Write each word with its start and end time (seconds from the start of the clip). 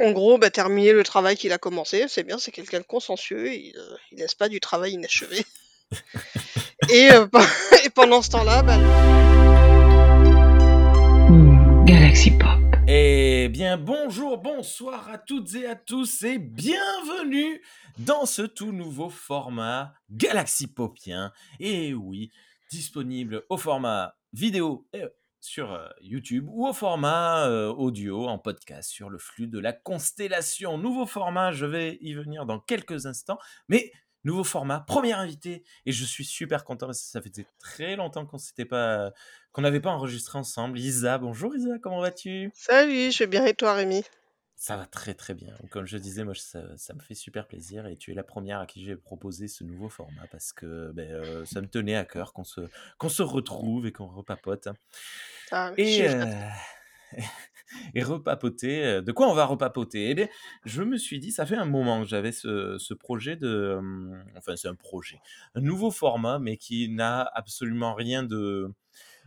En 0.00 0.12
gros, 0.12 0.38
bah, 0.38 0.50
terminer 0.50 0.92
le 0.92 1.04
travail 1.04 1.36
qu'il 1.36 1.52
a 1.52 1.58
commencé, 1.58 2.06
c'est 2.08 2.24
bien, 2.24 2.38
c'est 2.38 2.50
quelqu'un 2.50 2.80
de 2.80 2.84
consciencieux, 2.84 3.52
il, 3.52 3.74
il 4.10 4.18
laisse 4.18 4.34
pas 4.34 4.48
du 4.48 4.60
travail 4.60 4.92
inachevé. 4.92 5.44
Et 6.90 7.08
pen 7.30 7.42
et 7.84 7.90
pendant 7.90 8.22
ce 8.22 8.30
temps-là, 8.30 8.62
bah 8.62 8.76
Mmh, 11.28 11.84
Galaxy 11.84 12.32
Pop. 12.32 12.60
Eh 12.88 13.48
bien, 13.48 13.78
bonjour, 13.78 14.36
bonsoir 14.38 15.08
à 15.08 15.16
toutes 15.16 15.54
et 15.54 15.66
à 15.66 15.76
tous 15.76 16.24
et 16.24 16.38
bienvenue 16.38 17.62
dans 17.98 18.26
ce 18.26 18.42
tout 18.42 18.72
nouveau 18.72 19.08
format 19.08 19.94
Galaxy 20.10 20.66
Popien. 20.66 21.32
Et 21.60 21.94
oui, 21.94 22.30
disponible 22.70 23.44
au 23.48 23.56
format 23.56 24.16
vidéo 24.32 24.86
et, 24.92 25.02
euh, 25.02 25.08
sur 25.42 25.72
euh, 25.72 25.88
YouTube 26.00 26.46
ou 26.48 26.66
au 26.66 26.72
format 26.72 27.48
euh, 27.48 27.68
audio 27.68 28.28
en 28.28 28.38
podcast 28.38 28.88
sur 28.90 29.10
le 29.10 29.18
flux 29.18 29.48
de 29.48 29.58
la 29.58 29.72
constellation. 29.72 30.78
Nouveau 30.78 31.04
format, 31.04 31.50
je 31.50 31.66
vais 31.66 31.98
y 32.00 32.14
venir 32.14 32.46
dans 32.46 32.60
quelques 32.60 33.06
instants, 33.06 33.38
mais 33.68 33.92
nouveau 34.22 34.44
format, 34.44 34.80
premier 34.80 35.12
invité 35.12 35.64
et 35.84 35.92
je 35.92 36.04
suis 36.04 36.24
super 36.24 36.64
content 36.64 36.86
parce 36.86 37.02
que 37.02 37.08
ça 37.08 37.20
faisait 37.20 37.46
très 37.58 37.96
longtemps 37.96 38.24
qu'on 38.24 38.38
qu'on 39.52 39.62
n'avait 39.62 39.80
pas 39.80 39.90
enregistré 39.90 40.38
ensemble. 40.38 40.78
Isa, 40.78 41.18
bonjour 41.18 41.54
Isa, 41.56 41.78
comment 41.82 42.00
vas-tu? 42.00 42.50
Salut, 42.54 43.10
je 43.10 43.18
vais 43.18 43.26
bien 43.26 43.44
et 43.44 43.54
toi 43.54 43.74
Rémi? 43.74 44.02
Ça 44.64 44.76
va 44.76 44.86
très 44.86 45.14
très 45.14 45.34
bien. 45.34 45.56
Comme 45.70 45.86
je 45.86 45.96
disais, 45.98 46.22
moi 46.22 46.34
ça, 46.36 46.76
ça 46.76 46.94
me 46.94 47.00
fait 47.00 47.14
super 47.14 47.48
plaisir 47.48 47.86
et 47.88 47.96
tu 47.96 48.12
es 48.12 48.14
la 48.14 48.22
première 48.22 48.60
à 48.60 48.66
qui 48.66 48.84
j'ai 48.84 48.94
proposé 48.94 49.48
ce 49.48 49.64
nouveau 49.64 49.88
format 49.88 50.28
parce 50.28 50.52
que 50.52 50.92
ben, 50.92 51.10
euh, 51.10 51.44
ça 51.44 51.60
me 51.60 51.66
tenait 51.66 51.96
à 51.96 52.04
cœur 52.04 52.32
qu'on 52.32 52.44
se, 52.44 52.60
qu'on 52.96 53.08
se 53.08 53.24
retrouve 53.24 53.86
et 53.86 53.92
qu'on 53.92 54.06
repapote. 54.06 54.68
Ah, 55.50 55.72
Et, 55.76 55.84
suis 55.86 56.08
flattée. 56.08 56.36
euh, 56.38 56.48
et 57.94 58.02
repapoter. 58.02 58.84
euh, 58.84 59.02
De 59.02 59.12
quoi 59.12 59.28
on 59.28 59.34
va 59.34 59.44
repapoter? 59.46 60.10
Eh 60.10 60.14
bien, 60.14 60.28
je 60.64 60.82
me 60.82 60.96
suis 60.96 61.18
dit, 61.18 61.32
ça 61.32 61.46
fait 61.46 61.56
un 61.56 61.64
moment 61.64 62.02
que 62.02 62.08
j'avais 62.08 62.32
ce, 62.32 62.78
ce 62.78 62.94
projet 62.94 63.36
de... 63.36 63.74
hum, 63.78 64.24
Enfin, 64.36 64.56
c'est 64.56 64.68
un 64.68 64.74
projet. 64.74 65.20
Un 65.54 65.60
nouveau 65.60 65.90
format, 65.90 66.38
mais 66.38 66.56
qui 66.56 66.88
n'a 66.88 67.22
absolument 67.34 67.94
rien 67.94 68.22
de, 68.22 68.72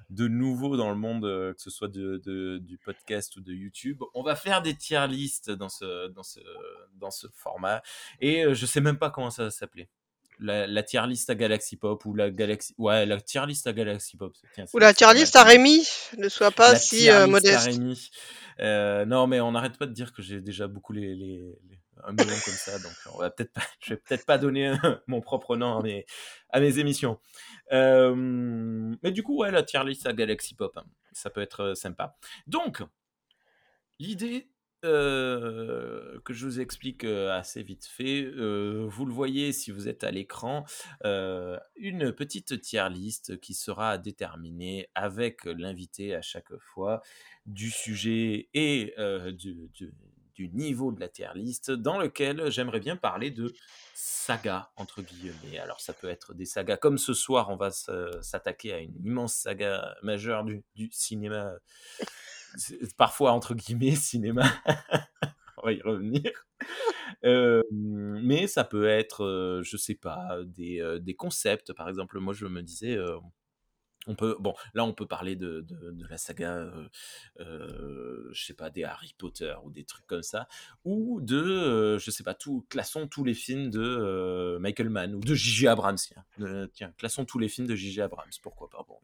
de 0.09 0.27
nouveau 0.27 0.77
dans 0.77 0.89
le 0.89 0.95
monde, 0.97 1.25
euh, 1.25 1.53
que 1.53 1.61
ce 1.61 1.69
soit 1.69 1.87
de, 1.87 2.21
de- 2.25 2.57
du 2.59 2.77
podcast 2.77 3.35
ou 3.37 3.41
de 3.41 3.53
YouTube. 3.53 4.01
On 4.13 4.23
va 4.23 4.35
faire 4.35 4.61
des 4.61 4.75
tier 4.75 5.05
lists 5.07 5.49
dans 5.51 5.69
ce, 5.69 6.07
dans 6.09 6.23
ce, 6.23 6.39
dans 6.95 7.11
ce 7.11 7.27
format. 7.33 7.81
Et 8.19 8.45
euh, 8.45 8.53
je 8.53 8.65
sais 8.65 8.81
même 8.81 8.97
pas 8.97 9.09
comment 9.09 9.29
ça 9.31 9.43
va 9.45 9.49
s'appeler. 9.51 9.89
La, 10.39 10.67
la 10.67 10.83
tier 10.83 11.01
list 11.07 11.29
à 11.29 11.35
Galaxy 11.35 11.77
Pop 11.77 12.03
ou 12.05 12.13
la 12.13 12.29
Galaxy... 12.29 12.73
Ouais, 12.77 13.05
la 13.05 13.21
tier 13.21 13.45
list 13.47 13.67
à 13.67 13.73
Galaxy 13.73 14.17
Pop. 14.17 14.33
Tiens, 14.53 14.65
Ou 14.73 14.79
la 14.79 14.93
tier 14.93 15.13
list 15.13 15.35
à. 15.37 15.43
Rémi, 15.43 15.87
ne 16.17 16.27
sois 16.27 16.51
pas 16.51 16.73
La 16.73 16.77
si 16.79 16.97
tier 16.97 17.11
euh, 17.11 17.23
à 17.23 17.27
modeste. 17.27 17.65
Rémi. 17.67 18.09
Euh, 18.59 19.05
non, 19.05 19.27
mais 19.27 19.39
on 19.39 19.53
n'arrête 19.53 19.77
pas 19.77 19.85
de 19.85 19.93
dire 19.93 20.11
que 20.11 20.21
j'ai 20.21 20.41
déjà 20.41 20.67
beaucoup 20.67 20.91
les, 20.91 21.15
les, 21.15 21.55
les- 21.69 21.79
un 22.07 22.11
million 22.11 22.35
comme 22.43 22.53
ça, 22.53 22.77
donc 22.79 22.93
on 23.13 23.19
va 23.19 23.29
peut-être 23.29 23.53
pas, 23.53 23.61
je 23.81 23.93
vais 23.93 23.97
peut-être 23.97 24.25
pas 24.25 24.37
donner 24.37 24.73
mon 25.07 25.21
propre 25.21 25.55
nom 25.55 25.77
à 25.77 25.81
mes, 25.81 26.05
à 26.49 26.59
mes 26.59 26.79
émissions. 26.79 27.19
Euh, 27.71 28.15
mais 28.15 29.11
du 29.11 29.23
coup, 29.23 29.37
ouais, 29.37 29.51
la 29.51 29.63
tier 29.63 29.83
list 29.83 30.05
à 30.05 30.13
Galaxy 30.13 30.55
Pop, 30.55 30.77
hein, 30.77 30.85
ça 31.13 31.29
peut 31.29 31.41
être 31.41 31.61
euh, 31.61 31.75
sympa. 31.75 32.17
Donc, 32.47 32.83
l'idée 33.99 34.51
euh, 34.83 36.19
que 36.25 36.33
je 36.33 36.45
vous 36.45 36.59
explique 36.59 37.05
assez 37.05 37.63
vite 37.63 37.85
fait, 37.85 38.23
vous 38.25 39.05
le 39.05 39.11
voyez 39.11 39.51
si 39.51 39.71
vous 39.71 39.87
êtes 39.87 40.03
à 40.03 40.11
l'écran, 40.11 40.63
une 41.03 42.11
petite 42.13 42.61
tier 42.61 42.87
list 42.91 43.39
qui 43.39 43.55
sera 43.55 43.97
déterminée 43.97 44.87
avec 44.93 45.45
l'invité 45.45 46.13
à 46.13 46.21
chaque 46.21 46.55
fois 46.59 47.01
du 47.47 47.71
sujet 47.71 48.49
et 48.53 48.93
du, 49.33 49.69
du- 49.73 49.93
du 50.36 50.50
niveau 50.50 50.91
de 50.91 51.00
la 51.00 51.08
tier 51.08 51.30
list 51.33 51.72
dans 51.72 51.97
lequel 51.97 52.52
j'aimerais 52.52 52.80
bien 52.80 52.97
parler 52.97 53.31
de 53.31 53.53
saga 53.94 54.72
entre 54.75 55.02
guillemets. 55.02 55.58
Alors 55.59 55.80
ça 55.80 55.94
peut 55.94 56.09
être 56.09 56.33
des 56.33 56.45
sagas 56.45 56.78
comme 56.78 56.97
ce 56.97 57.14
soir, 57.14 57.50
on 57.50 57.55
va 57.55 57.72
s'attaquer 57.72 58.74
à 58.74 58.79
une 58.79 58.95
immense 59.03 59.34
saga 59.34 59.95
majeure 60.03 60.44
du, 60.44 60.63
du 60.75 60.90
cinéma, 60.91 61.53
parfois 62.97 63.31
entre 63.31 63.56
guillemets 63.56 63.95
cinéma. 63.95 64.44
on 65.57 65.66
va 65.66 65.74
y 65.74 65.81
revenir. 65.81 66.31
Euh, 67.24 67.63
mais 67.72 68.45
ça 68.45 68.63
peut 68.63 68.88
être, 68.88 69.24
euh, 69.24 69.62
je 69.63 69.78
sais 69.78 69.95
pas, 69.95 70.38
des, 70.45 70.79
euh, 70.79 71.00
des 71.00 71.16
concepts. 71.16 71.74
Par 71.74 71.90
exemple, 71.90 72.19
moi 72.19 72.34
je 72.34 72.45
me 72.45 72.62
disais, 72.62 72.95
euh, 72.95 73.18
on 74.07 74.16
peut, 74.16 74.35
bon, 74.39 74.53
là 74.73 74.85
on 74.85 74.93
peut 74.93 75.07
parler 75.07 75.35
de, 75.35 75.66
la 76.09 76.17
saga, 76.17 76.51
euh, 76.51 76.88
euh, 77.39 78.31
sais 78.33 78.53
pas, 78.53 78.69
des 78.69 78.83
Harry 78.83 79.13
Potter 79.17 79.53
ou 79.63 79.71
des 79.71 79.83
trucs 79.83 80.05
comme 80.05 80.23
ça, 80.23 80.47
ou 80.83 81.21
de, 81.21 81.38
euh, 81.38 81.99
je 81.99 82.11
sais 82.11 82.23
pas, 82.23 82.33
tout, 82.33 82.65
classons 82.69 83.07
tous 83.07 83.23
les 83.23 83.33
films 83.33 83.69
de 83.69 84.57
Michael 84.59 84.89
Mann 84.89 85.15
ou 85.15 85.19
de 85.19 85.33
J.J. 85.33 85.67
Abrams. 85.67 85.97
Tiens, 85.97 86.67
tiens, 86.73 86.94
classons 86.97 87.25
tous 87.25 87.39
les 87.39 87.49
films 87.49 87.67
de 87.67 87.75
J.J. 87.75 88.01
Abrams. 88.01 88.29
Pourquoi 88.41 88.69
pas 88.69 88.85
Bon, 88.88 88.97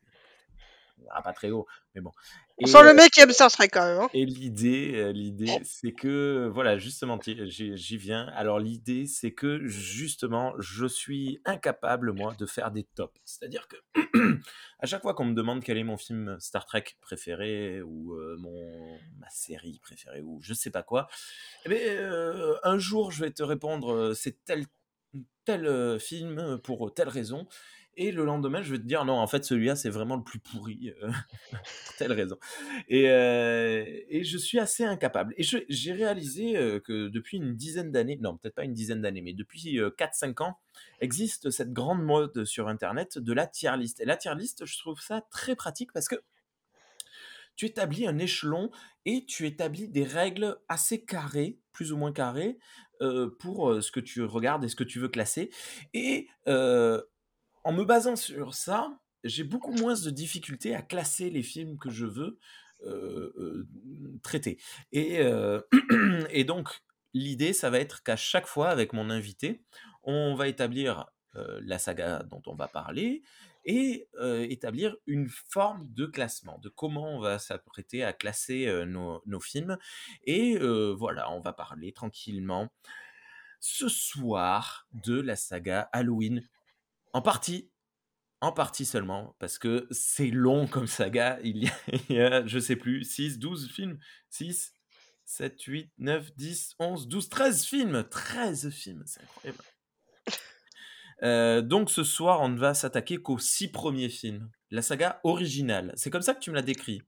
on 1.02 1.06
ira 1.06 1.22
pas 1.22 1.34
très 1.34 1.50
haut, 1.50 1.66
mais 1.96 2.02
bon. 2.02 2.12
On 2.58 2.66
Et, 2.66 2.70
sent 2.70 2.78
euh, 2.78 2.84
le 2.84 2.94
mec 2.94 3.12
qui 3.12 3.22
aime 3.22 3.32
Star 3.32 3.52
Trek 3.52 3.70
quand 3.70 3.86
même. 3.86 4.02
Hein. 4.02 4.10
et 4.14 4.26
l'idée, 4.26 4.94
euh, 4.96 5.12
l'idée, 5.12 5.60
c'est 5.64 5.94
que, 5.94 6.50
voilà, 6.54 6.78
justement, 6.78 7.20
j'y 7.24 7.98
viens. 7.98 8.28
Alors, 8.36 8.60
l'idée, 8.60 9.08
c'est 9.08 9.32
que, 9.32 9.66
justement, 9.66 10.54
je 10.60 10.86
suis 10.86 11.40
incapable, 11.46 12.14
moi, 12.14 12.36
de 12.38 12.46
faire 12.46 12.72
des 12.72 12.84
tops. 12.84 13.20
C'est-à-dire 13.26 13.68
que, 13.68 13.78
à 14.80 14.86
chaque 14.86 15.02
fois 15.02 15.14
qu'on 15.14 15.26
me 15.26 15.34
demande 15.34 15.64
quel 15.64 15.78
est 15.78 15.84
mon 15.84 15.98
film 15.98 16.38
Star 16.40 16.66
Trek 16.66 16.86
préféré, 17.02 17.82
ou 17.82 18.14
euh, 18.14 18.38
mon, 18.38 19.00
ma 19.20 19.30
série 19.30 19.80
préférée, 19.82 20.22
ou 20.22 20.40
je 20.42 20.54
sais 20.54 20.72
pas 20.72 20.84
quoi, 20.84 21.08
eh 21.66 21.70
ben, 21.70 21.80
euh, 21.82 22.58
un 22.64 22.78
jour, 22.78 23.12
je 23.12 23.24
vais 23.24 23.32
te 23.32 23.44
répondre, 23.44 23.94
euh, 23.94 24.14
c'est 24.14 24.44
tel, 24.46 24.66
tel 25.46 25.66
euh, 25.66 26.00
film 26.00 26.60
pour 26.64 26.94
telle 26.94 27.10
raison. 27.10 27.48
Et 27.98 28.12
le 28.12 28.24
lendemain, 28.24 28.62
je 28.62 28.72
vais 28.72 28.78
te 28.78 28.86
dire, 28.86 29.04
non, 29.04 29.16
en 29.16 29.28
fait, 29.28 29.44
celui-là, 29.44 29.76
c'est 29.76 29.90
vraiment 29.90 30.16
le 30.16 30.24
plus 30.24 30.40
pourri, 30.40 30.94
euh, 31.04 31.12
pour 31.52 31.96
telle 31.98 32.14
raison. 32.14 32.38
Et, 32.88 33.10
euh, 33.10 33.84
et 34.08 34.24
je 34.24 34.38
suis 34.38 34.60
assez 34.60 34.86
incapable. 34.86 35.34
Et 35.38 35.44
j'ai 35.44 35.92
réalisé 35.92 36.56
euh, 36.56 36.80
que 36.80 37.10
depuis 37.10 37.38
une 37.38 37.56
dizaine 37.56 37.92
d'années, 37.92 38.18
non, 38.22 38.38
peut-être 38.38 38.56
pas 38.56 38.64
une 38.64 38.74
dizaine 38.74 39.02
d'années, 39.02 39.22
mais 39.22 39.34
depuis 39.34 39.80
euh, 39.80 39.90
4-5 39.90 40.42
ans, 40.42 40.58
existe 41.02 41.50
cette 41.50 41.74
grande 41.74 42.02
mode 42.02 42.46
sur 42.46 42.70
Internet 42.70 43.18
de 43.18 43.34
la 43.34 43.46
tier 43.46 43.76
list. 43.78 44.00
Et 44.00 44.06
la 44.06 44.16
tier 44.16 44.36
list, 44.36 44.66
je 44.66 44.78
trouve 44.78 45.02
ça 45.02 45.22
très 45.30 45.56
pratique 45.56 45.92
parce 45.92 46.08
que 46.08 46.16
tu 47.58 47.66
établis 47.66 48.08
un 48.08 48.18
échelon 48.18 48.72
et 49.06 49.26
tu 49.26 49.46
établis 49.46 49.90
des 49.90 50.06
règles 50.06 50.58
assez 50.70 51.04
carrées, 51.04 51.60
plus 51.74 51.92
ou 51.92 51.98
moins 51.98 52.14
carrées, 52.14 52.58
pour 53.40 53.82
ce 53.82 53.92
que 53.92 54.00
tu 54.00 54.24
regardes 54.24 54.64
et 54.64 54.70
ce 54.70 54.76
que 54.76 54.84
tu 54.84 55.00
veux 55.00 55.10
classer. 55.10 55.50
Et 55.94 56.28
en 57.64 57.74
me 57.74 57.84
basant 57.84 58.16
sur 58.16 58.54
ça, 58.54 59.00
j'ai 59.24 59.44
beaucoup 59.44 59.74
moins 59.74 59.94
de 59.94 60.10
difficultés 60.10 60.76
à 60.76 60.82
classer 60.82 61.30
les 61.30 61.44
films 61.44 61.78
que 61.78 61.90
je 61.90 62.06
veux 62.06 62.40
euh, 62.84 63.32
euh, 63.38 63.68
traiter. 64.24 64.58
Et, 64.92 65.20
euh, 65.20 65.62
et 66.32 66.44
donc, 66.44 66.70
l'idée, 67.14 67.54
ça 67.54 67.70
va 67.70 67.80
être 67.80 68.02
qu'à 68.02 68.16
chaque 68.16 68.48
fois, 68.48 68.70
avec 68.70 68.94
mon 68.94 69.10
invité, 69.10 69.62
on 70.04 70.36
va 70.36 70.48
établir 70.48 71.06
la 71.34 71.80
saga 71.80 72.24
dont 72.24 72.42
on 72.46 72.56
va 72.56 72.68
parler 72.68 73.24
et 73.64 74.10
établir 74.50 74.98
une 75.06 75.30
forme 75.30 75.88
de 75.94 76.06
classement, 76.06 76.58
de 76.58 76.68
comment 76.68 77.16
on 77.16 77.22
va 77.22 77.40
s'apprêter 77.40 78.04
à 78.04 78.12
classer 78.12 78.84
nos, 78.86 79.40
films. 79.40 79.78
Et 80.26 80.58
voilà, 80.58 81.32
on 81.32 81.40
va 81.40 81.54
parler 81.54 81.94
tranquillement 81.94 82.68
ce 83.62 83.88
soir 83.88 84.88
de 84.92 85.22
la 85.22 85.38
saga 85.38 85.88
Halloween 85.94 86.46
en 87.14 87.22
partie, 87.22 87.72
en 88.42 88.52
partie 88.52 88.86
seulement, 88.86 89.36
parce 89.40 89.60
que 89.60 89.88
c'est 89.92 90.30
long 90.32 90.68
comme 90.68 90.88
saga. 90.88 91.40
Il 91.44 91.64
y 91.64 91.68
a, 91.68 91.74
il 92.10 92.16
y 92.16 92.22
a, 92.22 92.46
je 92.46 92.60
sais 92.60 92.76
plus, 92.76 93.04
6, 93.04 93.40
12 93.40 93.70
films. 93.72 93.98
6, 94.30 94.74
7, 95.26 95.62
8, 95.62 95.92
9, 95.98 96.36
10, 96.36 96.76
11, 96.80 97.08
12, 97.08 97.30
13 97.30 97.66
films. 97.66 98.04
13 98.10 98.70
films, 98.72 99.04
c'est 99.06 99.22
incroyable. 99.22 99.64
Euh, 101.24 101.62
donc 101.62 101.92
ce 101.92 102.04
soir, 102.04 102.42
on 102.42 102.50
ne 102.50 102.58
va 102.58 102.74
s'attaquer 102.74 103.18
qu'aux 103.18 103.38
6 103.38 103.68
premiers 103.68 104.10
films. 104.10 104.50
La 104.72 104.82
saga 104.82 105.20
originale. 105.24 105.94
C'est 105.96 106.10
comme 106.10 106.24
ça 106.24 106.34
que 106.34 106.40
tu 106.40 106.50
me 106.50 106.56
l'as 106.56 106.64
décrit. 106.64 107.04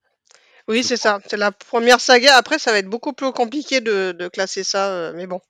Oui, 0.68 0.84
c'est 0.84 0.98
ça. 0.98 1.20
C'est 1.28 1.36
la 1.36 1.52
première 1.52 2.00
saga. 2.00 2.38
Après, 2.38 2.60
ça 2.60 2.72
va 2.72 2.78
être 2.78 2.90
beaucoup 2.90 3.14
plus 3.14 3.32
compliqué 3.32 3.82
de, 3.82 4.12
de 4.12 4.28
classer 4.28 4.64
ça. 4.64 4.92
euh, 4.94 5.14
mais 5.16 5.26
bon, 5.26 5.42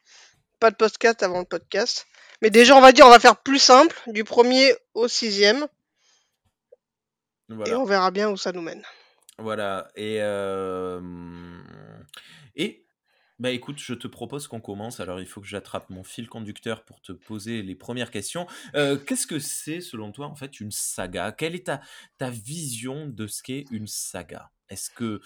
pas 0.61 0.71
de 0.71 0.77
podcast 0.77 1.21
avant 1.23 1.39
le 1.39 1.45
podcast. 1.45 2.07
Mais 2.43 2.49
déjà, 2.49 2.75
on 2.75 2.81
va 2.81 2.91
dire, 2.91 3.05
on 3.05 3.09
va 3.09 3.21
faire 3.21 3.37
plus 3.37 3.57
simple, 3.57 3.97
du 4.07 4.25
premier 4.25 4.73
au 4.93 5.07
sixième, 5.07 5.65
et 7.65 7.73
on 7.73 7.85
verra 7.85 8.11
bien 8.11 8.29
où 8.29 8.35
ça 8.35 8.51
nous 8.51 8.61
mène. 8.61 8.83
Voilà. 9.37 9.89
Et, 9.95 10.17
euh, 10.19 10.99
et 12.57 12.85
bah 13.39 13.51
écoute, 13.51 13.79
je 13.79 13.93
te 13.93 14.07
propose 14.07 14.49
qu'on 14.49 14.59
commence. 14.59 14.99
Alors 14.99 15.21
il 15.21 15.25
faut 15.25 15.39
que 15.39 15.47
j'attrape 15.47 15.89
mon 15.89 16.03
fil 16.03 16.27
conducteur 16.27 16.83
pour 16.83 16.99
te 16.99 17.13
poser 17.13 17.61
les 17.61 17.75
premières 17.75 18.11
questions. 18.11 18.45
Euh, 18.75 18.97
Qu'est-ce 18.97 19.25
que 19.25 19.39
c'est 19.39 19.79
selon 19.79 20.11
toi 20.11 20.27
en 20.27 20.35
fait 20.35 20.59
une 20.59 20.71
saga? 20.71 21.31
Quelle 21.31 21.55
est 21.55 21.67
ta, 21.67 21.79
ta 22.17 22.29
vision 22.29 23.07
de 23.07 23.25
ce 23.25 23.41
qu'est 23.41 23.63
une 23.71 23.87
saga? 23.87 24.51
Est-ce 24.67 24.89
que 24.89 25.21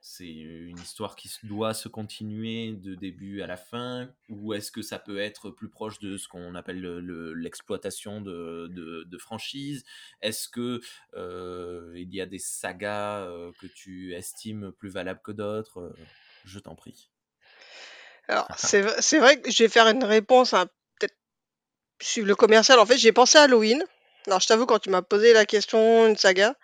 c'est 0.00 0.26
une 0.28 0.78
histoire 0.78 1.14
qui 1.14 1.30
doit 1.42 1.74
se 1.74 1.88
continuer 1.88 2.72
de 2.72 2.94
début 2.94 3.42
à 3.42 3.46
la 3.46 3.56
fin 3.56 4.08
ou 4.28 4.54
est-ce 4.54 4.72
que 4.72 4.82
ça 4.82 4.98
peut 4.98 5.18
être 5.18 5.50
plus 5.50 5.68
proche 5.68 5.98
de 5.98 6.16
ce 6.16 6.26
qu'on 6.28 6.54
appelle 6.54 6.80
le- 6.80 7.00
le- 7.00 7.34
l'exploitation 7.34 8.20
de, 8.20 8.68
de, 8.68 9.04
de 9.04 9.18
franchise? 9.18 9.84
Est-ce 10.22 10.48
que 10.48 10.80
euh, 11.14 11.92
il 11.96 12.14
y 12.14 12.20
a 12.20 12.26
des 12.26 12.38
sagas 12.38 13.20
euh, 13.26 13.52
que 13.60 13.66
tu 13.66 14.14
estimes 14.14 14.72
plus 14.72 14.88
valables 14.90 15.20
que 15.22 15.32
d'autres? 15.32 15.94
Je 16.44 16.58
t'en 16.58 16.74
prie. 16.74 17.10
Alors, 18.28 18.48
c'est 18.56 19.18
vrai 19.18 19.40
que 19.40 19.50
je 19.50 19.62
vais 19.62 19.68
faire 19.68 19.86
une 19.88 20.04
réponse, 20.04 20.54
hein, 20.54 20.66
peut-être 20.98 21.16
suivre 22.00 22.26
le 22.28 22.36
commercial. 22.36 22.78
En 22.78 22.86
fait, 22.86 22.98
j'ai 22.98 23.12
pensé 23.12 23.38
à 23.38 23.42
Halloween. 23.42 23.84
Alors, 24.26 24.40
je 24.40 24.46
t'avoue, 24.46 24.66
quand 24.66 24.78
tu 24.78 24.90
m'as 24.90 25.02
posé 25.02 25.32
la 25.32 25.46
question, 25.46 26.06
une 26.06 26.16
saga, 26.16 26.54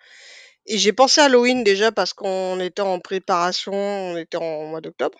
et 0.67 0.77
j'ai 0.77 0.93
pensé 0.93 1.21
à 1.21 1.25
Halloween 1.25 1.63
déjà 1.63 1.91
parce 1.91 2.13
qu'on 2.13 2.59
était 2.59 2.81
en 2.81 2.99
préparation, 2.99 3.73
on 3.73 4.17
était 4.17 4.37
en 4.37 4.65
mois 4.67 4.81
d'octobre. 4.81 5.17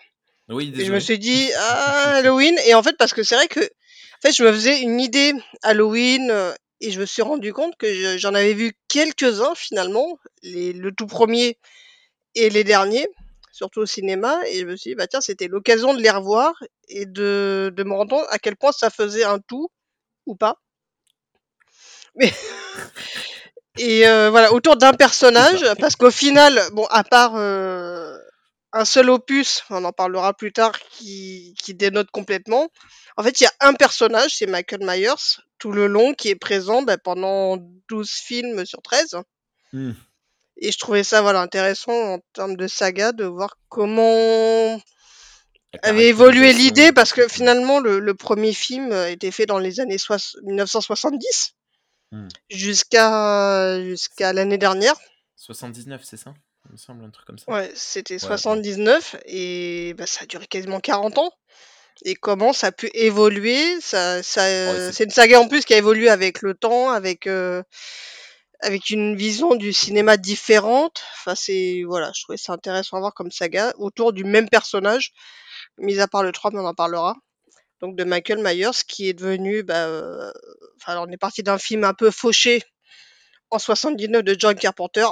Oui, 0.48 0.72
Et 0.78 0.84
je 0.84 0.92
me 0.92 1.00
suis 1.00 1.18
dit, 1.18 1.50
ah, 1.58 2.14
Halloween. 2.16 2.56
Et 2.66 2.74
en 2.74 2.82
fait, 2.82 2.96
parce 2.98 3.12
que 3.12 3.22
c'est 3.22 3.34
vrai 3.34 3.48
que, 3.48 3.60
en 3.60 4.20
fait, 4.22 4.32
je 4.32 4.42
me 4.44 4.52
faisais 4.52 4.80
une 4.80 5.00
idée 5.00 5.32
Halloween, 5.62 6.30
euh, 6.30 6.54
et 6.80 6.90
je 6.90 7.00
me 7.00 7.06
suis 7.06 7.22
rendu 7.22 7.52
compte 7.52 7.76
que 7.76 7.92
je- 7.92 8.18
j'en 8.18 8.34
avais 8.34 8.54
vu 8.54 8.72
quelques-uns 8.88 9.54
finalement, 9.54 10.18
les, 10.42 10.72
le 10.72 10.92
tout 10.92 11.06
premier 11.06 11.58
et 12.34 12.50
les 12.50 12.64
derniers, 12.64 13.06
surtout 13.52 13.80
au 13.80 13.86
cinéma. 13.86 14.38
Et 14.48 14.60
je 14.60 14.64
me 14.66 14.76
suis 14.76 14.90
dit, 14.90 14.94
bah 14.94 15.06
tiens, 15.08 15.20
c'était 15.20 15.48
l'occasion 15.48 15.92
de 15.94 16.00
les 16.00 16.10
revoir 16.10 16.54
et 16.88 17.04
de, 17.06 17.72
de 17.74 17.82
me 17.84 17.92
rendre 17.94 18.16
compte 18.18 18.26
à 18.30 18.38
quel 18.38 18.56
point 18.56 18.72
ça 18.72 18.90
faisait 18.90 19.24
un 19.24 19.38
tout 19.40 19.68
ou 20.26 20.36
pas. 20.36 20.56
Mais 22.14 22.32
et 23.78 24.06
euh, 24.08 24.30
voilà, 24.30 24.52
autour 24.52 24.76
d'un 24.76 24.92
personnage, 24.92 25.64
parce 25.80 25.96
qu'au 25.96 26.10
final, 26.10 26.60
bon, 26.72 26.86
à 26.90 27.04
part 27.04 27.34
euh, 27.36 28.16
un 28.72 28.84
seul 28.84 29.10
opus, 29.10 29.62
on 29.70 29.84
en 29.84 29.92
parlera 29.92 30.34
plus 30.34 30.52
tard, 30.52 30.78
qui, 30.90 31.54
qui 31.62 31.74
dénote 31.74 32.10
complètement. 32.10 32.68
En 33.16 33.22
fait, 33.22 33.40
il 33.40 33.44
y 33.44 33.46
a 33.46 33.52
un 33.60 33.74
personnage, 33.74 34.36
c'est 34.36 34.46
Michael 34.46 34.80
Myers, 34.82 35.40
tout 35.58 35.72
le 35.72 35.86
long, 35.86 36.14
qui 36.14 36.28
est 36.28 36.36
présent 36.36 36.82
bah, 36.82 36.98
pendant 36.98 37.56
12 37.88 38.10
films 38.10 38.64
sur 38.66 38.82
13. 38.82 39.16
Hmm. 39.72 39.92
Et 40.60 40.72
je 40.72 40.78
trouvais 40.78 41.04
ça 41.04 41.22
voilà, 41.22 41.40
intéressant 41.40 42.14
en 42.14 42.18
termes 42.32 42.56
de 42.56 42.66
saga, 42.66 43.12
de 43.12 43.24
voir 43.24 43.56
comment 43.68 44.80
avait 45.82 46.08
évolué 46.08 46.52
l'idée, 46.52 46.92
parce 46.92 47.12
que 47.12 47.28
finalement, 47.28 47.78
le, 47.78 47.98
le 47.98 48.14
premier 48.14 48.52
film 48.52 48.90
a 48.92 49.10
été 49.10 49.30
fait 49.30 49.46
dans 49.46 49.58
les 49.58 49.80
années 49.80 49.98
soix- 49.98 50.16
1970, 50.42 51.54
Hmm. 52.10 52.28
jusqu'à 52.50 53.82
jusqu'à 53.82 54.32
l'année 54.32 54.58
dernière. 54.58 54.94
79, 55.36 56.00
c'est 56.04 56.16
ça? 56.16 56.32
Il 56.66 56.72
me 56.72 56.76
semble 56.76 57.04
un 57.04 57.10
truc 57.10 57.26
comme 57.26 57.38
ça. 57.38 57.50
Ouais, 57.52 57.70
c'était 57.74 58.14
Ouais, 58.14 58.18
79 58.20 59.16
et 59.26 59.94
bah, 59.96 60.06
ça 60.06 60.22
a 60.22 60.26
duré 60.26 60.46
quasiment 60.46 60.80
40 60.80 61.18
ans. 61.18 61.30
Et 62.04 62.14
comment 62.14 62.52
ça 62.52 62.68
a 62.68 62.72
pu 62.72 62.88
évoluer? 62.94 63.80
Ça, 63.80 64.22
ça, 64.22 64.42
c'est- 64.42 64.92
C'est 64.92 65.04
une 65.04 65.10
saga 65.10 65.40
en 65.40 65.48
plus 65.48 65.64
qui 65.64 65.74
a 65.74 65.78
évolué 65.78 66.08
avec 66.08 66.42
le 66.42 66.54
temps, 66.54 66.90
avec, 66.90 67.26
euh, 67.26 67.62
avec 68.60 68.90
une 68.90 69.16
vision 69.16 69.54
du 69.56 69.72
cinéma 69.72 70.16
différente. 70.16 71.02
Enfin, 71.18 71.34
c'est 71.34 71.82
voilà, 71.86 72.12
je 72.14 72.22
trouvais 72.22 72.36
ça 72.38 72.52
intéressant 72.52 72.96
à 72.96 73.00
voir 73.00 73.14
comme 73.14 73.30
saga 73.30 73.72
autour 73.78 74.12
du 74.12 74.24
même 74.24 74.48
personnage, 74.48 75.12
mis 75.78 75.98
à 76.00 76.08
part 76.08 76.22
le 76.22 76.32
3, 76.32 76.50
mais 76.52 76.60
on 76.60 76.66
en 76.66 76.74
parlera. 76.74 77.16
Donc 77.80 77.96
de 77.96 78.04
Michael 78.04 78.42
Myers 78.42 78.84
qui 78.86 79.08
est 79.08 79.14
devenu, 79.14 79.62
bah, 79.62 79.86
euh, 79.86 80.32
enfin, 80.76 80.92
alors 80.92 81.06
on 81.08 81.12
est 81.12 81.18
parti 81.18 81.42
d'un 81.42 81.58
film 81.58 81.84
un 81.84 81.94
peu 81.94 82.10
fauché 82.10 82.62
en 83.50 83.58
79 83.58 84.22
de 84.22 84.36
John 84.38 84.56
Carpenter, 84.56 85.06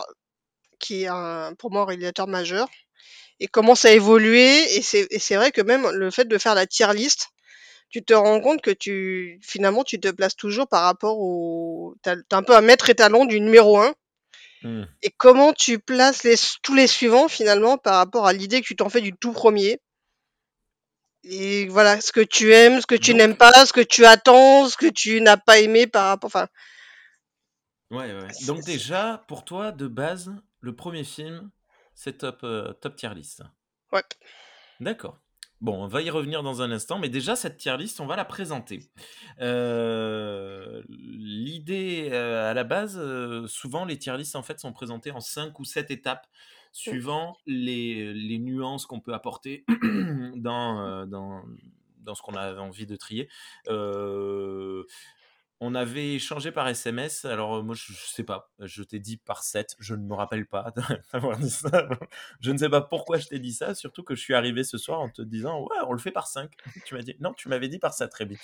qui 0.78 1.04
est 1.04 1.08
un, 1.08 1.54
pour 1.58 1.70
moi 1.70 1.82
un 1.82 1.86
réalisateur 1.86 2.26
majeur, 2.26 2.68
et 3.40 3.46
comment 3.46 3.74
ça 3.74 3.88
a 3.88 3.92
évolué. 3.92 4.76
Et 4.76 4.82
c'est 4.82 5.36
vrai 5.36 5.52
que 5.52 5.62
même 5.62 5.88
le 5.90 6.10
fait 6.10 6.26
de 6.26 6.38
faire 6.38 6.54
la 6.54 6.66
tier 6.66 6.92
list, 6.92 7.28
tu 7.88 8.02
te 8.02 8.14
rends 8.14 8.40
compte 8.40 8.62
que 8.62 8.70
tu 8.70 9.38
finalement 9.42 9.84
tu 9.84 10.00
te 10.00 10.08
places 10.08 10.36
toujours 10.36 10.68
par 10.68 10.82
rapport 10.82 11.18
au. 11.18 11.94
T'as 12.02 12.16
un 12.32 12.42
peu 12.42 12.56
un 12.56 12.60
maître 12.60 12.90
étalon 12.90 13.24
du 13.24 13.40
numéro 13.40 13.78
1. 13.78 13.94
Hmm. 14.62 14.84
Et 15.02 15.10
comment 15.10 15.52
tu 15.52 15.78
places 15.78 16.24
les, 16.24 16.34
tous 16.62 16.74
les 16.74 16.86
suivants 16.86 17.28
finalement 17.28 17.78
par 17.78 17.96
rapport 17.96 18.26
à 18.26 18.32
l'idée 18.32 18.60
que 18.60 18.66
tu 18.66 18.74
t'en 18.74 18.88
fais 18.88 19.02
du 19.02 19.12
tout 19.12 19.32
premier? 19.32 19.80
Et 21.28 21.66
voilà, 21.68 22.00
ce 22.00 22.12
que 22.12 22.20
tu 22.20 22.52
aimes, 22.52 22.80
ce 22.80 22.86
que 22.86 22.94
tu 22.94 23.14
n'aimes 23.14 23.36
pas, 23.36 23.66
ce 23.66 23.72
que 23.72 23.80
tu 23.80 24.04
attends, 24.04 24.68
ce 24.68 24.76
que 24.76 24.86
tu 24.86 25.20
n'as 25.20 25.36
pas 25.36 25.58
aimé 25.58 25.86
par 25.86 26.06
rapport. 26.06 26.28
Enfin, 26.28 26.48
Ouais, 27.90 28.12
ouais. 28.12 28.28
Donc 28.46 28.64
déjà, 28.64 29.24
pour 29.28 29.44
toi, 29.44 29.70
de 29.72 29.86
base, 29.86 30.32
le 30.60 30.74
premier 30.74 31.04
film, 31.04 31.50
c'est 31.94 32.18
top, 32.18 32.40
euh, 32.42 32.72
top 32.74 32.96
tier 32.96 33.14
list. 33.14 33.42
ouais. 33.92 34.02
D'accord. 34.80 35.18
Bon, 35.62 35.84
on 35.84 35.86
va 35.86 36.02
y 36.02 36.10
revenir 36.10 36.42
dans 36.42 36.60
un 36.60 36.70
instant, 36.70 36.98
mais 36.98 37.08
déjà, 37.08 37.34
cette 37.34 37.56
tier 37.56 37.76
list, 37.78 37.98
on 38.00 38.06
va 38.06 38.14
la 38.14 38.26
présenter. 38.26 38.90
Euh, 39.40 40.82
L'idée, 40.88 42.10
euh, 42.12 42.50
à 42.50 42.54
la 42.54 42.64
base, 42.64 42.98
euh, 42.98 43.46
souvent, 43.46 43.86
les 43.86 43.98
tier 43.98 44.16
lists, 44.18 44.36
en 44.36 44.42
fait, 44.42 44.60
sont 44.60 44.72
présentées 44.74 45.12
en 45.12 45.20
5 45.20 45.58
ou 45.58 45.64
7 45.64 45.90
étapes, 45.90 46.26
suivant 46.76 47.36
les, 47.46 48.12
les 48.12 48.38
nuances 48.38 48.84
qu'on 48.86 49.00
peut 49.00 49.14
apporter 49.14 49.64
dans, 50.36 50.80
euh, 50.80 51.06
dans, 51.06 51.42
dans 52.00 52.14
ce 52.14 52.20
qu'on 52.22 52.34
a 52.34 52.54
envie 52.56 52.86
de 52.86 52.96
trier. 52.96 53.28
Euh, 53.68 54.84
on 55.60 55.74
avait 55.74 56.14
échangé 56.16 56.52
par 56.52 56.68
SMS, 56.68 57.24
alors 57.24 57.64
moi 57.64 57.74
je, 57.74 57.90
je 57.94 58.06
sais 58.06 58.24
pas, 58.24 58.50
je 58.60 58.82
t'ai 58.82 58.98
dit 58.98 59.16
par 59.16 59.42
7, 59.42 59.74
je 59.78 59.94
ne 59.94 60.02
me 60.02 60.12
rappelle 60.14 60.46
pas 60.46 60.70
d'avoir 61.14 61.38
dit 61.38 61.48
ça. 61.48 61.88
Je 62.42 62.50
ne 62.52 62.58
sais 62.58 62.68
pas 62.68 62.82
pourquoi 62.82 63.16
je 63.16 63.26
t'ai 63.28 63.38
dit 63.38 63.54
ça, 63.54 63.74
surtout 63.74 64.02
que 64.02 64.14
je 64.14 64.20
suis 64.20 64.34
arrivé 64.34 64.62
ce 64.64 64.76
soir 64.76 65.00
en 65.00 65.08
te 65.08 65.22
disant 65.22 65.58
ouais, 65.62 65.78
on 65.88 65.94
le 65.94 65.98
fait 65.98 66.10
par 66.12 66.26
5. 66.28 66.50
Tu 66.84 66.94
m'as 66.94 67.00
dit 67.00 67.16
non, 67.20 67.32
tu 67.32 67.48
m'avais 67.48 67.68
dit 67.68 67.78
par 67.78 67.94
7, 67.94 68.12
Rémi. 68.12 68.36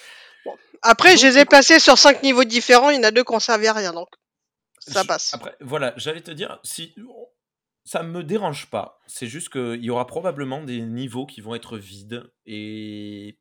Après, 0.80 1.10
Donc, 1.10 1.18
je 1.18 1.26
les 1.26 1.38
ai 1.38 1.44
placés 1.44 1.78
sur 1.80 1.98
cinq 1.98 2.22
niveaux 2.22 2.44
différents. 2.44 2.88
Il 2.88 2.96
y 2.96 2.98
en 2.98 3.02
a 3.02 3.10
deux 3.10 3.24
qui 3.24 3.34
ont 3.34 3.40
servi 3.40 3.66
à 3.66 3.74
rien, 3.74 3.92
donc 3.92 4.08
ça 4.78 5.02
Je- 5.02 5.06
passe. 5.06 5.34
Après, 5.34 5.54
voilà, 5.60 5.92
j'allais 5.98 6.22
te 6.22 6.30
dire, 6.30 6.58
si 6.64 6.94
ça 7.84 8.02
me 8.02 8.22
dérange 8.22 8.70
pas, 8.70 9.00
c'est 9.06 9.26
juste 9.26 9.48
qu'il 9.50 9.82
y 9.84 9.90
aura 9.90 10.06
probablement 10.06 10.62
des 10.62 10.80
niveaux 10.82 11.26
qui 11.26 11.40
vont 11.40 11.54
être 11.54 11.78
vides 11.78 12.24
et. 12.46 13.38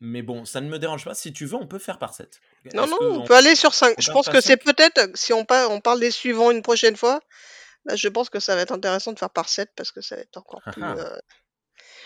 Mais 0.00 0.22
bon, 0.22 0.44
ça 0.44 0.60
ne 0.60 0.68
me 0.68 0.78
dérange 0.78 1.04
pas. 1.04 1.14
Si 1.14 1.32
tu 1.32 1.44
veux, 1.46 1.56
on 1.56 1.66
peut 1.66 1.80
faire 1.80 1.98
par 1.98 2.14
7. 2.14 2.40
Non, 2.72 2.86
non, 2.86 2.96
on 3.00 3.20
on- 3.20 3.24
peut 3.24 3.34
aller 3.34 3.56
sur 3.56 3.74
5. 3.74 3.94
on 3.98 4.00
Je 4.00 4.12
pense 4.12 4.28
que 4.28 4.40
c'est 4.40 4.56
peut-être, 4.56 5.10
si 5.14 5.32
on, 5.32 5.44
pa- 5.44 5.66
on 5.68 5.80
parle 5.80 5.98
des 5.98 6.12
suivants 6.12 6.52
une 6.52 6.62
prochaine 6.62 6.94
fois, 6.96 7.20
là, 7.84 7.96
je 7.96 8.06
pense 8.06 8.30
que 8.30 8.38
ça 8.38 8.54
va 8.54 8.60
être 8.60 8.70
intéressant 8.70 9.12
de 9.12 9.18
faire 9.18 9.30
par 9.30 9.48
7 9.48 9.70
parce 9.74 9.90
que 9.90 10.00
ça 10.00 10.14
va 10.14 10.22
être 10.22 10.36
encore 10.36 10.62
Ah 10.66 10.72
plus, 10.72 10.82
ah. 10.84 10.94
euh, 10.98 11.18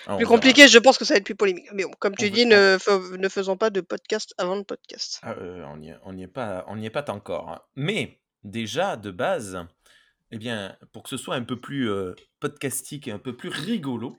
Ah, 0.07 0.17
plus 0.17 0.25
compliqué. 0.25 0.69
Je 0.69 0.79
pense 0.79 0.97
que 0.97 1.05
ça 1.05 1.13
va 1.15 1.19
être 1.19 1.25
plus 1.27 1.35
polémique. 1.35 1.69
Mais 1.75 1.85
bon, 1.85 1.91
comme 1.99 2.17
tu 2.17 2.31
dis, 2.31 2.47
ne, 2.47 2.79
ne 3.19 3.29
faisons 3.29 3.59
pas 3.59 3.69
de 3.69 3.83
podcast 3.83 4.33
avant 4.39 4.57
le 4.57 4.65
podcast. 4.65 5.19
Ah, 5.23 5.33
euh, 5.33 5.63
on 5.67 6.13
n'y 6.15 6.23
est, 6.23 6.29
pas, 6.29 6.65
on 6.69 6.81
est 6.81 6.89
pas 6.89 7.05
encore. 7.11 7.51
hein. 7.51 7.61
Mais 7.77 8.23
déjà 8.43 8.97
de 8.97 9.11
base, 9.11 9.59
eh 10.33 10.39
bien, 10.39 10.77
pour 10.93 11.03
que 11.03 11.11
ce 11.11 11.17
soit 11.17 11.37
un 11.37 11.45
peu 11.45 11.61
plus 11.61 11.91
euh, 11.91 12.15
podcastique 12.41 13.07
et 13.07 13.13
un 13.13 13.19
peu 13.19 13.37
plus 13.37 13.51
rigolo, 13.51 14.17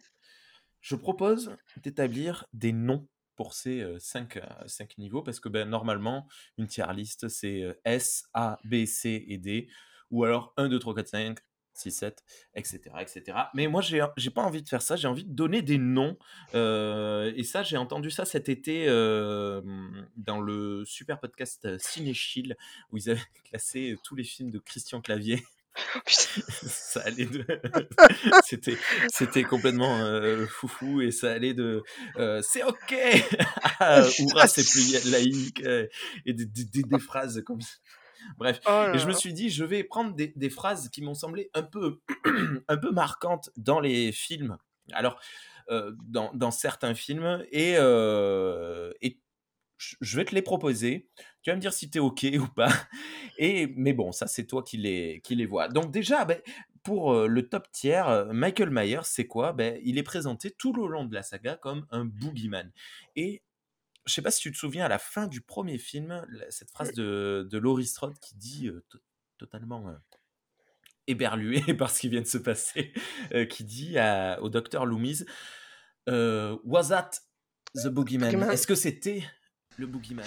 je 0.79 0.95
propose 0.95 1.55
d'établir 1.77 2.45
des 2.53 2.71
noms 2.71 3.07
pour 3.35 3.53
ces 3.53 3.81
euh, 3.81 3.97
cinq, 3.99 4.37
euh, 4.37 4.41
cinq 4.67 4.97
niveaux 4.99 5.23
parce 5.23 5.39
que 5.39 5.49
ben, 5.49 5.67
normalement, 5.67 6.27
une 6.57 6.67
tier 6.67 6.85
list 6.93 7.29
c'est 7.29 7.63
euh, 7.63 7.73
S, 7.83 8.25
A, 8.33 8.59
B, 8.63 8.85
C 8.85 9.25
et 9.27 9.39
D 9.39 9.67
ou 10.11 10.23
alors 10.23 10.53
1, 10.57 10.69
2, 10.69 10.77
3, 10.77 10.93
4, 10.93 11.07
5, 11.07 11.39
6, 11.73 11.91
7, 11.91 12.23
etc. 12.53 12.81
etc. 13.01 13.37
Mais 13.55 13.65
moi, 13.65 13.81
j'ai 13.81 14.05
j'ai 14.15 14.29
pas 14.29 14.43
envie 14.43 14.61
de 14.61 14.69
faire 14.69 14.83
ça, 14.83 14.95
j'ai 14.95 15.07
envie 15.07 15.25
de 15.25 15.33
donner 15.33 15.63
des 15.63 15.79
noms. 15.79 16.17
euh, 16.53 17.33
et 17.35 17.43
ça, 17.43 17.63
j'ai 17.63 17.77
entendu 17.77 18.11
ça 18.11 18.25
cet 18.25 18.49
été 18.49 18.87
euh, 18.87 19.61
dans 20.15 20.39
le 20.39 20.85
super 20.85 21.19
podcast 21.19 21.65
euh, 21.65 21.77
Cinéchil 21.79 22.55
où 22.91 22.97
ils 22.97 23.09
avaient 23.09 23.19
classé 23.45 23.97
tous 24.03 24.15
les 24.15 24.23
films 24.23 24.51
de 24.51 24.59
Christian 24.59 25.01
Clavier. 25.01 25.43
ça 26.07 27.01
allait 27.01 27.25
de 27.25 27.45
c'était 28.45 28.77
c'était 29.09 29.43
complètement 29.43 29.99
euh, 30.01 30.45
foufou 30.45 31.01
et 31.01 31.11
ça 31.11 31.31
allait 31.31 31.53
de 31.53 31.83
euh, 32.17 32.41
c'est 32.43 32.63
ok 32.63 32.95
à 33.79 34.01
Oura 34.19 34.47
c'est 34.47 34.63
plus 34.69 35.09
laïque 35.11 35.63
euh, 35.63 35.87
et 36.25 36.33
des, 36.33 36.45
des- 36.45 36.65
des- 36.65 36.83
des 36.83 36.99
phrases 36.99 37.41
comme 37.45 37.61
ça. 37.61 37.73
Bref 38.37 38.59
Oh 38.65 38.69
là 38.69 38.91
et 38.95 38.99
je 38.99 39.07
me 39.07 39.13
suis 39.13 39.33
dit 39.33 39.49
je 39.49 39.63
vais 39.65 39.83
prendre 39.83 40.13
des, 40.15 40.31
des 40.35 40.49
phrases 40.49 40.89
qui 40.89 41.01
m'ont 41.01 41.13
semblé 41.15 41.49
un 41.53 41.63
peu 41.63 41.99
un 42.67 42.77
peu 42.77 42.91
marquantes 42.91 43.49
dans 43.57 43.79
les 43.79 44.11
films. 44.11 44.57
Alors 44.91 45.19
euh, 45.69 45.91
dans, 46.07 46.31
dans 46.33 46.51
certains 46.51 46.93
films 46.93 47.43
et, 47.51 47.75
euh, 47.77 48.91
et 49.01 49.17
je 49.77 50.15
vais 50.17 50.25
te 50.25 50.33
les 50.35 50.41
proposer. 50.41 51.09
Tu 51.41 51.49
vas 51.49 51.55
me 51.55 51.61
dire 51.61 51.73
si 51.73 51.89
tu 51.89 51.97
es 51.97 52.01
OK 52.01 52.25
ou 52.39 52.47
pas. 52.47 52.71
Et, 53.37 53.67
mais 53.75 53.93
bon, 53.93 54.11
ça, 54.11 54.27
c'est 54.27 54.45
toi 54.45 54.63
qui 54.63 54.77
les, 54.77 55.21
qui 55.23 55.35
les 55.35 55.45
vois. 55.45 55.67
Donc, 55.67 55.91
déjà, 55.91 56.25
ben, 56.25 56.39
pour 56.83 57.13
euh, 57.13 57.27
le 57.27 57.47
top 57.49 57.69
tiers, 57.71 58.07
euh, 58.09 58.31
Michael 58.33 58.69
Myers, 58.69 59.03
c'est 59.03 59.27
quoi? 59.27 59.53
Ben, 59.53 59.79
Il 59.83 59.97
est 59.97 60.03
présenté 60.03 60.51
tout 60.51 60.73
le 60.73 60.85
long 60.87 61.05
de 61.05 61.13
la 61.13 61.23
saga 61.23 61.55
comme 61.55 61.85
un 61.91 62.05
boogeyman. 62.05 62.71
Et 63.15 63.41
je 64.05 64.13
sais 64.13 64.21
pas 64.21 64.31
si 64.31 64.41
tu 64.41 64.51
te 64.51 64.57
souviens, 64.57 64.85
à 64.85 64.89
la 64.89 64.99
fin 64.99 65.27
du 65.27 65.41
premier 65.41 65.77
film, 65.77 66.25
cette 66.49 66.69
phrase 66.71 66.91
de, 66.93 67.47
de 67.49 67.57
Laurie 67.57 67.85
Strode 67.87 68.17
qui 68.19 68.35
dit 68.35 68.67
euh, 68.67 68.83
to- 68.89 68.99
totalement 69.37 69.87
euh, 69.87 69.93
éberlué 71.07 71.61
par 71.77 71.89
ce 71.89 72.01
qui 72.01 72.09
vient 72.09 72.21
de 72.21 72.27
se 72.27 72.37
passer, 72.37 72.91
euh, 73.33 73.45
qui 73.45 73.63
dit 73.63 73.97
à- 73.97 74.41
au 74.41 74.49
docteur 74.49 74.85
Loomis 74.85 75.23
Was 76.07 76.89
that 76.89 77.11
the 77.75 77.87
Boogeyman. 77.87 78.29
Est-ce 78.51 78.67
que 78.67 78.75
c'était 78.75 79.23
le 79.77 79.87
boogeyman 79.87 80.25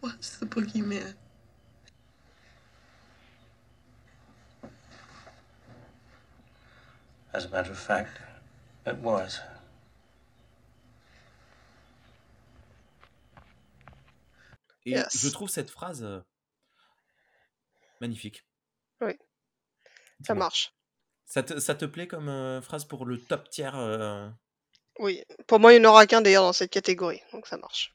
What's 0.00 0.36
the 0.38 0.46
boogeyman? 0.46 1.14
As 7.32 7.44
a 7.44 7.48
matter 7.50 7.70
of 7.72 7.78
fact, 7.78 8.20
it 8.86 8.96
was. 8.96 9.40
Et 14.86 14.90
Yes. 14.92 15.18
je 15.18 15.28
trouve 15.28 15.48
cette 15.48 15.68
phrase 15.70 16.04
euh, 16.04 16.20
magnifique. 18.00 18.46
Oui. 19.00 19.18
Ça 20.24 20.34
marche. 20.34 20.75
Ça 21.36 21.42
te, 21.42 21.60
ça 21.60 21.74
te 21.74 21.84
plaît 21.84 22.08
comme 22.08 22.30
euh, 22.30 22.62
phrase 22.62 22.86
pour 22.86 23.04
le 23.04 23.20
top 23.20 23.50
tiers 23.50 23.76
euh, 23.76 24.26
Oui. 24.98 25.22
Pour 25.46 25.60
moi, 25.60 25.74
il 25.74 25.80
n'y 25.82 25.86
en 25.86 25.90
aura 25.90 26.06
qu'un 26.06 26.22
d'ailleurs 26.22 26.44
dans 26.44 26.54
cette 26.54 26.70
catégorie, 26.70 27.20
donc 27.30 27.46
ça 27.46 27.58
marche. 27.58 27.94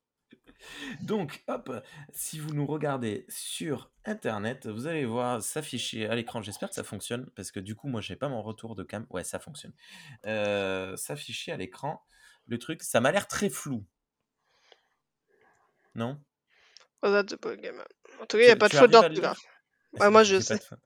Donc, 1.02 1.44
hop, 1.46 1.70
si 2.12 2.40
vous 2.40 2.52
nous 2.52 2.66
regardez 2.66 3.26
sur 3.28 3.92
Internet, 4.04 4.66
vous 4.66 4.88
allez 4.88 5.04
voir 5.04 5.40
s'afficher 5.40 6.06
à 6.06 6.16
l'écran. 6.16 6.42
J'espère 6.42 6.70
que 6.70 6.74
ça 6.74 6.82
fonctionne, 6.82 7.30
parce 7.36 7.52
que 7.52 7.60
du 7.60 7.76
coup, 7.76 7.86
moi, 7.86 8.00
j'ai 8.00 8.16
pas 8.16 8.28
mon 8.28 8.42
retour 8.42 8.74
de 8.74 8.82
cam. 8.82 9.06
Ouais, 9.10 9.22
ça 9.22 9.38
fonctionne. 9.38 9.72
Euh, 10.26 10.96
s'afficher 10.96 11.52
à 11.52 11.56
l'écran, 11.56 12.04
le 12.48 12.58
truc, 12.58 12.82
ça 12.82 13.00
m'a 13.00 13.12
l'air 13.12 13.28
très 13.28 13.50
flou. 13.50 13.86
Non? 15.94 16.20
Oh. 17.02 17.06
En 17.06 17.22
tout 17.22 17.38
cas, 17.38 17.54
il 17.54 18.46
n'y 18.46 18.50
a 18.50 18.56
pas 18.56 18.68
de 18.68 18.74
faute 18.74 18.90
d'orthographe. 18.90 19.38
Ouais, 19.92 20.10
moi, 20.10 20.24
je 20.24 20.36
pas 20.36 20.42
sais. 20.42 20.56
de. 20.56 20.76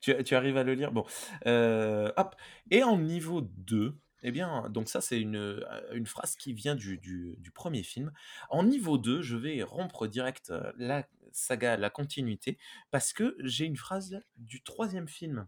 Tu, 0.00 0.22
tu 0.24 0.34
arrives 0.34 0.56
à 0.56 0.64
le 0.64 0.74
lire 0.74 0.92
Bon. 0.92 1.04
Euh, 1.46 2.12
hop. 2.16 2.34
Et 2.70 2.82
en 2.82 2.98
niveau 2.98 3.40
2, 3.40 3.96
eh 4.22 4.30
bien, 4.32 4.68
donc 4.70 4.88
ça, 4.88 5.00
c'est 5.00 5.20
une, 5.20 5.36
euh, 5.36 5.60
une 5.92 6.06
phrase 6.06 6.36
qui 6.36 6.52
vient 6.52 6.74
du, 6.74 6.98
du- 6.98 7.36
du 7.38 7.50
premier 7.50 7.82
film. 7.82 8.12
En 8.50 8.64
niveau 8.64 8.98
2, 8.98 9.22
je 9.22 9.36
vais 9.36 9.62
rompre 9.62 10.06
direct 10.06 10.50
euh, 10.50 10.72
la 10.76 11.06
saga, 11.32 11.76
la 11.76 11.90
continuité, 11.90 12.58
parce 12.90 13.12
que 13.12 13.36
j'ai 13.40 13.66
une 13.66 13.76
phrase 13.76 14.20
du 14.36 14.62
troisième 14.62 15.06
film 15.08 15.46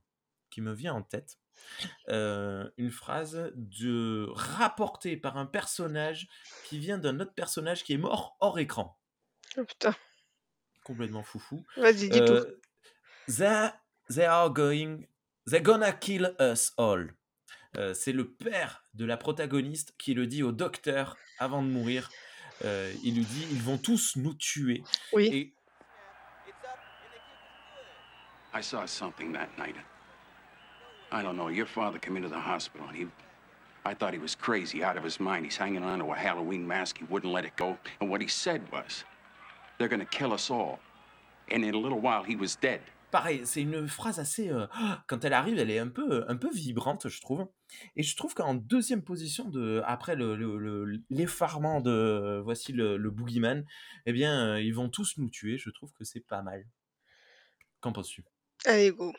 qui 0.50 0.60
me 0.60 0.72
vient 0.72 0.94
en 0.94 1.02
tête. 1.02 1.38
Euh, 2.08 2.70
une 2.76 2.90
phrase 2.92 3.50
de 3.56 4.28
rapportée 4.30 5.16
par 5.16 5.36
un 5.38 5.46
personnage 5.46 6.28
qui 6.64 6.78
vient 6.78 6.98
d'un 6.98 7.18
autre 7.20 7.34
personnage 7.34 7.82
qui 7.82 7.94
est 7.94 7.98
mort 7.98 8.36
hors 8.40 8.58
écran. 8.60 8.98
Oh, 9.56 9.64
putain. 9.64 9.94
Complètement 10.84 11.22
foufou. 11.24 11.64
Vas-y, 11.76 12.10
dis 12.10 12.24
tout. 12.24 12.32
Euh, 12.32 12.58
they, 14.10 14.26
are 14.26 14.50
going, 14.50 15.06
they're 15.46 15.60
gonna 15.60 15.92
kill 15.92 16.34
us 16.38 16.72
all. 16.76 17.08
Euh, 17.76 17.94
c'est 17.94 18.12
le 18.12 18.26
père 18.26 18.82
de 18.94 19.04
la 19.04 19.16
protagoniste 19.16 19.94
qui 19.98 20.14
le 20.14 20.26
dit 20.26 20.42
au 20.42 20.52
docteur 20.52 21.16
avant 21.38 21.62
de 21.62 21.68
mourir. 21.68 22.10
Euh, 22.64 22.92
il 23.04 23.14
lui 23.14 23.24
dit 23.24 23.46
ils 23.52 23.62
vont 23.62 23.78
tous 23.78 24.16
nous 24.16 24.34
tuer. 24.34 24.82
Oui. 25.12 25.28
Et 25.32 25.52
I 28.54 28.62
saw 28.62 28.86
something 28.86 29.32
that 29.32 29.48
night. 29.58 29.76
I 31.12 31.22
don't 31.22 31.36
know. 31.36 31.48
Your 31.48 31.66
father 31.66 31.98
came 31.98 32.16
into 32.16 32.28
the 32.28 32.40
hospital 32.40 32.88
and 32.88 32.96
he. 32.96 33.06
I 33.84 33.94
thought 33.94 34.12
he 34.12 34.18
was 34.18 34.34
crazy, 34.34 34.82
out 34.82 34.96
of 34.96 35.04
his 35.04 35.20
mind. 35.20 35.46
He's 35.46 35.56
hanging 35.56 35.82
on 35.82 36.00
to 36.00 36.12
a 36.12 36.16
Halloween 36.16 36.66
mask. 36.66 36.98
He 36.98 37.04
wouldn't 37.04 37.32
let 37.32 37.44
it 37.44 37.56
go. 37.56 37.78
And 38.00 38.10
what 38.10 38.20
he 38.20 38.26
said 38.28 38.60
was, 38.70 39.04
they're 39.78 39.88
going 39.88 40.00
to 40.00 40.06
kill 40.06 40.32
us 40.34 40.50
all. 40.50 40.78
And 41.50 41.64
in 41.64 41.74
a 41.74 41.78
little 41.78 42.00
while, 42.00 42.22
he 42.22 42.36
was 42.36 42.56
dead. 42.56 42.80
Pareil, 43.10 43.42
c'est 43.44 43.62
une 43.62 43.88
phrase 43.88 44.18
assez. 44.18 44.50
euh, 44.50 44.66
quand 45.06 45.24
elle 45.24 45.32
arrive, 45.32 45.58
elle 45.58 45.70
est 45.70 45.78
un 45.78 45.88
peu, 45.88 46.24
un 46.28 46.36
peu 46.36 46.50
vibrante, 46.50 47.08
je 47.08 47.20
trouve. 47.20 47.46
Et 47.96 48.02
je 48.02 48.16
trouve 48.16 48.34
qu'en 48.34 48.54
deuxième 48.54 49.02
position, 49.02 49.48
de, 49.48 49.82
après 49.86 50.16
le- 50.16 50.36
le- 50.36 50.58
le- 50.58 51.02
l'effarement 51.10 51.80
de 51.80 51.90
euh, 51.90 52.40
voici 52.42 52.72
le, 52.72 52.96
le 52.96 53.10
boogeyman, 53.10 53.64
eh 54.06 54.12
bien, 54.12 54.54
euh, 54.54 54.60
ils 54.60 54.74
vont 54.74 54.88
tous 54.88 55.14
nous 55.18 55.28
tuer. 55.30 55.58
Je 55.58 55.70
trouve 55.70 55.92
que 55.92 56.04
c'est 56.04 56.20
pas 56.26 56.42
mal. 56.42 56.64
Qu'en 57.80 57.92
penses-tu? 57.92 58.24
Allez, 58.64 58.90
go. 58.90 59.12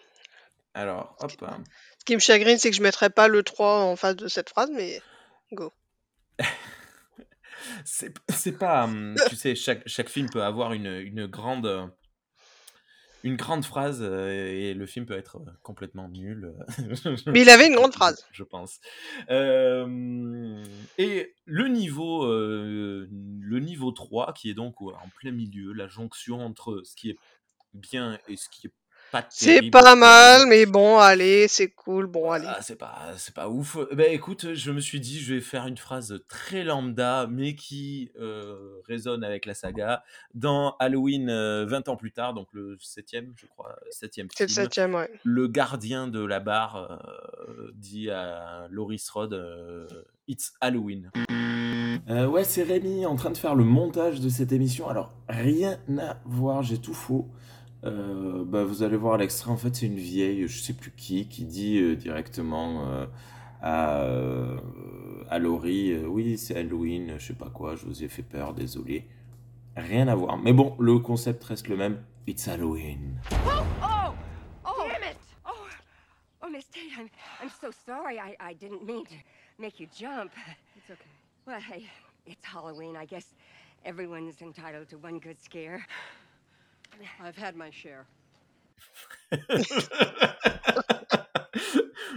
Alors, 0.73 1.15
hop. 1.19 1.31
hein. 1.43 1.63
Ce 1.99 2.05
qui 2.05 2.13
me 2.15 2.19
chagrine, 2.19 2.57
c'est 2.57 2.69
que 2.69 2.75
je 2.75 2.81
ne 2.81 2.85
mettrais 2.85 3.09
pas 3.09 3.27
le 3.27 3.41
3 3.43 3.83
en 3.83 3.95
face 3.95 4.15
de 4.15 4.27
cette 4.27 4.49
phrase, 4.49 4.69
mais 4.73 5.01
go. 5.51 5.71
C'est 7.85 8.13
c'est 8.29 8.57
pas. 8.57 8.85
hum, 8.85 9.15
tu 9.27 9.35
sais, 9.35 9.53
chaque, 9.55 9.83
chaque 9.87 10.09
film 10.09 10.29
peut 10.29 10.43
avoir 10.43 10.73
une, 10.73 10.87
une 10.87 11.25
grande. 11.27 11.91
Une 13.23 13.35
grande 13.35 13.65
phrase 13.65 13.99
euh, 14.01 14.29
et 14.29 14.73
le 14.73 14.85
film 14.85 15.05
peut 15.05 15.17
être 15.17 15.37
euh, 15.37 15.51
complètement 15.61 16.07
nul. 16.07 16.53
euh, 16.79 17.15
Mais 17.27 17.41
il 17.41 17.49
avait 17.49 17.67
une 17.67 17.75
grande 17.75 17.93
phrase. 17.93 18.25
Je 18.31 18.43
pense. 18.43 18.79
Euh, 19.29 20.63
et 20.97 21.33
le 21.45 21.67
niveau, 21.67 22.23
euh, 22.23 23.07
le 23.11 23.59
niveau 23.59 23.91
3, 23.91 24.33
qui 24.33 24.49
est 24.49 24.53
donc 24.53 24.81
en 24.81 25.09
plein 25.19 25.31
milieu, 25.31 25.73
la 25.73 25.87
jonction 25.87 26.39
entre 26.39 26.81
ce 26.85 26.95
qui 26.95 27.09
est 27.09 27.17
bien 27.73 28.17
et 28.27 28.35
ce 28.35 28.49
qui 28.49 28.67
est 28.67 28.73
pas 29.11 29.25
C'est 29.29 29.69
pas 29.69 29.95
mal, 29.95 30.47
mais 30.47 30.65
bon, 30.65 30.97
allez, 30.97 31.47
c'est 31.47 31.69
cool, 31.69 32.07
bon, 32.07 32.31
allez. 32.31 32.47
Ah, 32.47 32.59
c'est 32.61 32.77
pas, 32.77 33.13
c'est 33.17 33.33
pas 33.33 33.49
ouf. 33.49 33.77
Ben 33.93 34.11
écoute, 34.11 34.53
je 34.53 34.71
me 34.71 34.79
suis 34.79 34.99
dit, 34.99 35.19
je 35.19 35.35
vais 35.35 35.41
faire 35.41 35.67
une 35.67 35.77
phrase 35.77 36.21
très 36.27 36.63
lambda, 36.63 37.27
mais 37.29 37.55
qui 37.55 38.11
euh, 38.19 38.79
résonne 38.87 39.23
avec 39.23 39.45
la 39.45 39.53
saga. 39.53 40.03
Dans 40.33 40.75
Halloween, 40.79 41.29
euh, 41.29 41.65
20 41.65 41.89
ans 41.89 41.95
plus 41.95 42.11
tard, 42.11 42.33
donc 42.33 42.47
le 42.53 42.77
septième, 42.79 43.33
je 43.35 43.45
crois, 43.47 43.75
septième 43.89 44.27
C'est 44.35 44.45
le 44.45 44.49
septième, 44.49 44.95
ouais. 44.95 45.09
le 45.23 45.47
gardien 45.47 46.07
de 46.07 46.23
la 46.23 46.39
barre 46.39 46.99
euh, 47.47 47.71
dit 47.75 48.09
à 48.09 48.67
Loris 48.69 49.09
Rod, 49.09 49.33
euh, 49.33 49.87
It's 50.27 50.53
Halloween. 50.61 51.11
Euh, 52.09 52.25
ouais, 52.27 52.43
c'est 52.43 52.63
Rémi 52.63 53.05
en 53.05 53.15
train 53.15 53.29
de 53.29 53.37
faire 53.37 53.55
le 53.55 53.63
montage 53.63 54.19
de 54.19 54.29
cette 54.29 54.51
émission. 54.51 54.87
Alors, 54.87 55.13
rien 55.27 55.77
à 55.99 56.17
voir, 56.25 56.63
j'ai 56.63 56.79
tout 56.79 56.93
faux. 56.93 57.27
Euh, 57.85 58.43
bah, 58.45 58.63
vous 58.63 58.83
allez 58.83 58.97
voir 58.97 59.17
l'extrait, 59.17 59.51
en 59.51 59.57
fait, 59.57 59.75
c'est 59.75 59.85
une 59.85 59.97
vieille, 59.97 60.47
je 60.47 60.59
sais 60.59 60.73
plus 60.73 60.91
qui, 60.91 61.27
qui 61.27 61.45
dit 61.45 61.79
euh, 61.79 61.95
directement 61.95 62.87
euh, 62.87 63.05
à, 63.61 64.01
euh, 64.01 64.57
à 65.29 65.39
Laurie 65.39 65.93
euh, 65.93 66.05
Oui, 66.05 66.37
c'est 66.37 66.57
Halloween, 66.57 67.15
je 67.17 67.27
sais 67.27 67.33
pas 67.33 67.49
quoi, 67.49 67.75
je 67.75 67.85
vous 67.85 68.03
ai 68.03 68.09
fait 68.09 68.23
peur, 68.23 68.53
désolé. 68.53 69.07
Rien 69.77 70.09
à 70.09 70.15
voir. 70.15 70.37
Mais 70.37 70.51
bon, 70.51 70.75
le 70.79 70.99
concept 70.99 71.43
reste 71.45 71.69
le 71.69 71.77
même 71.77 72.03
It's 72.27 72.47
Halloween. 72.47 73.19
Oh! 73.47 73.63
Oh! 74.65 74.85
Damn 74.87 75.09
it! 75.09 75.17
Oh, 75.47 75.51
oh 76.43 76.49
Miss 76.49 76.65
Tate, 76.65 76.91
I'm, 76.97 77.09
I'm 77.41 77.49
so 77.61 77.71
sorry. 77.85 78.19
I, 78.19 78.35
I 78.39 78.53
didn't 78.53 78.85
mean 78.85 79.05
to 79.05 79.15
make 79.57 79.79
you 79.79 79.87
jump. 79.97 80.31
It's 80.75 80.91
okay. 80.91 81.09
Well, 81.47 81.61
hey, 81.61 81.89
it's 82.25 82.45
Halloween. 82.45 82.97
I 82.97 83.05
guess 83.05 83.33
everyone's 83.85 84.41
entitled 84.41 84.89
to 84.89 84.97
one 84.97 85.19
good 85.19 85.41
scare. 85.41 85.85
I've 87.23 87.37
had 87.37 87.55
my 87.55 87.71
share. 87.71 88.05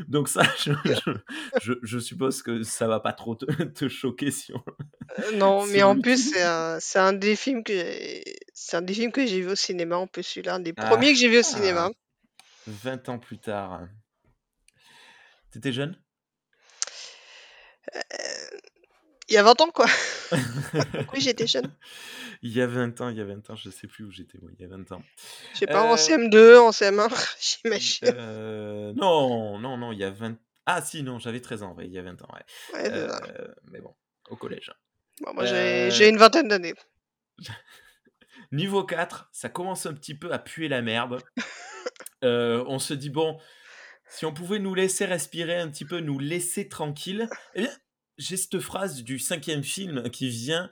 Donc 0.08 0.28
ça, 0.28 0.42
je, 0.58 0.72
je- 0.84 1.12
je- 1.60 1.78
je 1.82 1.98
suppose 1.98 2.42
que 2.42 2.62
ça 2.62 2.86
va 2.86 3.00
pas 3.00 3.12
trop 3.12 3.34
te, 3.34 3.44
te 3.64 3.88
choquer 3.88 4.30
si 4.30 4.52
on... 4.54 4.62
Euh, 5.18 5.32
Non, 5.36 5.62
si 5.66 5.72
mais 5.72 5.82
on 5.82 5.90
en 5.90 6.00
plus, 6.00 6.32
c'est 6.32 6.42
un, 6.42 6.78
c'est 6.80 6.98
un 6.98 7.12
des 7.12 7.36
films 7.36 7.62
que 7.64 7.72
c'est 8.54 8.76
un 8.76 8.82
des 8.82 8.94
films 8.94 9.12
que 9.12 9.26
j'ai 9.26 9.40
vu 9.40 9.48
au 9.50 9.54
cinéma. 9.54 9.96
En 9.96 10.06
plus, 10.06 10.22
celui-là, 10.22 10.54
un 10.56 10.60
des 10.60 10.72
Ah. 10.76 10.86
premiers 10.88 11.12
que 11.12 11.18
j'ai 11.18 11.28
vu 11.28 11.38
au 11.38 11.42
cinéma. 11.42 11.90
20 12.66 13.08
ans 13.08 13.18
plus 13.18 13.38
tard. 13.38 13.80
T'étais 15.50 15.72
jeune? 15.72 15.96
Il 19.28 19.34
y 19.34 19.38
a 19.38 19.42
20 19.42 19.60
ans, 19.60 19.70
quoi. 19.70 19.86
Oui, 21.12 21.20
j'étais 21.20 21.46
jeune. 21.46 21.72
Il 22.42 22.52
y 22.52 22.60
a 22.60 22.66
20 22.66 23.00
ans, 23.00 23.08
il 23.08 23.16
y 23.16 23.20
a 23.20 23.24
20 23.24 23.50
ans, 23.50 23.54
je 23.54 23.70
sais 23.70 23.86
plus 23.86 24.04
où 24.04 24.10
j'étais, 24.10 24.36
moi, 24.42 24.50
il 24.52 24.60
y 24.60 24.64
a 24.64 24.68
20 24.68 24.90
ans. 24.90 25.02
Je 25.52 25.58
sais 25.60 25.66
pas, 25.66 25.82
en 25.82 25.92
Euh, 25.92 25.96
CM2, 25.96 26.58
en 26.58 26.70
CM1, 26.70 27.08
j'imagine. 27.62 28.08
Euh, 28.16 28.92
non, 28.96 29.60
non, 29.60 29.76
non, 29.76 29.92
il 29.92 29.98
y 29.98 30.04
a 30.04 30.10
20... 30.10 30.36
Ah 30.66 30.82
si, 30.82 31.04
non, 31.04 31.20
j'avais 31.20 31.40
13 31.40 31.62
ans, 31.62 31.74
ouais, 31.74 31.86
il 31.86 31.92
y 31.92 31.98
a 31.98 32.02
20 32.02 32.20
ans, 32.22 32.28
ouais. 32.34 32.80
Ouais. 32.80 32.90
Euh, 32.90 33.08
mais 33.70 33.80
bon, 33.80 33.94
au 34.28 34.34
collège. 34.36 34.72
Bon, 35.20 35.32
moi, 35.34 35.44
j'ai 35.44 36.08
une 36.08 36.16
vingtaine 36.16 36.48
d'années. 36.48 36.74
Niveau 38.50 38.82
4, 38.82 39.28
ça 39.32 39.48
commence 39.48 39.86
un 39.86 39.94
petit 39.94 40.14
peu 40.14 40.32
à 40.32 40.40
puer 40.40 40.68
la 40.68 40.82
merde. 40.82 41.22
On 42.22 42.78
se 42.80 42.94
dit, 42.94 43.10
bon, 43.10 43.38
si 44.08 44.26
on 44.26 44.34
pouvait 44.34 44.58
nous 44.58 44.74
laisser 44.74 45.04
respirer 45.04 45.58
un 45.58 45.68
petit 45.68 45.84
peu, 45.84 46.00
nous 46.00 46.18
laisser 46.18 46.68
tranquille, 46.68 47.28
eh 47.54 47.62
bien, 47.62 47.70
j'ai 48.22 48.36
cette 48.36 48.60
phrase 48.60 49.02
du 49.02 49.18
cinquième 49.18 49.62
film 49.62 50.10
qui 50.10 50.28
vient 50.28 50.70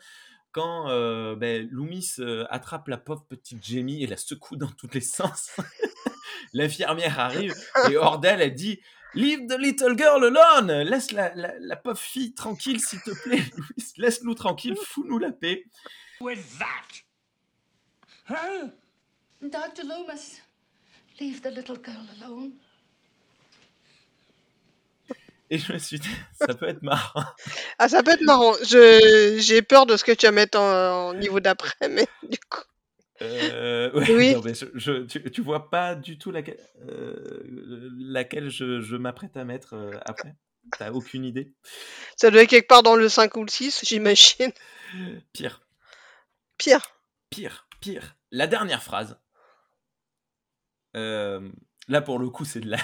quand 0.53 0.89
euh, 0.89 1.37
ben, 1.37 1.69
Loomis 1.71 2.15
euh, 2.19 2.45
attrape 2.51 2.89
la 2.89 2.97
pauvre 2.97 3.25
petite 3.29 3.65
Jamie 3.65 4.03
et 4.03 4.07
la 4.07 4.17
secoue 4.17 4.57
dans 4.57 4.71
tous 4.71 4.89
les 4.93 5.01
sens. 5.01 5.51
L'infirmière 6.53 7.21
arrive 7.21 7.55
et 7.89 7.97
hors 7.97 8.19
d'elle, 8.19 8.41
elle 8.41 8.55
dit 8.55 8.81
Leave 9.15 9.47
the 9.47 9.59
little 9.59 9.97
girl 9.97 10.25
alone. 10.25 10.89
Laisse 10.89 11.13
la, 11.13 11.35
la, 11.35 11.53
la 11.59 11.77
pauvre 11.77 11.99
fille 11.99 12.33
tranquille, 12.35 12.81
s'il 12.81 13.01
te 13.03 13.11
plaît, 13.23 13.43
Louis. 13.57 13.93
Laisse-nous 13.97 14.35
tranquille, 14.35 14.77
fous-nous 14.77 15.19
la 15.19 15.33
paix. 15.33 15.65
With 16.21 16.59
that? 16.59 17.03
Huh? 18.29 18.69
Dr. 19.43 19.85
Loomis, 19.85 20.41
leave 21.19 21.41
the 21.43 21.51
little 21.51 21.77
girl 21.77 22.07
alone. 22.21 22.53
Et 25.51 25.59
je 25.59 25.73
me 25.73 25.79
suis 25.79 25.99
dit, 25.99 26.09
ça 26.41 26.55
peut 26.55 26.69
être 26.69 26.83
marrant. 26.83 27.25
Ah, 27.79 27.89
ça 27.89 28.03
peut 28.03 28.13
être 28.13 28.23
marrant. 28.23 28.55
J'ai 28.63 29.63
peur 29.63 29.87
de 29.87 29.97
ce 29.97 30.05
que 30.05 30.13
tu 30.13 30.27
vas 30.27 30.33
mettre 30.33 30.59
en, 30.59 31.09
en 31.11 31.15
niveau 31.15 31.41
d'après, 31.41 31.89
mais 31.89 32.07
du 32.29 32.39
coup. 32.49 32.63
Euh, 33.23 33.93
ouais, 33.93 34.07
Oui. 34.15 34.33
non, 34.35 34.41
mais 34.43 34.55
je, 34.55 34.67
je- 34.75 35.05
tu, 35.05 35.23
tu 35.31 35.43
vois 35.43 35.71
pas 35.71 35.95
du 35.95 36.19
tout 36.19 36.31
laquelle, 36.31 36.59
euh, 36.89 37.91
laquelle 37.99 38.49
je, 38.49 38.81
je 38.81 38.97
m'apprête 38.97 39.37
à 39.37 39.45
mettre 39.45 39.75
euh, 39.75 39.91
après? 40.07 40.35
T'as 40.79 40.93
aucune 40.93 41.25
idée? 41.25 41.53
Ça 42.17 42.31
doit 42.31 42.43
être 42.43 42.49
quelque 42.51 42.69
part 42.69 42.83
dans 42.83 42.95
le 42.97 43.09
5 43.09 43.37
ou 43.37 43.43
le 43.45 43.51
6, 43.51 43.85
j'imagine. 43.87 44.53
Pire, 45.33 45.61
Pire. 46.59 46.95
pire, 47.31 47.67
pire. 47.81 48.17
La 48.31 48.47
dernière 48.47 48.83
phrase. 48.83 49.19
Là, 50.95 52.01
pour 52.03 52.19
le 52.19 52.31
coup, 52.31 52.45
c'est 52.45 52.61
de 52.61 52.71
la... 52.71 52.79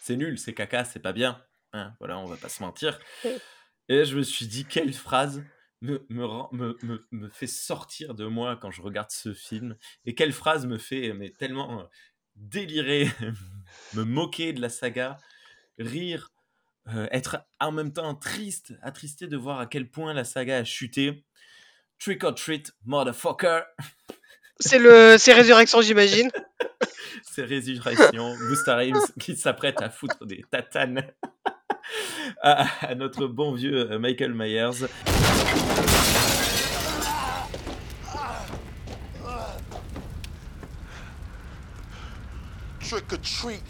c'est 0.00 0.16
nul, 0.16 0.38
c'est 0.38 0.54
caca, 0.54 0.84
c'est 0.84 1.00
pas 1.00 1.12
bien. 1.12 1.42
Hein, 1.74 1.92
voilà, 1.98 2.18
on 2.20 2.26
va 2.26 2.36
pas 2.36 2.48
se 2.48 2.62
mentir. 2.62 3.00
Et 3.88 4.04
je 4.04 4.16
me 4.16 4.22
suis 4.22 4.46
dit, 4.46 4.64
quelle 4.64 4.92
phrase 4.92 5.42
me, 5.82 6.06
me, 6.08 6.26
me, 6.52 6.78
me, 6.82 7.06
me 7.10 7.28
fait 7.28 7.48
sortir 7.48 8.14
de 8.14 8.26
moi 8.26 8.56
quand 8.56 8.70
je 8.70 8.80
regarde 8.80 9.10
ce 9.10 9.34
film 9.34 9.76
Et 10.06 10.14
quelle 10.14 10.32
phrase 10.32 10.66
me 10.66 10.78
fait 10.78 11.12
mais, 11.12 11.30
tellement 11.30 11.80
euh, 11.80 11.84
délirer, 12.36 13.10
me 13.94 14.04
moquer 14.04 14.52
de 14.52 14.60
la 14.60 14.68
saga, 14.68 15.18
rire, 15.78 16.30
euh, 16.94 17.08
être 17.10 17.44
en 17.58 17.72
même 17.72 17.92
temps 17.92 18.14
triste, 18.14 18.74
attristé 18.80 19.26
de 19.26 19.36
voir 19.36 19.58
à 19.58 19.66
quel 19.66 19.90
point 19.90 20.14
la 20.14 20.24
saga 20.24 20.58
a 20.58 20.64
chuté. 20.64 21.24
Trick 21.98 22.22
or 22.22 22.36
treat, 22.36 22.72
motherfucker 22.84 23.62
C'est 24.60 24.78
le, 24.78 25.16
c'est 25.18 25.32
Résurrection, 25.32 25.80
j'imagine. 25.82 26.30
C'est 27.22 27.44
Résurrection, 27.44 28.36
Busta 28.48 28.76
Rhymes 28.76 29.00
qui 29.18 29.36
s'apprête 29.36 29.82
à 29.82 29.90
foutre 29.90 30.24
des 30.24 30.44
tatanes 30.50 31.02
à, 32.42 32.66
à 32.86 32.94
notre 32.94 33.26
bon 33.26 33.52
vieux 33.52 33.90
euh, 33.92 33.98
Michael 33.98 34.34
Myers. 34.34 34.86
Trick 42.80 43.12
or 43.12 43.18
treat, 43.20 43.62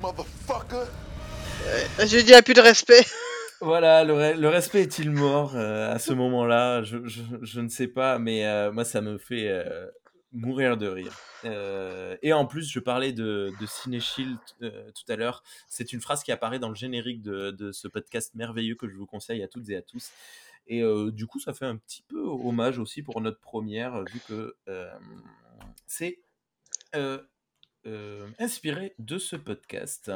motherfucker. 0.00 0.86
Je 1.98 2.18
dis, 2.24 2.34
à 2.34 2.42
plus 2.42 2.54
de 2.54 2.60
respect. 2.60 3.04
Voilà, 3.62 4.04
le, 4.04 4.12
re- 4.12 4.36
le 4.36 4.48
respect 4.50 4.82
est-il 4.82 5.10
mort 5.10 5.52
euh, 5.56 5.90
à 5.94 5.98
ce 5.98 6.12
moment-là? 6.12 6.82
Je, 6.82 6.98
je- 7.06 7.22
je 7.40 7.60
ne 7.62 7.70
sais 7.70 7.86
pas, 7.86 8.18
mais 8.18 8.46
euh, 8.46 8.70
moi 8.70 8.84
ça 8.84 9.00
me 9.00 9.16
fait 9.16 9.48
euh, 9.48 9.86
mourir 10.32 10.76
de 10.76 10.86
rire. 10.86 11.16
Euh, 11.44 12.16
et 12.22 12.32
en 12.32 12.46
plus, 12.46 12.70
je 12.70 12.78
parlais 12.80 13.12
de, 13.12 13.52
de 13.60 13.66
euh, 14.62 14.90
tout 14.92 15.12
à 15.12 15.16
l'heure. 15.16 15.42
C'est 15.68 15.92
une 15.92 16.00
phrase 16.00 16.22
qui 16.22 16.32
apparaît 16.32 16.58
dans 16.58 16.68
le 16.68 16.74
générique 16.74 17.22
de, 17.22 17.50
de 17.50 17.72
ce 17.72 17.88
podcast 17.88 18.34
merveilleux 18.34 18.74
que 18.74 18.88
je 18.88 18.96
vous 18.96 19.06
conseille 19.06 19.42
à 19.42 19.48
toutes 19.48 19.68
et 19.70 19.76
à 19.76 19.82
tous. 19.82 20.10
Et 20.66 20.82
euh, 20.82 21.10
du 21.10 21.26
coup, 21.26 21.38
ça 21.38 21.54
fait 21.54 21.66
un 21.66 21.76
petit 21.76 22.02
peu 22.02 22.20
hommage 22.20 22.78
aussi 22.78 23.02
pour 23.02 23.20
notre 23.20 23.40
première, 23.40 24.02
vu 24.04 24.20
que 24.28 24.56
c'est 25.86 26.18
inspiré 28.38 28.94
de 28.98 29.18
ce 29.18 29.36
podcast. 29.36 30.10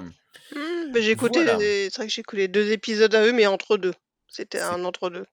Hmm, 0.55 0.90
mais 0.93 1.02
j'ai 1.02 1.12
écouté, 1.12 1.45
Voilà. 1.45 1.59
c'est 1.61 1.95
vrai 1.95 2.07
que 2.07 2.12
j'ai 2.12 2.21
écouté 2.21 2.49
deux 2.49 2.73
épisodes 2.73 3.14
à 3.14 3.25
eux, 3.25 3.33
mais 3.33 3.47
entre 3.47 3.76
deux. 3.76 3.95
C'était 4.29 4.61
un 4.61 4.85
entre 4.85 5.09
deux. 5.11 5.26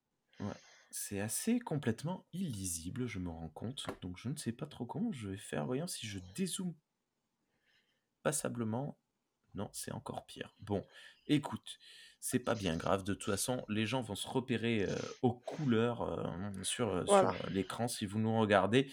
C'est 1.00 1.22
assez 1.22 1.60
complètement 1.60 2.26
illisible, 2.34 3.06
je 3.06 3.20
me 3.20 3.30
rends 3.30 3.50
compte. 3.50 3.86
Donc 4.02 4.18
je 4.18 4.30
ne 4.30 4.36
sais 4.36 4.52
pas 4.52 4.66
trop 4.66 4.86
comment 4.86 5.12
je 5.12 5.30
vais 5.30 5.38
faire. 5.38 5.66
Voyons 5.66 5.88
si 5.88 6.08
je 6.08 6.18
dézoome 6.34 6.74
passablement. 8.24 8.98
Non, 9.54 9.70
c'est 9.74 9.92
encore 9.92 10.26
pire. 10.26 10.56
Bon, 10.60 10.84
écoute, 11.28 11.78
c'est 12.20 12.40
pas 12.40 12.56
bien 12.56 12.76
grave. 12.76 13.04
De 13.04 13.14
toute 13.14 13.32
façon, 13.32 13.64
les 13.70 13.86
gens 13.86 14.02
vont 14.02 14.16
se 14.16 14.28
repérer 14.28 14.84
euh, 14.84 14.96
aux 15.22 15.34
couleurs 15.34 16.02
euh, 16.02 16.64
sur, 16.64 16.90
euh, 16.90 17.04
Voilà. 17.06 17.32
sur 17.38 17.50
l'écran 17.52 17.88
si 17.88 18.06
vous 18.06 18.20
nous 18.20 18.38
regardez 18.40 18.92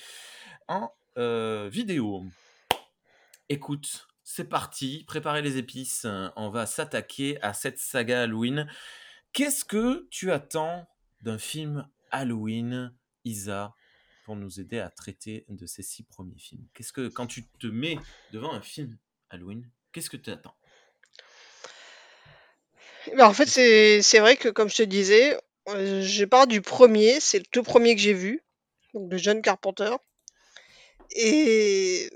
en 0.69 0.93
vidéo. 1.17 2.27
Écoute, 3.49 4.09
c'est 4.23 4.49
parti. 4.49 5.05
Préparez 5.07 5.43
les 5.43 5.57
épices. 5.57 6.07
On 6.37 6.51
va 6.51 6.67
s'attaquer 6.67 7.41
à 7.43 7.55
cette 7.55 7.79
saga 7.79 8.23
Halloween. 8.23 8.69
Qu'est-ce 9.33 9.65
que 9.65 10.07
tu 10.11 10.31
attends 10.31 10.87
d'un 11.23 11.39
film 11.39 11.89
Halloween, 12.15 12.93
Isa, 13.25 13.75
pour 14.25 14.37
nous 14.37 14.61
aider 14.61 14.79
à 14.79 14.89
traiter 14.89 15.45
de 15.49 15.67
ces 15.67 15.83
six 15.83 16.05
premiers 16.05 16.39
films 16.39 16.65
Qu'est-ce 16.73 16.93
que 16.93 17.09
quand 17.09 17.27
tu 17.27 17.45
te 17.61 17.67
mets 17.67 17.99
devant 18.33 18.53
un 18.53 18.63
film 18.63 18.97
Halloween, 19.31 19.69
qu'est-ce 19.93 20.11
que 20.11 20.17
tu 20.17 20.31
attends 20.31 20.55
Ben, 23.17 23.27
en 23.27 23.33
fait, 23.33 23.47
c'est 23.47 24.19
vrai 24.21 24.37
que, 24.37 24.49
comme 24.49 24.71
je 24.71 24.77
te 24.77 24.83
disais, 24.85 25.37
euh, 25.69 26.03
je 26.03 26.25
pars 26.25 26.47
du 26.47 26.61
premier, 26.61 27.19
c'est 27.19 27.39
le 27.39 27.47
tout 27.51 27.65
premier 27.65 27.97
que 27.97 28.01
j'ai 28.01 28.15
vu, 28.15 28.45
de 28.95 29.17
John 29.17 29.43
Carpenter. 29.43 29.91
Et 31.11 32.11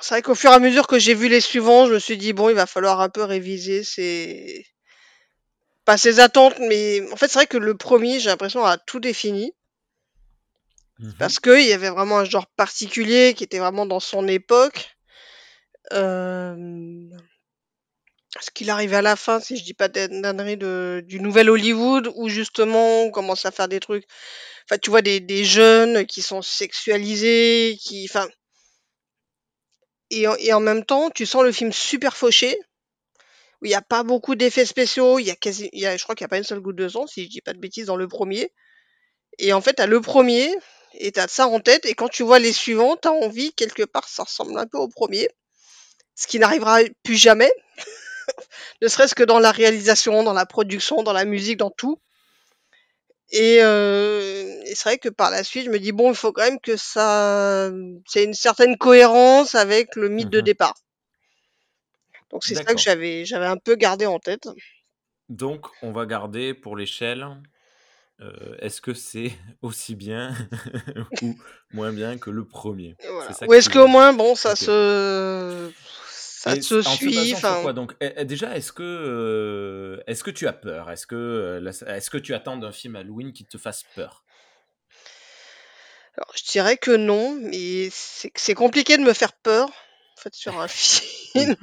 c'est 0.00 0.14
vrai 0.14 0.22
qu'au 0.22 0.34
fur 0.34 0.50
et 0.50 0.54
à 0.54 0.58
mesure 0.58 0.88
que 0.88 0.98
j'ai 0.98 1.14
vu 1.14 1.28
les 1.28 1.40
suivants, 1.40 1.86
je 1.86 1.94
me 1.94 1.98
suis 2.00 2.18
dit, 2.18 2.32
bon, 2.32 2.48
il 2.48 2.56
va 2.56 2.66
falloir 2.66 3.00
un 3.00 3.08
peu 3.08 3.22
réviser 3.22 3.84
ses... 3.84 4.66
Pas 5.84 5.98
ses 5.98 6.20
attentes, 6.20 6.58
mais 6.58 7.02
en 7.12 7.16
fait, 7.16 7.28
c'est 7.28 7.38
vrai 7.40 7.46
que 7.46 7.56
le 7.58 7.76
premier, 7.76 8.20
j'ai 8.20 8.30
l'impression, 8.30 8.64
a 8.64 8.78
tout 8.78 9.00
défini. 9.00 9.52
Mhm. 10.98 11.14
Parce 11.18 11.40
qu'il 11.40 11.66
y 11.66 11.72
avait 11.72 11.90
vraiment 11.90 12.18
un 12.18 12.24
genre 12.24 12.46
particulier 12.46 13.34
qui 13.34 13.44
était 13.44 13.58
vraiment 13.58 13.86
dans 13.86 14.00
son 14.00 14.28
époque. 14.28 14.96
Euh... 15.92 17.08
Ce 18.40 18.50
qu'il 18.50 18.70
arrive 18.70 18.94
à 18.94 19.02
la 19.02 19.14
fin, 19.16 19.38
si 19.40 19.56
je 19.56 19.62
dis 19.64 19.74
pas 19.74 19.88
de 19.88 20.06
d'ânerie, 20.20 20.56
de, 20.56 21.02
du 21.06 21.20
nouvel 21.20 21.48
Hollywood, 21.50 22.10
où 22.16 22.28
justement 22.28 23.02
on 23.02 23.10
commence 23.10 23.44
à 23.46 23.50
faire 23.52 23.68
des 23.68 23.80
trucs. 23.80 24.04
Enfin, 24.66 24.78
tu 24.78 24.90
vois, 24.90 25.02
des, 25.02 25.20
des 25.20 25.44
jeunes 25.44 26.06
qui 26.06 26.22
sont 26.22 26.42
sexualisés, 26.42 27.76
qui. 27.80 28.06
Enfin. 28.08 28.28
Et, 30.10 30.26
en- 30.28 30.36
et 30.36 30.52
en 30.52 30.60
même 30.60 30.84
temps, 30.84 31.10
tu 31.10 31.26
sens 31.26 31.42
le 31.42 31.52
film 31.52 31.72
super 31.72 32.16
fauché, 32.16 32.56
où 33.62 33.66
il 33.66 33.68
n'y 33.68 33.74
a 33.74 33.82
pas 33.82 34.02
beaucoup 34.02 34.34
d'effets 34.34 34.66
spéciaux, 34.66 35.18
il 35.18 35.26
y 35.26 35.30
a 35.30 35.36
quasi. 35.36 35.68
Il 35.72 35.80
y 35.80 35.86
a, 35.86 35.96
je 35.96 36.02
crois 36.02 36.14
qu'il 36.14 36.24
n'y 36.24 36.28
a 36.28 36.30
pas 36.30 36.38
une 36.38 36.44
seule 36.44 36.60
goutte 36.60 36.76
de 36.76 36.88
sang, 36.88 37.06
si 37.06 37.24
je 37.24 37.28
dis 37.30 37.40
pas 37.40 37.52
de 37.52 37.58
bêtises, 37.58 37.86
dans 37.86 37.96
le 37.96 38.08
premier. 38.08 38.52
Et 39.38 39.52
en 39.52 39.60
fait, 39.60 39.74
t'as 39.74 39.86
le 39.86 40.00
premier, 40.00 40.54
et 40.94 41.12
t'as 41.12 41.28
ça 41.28 41.46
en 41.48 41.60
tête, 41.60 41.86
et 41.86 41.94
quand 41.94 42.08
tu 42.08 42.22
vois 42.22 42.38
les 42.38 42.52
suivants, 42.52 42.96
t'as 42.96 43.10
envie, 43.10 43.52
quelque 43.54 43.84
part, 43.84 44.08
ça 44.08 44.24
ressemble 44.24 44.58
un 44.58 44.66
peu 44.66 44.78
au 44.78 44.88
premier. 44.88 45.28
Ce 46.16 46.26
qui 46.26 46.38
n'arrivera 46.38 46.80
plus 47.04 47.16
jamais. 47.16 47.52
ne 48.82 48.88
serait-ce 48.88 49.14
que 49.14 49.22
dans 49.24 49.38
la 49.40 49.52
réalisation, 49.52 50.22
dans 50.24 50.32
la 50.34 50.46
production, 50.46 51.02
dans 51.02 51.12
la 51.12 51.24
musique, 51.24 51.58
dans 51.58 51.70
tout. 51.70 52.00
Et, 53.32 53.58
euh, 53.60 54.60
et 54.64 54.74
c'est 54.74 54.84
vrai 54.84 54.98
que 54.98 55.08
par 55.08 55.30
la 55.30 55.44
suite, 55.44 55.64
je 55.66 55.70
me 55.70 55.78
dis, 55.78 55.92
bon, 55.92 56.10
il 56.10 56.16
faut 56.16 56.32
quand 56.32 56.42
même 56.42 56.60
que 56.60 56.76
ça. 56.76 57.70
C'est 58.06 58.24
une 58.24 58.34
certaine 58.34 58.76
cohérence 58.76 59.54
avec 59.54 59.94
le 59.96 60.08
mythe 60.08 60.30
de 60.30 60.38
Mhm. 60.38 60.44
départ. 60.44 60.74
Donc 62.30 62.44
c'est 62.44 62.54
ça 62.54 62.64
que 62.64 62.78
j'avais 62.78 63.24
j'avais 63.24 63.46
un 63.46 63.56
peu 63.56 63.74
gardé 63.76 64.06
en 64.06 64.18
tête. 64.18 64.48
Donc, 65.28 65.66
on 65.82 65.92
va 65.92 66.06
garder 66.06 66.54
pour 66.54 66.76
l'échelle. 66.76 67.24
euh, 68.20 68.56
Est-ce 68.58 68.80
que 68.80 68.94
c'est 68.94 69.32
aussi 69.62 69.94
bien 69.94 70.34
ou 71.22 71.36
moins 71.72 71.92
bien 71.92 72.18
que 72.18 72.30
le 72.30 72.44
premier? 72.44 72.96
Voilà. 73.08 73.30
Ou 73.48 73.54
est-ce 73.54 73.70
qu'au 73.70 73.86
moins, 73.86 74.12
bon, 74.12 74.34
ça 74.34 74.56
se. 74.56 75.70
Ça 76.08 76.56
Et 76.56 76.62
suit. 76.62 77.34
donc 77.74 77.94
Eh, 78.00 78.24
Déjà, 78.24 78.56
est-ce 78.56 78.72
que, 78.72 78.82
euh, 78.82 80.02
est-ce 80.06 80.24
que 80.24 80.30
tu 80.30 80.46
as 80.48 80.54
peur? 80.54 80.90
Est-ce 80.90 81.06
que, 81.06 81.14
euh, 81.14 81.72
est-ce 81.86 82.08
que 82.08 82.16
tu 82.18 82.34
attends 82.34 82.56
d'un 82.56 82.72
film 82.72 82.96
Halloween 82.96 83.32
qui 83.34 83.44
te 83.44 83.58
fasse 83.58 83.84
peur? 83.94 84.24
Alors, 86.16 86.32
je 86.34 86.50
dirais 86.50 86.76
que 86.76 86.90
non, 86.92 87.34
mais 87.40 87.88
c'est 87.92 88.32
c'est 88.36 88.54
compliqué 88.54 88.96
de 88.96 89.02
me 89.02 89.12
faire 89.12 89.32
peur, 89.34 89.68
en 89.68 90.20
fait, 90.20 90.34
sur 90.34 90.58
un 90.58 90.68
film. 90.68 91.56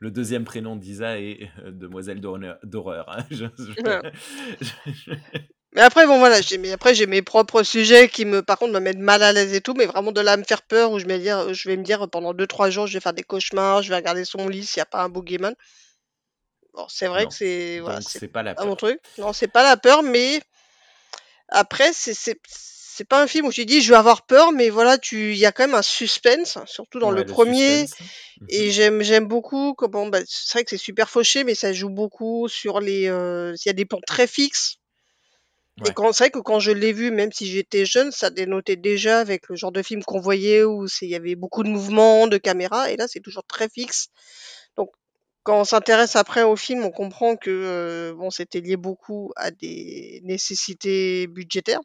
Le 0.00 0.10
deuxième 0.10 0.44
prénom 0.44 0.76
d'Isa 0.76 1.18
est 1.18 1.50
euh, 1.64 1.70
Demoiselle 1.72 2.20
d'horreur. 2.20 3.10
hein. 3.10 3.24
Je- 3.30 3.46
je- 3.58 5.12
Mais 5.74 5.82
après, 5.82 6.06
bon, 6.06 6.18
voilà, 6.18 6.40
j'ai 6.40 6.56
mes, 6.56 6.72
après, 6.72 6.94
j'ai 6.94 7.06
mes 7.06 7.20
propres 7.20 7.62
sujets 7.62 8.08
qui 8.08 8.24
me, 8.24 8.42
par 8.42 8.58
contre, 8.58 8.72
me 8.72 8.80
mettent 8.80 8.96
mal 8.98 9.22
à 9.22 9.32
l'aise 9.32 9.52
et 9.52 9.60
tout, 9.60 9.74
mais 9.74 9.84
vraiment 9.84 10.12
de 10.12 10.20
là 10.20 10.32
à 10.32 10.36
me 10.38 10.42
faire 10.42 10.62
peur, 10.62 10.92
où 10.92 10.98
je 10.98 11.04
vais 11.06 11.18
dire, 11.18 11.52
je 11.52 11.68
vais 11.68 11.76
me 11.76 11.82
dire 11.84 12.08
pendant 12.08 12.32
2-3 12.32 12.70
jours, 12.70 12.86
je 12.86 12.94
vais 12.94 13.00
faire 13.00 13.12
des 13.12 13.22
cauchemars, 13.22 13.82
je 13.82 13.90
vais 13.90 13.96
regarder 13.96 14.24
sur 14.24 14.40
mon 14.40 14.48
lit 14.48 14.64
s'il 14.64 14.78
n'y 14.80 14.82
a 14.82 14.86
pas 14.86 15.02
un 15.02 15.10
boogeyman. 15.10 15.54
Bon, 16.72 16.86
c'est 16.88 17.06
vrai 17.06 17.24
Non. 17.24 17.28
que 17.28 17.34
c'est, 17.34 17.80
voilà, 17.80 18.00
c'est 18.00 18.28
pas 18.28 18.42
la 18.42 18.54
pas 18.54 18.62
mon 18.64 18.76
peur. 18.76 18.90
truc. 18.90 19.00
Non, 19.18 19.32
c'est 19.34 19.46
pas 19.48 19.62
la 19.62 19.76
peur, 19.76 20.02
mais 20.02 20.40
après, 21.48 21.90
c'est, 21.92 22.14
c'est, 22.98 23.04
pas 23.04 23.22
un 23.22 23.26
film 23.26 23.46
où 23.46 23.52
j'ai 23.52 23.64
dit 23.64 23.80
je 23.80 23.90
vais 23.90 23.96
avoir 23.96 24.26
peur, 24.26 24.52
mais 24.52 24.70
voilà, 24.70 24.98
tu, 24.98 25.32
il 25.32 25.38
y 25.38 25.46
a 25.46 25.52
quand 25.52 25.64
même 25.66 25.74
un 25.74 25.82
suspense, 25.82 26.58
surtout 26.66 26.98
dans 26.98 27.10
Ouais, 27.10 27.16
le 27.16 27.24
le 27.24 27.32
premier. 27.32 27.86
suspense. 27.86 28.08
Et 28.50 28.66
Mhm. 28.66 28.72
j'aime, 28.72 29.02
j'aime 29.02 29.26
beaucoup 29.26 29.74
comment, 29.74 30.06
bah, 30.06 30.20
c'est 30.26 30.52
vrai 30.54 30.64
que 30.64 30.70
c'est 30.70 30.76
super 30.78 31.10
fauché, 31.10 31.44
mais 31.44 31.54
ça 31.54 31.72
joue 31.72 31.90
beaucoup 31.90 32.48
sur 32.48 32.80
les, 32.80 33.08
euh, 33.08 33.54
il 33.64 33.68
y 33.68 33.70
a 33.70 33.74
des 33.74 33.84
plans 33.84 34.00
très 34.06 34.26
fixes. 34.26 34.76
Et 35.84 35.92
quand, 35.92 36.12
c'est 36.12 36.24
vrai 36.24 36.30
que 36.30 36.40
quand 36.40 36.58
je 36.58 36.72
l'ai 36.72 36.92
vu, 36.92 37.10
même 37.12 37.30
si 37.30 37.46
j'étais 37.46 37.84
jeune, 37.86 38.10
ça 38.10 38.30
dénotait 38.30 38.74
déjà 38.76 39.20
avec 39.20 39.48
le 39.48 39.54
genre 39.54 39.70
de 39.70 39.82
film 39.82 40.02
qu'on 40.02 40.18
voyait 40.18 40.64
où 40.64 40.86
il 41.02 41.08
y 41.08 41.14
avait 41.14 41.36
beaucoup 41.36 41.62
de 41.62 41.68
mouvements, 41.68 42.26
de 42.26 42.36
caméras, 42.36 42.90
et 42.90 42.96
là 42.96 43.06
c'est 43.06 43.20
toujours 43.20 43.44
très 43.44 43.68
fixe. 43.68 44.08
Donc 44.76 44.90
quand 45.44 45.60
on 45.60 45.64
s'intéresse 45.64 46.16
après 46.16 46.42
au 46.42 46.56
film, 46.56 46.84
on 46.84 46.90
comprend 46.90 47.36
que 47.36 47.50
euh, 47.50 48.14
bon, 48.14 48.30
c'était 48.30 48.60
lié 48.60 48.76
beaucoup 48.76 49.32
à 49.36 49.50
des 49.52 50.20
nécessités 50.24 51.28
budgétaires. 51.28 51.80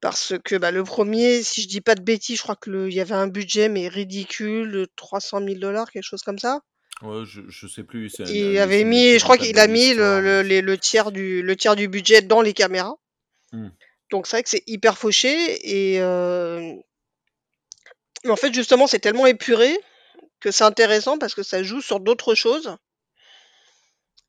Parce 0.00 0.34
que 0.44 0.54
bah, 0.56 0.70
le 0.70 0.84
premier, 0.84 1.42
si 1.42 1.62
je 1.62 1.68
dis 1.68 1.80
pas 1.80 1.94
de 1.96 2.02
bêtises, 2.02 2.36
je 2.38 2.42
crois 2.42 2.56
que 2.56 2.70
le, 2.70 2.88
il 2.88 2.94
y 2.94 3.00
avait 3.00 3.14
un 3.14 3.26
budget 3.26 3.68
mais 3.68 3.88
ridicule, 3.88 4.70
de 4.70 4.88
300 4.96 5.40
000 5.44 5.58
dollars, 5.58 5.90
quelque 5.90 6.04
chose 6.04 6.22
comme 6.22 6.38
ça. 6.38 6.60
Ouais, 7.02 7.24
je, 7.24 7.42
je 7.48 7.66
sais 7.66 7.82
plus, 7.84 8.08
c'est 8.10 8.22
un, 8.22 8.26
un 8.26 8.30
Il 8.30 8.58
avait 8.58 8.84
mis, 8.84 9.18
je 9.18 9.24
crois 9.24 9.38
qu'il 9.38 9.58
a 9.58 9.66
mis 9.66 9.88
le, 9.88 9.90
l'histoire, 9.90 10.20
le, 10.20 10.42
mais 10.42 10.48
les- 10.48 10.60
le 10.62 10.78
tiers 10.78 11.12
du, 11.12 11.42
le 11.42 11.56
tiers 11.56 11.76
du 11.76 11.88
budget 11.88 12.22
dans 12.22 12.42
les 12.42 12.52
caméras. 12.54 12.94
Hmm. 13.52 13.68
Donc 14.10 14.26
c'est 14.26 14.36
vrai 14.36 14.42
que 14.42 14.48
c'est 14.48 14.64
hyper 14.66 14.96
fauché 14.96 15.94
et 15.94 16.00
euh, 16.00 16.74
mais 18.24 18.30
en 18.30 18.36
fait 18.36 18.52
justement 18.54 18.86
c'est 18.86 18.98
tellement 18.98 19.26
épuré 19.26 19.76
que 20.40 20.50
c'est 20.50 20.64
intéressant 20.64 21.18
parce 21.18 21.34
que 21.34 21.42
ça 21.42 21.62
joue 21.62 21.80
sur 21.80 22.00
d'autres 22.00 22.34
choses 22.34 22.76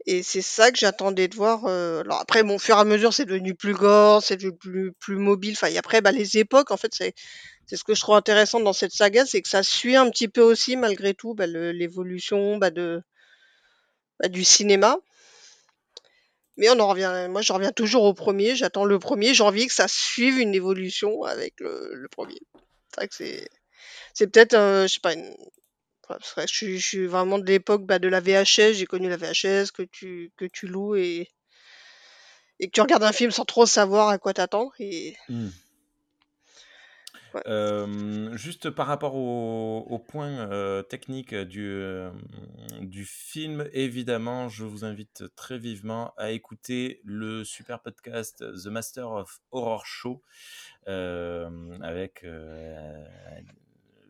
et 0.06 0.24
c'est 0.24 0.42
ça 0.42 0.72
que 0.72 0.78
j'attendais 0.78 1.28
de 1.28 1.36
voir. 1.36 1.66
euh, 1.66 2.02
Alors 2.02 2.20
après 2.22 2.44
bon, 2.44 2.56
au 2.56 2.60
fur 2.60 2.78
et 2.78 2.80
à 2.80 2.86
mesure 2.86 3.14
c'est 3.14 3.26
devenu 3.26 3.56
plus 3.56 3.74
gore, 3.74 4.24
c'est 4.24 4.38
devenu 4.38 4.58
plus 4.58 4.92
plus 5.00 5.18
mobile. 5.18 5.54
Enfin 5.54 5.68
et 5.68 5.78
après 5.78 6.02
bah 6.02 6.12
les 6.12 6.38
époques 6.38 6.72
en 6.72 6.78
fait 6.78 6.92
c'est 6.96 7.14
c'est 7.68 7.78
ce 7.78 7.84
que 7.86 7.96
je 7.96 8.02
trouve 8.02 8.16
intéressant 8.16 8.60
dans 8.62 8.74
cette 8.74 8.94
saga, 8.94 9.26
c'est 9.26 9.42
que 9.42 9.50
ça 9.50 9.64
suit 9.64 9.96
un 9.96 10.10
petit 10.12 10.28
peu 10.30 10.42
aussi 10.42 10.76
malgré 10.78 11.14
tout 11.16 11.36
bah, 11.36 11.48
l'évolution 11.48 12.58
bah, 12.58 12.72
de 12.72 13.02
bah, 14.20 14.30
du 14.30 14.44
cinéma. 14.44 14.98
Mais 16.58 16.70
on 16.70 16.80
en 16.80 16.88
revient, 16.90 17.28
moi 17.30 17.42
je 17.42 17.54
reviens 17.54 17.72
toujours 17.72 18.04
au 18.04 18.14
premier, 18.14 18.56
j'attends 18.56 18.84
le 18.86 19.00
premier, 19.00 19.34
j'ai 19.34 19.44
envie 19.44 19.68
que 19.68 19.74
ça 19.74 19.88
suive 19.88 20.40
une 20.40 20.54
évolution 20.54 21.24
avec 21.24 21.54
le, 21.60 21.92
le 21.94 22.08
premier. 22.10 22.40
C'est 22.90 22.96
vrai 22.98 23.08
que 23.08 23.16
c'est, 23.16 23.48
c'est 24.14 24.28
peut-être, 24.28 24.56
euh, 24.56 24.88
je 24.88 24.96
sais 24.96 25.00
pas, 25.02 25.14
une- 25.14 25.36
que 26.18 26.42
je, 26.42 26.54
suis, 26.54 26.80
je 26.80 26.88
suis 26.88 27.06
vraiment 27.06 27.38
de 27.38 27.46
l'époque 27.46 27.86
bah, 27.86 28.00
de 28.00 28.08
la 28.08 28.20
VHS, 28.20 28.74
j'ai 28.74 28.86
connu 28.86 29.10
la 29.10 29.18
VHS 29.18 29.72
que 29.72 29.84
tu, 29.84 30.32
que 30.36 30.46
tu 30.46 30.68
loues 30.68 30.96
et, 30.96 31.30
et 32.60 32.68
que 32.68 32.72
tu 32.72 32.82
regardes 32.82 33.04
un 33.04 33.12
film 33.12 33.32
sans 33.32 33.46
trop 33.46 33.66
savoir 33.66 34.10
à 34.10 34.18
quoi. 34.18 34.34
Et 34.80 35.16
Hmm. 35.28 35.50
ouais. 37.34 37.42
Euh, 37.48 38.36
juste 38.36 38.70
par 38.70 38.88
rapport 38.88 39.16
au, 39.16 39.86
au 39.88 40.00
point 40.00 40.50
euh, 40.52 40.82
technique 40.82 41.36
du, 41.36 41.66
euh, 41.68 42.12
du 42.82 43.06
film, 43.06 43.70
évidemment, 43.74 44.50
je 44.50 44.66
vous 44.66 44.86
invite 44.86 45.24
très 45.36 45.58
vivement 45.58 46.14
à 46.18 46.32
écouter 46.32 47.02
le 47.04 47.44
super 47.44 47.80
podcast 47.82 48.44
The 48.64 48.68
Master 48.68 49.12
of 49.12 49.40
Horror 49.52 49.86
Show 49.86 50.22
euh, 50.88 51.78
avec, 51.82 52.24
euh, 52.24 53.06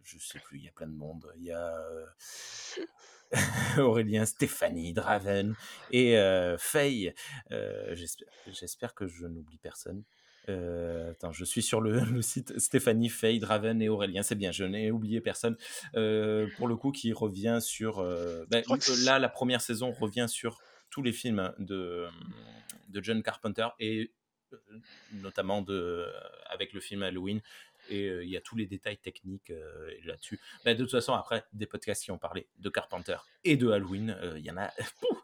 je 0.10 0.18
sais 0.18 0.40
plus, 0.40 0.58
il 0.58 0.66
y 0.66 0.68
a 0.68 0.72
plein 0.72 0.88
de 0.88 0.96
monde. 0.96 1.32
Il 1.38 1.44
y 1.44 1.52
a 1.52 1.78
euh, 1.78 2.06
Aurélien, 3.78 4.26
Stéphanie, 4.26 4.94
Draven 4.94 5.56
et 5.92 6.18
euh, 6.18 6.58
Faye. 6.58 7.14
Euh, 7.52 7.96
J'espère 8.48 8.96
que 8.96 9.08
je 9.08 9.28
n'oublie 9.28 9.58
personne. 9.58 10.04
Euh, 10.48 11.12
attends, 11.12 11.32
je 11.32 11.46
suis 11.46 11.62
sur 11.62 11.80
le, 11.80 12.00
le 12.12 12.22
site 12.22 12.58
Stéphanie, 12.60 13.10
Faye, 13.10 13.40
Draven 13.40 13.82
et 13.82 13.90
Aurélien. 13.90 14.24
C'est 14.24 14.36
bien, 14.36 14.52
je 14.52 14.64
n'ai 14.64 14.90
oublié 14.90 15.22
personne. 15.22 15.56
Pour 15.94 16.68
le 16.68 16.76
coup, 16.76 16.92
qui 16.92 17.14
revient 17.14 17.60
sur. 17.62 18.04
ben, 18.50 18.64
là, 19.06 19.20
la 19.20 19.30
première 19.30 19.62
saison 19.62 19.92
revient 19.92 20.28
sur 20.28 20.60
tous 20.90 21.04
les 21.04 21.12
films 21.12 21.54
de, 21.60 22.08
de 22.88 23.04
John 23.04 23.22
Carpenter 23.22 23.68
et 23.80 24.12
notamment 25.12 25.62
de, 25.62 26.08
avec 26.50 26.74
le 26.74 26.80
film 26.80 27.04
Halloween. 27.04 27.42
Et 27.90 28.08
euh, 28.08 28.24
il 28.24 28.30
y 28.30 28.38
a 28.38 28.42
tous 28.42 28.56
les 28.56 28.66
détails 28.66 28.98
techniques 28.98 29.50
euh, 29.52 29.92
là-dessus. 30.06 30.40
Ben, 30.64 30.76
de 30.78 30.84
toute 30.84 30.92
façon, 30.92 31.14
après, 31.14 31.44
des 31.54 31.66
podcasts 31.66 32.04
qui 32.04 32.12
ont 32.12 32.18
parlé 32.18 32.48
de 32.60 32.70
Carpenter 32.70 33.18
et 33.44 33.58
de 33.58 33.70
Halloween, 33.70 34.16
euh, 34.22 34.38
il 34.38 34.46
y 34.46 34.52
en 34.52 34.58
a 34.58 34.72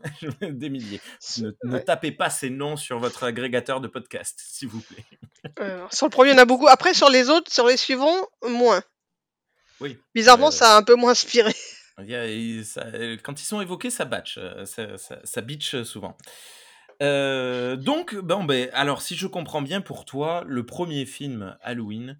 des 0.49 0.69
milliers. 0.69 1.01
Ne, 1.39 1.79
tapez 1.79 2.11
pas 2.11 2.29
ces 2.29 2.49
noms 2.49 2.77
sur 2.77 2.99
votre 2.99 3.23
agrégateur 3.23 3.81
de 3.81 3.87
podcast, 3.87 4.39
s'il 4.43 4.67
vous 4.69 4.81
plaît. 4.81 5.05
Sur 5.91 6.07
le 6.07 6.09
premier, 6.09 6.31
il 6.31 6.33
y 6.33 6.35
en 6.35 6.41
a 6.41 6.45
beaucoup. 6.45 6.67
Après, 6.67 6.93
sur 6.95 7.09
les 7.09 7.29
autres, 7.29 7.51
sur 7.51 7.67
les 7.67 7.77
suivants, 7.77 8.27
moins. 8.47 8.81
Oui. 9.79 9.97
Bizarrement, 10.15 10.49
ça 10.49 10.73
a 10.75 10.77
un 10.77 10.83
peu 10.83 10.95
moins 10.95 11.11
inspiré. 11.11 11.53
a- 11.97 12.63
ça- 12.63 12.91
quand 13.23 13.39
ils 13.39 13.45
sont 13.45 13.61
évoqués, 13.61 13.91
ça 13.91 14.05
batch, 14.05 14.39
ça, 14.65 14.97
ça, 14.97 15.19
ça 15.23 15.41
bitch 15.41 15.83
souvent. 15.83 16.17
Euh, 17.01 17.75
donc, 17.75 18.15
bon, 18.15 18.43
ben, 18.43 18.69
alors 18.73 19.01
si 19.01 19.15
je 19.15 19.27
comprends 19.27 19.61
bien 19.61 19.81
pour 19.81 20.05
toi, 20.05 20.43
le 20.47 20.65
premier 20.65 21.05
film 21.05 21.57
Halloween 21.61 22.19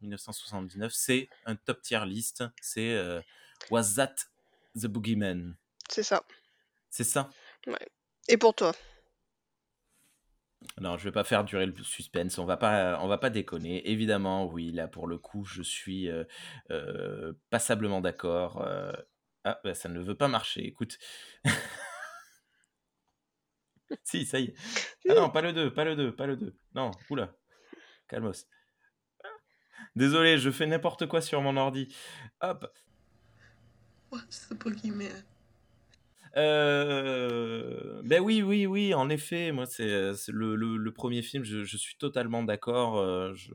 1979, 0.00 0.92
c'est 0.94 1.28
un 1.44 1.56
top 1.56 1.82
tier 1.82 2.04
list. 2.06 2.44
C'est 2.60 2.94
euh, 2.94 3.20
Was 3.70 3.94
That 3.96 4.14
the 4.74 4.86
Boogeyman? 4.86 5.56
C'est 5.88 6.02
ça. 6.02 6.22
C'est 6.90 7.04
ça? 7.04 7.30
Ouais. 7.66 7.88
Et 8.28 8.36
pour 8.36 8.54
toi? 8.54 8.72
Non, 10.80 10.96
je 10.96 11.04
vais 11.04 11.12
pas 11.12 11.24
faire 11.24 11.44
durer 11.44 11.66
le 11.66 11.74
suspense. 11.82 12.38
On 12.38 12.44
va 12.44 12.56
pas, 12.56 12.98
on 13.00 13.08
va 13.08 13.18
pas 13.18 13.30
déconner. 13.30 13.88
Évidemment, 13.88 14.46
oui, 14.46 14.72
là 14.72 14.88
pour 14.88 15.06
le 15.06 15.18
coup, 15.18 15.44
je 15.44 15.62
suis 15.62 16.08
euh, 16.08 16.24
euh, 16.70 17.32
passablement 17.50 18.00
d'accord. 18.00 18.62
euh. 18.62 18.92
Ah, 19.44 19.60
bah, 19.64 19.74
ça 19.74 19.88
ne 19.88 20.00
veut 20.00 20.16
pas 20.16 20.28
marcher. 20.28 20.66
Écoute. 20.66 20.98
si, 24.04 24.26
ça 24.26 24.40
y 24.40 24.46
est. 24.46 24.54
Ah 25.08 25.14
non, 25.14 25.30
pas 25.30 25.42
le 25.42 25.52
2, 25.52 25.72
pas 25.72 25.84
le 25.84 25.96
2, 25.96 26.14
pas 26.14 26.26
le 26.26 26.36
2. 26.36 26.56
Non, 26.74 26.90
oula. 27.08 27.32
Calmos. 28.08 28.46
Désolé, 29.96 30.38
je 30.38 30.50
fais 30.50 30.66
n'importe 30.66 31.06
quoi 31.06 31.20
sur 31.20 31.40
mon 31.42 31.56
ordi. 31.56 31.94
Hop. 32.40 32.72
What's 34.10 34.48
the 34.48 34.54
boogeyman? 34.54 35.24
Euh, 36.36 38.00
ben 38.04 38.20
oui, 38.20 38.42
oui, 38.42 38.66
oui, 38.66 38.94
en 38.94 39.08
effet, 39.08 39.50
moi, 39.50 39.66
c'est 39.66 39.86
le, 40.28 40.54
le- 40.56 40.76
le 40.76 40.92
premier 40.92 41.22
film, 41.22 41.42
je, 41.44 41.64
je 41.64 41.76
suis 41.76 41.96
totalement 41.96 42.42
d'accord. 42.42 42.98
euh, 42.98 43.32
je- 43.34 43.54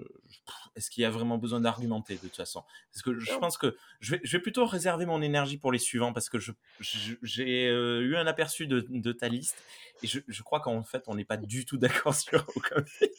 Est-ce 0.75 0.89
qu'il 0.89 1.03
y 1.03 1.05
a 1.05 1.09
vraiment 1.09 1.37
besoin 1.37 1.61
d'argumenter 1.61 2.15
de 2.15 2.19
toute 2.21 2.35
façon? 2.35 2.63
Parce 2.91 3.03
que 3.03 3.19
je 3.19 3.33
pense 3.37 3.57
que 3.57 3.77
je 3.99 4.15
vais, 4.15 4.21
je 4.23 4.37
vais 4.37 4.41
plutôt 4.41 4.65
réserver 4.65 5.05
mon 5.05 5.21
énergie 5.21 5.57
pour 5.57 5.71
les 5.71 5.79
suivants 5.79 6.13
parce 6.13 6.29
que 6.29 6.39
j'ai 6.79 7.67
euh, 7.69 8.01
eu 8.01 8.15
un 8.17 8.25
aperçu 8.27 8.65
de, 8.67 8.85
de 8.89 9.11
ta 9.11 9.29
liste 9.29 9.63
et 10.01 10.07
je, 10.07 10.19
je 10.27 10.43
crois 10.43 10.59
qu'en 10.59 10.83
fait, 10.83 11.03
on 11.07 11.15
n'est 11.15 11.25
pas 11.25 11.37
du 11.37 11.65
tout 11.65 11.77
d'accord 11.77 12.15
sur 12.15 12.45
aucun 12.55 12.83
film. 12.85 13.11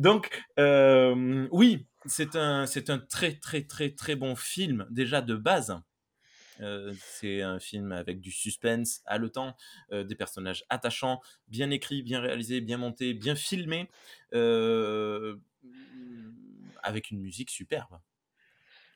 Donc, 0.00 0.42
euh, 0.58 1.46
oui, 1.52 1.86
c'est 2.06 2.34
un, 2.34 2.64
c'est 2.64 2.88
un 2.88 2.98
très, 2.98 3.34
très, 3.34 3.64
très, 3.64 3.90
très 3.90 4.16
bon 4.16 4.34
film 4.34 4.86
déjà 4.88 5.20
de 5.20 5.36
base. 5.36 5.78
Euh, 6.62 6.94
c'est 7.04 7.42
un 7.42 7.60
film 7.60 7.92
avec 7.92 8.22
du 8.22 8.32
suspense 8.32 9.02
haletant, 9.04 9.54
euh, 9.92 10.02
des 10.02 10.14
personnages 10.14 10.64
attachants, 10.70 11.20
bien 11.48 11.68
écrits, 11.68 12.02
bien 12.02 12.18
réalisés, 12.18 12.62
bien 12.62 12.78
montés, 12.78 13.12
bien 13.12 13.34
filmés, 13.34 13.90
avec 16.82 17.10
une 17.10 17.20
musique 17.20 17.50
superbe. 17.50 18.00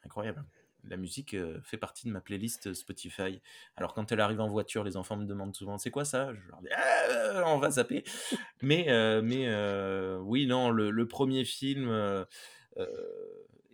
Incroyable. 0.07 0.43
La 0.89 0.97
musique 0.97 1.35
euh, 1.35 1.61
fait 1.63 1.77
partie 1.77 2.07
de 2.07 2.13
ma 2.13 2.21
playlist 2.21 2.75
Spotify. 2.75 3.41
Alors 3.77 3.95
quand 3.95 4.13
elle 4.13 4.21
arrive 4.21 4.41
en 4.41 4.49
voiture, 4.49 4.85
les 4.85 4.97
enfants 4.97 5.17
me 5.17 5.25
demandent 5.25 5.55
souvent 5.55 5.79
c'est 5.79 5.91
quoi 5.91 6.05
ça? 6.05 6.35
Je 6.35 6.49
leur 6.49 6.61
dis 6.61 6.69
Ah, 6.73 7.45
on 7.47 7.59
va 7.59 7.71
zapper. 7.71 8.05
Mais, 8.63 8.91
euh, 8.91 9.23
euh, 9.23 10.19
oui, 10.19 10.47
non, 10.47 10.71
le, 10.71 11.07
premier 11.07 11.45
film 11.45 11.89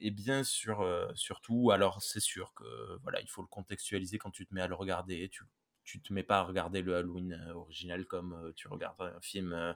est 0.01 0.11
bien 0.11 0.45
sur, 0.45 0.81
euh, 0.81 1.09
sur 1.15 1.41
tout. 1.41 1.71
Alors 1.71 2.03
c'est 2.03 2.21
sûr 2.21 2.53
que 2.55 2.99
voilà, 3.03 3.21
il 3.21 3.29
faut 3.29 3.43
le 3.43 3.49
contextualiser 3.49 4.19
quand 4.19 4.31
tu 4.31 4.47
te 4.47 4.55
mets 4.55 4.63
à 4.63 4.69
le 4.69 4.75
regarder. 4.75 5.29
Tu 5.29 5.45
tu 5.83 6.01
te 6.01 6.13
mets 6.13 6.23
pas 6.23 6.39
à 6.39 6.43
regarder 6.43 6.83
le 6.83 6.95
Halloween 6.95 7.35
original 7.53 8.07
comme 8.07 8.53
tu 8.55 8.69
regardes 8.69 9.01
un 9.01 9.21
film 9.21 9.75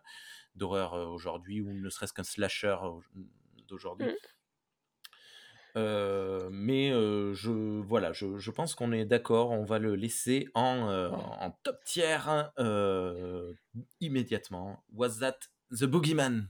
d'horreur 0.54 0.92
aujourd'hui 0.92 1.60
ou 1.60 1.72
ne 1.72 1.90
serait-ce 1.90 2.12
qu'un 2.12 2.22
slasher 2.22 2.76
d'aujourd'hui. 3.66 4.06
Mm. 4.06 4.14
Euh, 5.76 6.48
mais 6.52 6.90
euh, 6.92 7.34
je 7.34 7.50
voilà, 7.50 8.12
je, 8.12 8.38
je 8.38 8.50
pense 8.52 8.74
qu'on 8.74 8.92
est 8.92 9.04
d'accord. 9.04 9.50
On 9.50 9.64
va 9.64 9.78
le 9.78 9.96
laisser 9.96 10.48
en, 10.54 10.88
euh, 10.88 11.10
en 11.10 11.50
top 11.64 11.82
tier 11.84 12.12
hein, 12.26 12.52
euh, 12.58 13.52
immédiatement. 14.00 14.84
Was 14.92 15.18
that 15.20 15.38
the 15.72 15.84
boogeyman? 15.84 16.48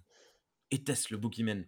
Était-ce 0.70 1.12
le 1.12 1.18
boogeyman? 1.18 1.66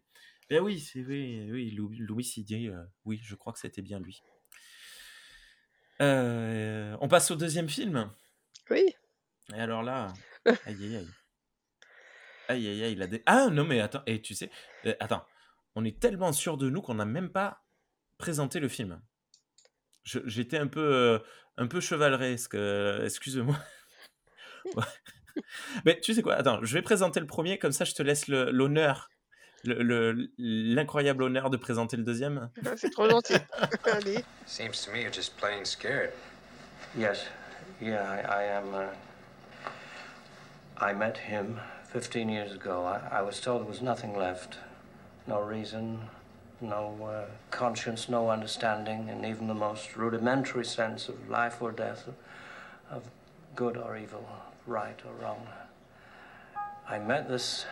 Eh 0.51 0.61
oui, 0.61 0.81
c'est 0.81 1.01
oui, 1.01 1.49
oui, 1.51 1.71
Lou- 1.73 1.93
Louis 1.99 2.25
Sidier. 2.25 2.69
euh, 2.69 2.83
oui, 3.05 3.21
je 3.23 3.35
crois 3.35 3.53
que 3.53 3.59
c'était 3.59 3.83
bien 3.83 4.01
lui. 4.01 4.23
On 6.01 7.09
passe 7.09 7.31
au 7.31 7.37
deuxième 7.37 7.69
film. 7.69 8.11
Oui. 8.71 8.95
Et 9.55 9.61
alors 9.61 9.83
là, 9.83 10.13
aïe 10.47 10.57
aïe 10.67 10.97
aïe. 10.97 11.09
Aïe, 12.49 12.67
aïe, 12.69 12.85
aïe, 12.85 12.93
il 12.93 13.03
a 13.03 13.07
des... 13.07 13.23
Ah 13.27 13.49
non, 13.51 13.65
mais 13.65 13.81
attends, 13.81 14.03
et 14.07 14.23
tu 14.23 14.35
sais, 14.35 14.51
attends, 15.01 15.25
on 15.77 15.85
est 15.85 16.01
tellement 16.01 16.33
sûr 16.33 16.57
de 16.57 16.69
nous 16.69 16.83
qu'on 16.83 16.95
n'a 16.95 17.05
même 17.05 17.31
pas 17.31 17.63
présenté 18.19 18.59
le 18.59 18.69
film. 18.69 19.01
J'étais 20.05 20.59
un 20.59 20.67
peu, 20.69 20.81
euh, 20.95 21.19
un 21.57 21.67
peu 21.69 21.81
chevaleresque, 21.81 22.55
euh, 22.55 23.05
excuse-moi. 23.05 23.57
Ouais. 24.75 24.83
Mais 25.85 26.01
tu 26.01 26.13
sais 26.13 26.23
quoi, 26.23 26.35
attends, 26.35 26.59
je 26.65 26.75
vais 26.75 26.83
présenter 26.83 27.21
le 27.21 27.27
premier, 27.27 27.57
comme 27.57 27.71
ça 27.71 27.85
je 27.85 27.93
te 27.95 28.03
laisse 28.03 28.27
l'honneur, 28.27 29.09
le- 29.65 29.81
le- 29.83 30.29
l'incroyable 30.39 31.23
honneur 31.23 31.51
de 31.51 31.57
présenter 31.57 31.97
le 31.97 32.03
deuxième. 32.03 32.51
Ah, 32.65 32.71
C'est 32.77 32.91
trop 32.91 33.09
gentil. 33.09 33.35
Allez. 33.93 34.25
Seems 34.45 34.73
to 34.85 34.91
me 34.93 35.03
you're 35.03 35.13
just 35.13 35.37
plain 35.37 35.65
scared. 35.65 36.11
Yes, 36.99 37.27
yeah, 37.81 38.03
I, 38.11 38.43
I 38.43 38.45
am. 38.57 38.75
Uh, 38.75 38.89
I 40.81 40.93
met 40.95 41.17
him 41.19 41.61
15 41.93 42.29
years 42.29 42.53
ago. 42.53 42.85
I, 42.87 43.21
I 43.21 43.23
was 43.23 43.41
told 43.41 43.61
there 43.63 43.69
was 43.71 43.83
nothing 43.83 44.17
left 44.17 44.59
no 45.27 45.41
reason, 45.41 46.01
no 46.61 46.97
uh, 47.05 47.31
conscience, 47.51 48.09
no 48.09 48.31
understanding, 48.31 49.09
and 49.11 49.25
even 49.25 49.47
the 49.47 49.55
most 49.55 49.97
rudimentary 49.97 50.65
sense 50.65 51.09
of 51.09 51.29
life 51.29 51.61
or 51.61 51.73
death, 51.73 52.09
of 52.91 53.03
good 53.55 53.77
or 53.77 53.97
evil, 53.97 54.27
right 54.67 54.99
or 55.05 55.25
wrong. 55.25 55.47
I 56.89 56.99
met 56.99 57.29
this 57.29 57.67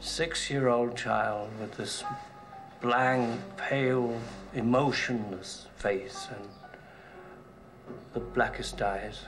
six 0.00 0.50
year 0.50 0.68
old 0.68 0.96
child 0.96 1.50
with 1.60 1.76
this 1.76 2.02
blank, 2.80 3.40
pale, 3.56 4.18
emotionless 4.54 5.66
face 5.76 6.28
and 6.34 6.48
the 8.14 8.20
blackest 8.20 8.80
eyes, 8.82 9.26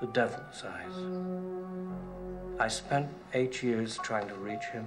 the 0.00 0.06
devil's 0.08 0.62
eyes. 0.64 0.92
I 2.60 2.68
spent 2.68 3.08
eight 3.34 3.62
years 3.62 3.98
trying 4.02 4.28
to 4.28 4.34
reach 4.34 4.64
him, 4.64 4.86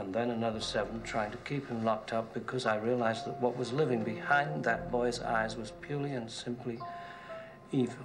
and 0.00 0.12
then 0.12 0.30
another 0.30 0.60
seven 0.60 1.00
trying 1.04 1.30
to 1.30 1.38
keep 1.44 1.68
him 1.68 1.84
locked 1.84 2.12
up 2.12 2.32
because 2.34 2.66
I 2.66 2.76
realized 2.78 3.26
that 3.26 3.40
what 3.40 3.56
was 3.56 3.72
living 3.72 4.02
behind 4.02 4.64
that 4.64 4.90
boy's 4.90 5.20
eyes 5.20 5.56
was 5.56 5.70
purely 5.80 6.14
and 6.16 6.28
simply 6.28 6.78
evil. 7.72 8.04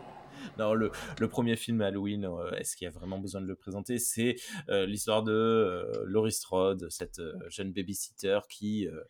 Non, 0.59 0.73
le, 0.73 0.91
le 1.19 1.27
premier 1.27 1.55
film 1.55 1.81
Halloween, 1.81 2.25
euh, 2.25 2.51
est-ce 2.57 2.75
qu'il 2.75 2.85
y 2.85 2.87
a 2.87 2.91
vraiment 2.91 3.17
besoin 3.17 3.41
de 3.41 3.47
le 3.47 3.55
présenter? 3.55 3.97
C'est 3.97 4.35
euh, 4.69 4.85
l'histoire 4.85 5.23
de 5.23 5.31
euh, 5.31 6.03
Laurie 6.05 6.31
Strode, 6.33 6.87
cette 6.89 7.17
euh, 7.19 7.33
jeune 7.49 7.71
babysitter 7.71 8.39
qui, 8.49 8.87
euh, 8.87 9.01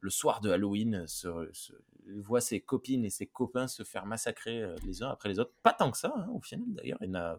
le 0.00 0.10
soir 0.10 0.40
de 0.40 0.50
Halloween, 0.50 1.06
se, 1.06 1.28
se- 1.52 1.74
voit 2.16 2.40
ses 2.40 2.60
copines 2.60 3.04
et 3.04 3.10
ses 3.10 3.26
copains 3.26 3.68
se 3.68 3.84
faire 3.84 4.04
massacrer 4.04 4.62
euh, 4.62 4.74
les 4.84 5.02
uns 5.04 5.10
après 5.10 5.28
les 5.28 5.38
autres. 5.38 5.52
Pas 5.62 5.72
tant 5.74 5.90
que 5.92 5.98
ça, 5.98 6.12
hein, 6.16 6.26
au 6.32 6.40
final 6.40 6.64
d'ailleurs. 6.68 6.98
Il 7.02 7.08
y 7.08 7.10
en 7.10 7.14
a 7.20 7.38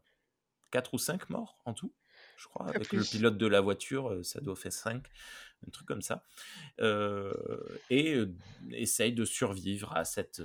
4 0.70 0.94
ou 0.94 0.98
5 0.98 1.30
morts 1.30 1.58
en 1.66 1.74
tout, 1.74 1.92
je 2.42 2.48
crois. 2.48 2.68
Avec 2.68 2.92
le 2.94 3.04
pilote 3.04 3.38
de 3.38 3.48
la 3.48 3.62
voiture, 3.62 4.10
euh, 4.10 4.24
ça 4.24 4.42
doit 4.42 4.56
faire 4.56 4.74
5, 4.74 5.06
un 5.68 5.70
truc 5.72 5.88
comme 5.88 6.02
ça. 6.02 6.24
Euh, 6.80 7.32
et 7.90 8.16
euh, 8.16 8.34
essaye 8.72 9.14
de 9.14 9.26
survivre 9.26 9.96
à 9.96 10.04
cette, 10.06 10.42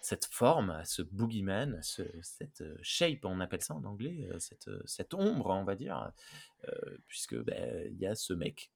cette 0.00 0.24
forme, 0.26 0.70
à 0.70 0.84
ce 0.84 1.02
boogeyman, 1.02 1.74
à 1.76 1.82
ce- 1.82 2.02
cette 2.22 2.64
shape, 2.82 3.24
on 3.24 3.40
appelle 3.40 3.62
ça 3.62 3.74
en 3.74 3.84
anglais, 3.84 4.28
cette, 4.38 4.70
cette 4.86 5.14
ombre, 5.14 5.50
on 5.50 5.64
va 5.64 5.76
dire, 5.76 6.10
euh, 6.68 6.98
puisque 7.06 7.36
ben, 7.36 7.86
il 7.92 7.98
y 7.98 8.06
a 8.06 8.14
ce 8.14 8.32
mec 8.34 8.70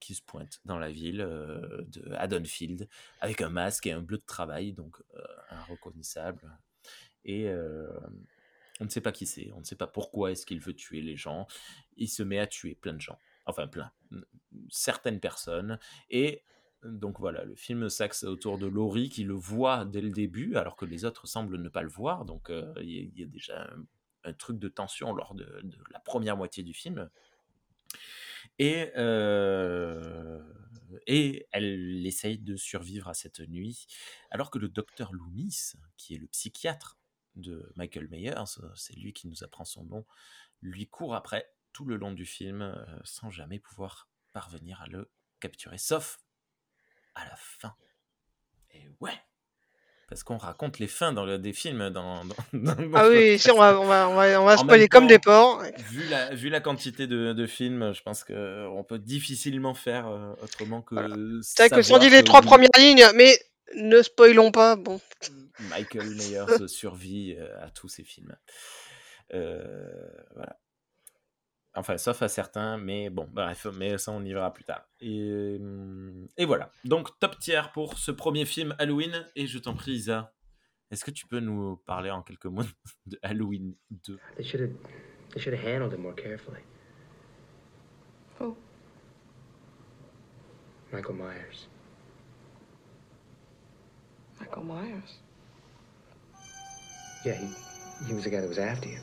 qui 0.00 0.14
se 0.14 0.22
pointe 0.22 0.60
dans 0.64 0.78
la 0.78 0.92
ville 0.92 1.20
euh, 1.20 1.82
de 1.88 2.12
Haddonfield 2.12 2.88
avec 3.20 3.40
un 3.40 3.48
masque 3.48 3.86
et 3.86 3.92
un 3.92 4.00
bleu 4.00 4.18
de 4.18 4.26
travail, 4.26 4.72
donc 4.72 4.96
euh, 5.16 5.20
inreconnaissable. 5.50 6.56
Et 7.24 7.48
euh, 7.48 7.88
on 8.80 8.84
ne 8.84 8.90
sait 8.90 9.00
pas 9.00 9.12
qui 9.12 9.26
c'est, 9.26 9.50
on 9.52 9.60
ne 9.60 9.64
sait 9.64 9.76
pas 9.76 9.86
pourquoi 9.86 10.30
est-ce 10.30 10.46
qu'il 10.46 10.60
veut 10.60 10.74
tuer 10.74 11.00
les 11.00 11.16
gens. 11.16 11.46
Il 11.96 12.08
se 12.08 12.22
met 12.22 12.38
à 12.38 12.46
tuer 12.46 12.74
plein 12.74 12.94
de 12.94 13.00
gens, 13.00 13.18
enfin 13.46 13.66
plein, 13.66 13.90
certaines 14.70 15.20
personnes. 15.20 15.78
Et 16.10 16.42
donc 16.84 17.18
voilà, 17.18 17.44
le 17.44 17.56
film 17.56 17.88
s'axe 17.88 18.24
autour 18.24 18.58
de 18.58 18.66
Laurie 18.66 19.08
qui 19.08 19.24
le 19.24 19.34
voit 19.34 19.84
dès 19.84 20.00
le 20.00 20.10
début, 20.10 20.56
alors 20.56 20.76
que 20.76 20.84
les 20.84 21.04
autres 21.04 21.26
semblent 21.26 21.60
ne 21.60 21.68
pas 21.68 21.82
le 21.82 21.88
voir. 21.88 22.24
Donc 22.24 22.50
euh, 22.50 22.72
il 22.80 23.18
y, 23.18 23.22
a- 23.22 23.26
déjà 23.26 23.68
un, 24.24 24.32
truc 24.34 24.58
de 24.58 24.68
tension 24.68 25.12
lors 25.12 25.34
de, 25.34 25.44
de 25.44 25.76
la 25.90 26.00
première 26.00 26.36
moitié 26.36 26.62
du 26.62 26.74
film. 26.74 27.10
Et, 28.58 28.90
euh, 28.96 30.40
et 31.06 31.46
elle 31.52 32.06
essaye 32.06 32.38
de 32.38 32.56
survivre 32.56 33.08
à 33.08 33.14
cette 33.14 33.40
nuit, 33.40 33.86
alors 34.30 34.50
que 34.50 34.58
le 34.58 34.68
docteur 34.68 35.12
Loomis, 35.12 35.74
qui 35.96 36.14
est 36.14 36.18
le 36.18 36.26
psychiatre 36.26 36.97
de 37.38 37.72
Michael 37.76 38.08
Myers, 38.08 38.34
c'est 38.74 38.94
lui 38.96 39.12
qui 39.12 39.28
nous 39.28 39.42
apprend 39.44 39.64
son 39.64 39.84
nom, 39.84 40.04
lui 40.62 40.86
court 40.86 41.14
après 41.14 41.50
tout 41.72 41.84
le 41.84 41.96
long 41.96 42.12
du 42.12 42.24
film 42.26 42.62
euh, 42.62 42.74
sans 43.04 43.30
jamais 43.30 43.58
pouvoir 43.58 44.08
parvenir 44.32 44.80
à 44.82 44.86
le 44.86 45.10
capturer, 45.40 45.78
sauf 45.78 46.18
à 47.14 47.24
la 47.24 47.36
fin. 47.36 47.74
Et 48.72 48.88
ouais 49.00 49.12
Parce 50.08 50.22
qu'on 50.22 50.36
raconte 50.38 50.78
les 50.78 50.86
fins 50.88 51.12
dans 51.12 51.24
le- 51.24 51.38
des 51.38 51.52
films 51.52 51.90
dans, 51.90 52.24
dans, 52.24 52.34
dans- 52.52 52.74
dans 52.74 52.94
Ah 52.94 53.08
oui, 53.08 53.38
si, 53.38 53.50
on 53.50 53.58
va, 53.58 53.78
on 53.80 53.86
va, 53.86 54.08
on 54.08 54.14
va, 54.14 54.40
on 54.40 54.44
va 54.44 54.56
spoiler 54.56 54.88
comme 54.88 55.06
des 55.06 55.18
porcs. 55.18 55.62
Vu 55.90 56.08
la, 56.08 56.34
vu 56.34 56.48
la 56.48 56.60
quantité 56.60 57.06
de, 57.06 57.32
de 57.32 57.46
films, 57.46 57.92
je 57.92 58.02
pense 58.02 58.24
qu'on 58.24 58.84
peut 58.88 58.98
difficilement 58.98 59.74
faire 59.74 60.06
euh, 60.08 60.32
autrement 60.42 60.82
que 60.82 60.94
C'est 61.42 61.62
vrai 61.68 61.68
que 61.76 61.82
si 61.82 61.92
on 61.92 61.98
dit 61.98 62.10
les 62.10 62.22
trois 62.24 62.40
premières 62.42 62.68
lignes, 62.78 63.04
mais 63.14 63.38
ne 63.76 64.02
spoilons 64.02 64.50
pas. 64.50 64.76
Bon, 64.76 65.00
Michael 65.70 66.08
Myers 66.16 66.68
survit 66.68 67.34
euh, 67.38 67.62
à 67.62 67.70
tous 67.70 67.88
ces 67.88 68.04
films. 68.04 68.34
Euh, 69.34 70.10
voilà. 70.34 70.58
Enfin, 71.74 71.96
sauf 71.96 72.22
à 72.22 72.28
certains, 72.28 72.76
mais 72.76 73.08
bon, 73.08 73.28
bref, 73.30 73.66
mais 73.74 73.98
ça 73.98 74.10
on 74.10 74.24
y 74.24 74.32
verra 74.32 74.52
plus 74.52 74.64
tard. 74.64 74.84
Et, 75.00 75.56
hum, 75.60 76.26
et 76.36 76.44
voilà. 76.44 76.72
Donc, 76.84 77.18
top 77.20 77.38
tier 77.38 77.62
pour 77.72 77.98
ce 77.98 78.10
premier 78.10 78.46
film 78.46 78.74
Halloween. 78.78 79.26
Et 79.36 79.46
je 79.46 79.58
t'en 79.58 79.74
prie, 79.74 79.92
Isa, 79.92 80.34
est-ce 80.90 81.04
que 81.04 81.10
tu 81.10 81.26
peux 81.26 81.40
nous 81.40 81.76
parler 81.76 82.10
en 82.10 82.22
quelques 82.22 82.46
mots 82.46 82.64
de 83.06 83.18
Halloween 83.22 83.74
2 83.90 84.18
They 84.36 84.44
should 84.44 84.62
have, 84.62 84.72
they 85.32 85.40
should 85.40 85.54
have 85.54 85.64
handled 85.64 85.92
it 85.92 86.00
more 86.00 86.14
carefully. 86.14 86.62
Who? 88.40 88.56
Michael 90.92 91.14
Myers. 91.14 91.68
Michael 94.40 94.64
Myers. 94.64 95.18
Yeah, 97.24 97.34
he, 97.34 97.48
he 98.06 98.14
was 98.14 98.24
the 98.24 98.30
guy 98.30 98.40
that 98.40 98.48
was 98.48 98.58
after 98.58 98.88
you. 98.88 98.98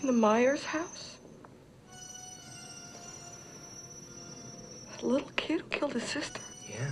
In 0.00 0.06
the 0.06 0.12
Myers 0.12 0.64
house? 0.64 1.18
That 4.90 5.02
little 5.04 5.30
kid 5.36 5.60
who 5.60 5.66
killed 5.68 5.92
his 5.92 6.02
sister? 6.02 6.40
Yeah. 6.68 6.90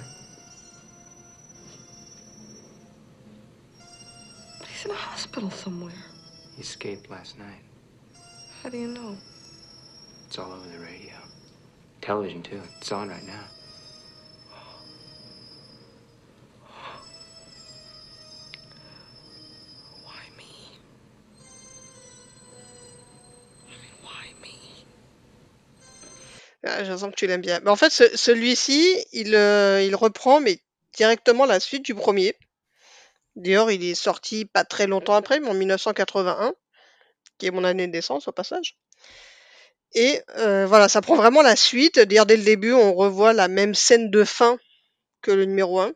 But 4.59 4.69
he's 4.69 4.85
in 4.85 4.93
a 4.93 4.95
hospital 4.95 5.51
somewhere. 5.51 5.93
He 6.55 6.63
escaped 6.63 7.11
last 7.11 7.39
night. 7.39 7.63
How 8.63 8.69
do 8.69 8.77
you 8.79 8.89
know? 8.89 9.17
It's 10.27 10.39
all 10.39 10.53
over 10.53 10.69
the 10.69 10.79
radio. 10.79 11.15
Television, 12.01 12.43
too. 12.43 12.63
It's 12.79 12.93
on 12.93 13.09
right 13.09 13.27
now. 13.27 13.45
Ah, 26.81 26.85
je 26.85 26.97
sens 26.97 27.11
que 27.11 27.17
tu 27.17 27.27
l'aimes 27.27 27.41
bien. 27.41 27.61
Mais 27.63 27.71
en 27.71 27.77
fait, 27.77 27.91
ce- 27.91 28.17
celui-ci, 28.17 28.97
il, 29.13 29.35
euh, 29.35 29.83
il 29.83 29.95
reprend 29.95 30.41
mais 30.41 30.61
directement 30.97 31.45
la 31.47 31.61
suite 31.61 31.85
du 31.85 31.95
premier. 31.95 32.35
D'ailleurs, 33.37 33.71
il 33.71 33.85
est 33.85 33.95
sorti 33.95 34.45
pas 34.45 34.65
très 34.65 34.87
longtemps 34.87 35.15
après, 35.15 35.41
mais 35.41 35.49
en 35.49 35.55
1981, 35.55 36.55
qui 37.39 37.47
est 37.47 37.51
mon 37.51 37.65
année 37.65 37.87
de 37.87 37.93
naissance 37.93 38.29
au 38.29 38.33
passage. 38.33 38.77
Et 39.93 40.21
euh, 40.37 40.67
voilà, 40.67 40.89
ça 40.89 41.01
prend 41.01 41.17
vraiment 41.17 41.43
la 41.43 41.57
suite. 41.57 41.99
D'ailleurs, 41.99 42.27
dès 42.27 42.37
le 42.37 42.45
début, 42.45 42.73
on 42.73 42.95
revoit 42.95 43.33
la 43.33 43.49
même 43.49 43.75
scène 43.75 44.11
de 44.11 44.25
fin 44.25 44.59
que 45.23 45.31
le 45.31 45.45
numéro 45.45 45.81
1, 45.81 45.93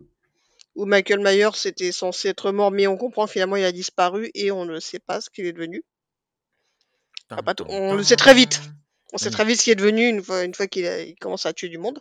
où 0.75 0.85
Michael 0.87 1.21
Myers 1.21 1.67
était 1.67 1.93
censé 1.93 2.29
être 2.29 2.51
mort, 2.51 2.71
mais 2.73 2.87
on 2.87 2.97
comprend 2.97 3.27
finalement 3.27 3.57
il 3.57 3.65
a 3.65 3.73
disparu 3.73 4.31
et 4.35 4.51
on 4.51 4.65
ne 4.65 4.81
sait 4.81 4.99
pas 4.99 5.21
ce 5.21 5.31
qu'il 5.31 5.47
est 5.47 5.53
devenu. 5.53 5.83
Ah, 7.31 7.43
pas 7.43 7.55
tout- 7.55 7.65
on 7.69 7.95
le 7.95 8.03
sait 8.03 8.17
très 8.17 8.35
vite. 8.35 8.61
On 9.15 9.19
sait 9.19 9.31
Mm. 9.31 9.33
très 9.33 9.45
vite 9.47 9.59
ce 9.59 9.65
qu'il 9.65 9.73
est 9.73 9.77
devenu 9.77 10.09
une 10.09 10.23
fois, 10.23 10.45
une 10.45 10.55
fois 10.55 10.67
qu'il 10.67 10.87
a- 10.87 11.03
il 11.03 11.17
commence 11.17 11.47
à 11.47 11.55
tuer 11.55 11.71
du 11.71 11.79
monde. 11.79 12.01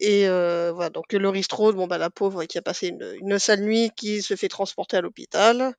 Et 0.00 0.28
euh, 0.28 0.72
voilà, 0.72 0.90
donc 0.90 1.12
Laurie 1.12 1.42
Strode, 1.42 1.76
bon 1.76 1.86
bah 1.86 1.98
la 1.98 2.10
pauvre 2.10 2.44
qui 2.46 2.58
a 2.58 2.62
passé 2.62 2.88
une, 2.88 3.16
une 3.20 3.38
sale 3.38 3.60
nuit, 3.62 3.90
qui 3.96 4.22
se 4.22 4.36
fait 4.36 4.48
transporter 4.48 4.96
à 4.96 5.02
l'hôpital 5.02 5.74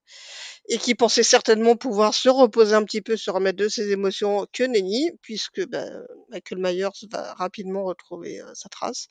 et 0.68 0.78
qui 0.78 0.94
pensait 0.94 1.24
certainement 1.24 1.76
pouvoir 1.76 2.14
se 2.14 2.28
reposer 2.28 2.74
un 2.74 2.84
petit 2.84 3.02
peu, 3.02 3.16
se 3.16 3.30
remettre 3.30 3.58
de 3.58 3.68
ses 3.68 3.90
émotions, 3.92 4.46
que 4.52 4.64
nenni, 4.64 5.10
puisque 5.22 5.66
bah, 5.68 5.86
Michael 6.30 6.60
Myers 6.60 7.06
va 7.12 7.34
rapidement 7.34 7.84
retrouver 7.84 8.40
euh, 8.40 8.52
sa 8.54 8.68
trace. 8.70 9.08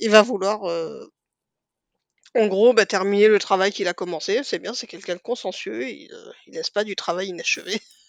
Il 0.00 0.10
va 0.10 0.22
vouloir 0.22 0.64
euh, 0.64 1.06
En 2.34 2.48
gros, 2.48 2.72
bah, 2.72 2.86
terminer 2.86 3.28
le 3.28 3.38
travail 3.38 3.70
qu'il 3.70 3.86
a 3.86 3.94
commencé, 3.94 4.42
c'est 4.42 4.58
bien, 4.58 4.74
c'est 4.74 4.88
quelqu'un 4.88 5.14
de 5.14 5.20
consciencieux, 5.20 5.88
il, 5.88 6.12
heu, 6.12 6.32
il 6.48 6.54
laisse 6.54 6.70
pas 6.70 6.82
du 6.82 6.96
travail 6.96 7.28
inachevé. 7.28 7.80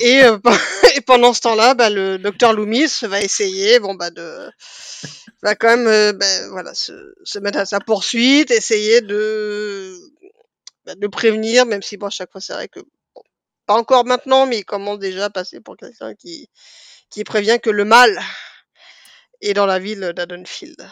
Et 0.00 0.20
pen 0.42 0.52
et 0.96 1.00
pendant 1.00 1.32
ce 1.32 1.40
temps-là, 1.42 1.74
bah, 1.74 1.90
le 1.90 2.18
docteur 2.18 2.52
Loomis 2.52 2.90
va 3.02 3.20
essayer, 3.20 3.78
bon, 3.80 3.94
bah, 3.94 4.10
de 4.10 4.50
va 5.42 5.54
quand 5.54 5.76
même, 5.76 5.86
heu, 5.86 6.12
beh, 6.12 6.48
voilà, 6.50 6.74
se 6.74 7.14
se 7.24 7.38
mettre 7.38 7.58
à 7.58 7.66
sa 7.66 7.80
poursuite, 7.80 8.50
essayer 8.50 9.00
de 9.00 9.94
bah, 10.84 10.94
de 10.94 11.06
prévenir, 11.06 11.66
même 11.66 11.82
si 11.82 11.96
bon, 11.96 12.06
à 12.06 12.10
chaque 12.10 12.32
fois, 12.32 12.40
c'est 12.40 12.52
vrai 12.52 12.68
que 12.68 12.80
bon, 12.80 13.22
pas 13.66 13.74
encore 13.74 14.04
maintenant, 14.04 14.46
mais 14.46 14.58
il 14.58 14.64
commence 14.64 14.98
déjà 14.98 15.26
à 15.26 15.30
passer 15.30 15.60
pour 15.60 15.76
quelqu'un 15.76 16.14
qui 16.14 16.48
qui 17.10 17.24
prévient 17.24 17.58
que 17.62 17.70
le 17.70 17.84
mal 17.84 18.18
est 19.40 19.54
dans 19.54 19.66
la 19.66 19.78
ville 19.78 20.12
d'Haddonfield. 20.14 20.88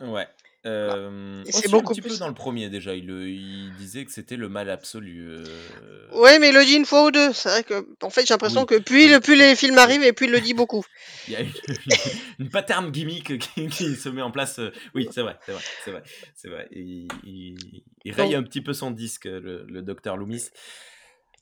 Ouais, 0.00 0.26
Hem, 0.64 1.44
et 1.44 1.52
c'est 1.52 1.68
aussi 1.68 1.76
un 1.78 1.82
beaucoup 1.82 1.86
petit 1.86 2.02
peu 2.02 2.08
plus 2.08 2.18
dans 2.18 2.28
le 2.28 2.34
premier 2.34 2.70
déjà, 2.70 2.94
il 2.94 3.06
le 3.06 3.28
il 3.28 3.74
disait 3.74 4.04
que 4.04 4.12
c'était 4.12 4.36
le 4.36 4.48
mal 4.48 4.70
absolu, 4.70 5.20
heu 5.28 5.68
Ouais, 6.12 6.38
mais 6.38 6.50
il 6.50 6.54
le 6.54 6.64
dit 6.64 6.74
une 6.74 6.86
fois 6.86 7.04
ou 7.06 7.10
2. 7.10 7.32
C'est 7.32 7.48
vrai 7.48 7.64
qu'en 7.64 8.10
fait, 8.10 8.24
j'ai 8.26 8.34
l'impression 8.34 8.64
Oui, 8.64 8.66
que 8.66 8.78
plus 8.78 9.08
le 9.08 9.18
plus 9.20 9.36
peu, 9.36 9.36
les 9.36 9.56
films 9.56 9.78
arrivent 9.78 10.04
et 10.04 10.12
plus 10.12 10.26
il 10.26 10.32
le 10.32 10.40
dit 10.40 10.54
beaucoup. 10.54 10.84
Il 11.26 11.32
y 11.34 11.36
a 11.36 11.40
une 11.42 11.52
une 12.40 12.50
pattern 12.50 12.90
gimmick 12.90 13.38
qui 13.38 13.68
qui 13.68 13.94
se 13.96 14.08
met 14.08 14.22
en 14.22 14.32
place, 14.32 14.58
heu, 14.58 14.72
oui, 14.94 15.08
c'est 15.12 15.22
vrai, 15.22 15.38
c'est 15.46 15.52
vrai, 15.52 15.62
c'est 15.78 15.90
vrai, 15.92 16.02
c'est 16.34 16.48
vrai. 16.48 16.68
Il 16.72 17.20
il 17.22 17.84
il 18.04 18.12
raye 18.12 18.34
Donc 18.34 18.34
un 18.34 18.42
petit 18.42 18.60
peu 18.60 18.72
son 18.72 18.90
disque, 18.90 19.26
le 19.26 19.64
le 19.68 19.82
docteur 19.82 20.16
Loomis. 20.16 20.50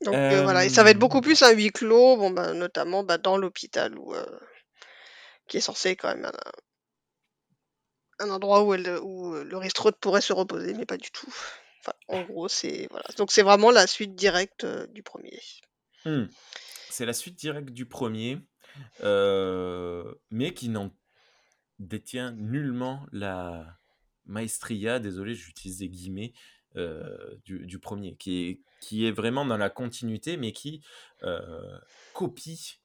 donc 0.02 0.20
heu, 0.30 0.42
voilà 0.42 0.64
et 0.64 0.68
ça 0.68 0.82
va 0.82 0.90
être 0.90 0.98
beaucoup 0.98 1.20
plus 1.20 1.42
un 1.42 1.52
huis 1.52 1.70
clos, 1.70 2.16
bon, 2.16 2.30
bah, 2.30 2.52
notamment, 2.54 3.02
bah, 3.04 3.18
dans 3.18 3.36
l'hôpital 3.36 3.98
où, 3.98 4.14
heu 4.14 4.26
qui 5.46 5.58
est 5.58 5.60
censé 5.60 5.96
quand 5.96 6.08
même 6.08 6.30
un 8.20 8.30
endroit 8.30 8.62
où 8.62 8.74
elle 8.74 8.98
où, 9.02 9.34
heu, 9.34 9.44
Laurie 9.44 9.70
Strode 9.70 9.96
pourrait 9.96 10.20
se 10.20 10.32
reposer, 10.32 10.74
mais 10.74 10.86
pas 10.86 10.96
du 10.96 11.10
tout. 11.10 11.32
En 12.08 12.22
gros, 12.22 12.48
c'est 12.48 12.86
voilà, 12.90 13.06
donc 13.16 13.32
c'est 13.32 13.42
vraiment 13.42 13.70
la 13.70 13.86
suite 13.86 14.14
directe, 14.14 14.64
heu, 14.64 14.86
du 14.88 15.02
premier. 15.02 15.40
Mmh. 16.04 16.24
C'est 16.90 17.06
la 17.06 17.12
suite 17.14 17.36
directe 17.36 17.70
du 17.70 17.86
premier, 17.86 18.38
heu, 19.02 20.20
mais 20.30 20.52
qui 20.52 20.68
n'en 20.68 20.94
détient 21.78 22.32
nullement 22.32 23.06
la 23.12 23.78
maestria, 24.26 24.98
désolé, 24.98 25.34
j'utilise 25.34 25.78
des 25.78 25.88
guillemets, 25.88 26.32
du 27.44 27.66
du 27.66 27.78
premier, 27.78 28.16
qui 28.16 28.44
est 28.44 28.60
qui 28.80 29.06
est 29.06 29.10
vraiment 29.10 29.44
dans 29.44 29.56
la 29.56 29.70
continuité, 29.70 30.36
mais 30.36 30.52
qui, 30.52 30.82
copie 32.12 32.80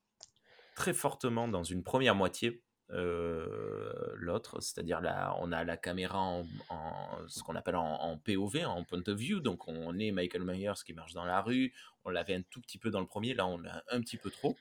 très 0.75 0.93
fortement 0.93 1.47
dans 1.47 1.63
une 1.63 1.83
première 1.83 2.15
moitié, 2.15 2.61
heu, 2.91 4.13
l'autre. 4.15 4.61
C'est-à-dire 4.61 5.01
là, 5.01 5.35
on 5.39 5.51
a 5.51 5.63
la 5.63 5.77
caméra 5.77 6.19
en 6.19 6.45
en 6.69 7.27
ce 7.27 7.41
qu'on 7.43 7.55
appelle 7.55 7.75
en 7.75 8.01
en 8.01 8.17
POV, 8.17 8.65
en 8.65 8.83
point 8.83 9.03
of 9.07 9.17
view, 9.17 9.39
donc 9.39 9.67
on 9.67 9.97
est 9.99 10.11
Michael 10.11 10.43
Myers 10.43 10.83
qui 10.85 10.93
marche 10.93 11.13
dans 11.13 11.25
la 11.25 11.41
rue. 11.41 11.73
On 12.03 12.09
l'avait 12.09 12.35
un 12.35 12.43
tout 12.43 12.61
petit 12.61 12.77
peu 12.77 12.89
dans 12.89 12.99
le 12.99 13.07
premier, 13.07 13.33
là, 13.33 13.47
on 13.47 13.57
l'a 13.57 13.83
un 13.89 14.01
petit 14.01 14.17
peu 14.17 14.29
trop. 14.29 14.55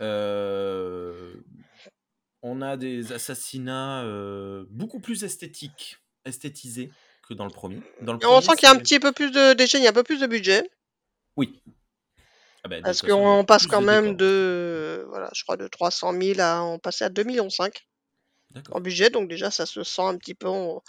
Heu, 0.00 1.44
on 2.42 2.62
a 2.62 2.76
des 2.76 3.12
assassinats, 3.12 4.04
heu, 4.04 4.66
beaucoup 4.70 5.00
plus 5.00 5.24
esthétiques, 5.24 5.98
esthétisés 6.24 6.90
que 7.26 7.34
dans 7.34 7.44
le 7.44 7.50
premier. 7.50 7.80
Dans 8.02 8.12
le 8.12 8.18
on 8.26 8.40
sent 8.40 8.52
qu'il 8.56 8.68
y 8.68 8.72
a 8.72 8.74
un 8.74 8.78
petit 8.78 9.00
peu 9.00 9.12
plus 9.12 9.30
de 9.30 9.54
déjà, 9.54 9.78
il 9.78 9.84
y 9.84 9.86
a 9.86 9.90
un 9.90 9.94
peu 9.94 10.04
plus 10.04 10.20
de 10.20 10.26
budget. 10.26 10.70
Oui. 11.36 11.60
Ah 12.64 12.68
de 12.68 12.82
Parce 12.82 13.02
qu'on 13.02 13.44
passe 13.44 13.66
quand 13.66 13.80
même 13.80 14.16
de, 14.16 14.97
voilà, 15.08 15.30
je 15.34 15.42
crois 15.42 15.56
de 15.56 15.66
300 15.66 16.12
000 16.20 16.40
à 16.40 16.62
on 16.62 16.78
passait 16.78 17.04
à 17.04 17.10
2,5 17.10 17.24
millions 17.26 17.48
en 17.58 17.68
D'accord. 18.50 18.80
budget, 18.80 19.10
donc 19.10 19.28
déjà 19.28 19.50
ça 19.50 19.66
se 19.66 19.84
sent 19.84 20.02
un 20.02 20.16
petit 20.16 20.34
peu 20.34 20.48
on 20.48 20.80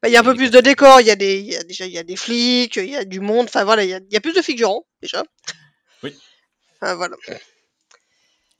bah, 0.00 0.08
il 0.08 0.12
y 0.12 0.16
a 0.16 0.20
un 0.20 0.24
peu 0.24 0.36
plus 0.36 0.52
de 0.52 0.60
décors, 0.60 1.00
il 1.00 1.06
y 1.08 1.10
a 1.10 1.16
des 1.16 1.40
il 1.40 1.46
y 1.46 1.56
a 1.56 1.64
déjà 1.64 1.86
il 1.86 1.92
y 1.92 1.98
a 1.98 2.04
des 2.04 2.16
flics, 2.16 2.76
il 2.76 2.90
y 2.90 2.96
a 2.96 3.04
du 3.04 3.20
monde, 3.20 3.46
enfin 3.46 3.64
voilà, 3.64 3.82
il 3.84 3.90
y 3.90 3.94
a 3.94 3.98
il 3.98 4.12
y 4.12 4.16
a 4.16 4.20
plus 4.20 4.34
de 4.34 4.42
figurants, 4.42 4.86
déjà. 5.02 5.24
Oui. 6.04 6.16
Enfin 6.80 6.94
voilà. 6.94 7.16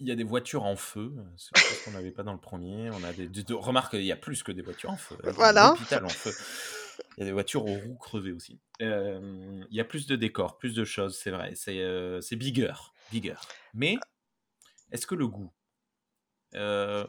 Il 0.01 0.09
y 0.09 0.13
a 0.13 0.17
des 0.17 0.25
voitures 0.25 0.65
en 0.65 0.77
feu, 0.77 1.13
chose 1.37 1.83
qu'on 1.85 1.93
n'avait 1.93 2.11
pas 2.11 2.23
dans 2.25 2.33
le 2.33 2.41
premier. 2.41 2.91
On 2.91 3.03
a 3.05 3.13
des 3.13 3.29
de 3.29 3.43
de 3.43 3.55
remarque, 3.55 3.95
il 3.95 4.03
y 4.03 4.13
a 4.13 4.17
plus 4.17 4.43
que 4.43 4.53
des 4.53 4.63
voitures 4.63 4.91
en 4.91 4.97
feu, 4.97 5.17
il 5.21 5.25
y 5.25 5.29
a 5.29 5.31
un 5.31 5.35
Voilà. 5.35 5.73
hôpital 5.73 6.05
en 6.05 6.09
feu. 6.09 6.35
Il 7.17 7.21
y 7.21 7.23
a 7.23 7.27
des 7.27 7.33
voitures 7.33 7.65
aux 7.65 7.75
roues 7.75 7.99
crevées 8.01 8.33
aussi. 8.33 8.59
Il 8.81 9.67
y 9.71 9.81
a 9.81 9.85
plus 9.85 10.07
de 10.07 10.17
décors, 10.17 10.59
plus 10.59 10.75
de 10.75 10.85
choses, 10.85 11.17
c'est 11.17 11.31
vrai. 11.31 11.53
C'est, 11.55 11.81
c'est 12.21 12.37
bigger, 12.37 12.75
bigger. 13.11 13.35
Mais, 13.75 13.97
est-ce 14.93 15.07
que 15.07 15.15
le 15.15 15.27
goût? 15.29 15.53
Heu, 16.55 17.07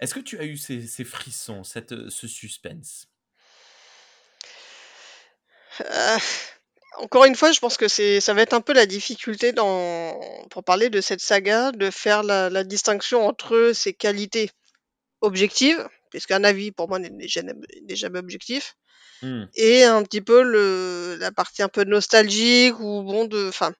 est-ce 0.00 0.14
que 0.14 0.20
tu 0.20 0.38
as 0.38 0.44
eu 0.44 0.56
ces 0.56 0.86
ces 0.86 1.04
frissons, 1.04 1.64
cette, 1.64 2.08
ce 2.08 2.26
suspense? 2.28 3.08
Heu, 5.80 6.18
encore 6.98 7.24
une 7.24 7.36
fois, 7.36 7.52
je 7.52 7.60
pense 7.60 7.76
que 7.76 7.88
c'est 7.88 8.20
ça 8.20 8.34
va 8.34 8.42
être 8.42 8.54
un 8.54 8.60
peu 8.60 8.72
la 8.72 8.86
difficulté 8.86 9.52
dans 9.52 10.18
pour 10.50 10.64
parler 10.64 10.90
de 10.90 11.00
cette 11.00 11.20
saga, 11.20 11.72
de 11.72 11.90
faire 11.90 12.22
la 12.22 12.50
la 12.50 12.64
distinction 12.64 13.26
entre 13.26 13.72
ses 13.74 13.94
qualités 13.94 14.50
objectives, 15.20 15.86
puisqu'un 16.10 16.44
avis 16.44 16.72
pour 16.72 16.88
moi 16.88 16.98
n'est 16.98 17.28
jamais 17.28 18.18
objectif 18.18 18.74
Mmh. 19.22 19.44
et 19.56 19.84
un 19.84 20.02
petit 20.04 20.20
peu 20.20 20.42
le 20.42 21.16
la 21.18 21.32
partie 21.32 21.62
un 21.62 21.68
peu 21.68 21.84
nostalgique 21.84 22.78
ou 22.80 23.02
bon 23.02 23.24
de 23.26 23.48
enfin, 23.48 23.72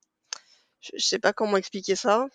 je 0.81 0.91
je 0.99 1.07
sais 1.07 1.19
pas 1.21 1.33
comment 1.33 1.57
expliquer 1.57 1.97
ça. 1.97 2.27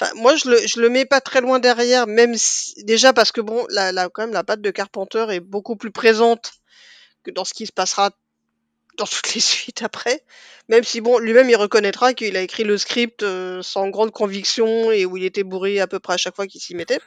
Enfin 0.00 0.12
moi 0.16 0.36
je 0.36 0.48
le 0.48 0.66
je 0.66 0.80
le 0.80 0.88
mets 0.88 1.04
pas 1.04 1.20
très 1.20 1.40
loin 1.40 1.58
derrière, 1.58 2.06
même 2.06 2.36
si 2.36 2.82
déjà 2.84 3.12
parce 3.12 3.32
que 3.32 3.40
bon, 3.40 3.66
la 3.70 3.92
la 3.92 4.08
quand 4.08 4.22
même 4.22 4.32
la 4.32 4.44
patte 4.44 4.60
de 4.60 4.70
Carpenter 4.70 5.26
est 5.30 5.40
beaucoup 5.40 5.76
plus 5.76 5.90
présente 5.90 6.52
que 7.22 7.30
dans 7.30 7.44
ce 7.44 7.54
qui 7.54 7.66
se 7.66 7.72
passera 7.72 8.10
dans 8.96 9.06
toutes 9.06 9.34
les 9.34 9.40
suites 9.40 9.82
après. 9.82 10.22
Même 10.68 10.84
si 10.84 11.00
bon, 11.00 11.18
lui-même 11.18 11.50
il 11.50 11.56
reconnaîtra 11.56 12.14
qu'il 12.14 12.36
a 12.36 12.40
écrit 12.40 12.64
le 12.64 12.78
script, 12.78 13.22
heu, 13.22 13.62
sans 13.62 13.88
grande 13.90 14.12
conviction 14.12 14.90
et 14.90 15.04
où 15.04 15.16
il 15.16 15.24
était 15.24 15.44
bourré 15.44 15.80
à 15.80 15.86
peu 15.86 16.00
près 16.00 16.14
à 16.14 16.18
chaque 16.18 16.36
fois 16.36 16.46
qu'il 16.46 16.60
s'y 16.60 16.74
mettait. 16.74 17.00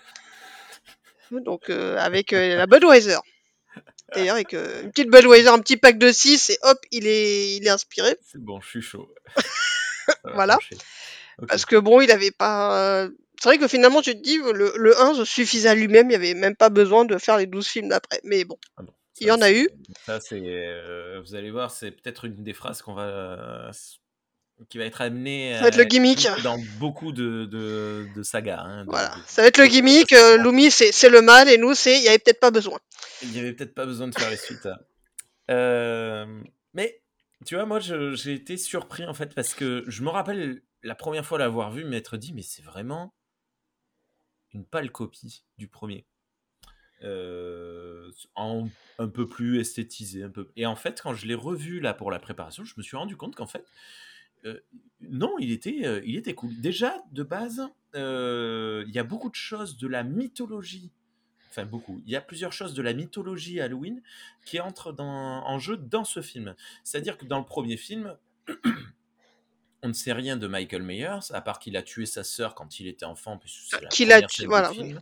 Donc 1.31 1.69
heu, 1.69 1.97
avec, 1.97 2.31
la 2.31 2.67
Budweiser. 2.67 3.17
D'ailleurs 4.13 4.35
avec, 4.35 4.53
une 4.53 4.91
petite 4.91 5.09
Budweiser, 5.09 5.49
un 5.49 5.59
petit 5.59 5.77
pack 5.77 5.97
de 5.97 6.11
6 6.11 6.51
et 6.51 6.59
hop, 6.61 6.77
il 6.91 7.07
est 7.07 7.55
il 7.55 7.65
est 7.65 7.71
inspiré. 7.71 8.15
C'est 8.21 8.41
bon, 8.41 8.61
je 8.61 8.69
suis 8.69 8.81
chaud. 8.81 9.09
Voilà. 10.33 10.57
Parce 11.47 11.65
que 11.65 11.75
bon, 11.75 12.01
il 12.01 12.11
avait 12.11 12.31
pas, 12.31 13.03
heu 13.05 13.17
c'est 13.41 13.49
vrai 13.49 13.57
que 13.57 13.67
finalement 13.67 14.01
tu 14.01 14.13
te 14.15 14.21
dis, 14.21 14.37
le 14.37 14.73
le 14.77 14.99
1 15.01 15.13
se 15.15 15.25
suffisait 15.25 15.67
à 15.69 15.75
lui-même, 15.75 16.09
il 16.09 16.13
y 16.13 16.15
avait 16.15 16.33
même 16.33 16.55
pas 16.55 16.69
besoin 16.69 17.03
de 17.03 17.17
faire 17.17 17.37
les 17.37 17.45
12 17.47 17.67
films 17.67 17.89
d'après. 17.89 18.21
Mais 18.23 18.45
bon, 18.45 18.57
Ah 18.77 18.83
il 19.19 19.27
y 19.27 19.31
en 19.31 19.41
a 19.41 19.51
eu. 19.51 19.69
ça 20.05 20.19
c'est, 20.21 20.39
heu, 20.39 21.19
vous 21.25 21.35
allez 21.35 21.51
voir, 21.51 21.69
c'est 21.71 21.91
peut-être 21.91 22.23
une 22.25 22.43
des 22.43 22.53
phrases 22.53 22.81
qu'on 22.81 22.93
va 22.93 23.67
s 23.71 23.97
qui 24.69 24.77
va 24.77 24.85
être 24.85 25.01
amenée 25.01 25.53
Ça 25.55 25.63
va 25.63 25.67
être 25.67 25.75
le 25.77 25.83
gimmick. 25.83 26.29
dans 26.43 26.57
beaucoup 26.79 27.11
de 27.11 27.43
de 27.45 28.05
de 28.15 28.23
sagas, 28.23 28.61
hein, 28.61 28.85
Voilà, 28.87 29.09
de 29.09 29.21
ça 29.27 29.41
va 29.41 29.49
être 29.49 29.57
le 29.57 29.67
gimmick, 29.67 30.11
Loomis 30.39 30.71
c'est 30.71 31.09
le 31.09 31.21
mal 31.21 31.49
et 31.49 31.57
nous 31.57 31.73
c'est 31.75 31.97
il 31.97 32.03
y 32.03 32.07
avait 32.07 32.19
peut-être 32.19 32.39
pas 32.39 32.51
besoin. 32.51 32.79
il 33.21 33.35
y 33.35 33.39
avait 33.39 33.51
peut-être 33.51 33.75
pas 33.75 33.85
besoin 33.85 34.07
de 34.07 34.15
faire 34.15 34.29
les 34.29 34.37
suites, 34.37 34.65
hein. 35.49 36.27
Mais 36.73 37.01
tu 37.43 37.55
vois, 37.55 37.65
moi 37.65 37.79
j'ai 37.79 38.33
été 38.33 38.57
surpris 38.57 39.05
en 39.05 39.13
fait 39.13 39.35
parce 39.35 39.53
que 39.53 39.83
je 39.87 40.03
me 40.03 40.09
rappelle 40.09 40.61
la 40.83 40.95
première 40.95 41.25
fois 41.25 41.37
l'avoir 41.37 41.71
vu, 41.71 41.83
m'être 41.83 42.17
dit: 42.17 42.33
«Mais 42.33 42.41
c'est 42.43 42.61
vraiment 42.63 43.13
une 44.53 44.65
pâle 44.65 44.91
copie 44.91 45.43
du 45.57 45.67
premier». 45.67 46.05
En 48.35 48.67
un 48.97 49.07
peu 49.09 49.27
plus 49.27 49.59
esthétisé, 49.59 50.23
un 50.23 50.29
peu 50.29 50.49
et 50.55 50.65
en 50.65 50.75
fait, 50.75 51.01
quand 51.01 51.13
je 51.13 51.27
l'ai 51.27 51.35
revu 51.35 51.79
là 51.79 51.93
pour 51.93 52.09
la 52.09 52.19
préparation, 52.19 52.63
je 52.63 52.73
me 52.77 52.83
suis 52.83 52.97
rendu 52.97 53.17
compte 53.17 53.35
qu'en 53.35 53.45
fait, 53.47 53.65
heu, 54.45 54.63
non, 55.01 55.35
il 55.39 55.51
était, 55.51 55.85
heu, 55.85 56.01
il 56.05 56.15
était 56.15 56.33
cool. 56.33 56.59
Déjà, 56.61 57.03
de 57.11 57.23
base, 57.23 57.61
il 57.93 58.91
y 58.91 58.99
a 58.99 59.03
beaucoup 59.03 59.29
de 59.29 59.35
choses 59.35 59.77
de 59.77 59.87
la 59.87 60.03
mythologie, 60.03 60.91
enfin 61.55 61.65
beaucoup, 61.65 62.01
il 62.05 62.11
y 62.11 62.15
a 62.15 62.21
plusieurs 62.21 62.51
choses 62.51 62.73
de 62.73 62.81
la 62.81 62.93
mythologie 62.93 63.61
Halloween 63.61 64.01
qui 64.45 64.59
entrent 64.59 64.91
dans 64.91 65.05
en 65.05 65.59
jeu 65.59 65.77
dans 65.77 66.03
ce 66.03 66.21
film. 66.21 66.55
C'est-à-dire 66.83 67.17
que 67.17 67.25
dans 67.25 67.39
le 67.39 67.45
premier 67.45 67.77
film, 67.77 68.15
on 69.83 69.87
ne 69.87 69.93
sait 69.93 70.13
rien 70.13 70.35
de 70.35 70.47
Michael 70.47 70.83
Myers, 70.83 71.31
à 71.31 71.41
part 71.41 71.59
qu'il 71.59 71.77
a 71.77 71.81
tué 71.81 72.05
sa 72.05 72.23
sœur 72.23 72.55
quand 72.55 72.79
il 72.79 72.87
était 72.87 73.05
enfant, 73.05 73.39
Qu'il 73.89 74.11
a 74.11 74.15
première 74.15 74.29
tu 74.29 74.41
scène 74.41 74.47
voilà, 74.49 74.71
film. 74.71 75.01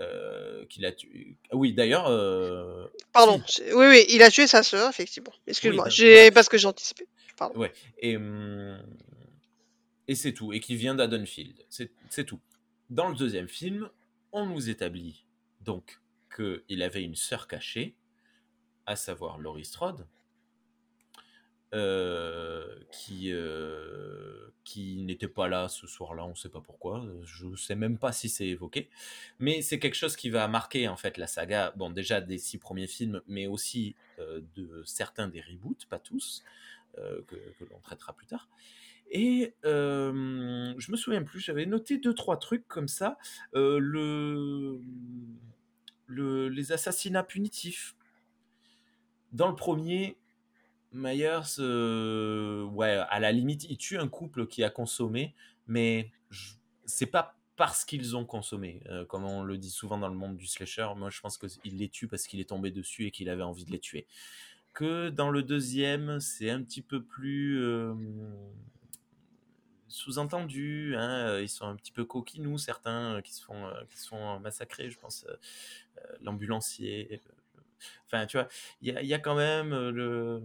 Heu, 0.00 0.66
qu'il 0.70 0.86
a 0.86 0.92
tué 0.92 1.36
ah 1.50 1.56
oui 1.56 1.72
d'ailleurs, 1.72 2.08
heu, 2.08 2.90
Pardon, 3.12 3.42
oui, 3.74 3.86
oui, 3.88 4.06
il 4.08 4.22
a 4.22 4.30
tué 4.30 4.46
sa 4.46 4.62
sœur 4.62 4.88
effectivement. 4.88 5.32
Excuse-moi, 5.46 5.88
j'ai 5.88 6.30
parce 6.30 6.48
que 6.48 6.58
j'ai 6.58 6.66
anticipé. 6.66 7.06
Pardon. 7.36 7.58
Ouais 7.58 7.72
et 7.98 8.16
mmh 8.16 8.78
et 10.08 10.14
c'est 10.14 10.32
tout 10.32 10.52
et 10.52 10.60
qui 10.60 10.76
vient 10.76 10.94
d'Haddonfield, 10.94 11.64
c'est 11.68 12.24
tout. 12.24 12.40
Dans 12.90 13.08
le 13.08 13.14
deuxième 13.14 13.48
film, 13.48 13.88
on 14.32 14.46
nous 14.46 14.68
établit 14.68 15.24
donc 15.64 16.00
qu'il 16.34 16.82
avait 16.82 17.02
une 17.02 17.16
sœur 17.16 17.46
cachée, 17.46 17.96
à 18.86 18.96
savoir 18.96 19.38
Laurie 19.38 19.64
Strode 19.64 20.06
euh, 21.74 22.66
qui, 22.90 23.32
euh, 23.32 24.52
qui 24.62 24.96
n'était 25.04 25.26
pas 25.26 25.48
là 25.48 25.68
ce 25.70 25.86
soir-là, 25.86 26.22
on 26.26 26.30
ne 26.30 26.34
sait 26.34 26.50
pas 26.50 26.60
pourquoi, 26.60 27.02
je 27.24 27.46
ne 27.46 27.56
sais 27.56 27.74
même 27.74 27.96
pas 27.96 28.12
si 28.12 28.28
c'est 28.28 28.46
évoqué, 28.46 28.90
mais 29.38 29.62
c'est 29.62 29.78
quelque 29.78 29.94
chose 29.94 30.14
qui 30.14 30.28
va 30.28 30.46
marquer 30.48 30.86
en 30.88 30.98
fait 30.98 31.16
la 31.16 31.26
saga, 31.26 31.72
bon 31.76 31.88
déjà 31.88 32.20
des 32.20 32.36
six 32.36 32.58
premiers 32.58 32.86
films, 32.86 33.22
mais 33.26 33.46
aussi 33.46 33.96
euh, 34.18 34.42
de 34.54 34.82
certains 34.84 35.28
des 35.28 35.40
reboots, 35.40 35.86
pas 35.88 35.98
tous, 35.98 36.44
que, 36.94 37.36
que 37.58 37.64
l'on 37.70 37.80
traitera 37.80 38.12
plus 38.12 38.26
tard. 38.26 38.50
Et 39.10 39.54
je 39.64 40.12
me 40.90 40.96
souviens 40.96 41.22
plus, 41.22 41.40
j'avais 41.40 41.64
noté 41.64 41.96
deux 41.96 42.12
trois 42.12 42.36
trucs 42.36 42.68
comme 42.68 42.88
ça, 42.88 43.16
le, 43.54 44.78
les 46.52 46.72
assassinats 46.72 47.22
punitifs. 47.22 47.96
Dans 49.32 49.48
le 49.48 49.54
premier, 49.54 50.16
Myers, 50.92 51.58
euh, 51.58 52.68
à 53.08 53.20
la 53.20 53.32
limite, 53.32 53.64
il 53.64 53.78
tue 53.78 53.98
un 53.98 54.08
couple 54.08 54.46
qui 54.46 54.62
a 54.62 54.70
consommé, 54.70 55.34
mais 55.66 56.10
c'est 56.84 57.06
pas 57.06 57.36
parce 57.56 57.84
qu'ils 57.84 58.16
ont 58.16 58.24
consommé, 58.24 58.82
euh, 58.86 59.04
comme 59.04 59.24
on 59.24 59.42
le 59.42 59.58
dit 59.58 59.70
souvent 59.70 59.98
dans 59.98 60.08
le 60.08 60.14
monde 60.14 60.36
du 60.36 60.46
slasher. 60.46 60.88
Moi, 60.96 61.10
je 61.10 61.20
pense 61.20 61.38
qu'il 61.38 61.76
les 61.76 61.88
tue 61.88 62.08
parce 62.08 62.26
qu'il 62.26 62.40
est 62.40 62.48
tombé 62.48 62.70
dessus 62.70 63.06
et 63.06 63.10
qu'il 63.10 63.28
avait 63.28 63.42
envie 63.42 63.64
de 63.64 63.70
les 63.70 63.78
tuer. 63.78 64.06
Que 64.74 65.10
dans 65.10 65.30
le 65.30 65.42
deuxième, 65.42 66.18
c'est 66.20 66.50
un 66.50 66.62
petit 66.62 66.82
peu 66.82 67.02
plus 67.02 67.62
euh, 67.62 67.94
sous-entendu. 69.92 70.94
hein, 70.96 71.28
euh, 71.28 71.42
ils 71.42 71.48
sont 71.48 71.66
un 71.66 71.76
petit 71.76 71.92
peu 71.92 72.04
coquinous, 72.04 72.58
certains 72.58 73.16
euh, 73.16 73.20
qui 73.20 73.32
se 73.32 73.44
font, 73.44 73.66
euh, 73.66 73.72
qui 73.90 73.98
se 73.98 74.08
font 74.08 74.40
massacrer. 74.40 74.90
Je 74.90 74.98
pense 74.98 75.26
l'ambulancier. 76.20 77.20
Enfin, 78.06 78.26
tu 78.26 78.36
vois, 78.36 78.48
il 78.80 78.92
y 78.92 78.96
a, 78.96 79.02
il 79.02 79.08
y 79.08 79.14
a 79.14 79.18
quand 79.18 79.36
même 79.36 79.70
le, 79.90 80.42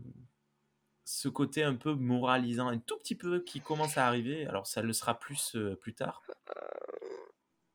ce 1.05 1.29
côté 1.29 1.63
un 1.63 1.75
peu 1.75 1.93
moralisant, 1.93 2.67
un 2.67 2.77
tout 2.77 2.97
petit 2.97 3.15
peu 3.15 3.39
qui 3.39 3.61
commence 3.61 3.97
à 3.97 4.05
arriver. 4.05 4.45
Alors, 4.47 4.67
ça 4.67 4.81
le 4.81 4.93
sera 4.93 5.19
plus 5.19 5.55
plus 5.81 5.93
tard. 5.93 6.21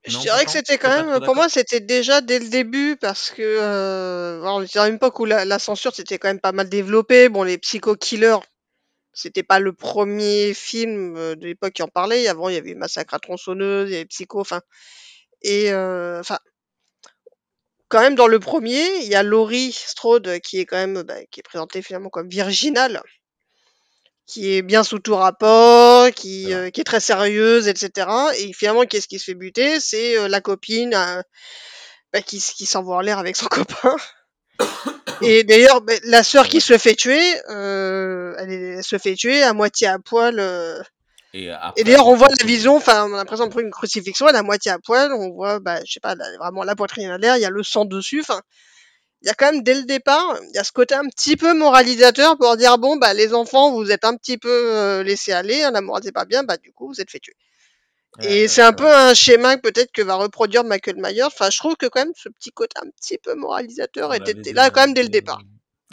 Je 0.04 0.18
dirais 0.18 0.44
que 0.44 0.50
c'était 0.50 0.78
quand 0.78 0.88
même, 0.88 1.24
pour 1.24 1.36
moi, 1.36 1.48
c'était 1.48 1.78
déjà 1.78 2.20
dès 2.20 2.40
le 2.40 2.48
début 2.48 2.96
parce 3.00 3.30
que, 3.30 3.40
euh, 3.40 4.40
alors, 4.42 4.60
à 4.74 4.88
une 4.88 4.96
époque 4.96 5.20
où 5.20 5.24
la, 5.24 5.44
la 5.44 5.60
censure 5.60 5.94
c'était 5.94 6.18
quand 6.18 6.26
même 6.26 6.40
pas 6.40 6.50
mal 6.50 6.68
développé. 6.68 7.28
Bon, 7.28 7.44
les 7.44 7.56
psycho-killers, 7.56 8.38
c'était 9.14 9.42
pas 9.42 9.60
le 9.60 9.72
premier 9.72 10.54
film 10.54 11.16
euh, 11.16 11.34
de 11.36 11.46
l'époque 11.46 11.74
qui 11.74 11.82
en 11.82 11.88
parlait. 11.88 12.28
Avant, 12.28 12.48
il 12.48 12.54
y 12.54 12.58
avait 12.58 12.74
Massacre 12.74 13.14
à 13.14 13.18
tronçonneuse, 13.20 13.90
il 13.90 13.92
y 13.92 13.96
avait 13.96 14.06
Psycho, 14.06 14.40
enfin, 14.40 14.60
et, 15.42 15.72
euh, 15.72 16.20
enfin, 16.20 16.38
quand 17.88 18.00
même 18.00 18.16
dans 18.16 18.26
le 18.26 18.40
premier, 18.40 18.84
il 19.02 19.08
y 19.08 19.14
a 19.14 19.22
Laurie 19.22 19.70
Strode 19.72 20.40
qui 20.40 20.58
est 20.58 20.66
quand 20.66 20.76
même, 20.78 21.02
bah, 21.02 21.24
qui 21.30 21.38
est 21.40 21.44
présentée 21.44 21.80
finalement 21.82 22.08
comme 22.10 22.28
virginale, 22.28 23.00
qui 24.26 24.52
est 24.54 24.62
bien 24.62 24.82
sous 24.84 24.98
tout 24.98 25.14
rapport, 25.14 26.10
qui, 26.12 26.44
vrai. 26.44 26.54
euh, 26.54 26.70
qui 26.70 26.80
est 26.80 26.84
très 26.84 27.00
sérieuse, 27.00 27.68
etc. 27.68 28.32
Et 28.38 28.52
finalement, 28.52 28.84
qu'est-ce 28.86 29.08
qui 29.08 29.18
se 29.18 29.24
fait 29.24 29.34
buter? 29.34 29.80
C'est 29.80 30.18
euh, 30.18 30.28
la 30.28 30.40
copine 30.40 30.94
euh, 30.94 31.22
bah, 32.12 32.22
qui, 32.22 32.38
s- 32.38 32.52
qui 32.54 32.66
s'envoie 32.66 32.96
en 32.96 33.00
l'air 33.00 33.18
avec 33.18 33.36
son 33.36 33.46
copain. 33.48 33.96
Et 35.22 35.44
d'ailleurs, 35.44 35.80
bah, 35.82 35.92
la 36.04 36.22
sœur 36.22 36.48
qui 36.48 36.60
se 36.60 36.78
fait 36.78 36.94
tuer, 36.94 37.22
euh, 37.50 38.34
elle, 38.38 38.50
est- 38.52 38.68
elle 38.78 38.84
se 38.84 38.98
fait 38.98 39.14
tuer 39.14 39.42
à 39.42 39.52
moitié 39.52 39.86
à 39.88 39.98
poil. 39.98 40.38
euh. 40.38 40.80
Et 41.76 41.84
d'ailleurs, 41.84 42.08
on 42.08 42.16
voit 42.16 42.28
la 42.28 42.46
vision, 42.46 42.76
enfin, 42.76 43.08
on 43.10 43.14
a 43.14 43.16
l'impression 43.18 43.46
de 43.46 43.60
une 43.62 43.70
crucifixion, 43.70 44.28
elle 44.28 44.34
est 44.34 44.38
à 44.38 44.42
moitié 44.42 44.70
à 44.70 44.78
poil, 44.78 45.12
on 45.12 45.30
voit, 45.32 45.60
bah, 45.60 45.80
je 45.86 45.92
sais 45.92 46.00
pas, 46.00 46.14
vraiment 46.38 46.64
la 46.64 46.76
poitrine 46.76 47.10
à 47.10 47.18
l'air, 47.18 47.36
il 47.36 47.40
y 47.42 47.46
a 47.46 47.50
le 47.50 47.62
sang 47.62 47.84
dessus, 47.86 48.20
enfin, 48.20 48.40
il 49.22 49.28
y 49.28 49.30
a 49.30 49.34
quand 49.34 49.52
même 49.52 49.62
dès 49.62 49.74
le 49.74 49.84
départ, 49.84 50.38
il 50.50 50.56
y 50.56 50.58
a 50.58 50.64
ce 50.64 50.72
côté 50.72 50.94
un 50.94 51.08
petit 51.08 51.36
peu 51.36 51.54
moralisateur 51.54 52.36
pour 52.38 52.56
dire 52.56 52.78
bon 52.78 52.96
bah 52.96 53.14
les 53.14 53.34
enfants 53.34 53.72
vous 53.72 53.90
êtes 53.90 54.04
un 54.04 54.16
petit 54.16 54.36
peu 54.38 54.50
euh, 54.50 55.02
laissés 55.04 55.32
aller, 55.32 55.62
hein, 55.62 55.70
la 55.72 55.80
morale 55.80 56.02
c'est 56.04 56.12
pas 56.12 56.24
bien, 56.26 56.42
bah 56.44 56.56
du 56.58 56.72
coup 56.72 56.88
vous 56.88 57.00
êtes 57.00 57.10
fait 57.10 57.20
tuer. 57.20 57.34
Et 58.20 58.46
c'est 58.48 58.62
un 58.62 58.68
c'est 58.70 58.76
peu 58.76 58.92
un 58.92 59.14
schéma 59.14 59.56
que 59.56 59.62
peut-être 59.62 59.90
que 59.92 60.02
va 60.02 60.14
reproduire 60.16 60.64
Michael 60.64 60.96
Myers. 60.98 61.22
Enfin, 61.24 61.48
je 61.50 61.58
trouve 61.58 61.76
que 61.76 61.86
quand 61.86 62.00
même 62.04 62.12
ce 62.14 62.28
petit 62.28 62.50
côté 62.52 62.76
un 62.84 62.90
petit 62.90 63.18
peu 63.18 63.34
moralisateur 63.34 64.10
On 64.10 64.12
était 64.12 64.32
l'avait 64.34 64.34
là 64.34 64.42
déjà 64.42 64.70
quand 64.70 64.80
même 64.82 64.94
dès 64.94 65.02
le 65.02 65.08
départ. 65.08 65.40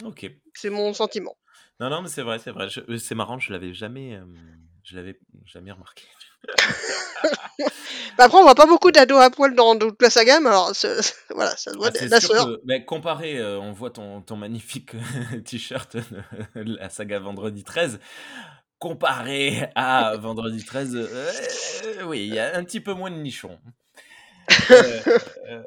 euh, 0.02 0.08
Ok. 0.08 0.30
C'est 0.54 0.70
mon 0.70 0.92
sentiment. 0.92 1.36
Non, 1.78 1.88
non, 1.88 2.02
mais 2.02 2.08
c'est 2.08 2.22
vrai, 2.22 2.38
c'est 2.38 2.50
vrai. 2.50 2.68
Je- 2.68 2.80
euh, 2.88 2.98
C'est 2.98 3.14
marrant, 3.14 3.38
je 3.38 3.52
l'avais 3.52 3.72
jamais, 3.72 4.16
euh, 4.16 4.24
je 4.84 4.96
l'avais 4.96 5.18
jamais 5.46 5.72
remarqué. 5.72 6.04
Bah, 8.16 8.24
après 8.24 8.38
on 8.38 8.42
voit 8.42 8.54
pas 8.54 8.66
beaucoup 8.66 8.90
d'ados 8.90 9.20
à 9.20 9.30
poil 9.30 9.54
dans, 9.54 9.76
toute 9.78 10.00
la 10.02 10.10
saga, 10.10 10.40
mais 10.40 10.48
alors 10.48 10.72
voilà, 11.34 11.56
ça 11.56 11.70
Ah, 11.82 11.90
c'est 11.94 12.08
la 12.08 12.20
sûr 12.20 12.30
sœur. 12.30 12.46
que, 12.46 12.60
ben, 12.64 12.84
comparé, 12.84 13.38
euh, 13.38 13.58
on 13.60 13.72
voit 13.72 13.90
ton, 13.90 14.20
ton 14.22 14.36
magnifique 14.36 14.92
t-shirt 15.44 15.96
de 16.54 16.76
la 16.76 16.88
saga 16.90 17.18
Vendredi 17.18 17.62
13, 17.64 18.00
comparé 18.80 19.68
à 19.76 20.16
Vendredi 20.16 20.64
13, 20.64 20.96
euh, 20.96 21.32
oui, 22.06 22.26
il 22.26 22.34
y 22.34 22.38
a 22.40 22.56
un 22.56 22.64
petit 22.64 22.80
peu 22.80 22.92
moins 22.94 23.10
de 23.10 23.16
nichons 23.16 23.60
euh, 24.70 25.00
euh, 25.48 25.62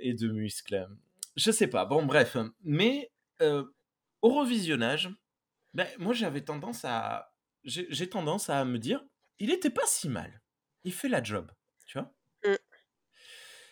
et 0.00 0.14
de 0.14 0.28
muscles. 0.28 0.88
Je 1.36 1.50
sais 1.50 1.66
pas, 1.66 1.84
bon, 1.84 2.06
bref. 2.06 2.36
Mais 2.64 3.10
euh, 3.42 3.64
au 4.22 4.30
revisionnage, 4.30 5.10
ben, 5.74 5.86
moi 5.98 6.14
j'avais 6.14 6.42
tendance 6.42 6.84
à. 6.84 7.34
J'ai 7.64 8.08
tendance 8.08 8.48
à 8.50 8.64
me 8.64 8.78
dire, 8.78 9.04
il 9.38 9.50
était 9.50 9.70
pas 9.70 9.86
si 9.86 10.08
mal. 10.08 10.40
Il 10.84 10.92
fait 10.92 11.08
la 11.08 11.22
job, 11.22 11.50
tu 11.86 11.98
vois. 11.98 12.12
Mm. 12.44 12.56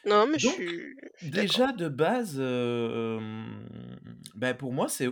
Non, 0.08 0.26
mais 0.26 0.38
je 0.38 0.46
Donc, 0.46 0.54
suis, 0.54 0.68
je 0.68 1.18
suis 1.18 1.30
d'accord. 1.30 1.42
déjà 1.42 1.72
de 1.72 1.88
base, 1.88 2.36
euh, 2.38 3.20
ben 4.34 4.54
pour 4.54 4.72
moi, 4.72 4.88
c'est 4.88 5.10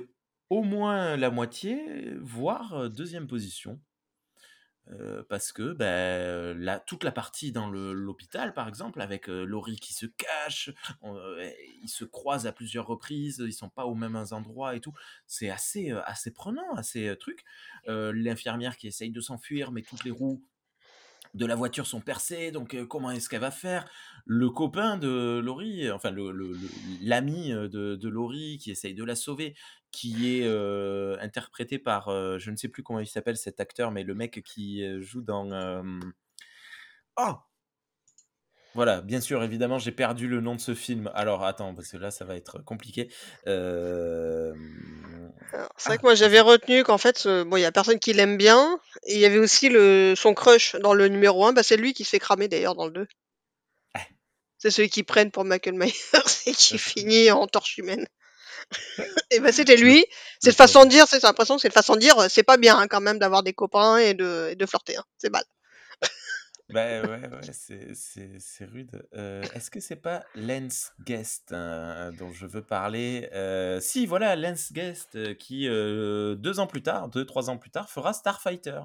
au 0.51 0.63
moins 0.63 1.17
la 1.17 1.31
moitié, 1.31 2.15
voire 2.21 2.91
deuxième 2.91 3.27
position. 3.27 3.81
Euh, 4.91 5.23
parce 5.29 5.53
que 5.53 5.75
ben, 5.75 6.57
la, 6.59 6.81
toute 6.81 7.05
la 7.05 7.13
partie 7.13 7.53
dans 7.53 7.69
l'hôpital, 7.69 8.55
par 8.55 8.69
exemple, 8.69 9.03
avec 9.03 9.29
euh, 9.29 9.45
Laurie 9.45 9.77
qui 9.77 9.93
se 9.93 10.07
cache, 10.07 10.71
on- 11.03 11.19
ils 11.83 11.89
se 11.91 12.07
croisent 12.07 12.47
à 12.47 12.53
plusieurs 12.53 12.87
reprises, 12.87 13.43
ils 13.45 13.53
sont 13.53 13.69
pas 13.69 13.85
aux 13.85 13.95
mêmes 13.95 14.25
endroits 14.31 14.75
et 14.77 14.81
tout, 14.81 14.95
c'est 15.27 15.51
assez, 15.51 15.91
euh, 15.93 16.01
assez 16.07 16.31
prenant, 16.33 16.75
assez 16.75 17.15
truc. 17.21 17.45
L'infirmière 17.87 18.77
qui 18.77 18.87
essaye 18.87 19.11
de 19.11 19.21
s'enfuir, 19.21 19.73
mais 19.73 19.83
toutes 19.83 20.05
les 20.05 20.11
roues 20.11 20.43
de 21.39 21.47
la 21.47 21.55
voiture 21.55 21.87
sont 21.87 22.01
percées, 22.01 22.51
donc 22.51 22.75
euh, 22.75 22.85
comment 22.85 23.11
est-ce 23.11 23.29
qu'elle 23.29 23.41
va 23.41 23.51
faire? 23.51 23.89
Le 24.27 24.51
copain 24.51 24.99
de 24.99 25.41
Laurie, 25.43 25.91
enfin 25.91 26.15
l'ami 27.01 27.53
euh, 27.53 27.69
de, 27.69 27.97
de 27.97 28.09
Laurie 28.09 28.59
qui 28.59 28.71
essaye 28.71 28.95
de 28.95 29.05
la 29.05 29.15
sauver, 29.15 29.55
qui 29.91 30.37
est 30.37 30.45
euh, 30.45 31.17
interprété 31.21 31.79
par, 31.79 32.11
je 32.39 32.51
ne 32.51 32.57
sais 32.57 32.69
plus 32.69 32.83
comment 32.83 33.01
il 33.01 33.07
s'appelle 33.07 33.39
cet 33.39 33.61
acteur, 33.61 33.91
mais 33.91 34.03
le 34.03 34.15
mec 34.15 34.43
qui 34.45 34.85
joue 35.01 35.23
dans... 35.23 35.83
Oh 37.17 37.35
voilà, 38.75 39.01
bien 39.01 39.21
sûr, 39.21 39.43
évidemment, 39.43 39.79
j'ai 39.79 39.91
perdu 39.93 40.29
le 40.29 40.41
nom 40.41 40.55
de 40.55 40.61
ce 40.61 40.75
film. 40.75 41.11
Alors, 41.15 41.43
attends, 41.45 41.75
parce 41.75 41.91
que 41.91 41.97
là, 41.97 42.13
ça 42.13 42.25
va 42.25 42.37
être 42.37 42.63
compliqué. 42.65 43.11
Euh... 43.49 44.55
Alors, 45.53 45.69
C'est 45.77 45.89
vrai 45.91 45.95
Ah, 45.95 45.99
que 45.99 46.03
moi 46.07 46.15
j'avais 46.15 46.41
retenu 46.41 46.85
qu'en 46.85 46.99
fait, 46.99 47.27
bon, 47.27 47.57
il 47.57 47.61
y 47.61 47.65
a 47.67 47.73
personne 47.73 47.99
qui 47.99 48.13
l'aime 48.15 48.37
bien, 48.39 48.81
et 49.05 49.15
il 49.15 49.21
y 49.21 49.25
avait 49.27 49.39
aussi 49.39 49.69
le 49.69 50.15
son 50.17 50.35
crush 50.35 50.75
dans 50.77 50.95
le 50.95 51.09
numéro 51.09 51.45
1, 51.47 51.53
bah 51.53 51.63
c'est 51.63 51.77
lui 51.77 51.93
qui 51.95 52.05
se 52.05 52.11
fait 52.11 52.19
cramer 52.19 52.49
d'ailleurs 52.49 52.75
dans 52.75 52.87
le 52.87 52.93
2. 52.93 53.07
Ouais, 53.95 54.07
C'est 54.59 54.71
celui 54.71 54.91
qui 54.91 55.03
prennent 55.05 55.31
pour 55.31 55.45
Michael 55.45 55.75
Myers 55.75 55.95
et 56.47 56.53
qui 56.55 56.79
finit 56.79 57.31
en 57.31 57.47
torche 57.47 57.79
humaine. 57.79 58.07
Et 59.31 59.41
ben 59.41 59.53
c'était 59.53 59.77
le, 59.77 59.83
lui. 59.83 60.05
le 60.43 60.51
Cette 60.51 60.57
façon 60.57 60.85
de 60.85 60.91
dire, 60.91 61.07
c'est 61.09 61.23
l'impression 61.23 61.57
que 61.57 61.63
c'est 61.63 61.69
une 61.69 61.73
façon 61.73 61.95
de 61.95 62.01
dire, 62.01 62.17
c'est 62.31 62.43
pas 62.43 62.57
bien 62.57 62.79
hein, 62.79 62.89
quand 62.89 63.01
même 63.01 63.19
d'avoir 63.19 63.43
des 63.43 63.53
copains 63.53 63.99
et 63.99 64.15
de, 64.15 64.49
et 64.53 64.57
de 64.57 64.67
flirter. 64.67 64.97
hein. 64.97 65.05
C'est 65.19 65.31
mal. 65.31 65.45
Bah 66.71 67.03
ouais, 67.03 67.29
ouais, 67.29 67.53
c'est 67.53 67.95
c'est- 67.95 68.65
rude. 68.67 69.03
Euh, 69.15 69.43
Est-ce 69.55 69.71
que 69.71 69.81
c'est 69.81 69.97
pas 69.97 70.25
Lance 70.35 70.93
Guest 71.07 71.53
hein, 71.53 72.13
dont 72.19 72.31
je 72.33 72.47
veux 72.47 72.63
parler? 72.63 73.29
Euh, 73.33 73.81
Si, 73.81 74.05
voilà, 74.05 74.37
Lance 74.37 74.73
Guest 74.73 75.17
euh, 75.17 75.33
qui, 75.35 75.67
deux 75.67 76.61
ans 76.61 76.67
plus 76.67 76.83
tard, 76.83 77.09
deux, 77.09 77.25
trois 77.25 77.49
ans 77.49 77.57
plus 77.57 77.71
tard, 77.71 77.89
fera 77.89 78.13
Starfighter, 78.13 78.81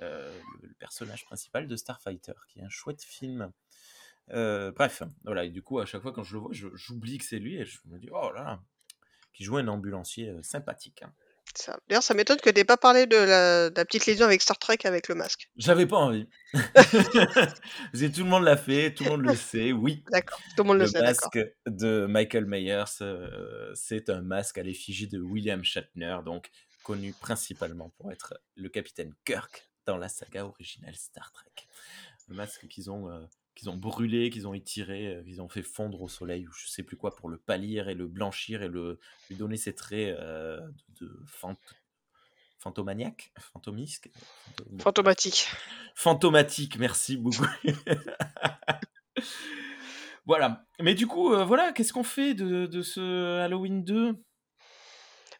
le, 0.00 0.40
le 0.62 0.74
personnage 0.78 1.24
principal 1.26 1.66
de 1.68 1.76
Starfighter, 1.76 2.32
qui 2.48 2.60
est 2.60 2.62
un 2.64 2.70
chouette 2.70 3.02
film. 3.02 3.52
Bref, 4.28 5.02
voilà, 5.24 5.44
et 5.44 5.50
du 5.50 5.62
coup, 5.62 5.80
à 5.80 5.86
chaque 5.86 6.02
fois 6.02 6.12
quand 6.12 6.24
je 6.24 6.34
le 6.34 6.40
vois, 6.40 6.50
j'oublie 6.52 7.18
que 7.18 7.24
c'est 7.24 7.38
lui 7.38 7.56
et 7.56 7.66
je 7.66 7.78
me 7.86 7.98
dis, 7.98 8.08
oh 8.10 8.30
là 8.32 8.42
là, 8.42 8.62
qui 9.34 9.44
joue 9.44 9.58
un 9.58 9.68
ambulancier 9.68 10.34
sympathique. 10.42 11.02
hein. 11.02 11.12
Ça- 11.58 11.78
D'ailleurs, 11.88 12.02
ça 12.02 12.14
m'étonne 12.14 12.38
que 12.40 12.50
t'aies 12.50 12.64
pas 12.64 12.76
parlé 12.76 13.06
de 13.06 13.16
la, 13.16 13.70
de 13.70 13.76
la 13.76 13.84
petite 13.84 14.06
lésion 14.06 14.26
avec 14.26 14.40
Star 14.42 14.58
Trek 14.58 14.78
avec 14.84 15.08
le 15.08 15.14
masque. 15.16 15.50
J'avais 15.56 15.86
pas 15.86 15.96
envie. 15.96 16.26
Tout 16.54 18.24
le 18.24 18.24
monde 18.24 18.44
l'a 18.44 18.56
fait, 18.56 18.94
tout 18.94 19.04
le 19.04 19.10
monde 19.10 19.22
le 19.26 19.34
sait, 19.34 19.72
oui. 19.72 20.02
D'accord, 20.10 20.38
tout 20.56 20.62
le 20.62 20.68
monde 20.68 20.78
le 20.78 20.84
Le 20.84 20.90
sait, 20.90 21.00
d'accord. 21.00 21.30
masque 21.34 21.52
de 21.66 22.06
Michael 22.08 22.46
Myers, 22.46 22.84
euh, 23.02 23.72
c'est 23.74 24.08
un 24.10 24.22
masque 24.22 24.58
à 24.58 24.62
l'effigie 24.62 25.08
de 25.08 25.18
William 25.20 25.62
Shatner, 25.64 26.18
donc 26.24 26.50
connu 26.84 27.12
principalement 27.12 27.90
pour 27.98 28.12
être 28.12 28.34
le 28.54 28.68
capitaine 28.68 29.12
Kirk 29.24 29.68
dans 29.86 29.96
la 29.96 30.08
saga 30.08 30.44
originale 30.46 30.94
Star 30.94 31.32
Trek. 31.32 31.66
Un 32.30 32.34
masque 32.34 32.66
qu'ils 32.68 32.90
ont, 32.90 33.10
euh, 33.10 33.20
qu'ils 33.58 33.68
ont 33.70 33.76
brûlé, 33.76 34.30
qu'ils 34.30 34.46
ont 34.46 34.54
étiré, 34.54 35.08
euh, 35.08 35.22
qu'ils 35.24 35.42
ont 35.42 35.48
fait 35.48 35.62
fondre 35.62 36.00
au 36.00 36.08
soleil 36.08 36.46
ou 36.46 36.52
je 36.52 36.68
sais 36.68 36.82
plus 36.84 36.96
quoi 36.96 37.14
pour 37.16 37.28
le 37.28 37.38
pâlir 37.38 37.88
et 37.88 37.94
le 37.94 38.06
blanchir 38.06 38.62
et 38.62 38.68
le, 38.68 39.00
lui 39.28 39.36
donner 39.36 39.56
ses 39.56 39.74
traits 39.74 40.16
euh, 40.18 40.60
de, 41.00 41.06
de 41.06 41.20
fant- 41.26 41.56
fantomaniaque, 42.60 43.32
fantomisque, 43.52 44.08
Fantom- 44.58 44.80
Fantomatique. 44.82 45.46
fantomatique. 45.94 46.78
Merci 46.78 47.16
beaucoup. 47.16 47.46
voilà. 50.26 50.64
Mais 50.80 50.94
du 50.94 51.06
coup, 51.06 51.32
euh, 51.32 51.44
voilà, 51.44 51.72
qu'est-ce 51.72 51.92
qu'on 51.92 52.04
fait 52.04 52.34
de, 52.34 52.66
de 52.66 52.82
ce 52.82 53.40
Halloween 53.40 53.84
2 53.84 54.14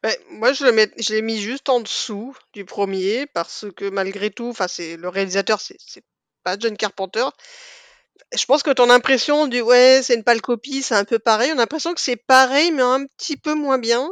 Ouais, 0.05 0.16
moi, 0.31 0.53
je 0.53 1.12
l'ai 1.12 1.23
mis 1.23 1.39
juste 1.41 1.69
en 1.69 1.81
dessous 1.81 2.37
du 2.53 2.64
premier 2.64 3.27
parce 3.27 3.66
que 3.77 3.89
malgré 3.91 4.31
tout, 4.31 4.47
enfin, 4.49 4.69
c'est 4.69 4.97
le 4.97 5.09
réalisateur, 5.09 5.61
c'est 5.61 6.05
pas 6.45 6.57
John 6.59 6.77
Carpenter. 6.77 7.25
Je 8.37 8.45
pense 8.47 8.62
que 8.62 8.71
ton 8.71 8.91
impression 8.91 9.47
du 9.47 9.61
ouais, 9.61 10.01
c'est 10.03 10.14
une 10.14 10.25
pâle 10.25 10.41
copie, 10.43 10.83
c'est 10.83 10.95
un 10.95 11.05
peu 11.05 11.19
pareil. 11.19 11.51
On 11.53 11.57
a 11.57 11.62
l'impression 11.62 11.95
que 11.95 12.01
c'est 12.01 12.16
pareil, 12.16 12.71
mais 12.73 12.83
un 12.83 13.07
petit 13.16 13.37
peu 13.37 13.55
moins 13.55 13.79
bien. 13.79 14.09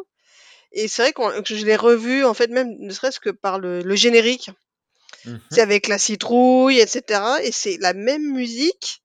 Et 0.73 0.89
c'est 0.89 1.03
vrai 1.03 1.13
qu'on- 1.13 1.43
que 1.43 1.55
je 1.55 1.65
l'ai 1.65 1.77
revu, 1.77 2.25
en 2.25 2.35
fait, 2.35 2.49
même 2.51 2.75
ne 2.79 2.93
serait-ce 2.93 3.21
que 3.21 3.31
par 3.31 3.59
le, 3.59 3.83
le 3.83 3.95
générique. 3.97 4.51
Mhm. 5.25 5.41
C'est 5.51 5.61
avec 5.61 5.89
la 5.89 5.99
citrouille, 5.99 6.79
etc. 6.81 7.21
Et 7.43 7.53
c'est 7.53 7.79
la 7.81 7.93
même 7.95 8.33
musique, 8.33 9.03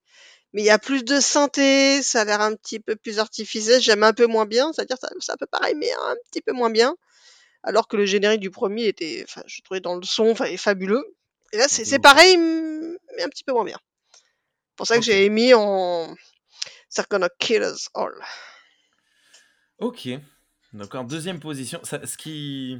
mais 0.54 0.62
il 0.62 0.66
y 0.66 0.70
a 0.70 0.80
plus 0.80 1.04
de 1.04 1.20
synthé, 1.20 2.02
ça 2.04 2.22
a 2.22 2.26
l'air 2.26 2.42
un 2.42 2.56
petit 2.56 2.80
peu 2.80 2.96
plus 2.96 3.20
artificiel. 3.20 3.82
J'aime 3.82 4.04
un 4.04 4.14
peu 4.14 4.28
moins 4.28 4.46
bien, 4.46 4.72
c'est-à-dire 4.74 4.98
ça- 5.00 5.10
c'est 5.20 5.32
un 5.32 5.38
peu 5.38 5.48
pareil, 5.48 5.76
mais 5.78 5.90
un 6.08 6.16
petit 6.30 6.42
peu 6.42 6.52
moins 6.52 6.70
bien. 6.70 6.96
Alors 7.64 7.88
que 7.88 7.96
le 7.98 8.06
générique 8.06 8.40
du 8.42 8.50
premier 8.52 8.88
était, 8.88 9.24
enfin, 9.28 9.44
je 9.46 9.62
trouvais 9.62 9.82
dans 9.82 9.96
le 9.96 10.04
son, 10.04 10.32
enfin, 10.32 10.46
est 10.46 10.58
fabuleux. 10.58 11.04
Et 11.54 11.58
là, 11.58 11.68
c'est 11.68 11.86
c'est 11.86 12.00
pareil, 12.00 12.38
mais 12.38 13.24
un 13.24 13.30
petit 13.30 13.44
peu 13.44 13.54
moins 13.54 13.66
bien. 13.66 13.78
C'est 14.72 14.76
pour 14.78 14.88
ça 14.88 14.96
que 14.98 15.04
j'ai 15.04 15.30
mis 15.30 15.54
en 15.54 16.16
They're 16.96 17.06
gonna 17.10 17.30
kill 17.40 17.62
us 17.62 17.88
all. 17.94 18.14
Ok. 19.80 20.10
Donc 20.74 20.96
en 20.96 21.04
deuxième 21.04 21.40
position, 21.40 21.80
ça- 21.84 22.06
ce 22.06 22.18
qui 22.18 22.78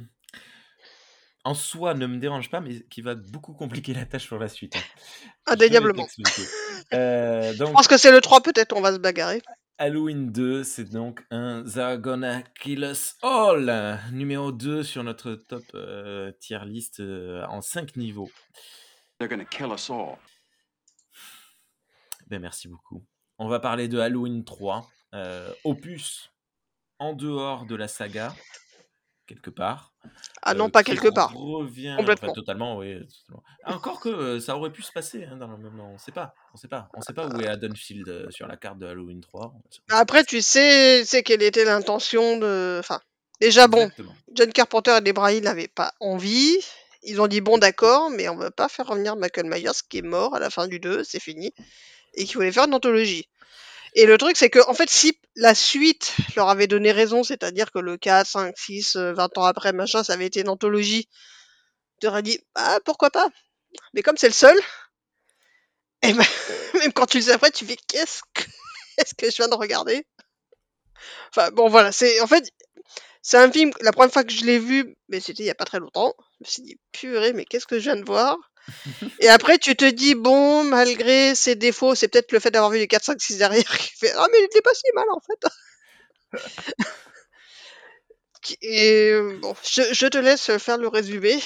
en 1.44 1.54
soi 1.54 1.94
ne 1.94 2.06
me 2.06 2.18
dérange 2.18 2.50
pas, 2.50 2.60
mais 2.60 2.82
qui 2.84 3.00
va 3.02 3.14
beaucoup 3.14 3.52
compliquer 3.52 3.94
la 3.94 4.04
tâche 4.06 4.28
pour 4.28 4.38
la 4.38 4.48
suite. 4.48 4.76
hein. 4.76 4.80
Je 5.48 5.52
Indéniablement. 5.52 6.06
Euh, 6.94 7.54
Je 7.56 7.64
pense 7.64 7.88
que 7.88 7.96
c'est 7.96 8.10
le 8.10 8.20
3, 8.20 8.42
peut-être, 8.42 8.76
on 8.76 8.80
va 8.82 8.92
se 8.92 8.98
bagarrer. 8.98 9.40
Halloween 9.78 10.30
2, 10.30 10.62
c'est 10.62 10.84
donc 10.84 11.24
un 11.30 11.64
They're 11.64 11.96
Gonna 11.98 12.42
Kill 12.60 12.84
Us 12.84 13.14
All, 13.22 13.98
numéro 14.12 14.52
2 14.52 14.82
sur 14.82 15.02
notre 15.02 15.34
top 15.34 15.62
euh, 15.74 16.32
tier 16.40 16.58
list 16.66 17.00
euh, 17.00 17.44
en 17.48 17.62
5 17.62 17.96
niveaux. 17.96 18.30
They're 19.18 19.28
gonna 19.30 19.44
kill 19.46 19.68
us 19.72 19.88
all. 19.88 20.16
Ben, 22.32 22.40
merci 22.40 22.66
beaucoup. 22.66 23.04
On 23.36 23.46
va 23.46 23.60
parler 23.60 23.88
de 23.88 23.98
Halloween 23.98 24.42
3, 24.42 24.88
euh, 25.12 25.52
opus 25.64 26.30
en 26.98 27.12
dehors 27.12 27.66
de 27.66 27.74
la 27.74 27.88
saga, 27.88 28.34
quelque 29.26 29.50
part. 29.50 29.92
Ah 30.40 30.54
non, 30.54 30.68
euh, 30.68 30.70
pas 30.70 30.82
quelque 30.82 31.08
part. 31.08 31.34
Revient, 31.34 31.94
Complètement. 31.98 32.30
enfin, 32.30 32.34
totalement, 32.34 32.78
oui. 32.78 33.00
totalement. 33.26 33.42
Encore 33.66 34.00
que 34.00 34.08
euh, 34.08 34.40
ça 34.40 34.56
aurait 34.56 34.72
pu 34.72 34.80
se 34.80 34.92
passer 34.92 35.24
hein, 35.24 35.36
dans 35.36 35.48
le 35.48 35.58
même. 35.58 35.78
On 35.78 35.98
sait 35.98 36.10
pas. 36.10 36.32
On 36.54 36.56
sait 36.56 36.68
pas. 36.68 36.88
On 36.94 37.02
sait 37.02 37.12
pas 37.12 37.28
où 37.28 37.38
est 37.38 37.48
Haddonfield 37.48 38.30
sur 38.30 38.46
la 38.46 38.56
carte 38.56 38.78
de 38.78 38.86
Halloween 38.86 39.20
3. 39.20 39.52
Après, 39.90 40.24
tu 40.24 40.40
sais, 40.40 41.04
c'est 41.04 41.22
quelle 41.22 41.42
était 41.42 41.66
l'intention 41.66 42.38
de. 42.38 42.78
Enfin, 42.80 43.02
déjà, 43.42 43.68
bon, 43.68 43.82
Exactement. 43.82 44.14
John 44.32 44.52
Carpenter 44.54 44.96
et 44.96 45.00
Debra 45.02 45.34
Hill 45.34 45.44
n'avaient 45.44 45.68
pas 45.68 45.92
envie. 46.00 46.56
Ils 47.02 47.20
ont 47.20 47.26
dit 47.26 47.42
bon, 47.42 47.58
d'accord, 47.58 48.08
mais 48.08 48.30
on 48.30 48.36
va 48.36 48.50
pas 48.50 48.70
faire 48.70 48.86
revenir 48.86 49.16
Michael 49.16 49.50
Myers 49.50 49.82
qui 49.90 49.98
est 49.98 50.02
mort 50.02 50.34
à 50.34 50.38
la 50.38 50.48
fin 50.48 50.66
du 50.66 50.80
2, 50.80 51.04
c'est 51.04 51.20
fini. 51.20 51.52
Et 52.14 52.24
qui 52.24 52.34
voulait 52.34 52.52
faire 52.52 52.64
une 52.64 52.74
anthologie. 52.74 53.28
Et 53.94 54.06
le 54.06 54.16
truc, 54.18 54.36
c'est 54.36 54.50
que, 54.50 54.60
en 54.68 54.74
fait, 54.74 54.88
si 54.88 55.18
la 55.36 55.54
suite 55.54 56.14
leur 56.36 56.48
avait 56.48 56.66
donné 56.66 56.92
raison, 56.92 57.22
c'est-à-dire 57.24 57.70
que 57.70 57.78
le 57.78 57.96
4, 57.98 58.26
5, 58.26 58.54
6, 58.56 58.96
euh, 58.96 59.12
20 59.12 59.36
ans 59.38 59.44
après, 59.44 59.72
machin, 59.72 60.02
ça 60.02 60.14
avait 60.14 60.26
été 60.26 60.40
une 60.40 60.48
anthologie, 60.48 61.08
tu 62.00 62.06
aurais 62.06 62.22
dit, 62.22 62.40
ah, 62.54 62.78
pourquoi 62.84 63.10
pas? 63.10 63.28
Mais 63.94 64.02
comme 64.02 64.16
c'est 64.16 64.28
le 64.28 64.34
seul, 64.34 64.58
et 66.02 66.12
ben, 66.12 66.24
même 66.74 66.92
quand 66.92 67.06
tu 67.06 67.18
le 67.18 67.24
sais 67.24 67.32
après, 67.32 67.50
tu 67.50 67.66
fais, 67.66 67.76
qu'est-ce 67.88 68.22
que, 68.34 68.42
qu'est-ce 68.96 69.14
que 69.14 69.30
je 69.30 69.36
viens 69.36 69.48
de 69.48 69.54
regarder? 69.54 70.06
Enfin, 71.30 71.50
bon, 71.52 71.68
voilà, 71.68 71.92
c'est, 71.92 72.20
en 72.20 72.26
fait, 72.26 72.50
c'est 73.22 73.38
un 73.38 73.50
film, 73.52 73.72
la 73.80 73.92
première 73.92 74.12
fois 74.12 74.24
que 74.24 74.32
je 74.32 74.44
l'ai 74.44 74.58
vu, 74.58 74.96
mais 75.08 75.20
c'était 75.20 75.44
il 75.44 75.46
y 75.46 75.50
a 75.50 75.54
pas 75.54 75.64
très 75.64 75.78
longtemps, 75.80 76.14
je 76.40 76.44
me 76.44 76.50
suis 76.50 76.62
dit, 76.62 76.80
purée, 76.92 77.32
mais 77.32 77.44
qu'est-ce 77.44 77.66
que 77.66 77.78
je 77.78 77.84
viens 77.84 77.96
de 77.96 78.04
voir? 78.04 78.36
Et 79.20 79.28
après, 79.28 79.58
tu 79.58 79.76
te 79.76 79.84
dis, 79.84 80.14
bon, 80.14 80.64
malgré 80.64 81.34
ses 81.34 81.54
défauts, 81.54 81.94
c'est 81.94 82.08
peut-être 82.08 82.32
le 82.32 82.40
fait 82.40 82.50
d'avoir 82.50 82.70
vu 82.70 82.78
les 82.78 82.88
4, 82.88 83.04
5, 83.04 83.20
6 83.20 83.38
derrière 83.38 83.78
qui 83.78 83.96
fait, 83.96 84.12
ah, 84.16 84.26
mais 84.30 84.38
il 84.40 84.44
était 84.44 84.62
pas 84.62 84.74
si 84.74 84.84
mal, 84.94 85.06
en 85.10 85.20
fait. 85.20 85.46
Et 88.62 89.12
bon, 89.40 89.54
je, 89.62 89.82
je 89.92 90.06
te 90.06 90.18
laisse 90.18 90.56
faire 90.58 90.78
le 90.78 90.88
résumé. 90.88 91.40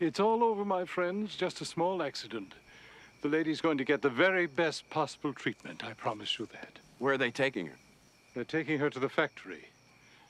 It's 0.00 0.20
all 0.20 0.42
over, 0.42 0.64
my 0.64 0.86
friends. 0.86 1.36
Just 1.36 1.60
a 1.60 1.64
small 1.64 2.00
accident. 2.00 2.54
The 3.22 3.28
lady's 3.28 3.60
going 3.60 3.76
to 3.78 3.84
get 3.84 4.00
the 4.00 4.08
very 4.08 4.46
best 4.46 4.88
possible 4.88 5.34
treatment, 5.34 5.84
I 5.84 5.92
promise 5.92 6.38
you 6.38 6.46
that. 6.52 6.78
Where 6.98 7.14
are 7.14 7.18
they 7.18 7.30
taking 7.30 7.66
her? 7.66 7.76
They're 8.34 8.44
taking 8.44 8.78
her 8.78 8.88
to 8.88 8.98
the 8.98 9.08
factory. 9.08 9.68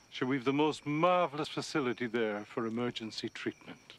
She 0.09 0.25
we've 0.25 0.43
the 0.43 0.51
most 0.51 0.85
marvelous 0.85 1.47
facility 1.47 2.07
there 2.07 2.43
for 2.45 2.65
emergency 2.65 3.29
treatment. 3.29 3.93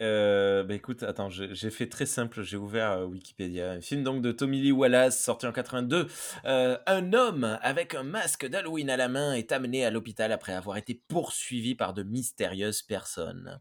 Euh, 0.00 0.64
bah 0.64 0.74
écoute, 0.74 1.02
attends, 1.02 1.28
j'ai 1.28 1.70
fait 1.70 1.88
très 1.88 2.06
simple, 2.06 2.42
j'ai 2.42 2.56
ouvert 2.56 2.92
euh, 2.92 3.04
Wikipédia. 3.04 3.72
Un 3.72 3.80
film 3.80 4.02
donc 4.02 4.22
de 4.22 4.32
Tommy 4.32 4.60
Lee 4.60 4.72
Wallace, 4.72 5.22
sorti 5.22 5.46
en 5.46 5.52
82. 5.52 6.08
Euh, 6.44 6.78
un 6.86 7.12
homme 7.12 7.58
avec 7.62 7.94
un 7.94 8.02
masque 8.02 8.46
d'Halloween 8.46 8.90
à 8.90 8.96
la 8.96 9.08
main 9.08 9.34
est 9.34 9.52
amené 9.52 9.84
à 9.84 9.90
l'hôpital 9.90 10.32
après 10.32 10.54
avoir 10.54 10.76
été 10.76 11.00
poursuivi 11.08 11.74
par 11.74 11.94
de 11.94 12.02
mystérieuses 12.02 12.82
personnes. 12.82 13.60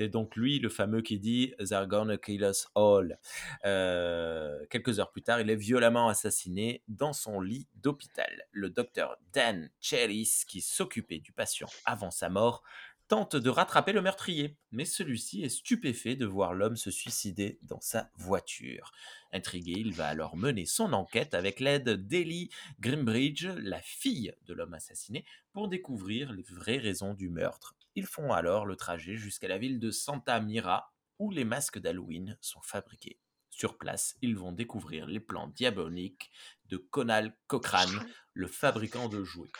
C'est 0.00 0.08
donc 0.08 0.34
lui, 0.34 0.60
le 0.60 0.70
fameux, 0.70 1.02
qui 1.02 1.18
dit 1.18 1.52
They're 1.58 1.86
gonna 1.86 2.16
kill 2.16 2.42
us 2.42 2.68
all. 2.74 3.18
Euh, 3.66 4.64
quelques 4.70 4.98
heures 4.98 5.10
plus 5.10 5.20
tard, 5.20 5.42
il 5.42 5.50
est 5.50 5.56
violemment 5.56 6.08
assassiné 6.08 6.82
dans 6.88 7.12
son 7.12 7.38
lit 7.40 7.68
d'hôpital. 7.74 8.46
Le 8.50 8.70
docteur 8.70 9.18
Dan 9.34 9.68
Cheris, 9.78 10.44
qui 10.48 10.62
s'occupait 10.62 11.18
du 11.18 11.32
patient 11.32 11.68
avant 11.84 12.10
sa 12.10 12.30
mort, 12.30 12.62
tente 13.10 13.34
de 13.34 13.50
rattraper 13.50 13.90
le 13.90 14.02
meurtrier, 14.02 14.56
mais 14.70 14.84
celui-ci 14.84 15.42
est 15.42 15.48
stupéfait 15.48 16.14
de 16.14 16.26
voir 16.26 16.54
l'homme 16.54 16.76
se 16.76 16.92
suicider 16.92 17.58
dans 17.62 17.80
sa 17.80 18.08
voiture. 18.14 18.92
Intrigué, 19.32 19.72
il 19.72 19.92
va 19.92 20.06
alors 20.06 20.36
mener 20.36 20.64
son 20.64 20.92
enquête 20.92 21.34
avec 21.34 21.58
l'aide 21.58 22.06
d'Ellie 22.06 22.50
Grimbridge, 22.78 23.46
la 23.46 23.80
fille 23.80 24.32
de 24.46 24.54
l'homme 24.54 24.74
assassiné, 24.74 25.24
pour 25.52 25.66
découvrir 25.66 26.32
les 26.32 26.44
vraies 26.44 26.78
raisons 26.78 27.12
du 27.12 27.30
meurtre. 27.30 27.74
Ils 27.96 28.06
font 28.06 28.32
alors 28.32 28.64
le 28.64 28.76
trajet 28.76 29.16
jusqu'à 29.16 29.48
la 29.48 29.58
ville 29.58 29.80
de 29.80 29.90
Santa 29.90 30.38
Mira, 30.38 30.94
où 31.18 31.32
les 31.32 31.44
masques 31.44 31.80
d'Halloween 31.80 32.38
sont 32.40 32.62
fabriqués. 32.62 33.18
Sur 33.50 33.76
place, 33.76 34.16
ils 34.22 34.36
vont 34.36 34.52
découvrir 34.52 35.08
les 35.08 35.18
plans 35.18 35.48
diaboliques 35.48 36.30
de 36.66 36.76
Conal 36.76 37.36
Cochrane, 37.48 38.06
le 38.34 38.46
fabricant 38.46 39.08
de 39.08 39.24
jouets. 39.24 39.50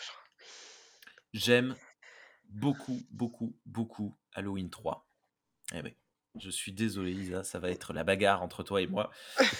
J'aime 1.32 1.74
beaucoup, 2.50 3.00
beaucoup, 3.10 3.56
beaucoup 3.66 4.14
Halloween 4.34 4.70
3. 4.70 5.06
Eh 5.74 5.80
oui, 5.82 5.94
je 6.38 6.50
suis 6.50 6.72
désolé, 6.72 7.12
Isa, 7.12 7.44
ça 7.44 7.58
va 7.58 7.70
être 7.70 7.92
la 7.92 8.04
bagarre 8.04 8.42
entre 8.42 8.62
toi 8.62 8.80
et 8.82 8.86
moi. 8.86 9.10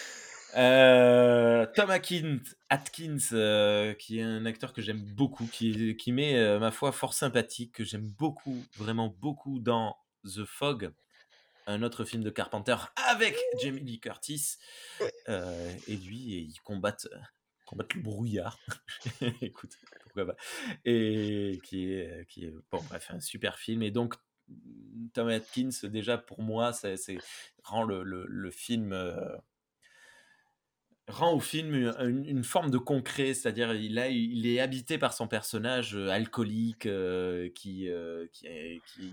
Euh, 0.57 1.65
Tom 1.77 1.91
Atkins, 1.91 2.41
Atkins 2.71 3.19
euh, 3.33 3.95
qui 3.95 4.19
est 4.19 4.23
un 4.23 4.47
acteur 4.47 4.73
que 4.73 4.83
j'aime 4.83 5.01
beaucoup, 5.01 5.47
qui, 5.47 5.97
qui 5.97 6.11
m'est, 6.11 6.37
euh, 6.39 6.59
ma 6.59 6.73
foi, 6.73 6.91
fort 6.93 7.15
sympathique, 7.15 7.73
que 7.73 7.85
j'aime 7.85 8.09
beaucoup, 8.09 8.65
vraiment 8.77 9.15
beaucoup 9.21 9.61
dans 9.61 9.97
The 10.25 10.45
Fog, 10.45 10.91
un 11.67 11.83
autre 11.83 12.05
film 12.05 12.25
de 12.25 12.31
Carpenter 12.31 12.77
avec 12.97 13.37
Jamie 13.63 13.81
Lee 13.81 14.01
Curtis. 14.01 14.57
Euh, 15.29 15.73
et 15.87 15.97
lui, 15.97 16.19
ils 16.19 16.61
combattent, 16.65 17.07
combattent 17.71 17.95
le 17.95 18.03
brouillard. 18.03 18.59
Écoute. 19.41 19.77
Et 20.85 21.61
qui 21.63 21.93
est, 21.93 22.27
qui 22.29 22.47
est, 22.47 22.55
bon, 22.71 22.83
bref, 22.89 23.11
un 23.11 23.21
super 23.21 23.59
film. 23.59 23.83
Et 23.83 23.93
donc, 23.93 24.17
Tom 25.15 25.29
Atkins, 25.29 25.71
déjà, 25.85 26.19
pour 26.19 26.43
moi, 26.43 26.73
c'est, 26.73 26.97
rend 27.63 27.85
le, 27.85 28.03
le, 28.03 28.51
film. 28.51 28.93
euh, 28.93 29.37
rend 31.07 31.33
au 31.33 31.41
film 31.41 31.93
une, 32.01 32.43
forme 32.43 32.71
de 32.71 32.79
concret, 32.79 33.35
c'est-à-dire 33.35 33.73
il, 33.75 33.99
a, 33.99 34.09
il 34.09 34.47
est 34.47 34.59
habité 34.59 34.99
par 34.99 35.13
son 35.13 35.29
personnage 35.29 35.95
euh, 35.95 36.09
alcoolique 36.09 36.87
euh, 36.87 37.51
qui, 37.51 37.89
euh, 37.89 38.27
est, 38.45 38.81
qui 38.87 39.13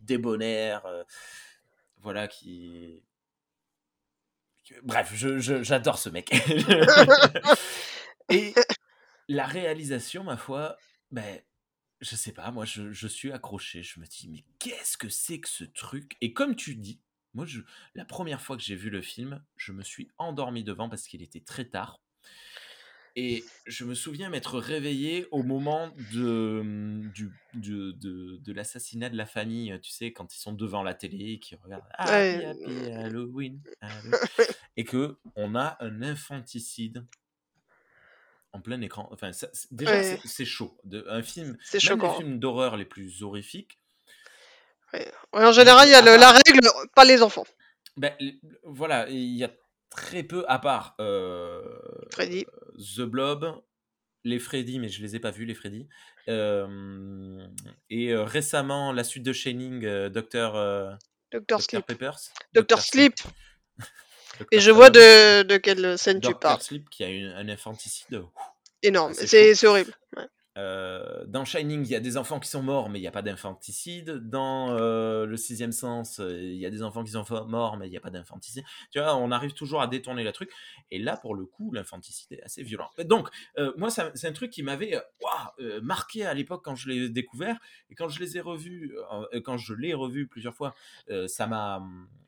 débonnaire, 0.00 0.84
euh, 0.86 1.04
voilà, 1.98 2.28
qui... 2.28 3.02
Bref, 4.82 5.12
j'adore 5.14 5.98
ce 5.98 6.08
mec. 6.08 6.30
Et 8.30 8.54
la 9.28 9.46
réalisation, 9.46 10.24
ma 10.24 10.36
foi, 10.36 10.76
ben, 11.10 11.40
je 12.00 12.16
sais 12.16 12.32
pas, 12.32 12.50
moi 12.50 12.64
je, 12.64 12.92
je 12.92 13.08
suis 13.08 13.32
accroché, 13.32 13.82
je 13.82 14.00
me 14.00 14.06
dis, 14.06 14.28
mais 14.28 14.44
qu'est-ce 14.58 14.96
que 14.96 15.08
c'est 15.08 15.40
que 15.40 15.48
ce 15.48 15.64
truc? 15.64 16.16
Et 16.20 16.32
comme 16.32 16.56
tu 16.56 16.76
dis, 16.76 17.00
moi, 17.34 17.46
je, 17.46 17.60
la 17.94 18.04
première 18.04 18.42
fois 18.42 18.56
que 18.56 18.62
j'ai 18.62 18.74
vu 18.74 18.90
le 18.90 19.02
film, 19.02 19.42
je 19.56 19.72
me 19.72 19.82
suis 19.82 20.10
endormi 20.18 20.64
devant 20.64 20.88
parce 20.88 21.06
qu'il 21.06 21.22
était 21.22 21.40
très 21.40 21.64
tard. 21.64 22.00
Et 23.16 23.44
je 23.66 23.84
me 23.84 23.94
souviens 23.94 24.28
m'être 24.30 24.58
réveillé 24.58 25.26
au 25.32 25.42
moment 25.42 25.92
de, 26.12 26.62
mmh, 26.64 27.10
du, 27.12 27.30
de, 27.54 27.90
de, 27.92 28.36
de 28.36 28.52
l'assassinat 28.52 29.10
de 29.10 29.16
la 29.16 29.26
famille, 29.26 29.76
tu 29.82 29.90
sais, 29.90 30.12
quand 30.12 30.34
ils 30.34 30.38
sont 30.38 30.52
devant 30.52 30.82
la 30.82 30.94
télé, 30.94 31.38
qui 31.40 31.56
regardent 31.56 31.84
Happy, 31.94 32.10
Ouais. 32.12 32.44
Happy 32.46 32.92
Halloween, 32.92 33.60
Halloween 33.80 34.16
et 34.76 34.84
que 34.84 35.18
on 35.36 35.54
a 35.56 35.76
un 35.80 36.02
infanticide 36.02 37.04
en 38.52 38.60
plein 38.60 38.80
écran. 38.80 39.08
Enfin, 39.12 39.32
ça- 39.32 39.48
déjà, 39.70 39.92
Ouais. 39.92 40.18
c'est- 40.24 40.44
chaud. 40.44 40.76
De, 40.84 41.04
un 41.08 41.22
film, 41.22 41.56
C'est 41.62 41.82
même 41.88 42.00
les 42.00 42.14
films 42.16 42.38
d'horreur 42.38 42.76
les 42.76 42.84
plus 42.84 43.22
horrifiques, 43.22 43.76
Ouais. 44.92 45.08
Ouais, 45.32 45.44
en 45.44 45.52
général, 45.52 45.86
il 45.86 45.92
y 45.92 45.94
a 45.94 46.02
le- 46.02 46.16
la 46.16 46.32
règle, 46.32 46.66
pas 46.96 47.04
les 47.04 47.22
enfants. 47.22 47.46
ben, 47.96 48.12
voilà, 48.64 49.08
il 49.08 49.36
y 49.36 49.44
a 49.44 49.50
très 49.90 50.22
peu, 50.22 50.44
à 50.48 50.58
part 50.58 50.94
euh, 51.00 51.62
Freddy. 52.12 52.46
The 52.96 53.00
Blob, 53.02 53.60
les 54.24 54.38
Freddy, 54.38 54.78
mais 54.78 54.88
je 54.88 55.02
les 55.02 55.16
ai 55.16 55.20
pas 55.20 55.30
vus, 55.30 55.44
les 55.44 55.54
Freddy. 55.54 55.88
Euh, 56.28 57.46
et 57.90 58.12
euh, 58.12 58.24
récemment, 58.24 58.92
la 58.92 59.04
suite 59.04 59.22
de 59.24 59.32
Shining, 59.32 59.84
euh, 59.84 60.10
euh. 60.34 60.96
Dr. 61.32 61.60
Sleep. 61.62 61.86
Peppers. 61.86 62.18
Dr. 62.54 62.78
Sleep. 62.80 63.14
Dr. 63.16 63.30
Et 64.52 64.60
je 64.60 64.70
vois 64.70 64.90
de, 64.90 65.42
de 65.42 65.56
quelle 65.58 65.98
scène 65.98 66.20
tu 66.20 66.28
Dr. 66.30 66.38
parles. 66.38 66.60
Sleep 66.62 66.88
qui 66.88 67.04
a 67.04 67.08
une- 67.08 67.26
un 67.32 67.48
infanticide 67.48 68.14
ouf, 68.14 68.30
Énorme. 68.82 69.12
assez 69.12 69.54
C'est 69.54 69.66
horrible. 69.66 69.92
Ouais. 70.16 70.24
Euh, 70.58 71.24
dans 71.26 71.44
Shining, 71.44 71.84
il 71.84 71.90
y 71.90 71.94
a 71.94 72.00
des 72.00 72.16
enfants 72.16 72.40
qui 72.40 72.48
sont 72.48 72.62
morts, 72.62 72.90
mais 72.90 72.98
il 72.98 73.02
n'y 73.02 73.08
a 73.08 73.12
pas 73.12 73.22
d'infanticide. 73.22 74.28
Dans 74.28 74.70
euh, 74.70 75.24
Le 75.24 75.36
Sixième 75.36 75.72
Sens, 75.72 76.18
euh, 76.18 76.40
il 76.40 76.56
y 76.56 76.66
a 76.66 76.70
des 76.70 76.82
enfants 76.82 77.04
qui 77.04 77.12
sont 77.12 77.24
morts, 77.46 77.76
mais 77.76 77.86
il 77.86 77.90
n'y 77.90 77.96
a 77.96 78.00
pas 78.00 78.10
d'infanticide. 78.10 78.64
Tu 78.90 78.98
vois, 78.98 79.16
on 79.16 79.30
arrive 79.30 79.52
toujours 79.52 79.80
à 79.80 79.86
détourner 79.86 80.24
le 80.24 80.32
truc. 80.32 80.50
Et 80.90 80.98
là, 80.98 81.16
pour 81.16 81.34
le 81.34 81.44
coup, 81.44 81.72
l'infanticide 81.72 82.32
est 82.32 82.42
assez 82.42 82.62
violent. 82.62 82.90
Donc, 83.04 83.28
euh, 83.58 83.72
moi, 83.76 83.90
c'est 83.90 84.26
un 84.26 84.32
truc 84.32 84.50
qui 84.50 84.62
m'avait 84.62 85.00
marqué 85.82 86.26
à 86.26 86.34
l'époque 86.34 86.64
quand 86.64 86.74
je 86.74 86.88
l'ai 86.88 87.08
découvert. 87.08 87.58
Et 87.90 87.94
quand 87.94 88.08
je 88.08 88.20
les 88.20 88.36
ai 88.36 88.40
revus, 88.40 88.94
quand 89.44 89.56
je 89.56 89.74
l'ai 89.74 89.94
revu 89.94 90.26
plusieurs 90.26 90.54
fois, 90.54 90.74
ça 91.26 91.46
m'a. 91.46 91.82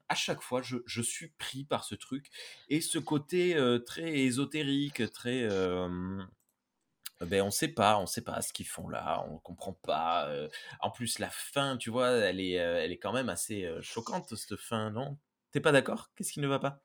À 0.09 0.15
chaque 0.15 0.43
fois, 0.43 0.61
je, 0.63 1.03
suis 1.03 1.29
pris 1.29 1.65
par 1.65 1.85
ce 1.85 1.95
truc. 1.95 2.31
Et 2.69 2.81
ce 2.81 2.99
côté 2.99 3.57
très 3.87 4.19
ésotérique, 4.21 5.11
très. 5.11 5.49
Ben 7.27 7.43
on 7.43 7.51
sait 7.51 7.69
pas, 7.69 7.99
on 7.99 8.07
sait 8.07 8.23
pas 8.23 8.41
ce 8.43 8.53
qu'ils 8.53 8.67
font 8.67 8.89
là, 8.89 9.25
on 9.31 9.39
comprend 9.39 9.73
pas. 9.73 10.27
euh. 10.29 10.49
En 10.81 10.91
plus, 10.91 11.19
la 11.19 11.31
fin, 11.31 11.77
tu 11.77 11.91
vois, 11.91 12.11
elle 12.11 12.41
est, 12.41 12.59
euh, 12.61 12.83
elle 12.83 12.93
est 12.93 12.99
quand 12.99 13.13
même 13.13 13.29
assez 13.29 13.65
euh, 13.65 13.81
choquante 13.83 14.35
cette 14.37 14.57
fin, 14.57 14.91
non? 14.91 15.19
T'es 15.53 15.61
pas 15.61 15.73
d'accord? 15.73 16.11
Qu'est-ce 16.17 16.33
qui 16.33 16.41
ne 16.41 16.49
va 16.49 16.59
pas? 16.59 16.81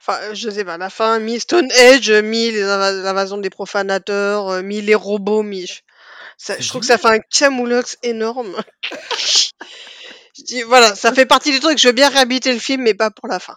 Enfin, 0.00 0.18
euh, 0.22 0.34
je 0.34 0.50
sais 0.50 0.64
pas, 0.64 0.76
la 0.78 0.90
fin, 0.90 1.18
mi 1.18 1.40
Stone 1.40 1.70
Age, 1.72 2.10
mi 2.10 2.50
les 2.50 2.62
inva- 2.62 3.02
l'invasion 3.02 3.38
des 3.38 3.50
profanateurs, 3.50 4.48
euh, 4.48 4.62
mi 4.62 4.80
les 4.82 4.94
robots, 4.94 5.42
mi. 5.42 5.66
Ça, 6.38 6.54
C'est 6.56 6.62
je 6.62 6.68
trouve 6.68 6.80
que 6.82 6.86
ça 6.86 6.98
fait 6.98 7.08
génial. 7.08 7.20
un 7.20 7.24
camoulox 7.30 7.96
énorme. 8.02 8.56
je 10.36 10.42
dis, 10.44 10.62
voilà, 10.62 10.94
ça 10.94 11.12
fait 11.12 11.26
partie 11.26 11.50
du 11.52 11.60
truc, 11.60 11.78
je 11.78 11.88
veux 11.88 11.94
bien 11.94 12.08
réhabiter 12.10 12.52
le 12.52 12.58
film, 12.58 12.82
mais 12.82 12.94
pas 12.94 13.10
pour 13.10 13.28
la 13.28 13.38
fin. 13.38 13.56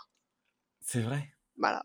C'est 0.81 1.01
vrai? 1.01 1.29
Voilà. 1.57 1.83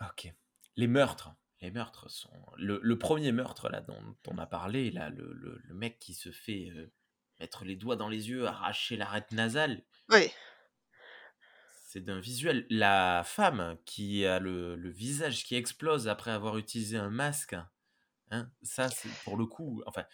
Ok. 0.00 0.32
Les 0.76 0.86
meurtres, 0.86 1.30
les 1.62 1.70
meurtres 1.70 2.10
sont 2.10 2.30
le, 2.58 2.78
le 2.82 2.98
premier 2.98 3.32
meurtre 3.32 3.68
là 3.70 3.80
dont 3.80 4.16
on 4.26 4.36
a 4.38 4.46
parlé 4.46 4.90
là, 4.90 5.08
le, 5.10 5.32
le- 5.32 5.60
le 5.62 5.74
mec 5.74 5.98
qui 5.98 6.12
se 6.14 6.30
fait 6.30 6.70
euh, 6.76 6.92
mettre 7.40 7.64
les 7.64 7.76
doigts 7.76 7.96
dans 7.96 8.08
les 8.08 8.28
yeux, 8.28 8.46
arracher 8.46 8.96
l'arête 8.96 9.32
nasale. 9.32 9.82
Oui. 10.10 10.30
C'est 11.88 12.00
d'un 12.00 12.20
visuel. 12.20 12.66
La 12.70 13.22
femme 13.24 13.76
qui 13.84 14.24
a 14.26 14.38
le, 14.38 14.76
le 14.76 14.90
visage 14.90 15.44
qui 15.44 15.54
explose 15.56 16.08
après 16.08 16.30
avoir 16.30 16.56
utilisé 16.58 16.96
un 16.96 17.10
masque, 17.10 17.54
hein, 18.30 18.50
ça 18.62 18.88
c'est 18.88 19.10
pour 19.24 19.36
le 19.36 19.46
coup, 19.46 19.82
enfin, 19.86 20.04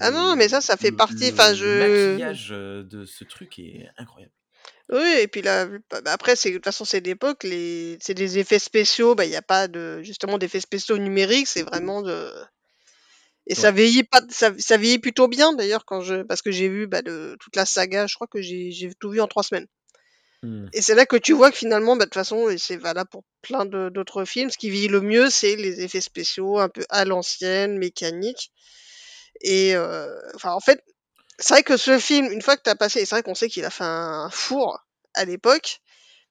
Ah 0.00 0.10
non, 0.10 0.36
mais 0.36 0.48
ça, 0.48 0.60
ça 0.60 0.76
fait 0.76 0.92
partie, 0.92 1.30
enfin, 1.32 1.52
le- 1.52 1.52
le 1.52 1.56
je... 1.56 2.08
maquillage 2.10 2.48
euh, 2.52 2.82
de 2.84 3.04
ce 3.04 3.24
truc 3.24 3.58
est 3.58 3.88
incroyable. 3.96 4.32
Oui, 4.92 5.14
et 5.20 5.28
puis 5.28 5.40
là, 5.42 5.66
bah, 5.90 6.00
bah, 6.00 6.12
après, 6.12 6.34
c'est, 6.34 6.50
de 6.50 6.56
toute 6.56 6.64
façon, 6.64 6.84
c'est 6.84 7.00
d'époque, 7.00 7.44
les... 7.44 7.96
c'est 8.00 8.14
des 8.14 8.38
effets 8.38 8.58
spéciaux, 8.58 9.14
bah, 9.14 9.24
il 9.24 9.30
n'y 9.30 9.36
a 9.36 9.42
pas 9.42 9.68
de, 9.68 10.02
justement, 10.02 10.36
d'effets 10.36 10.60
spéciaux 10.60 10.98
numériques, 10.98 11.46
c'est 11.46 11.62
vraiment 11.62 12.02
de... 12.02 12.32
Et 13.46 13.54
ça 13.54 13.68
Ouais. 13.68 13.76
vieillit 13.76 14.04
pas, 14.04 14.20
ça, 14.28 14.52
ça 14.58 14.76
vieillit 14.76 14.98
plutôt 14.98 15.28
bien, 15.28 15.52
d'ailleurs, 15.54 15.84
quand 15.84 16.00
je, 16.02 16.22
parce 16.22 16.42
que 16.42 16.50
j'ai 16.50 16.68
vu, 16.68 16.86
bah, 16.86 17.02
de, 17.02 17.36
toute 17.40 17.56
la 17.56 17.66
saga, 17.66 18.06
je 18.06 18.14
crois 18.14 18.26
que 18.26 18.42
j'ai, 18.42 18.70
j'ai 18.72 18.90
tout 18.98 19.10
vu 19.10 19.20
en 19.20 19.28
trois 19.28 19.42
semaines. 19.42 19.66
Hmm. 20.42 20.66
Et 20.72 20.82
c'est 20.82 20.94
là 20.94 21.06
que 21.06 21.16
tu 21.16 21.32
vois 21.34 21.50
que 21.50 21.56
finalement, 21.56 21.96
bah, 21.96 22.04
de 22.04 22.10
toute 22.10 22.14
façon, 22.14 22.48
et 22.48 22.58
c'est 22.58 22.76
valable 22.76 23.10
pour 23.10 23.24
plein 23.42 23.66
de- 23.66 23.90
d'autres 23.90 24.24
films, 24.24 24.50
ce 24.50 24.58
qui 24.58 24.70
vieillit 24.70 24.88
le 24.88 25.00
mieux, 25.00 25.30
c'est 25.30 25.54
les 25.56 25.82
effets 25.82 26.00
spéciaux 26.00 26.58
un 26.58 26.68
peu 26.68 26.84
à 26.90 27.04
l'ancienne, 27.04 27.78
mécaniques. 27.78 28.50
Et 29.42 29.74
euh, 29.76 30.08
enfin, 30.34 30.52
en 30.52 30.60
fait, 30.60 30.82
c'est 31.40 31.54
vrai 31.54 31.62
que 31.62 31.76
ce 31.76 31.98
film, 31.98 32.30
une 32.30 32.42
fois 32.42 32.56
que 32.56 32.62
tu 32.64 32.70
as 32.70 32.76
passé, 32.76 33.00
et 33.00 33.06
c'est 33.06 33.14
vrai 33.16 33.22
qu'on 33.22 33.34
sait 33.34 33.48
qu'il 33.48 33.64
a 33.64 33.70
fait 33.70 33.84
un 33.84 34.30
four 34.30 34.78
à 35.14 35.24
l'époque, 35.24 35.80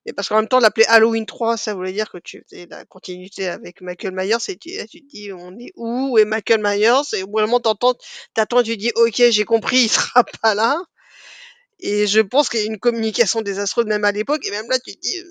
et 0.05 0.14
parce 0.14 0.30
qu'en 0.30 0.38
même 0.38 0.47
temps, 0.49 0.60
l'appeler 0.60 0.86
Halloween 0.88 1.26
3, 1.26 1.57
ça 1.57 1.74
voulait 1.76 1.93
dire 1.93 2.12
que 2.12 2.20
tu 2.20 2.43
faisais 2.49 2.68
la 2.70 2.86
continuité 2.86 3.47
avec 3.47 3.82
Michael 3.82 4.14
Myers, 4.14 4.38
et 4.49 4.57
tu, 4.57 4.72
là, 4.78 4.88
tu 4.88 5.01
te 5.01 5.07
dis, 5.07 5.32
on 5.34 5.57
est 5.60 5.74
où, 5.78 6.18
est 6.20 6.26
Michael 6.26 6.62
Myers, 6.64 7.01
et 7.16 7.24
au 7.24 7.28
bout 7.28 7.39
d'un 7.39 7.47
moment, 7.47 7.60
t'entends, 7.62 7.95
t'attends, 8.36 8.64
tu 8.64 8.78
dis, 8.78 8.91
ok, 8.95 9.24
j'ai 9.32 9.45
compris, 9.45 9.78
il 9.86 9.89
sera 9.89 10.24
pas 10.43 10.55
là. 10.55 10.78
Et 11.80 12.07
je 12.07 12.20
pense 12.22 12.49
qu'il 12.49 12.60
y 12.62 12.64
a 12.64 12.66
une 12.68 12.80
communication 12.80 13.41
désastreuse 13.41 13.86
même 13.86 14.05
à 14.05 14.12
l'époque, 14.12 14.45
et 14.45 14.51
même 14.51 14.68
là, 14.70 14.80
tu 14.80 14.95
te 14.95 14.99
dis, 15.01 15.20
euh, 15.20 15.24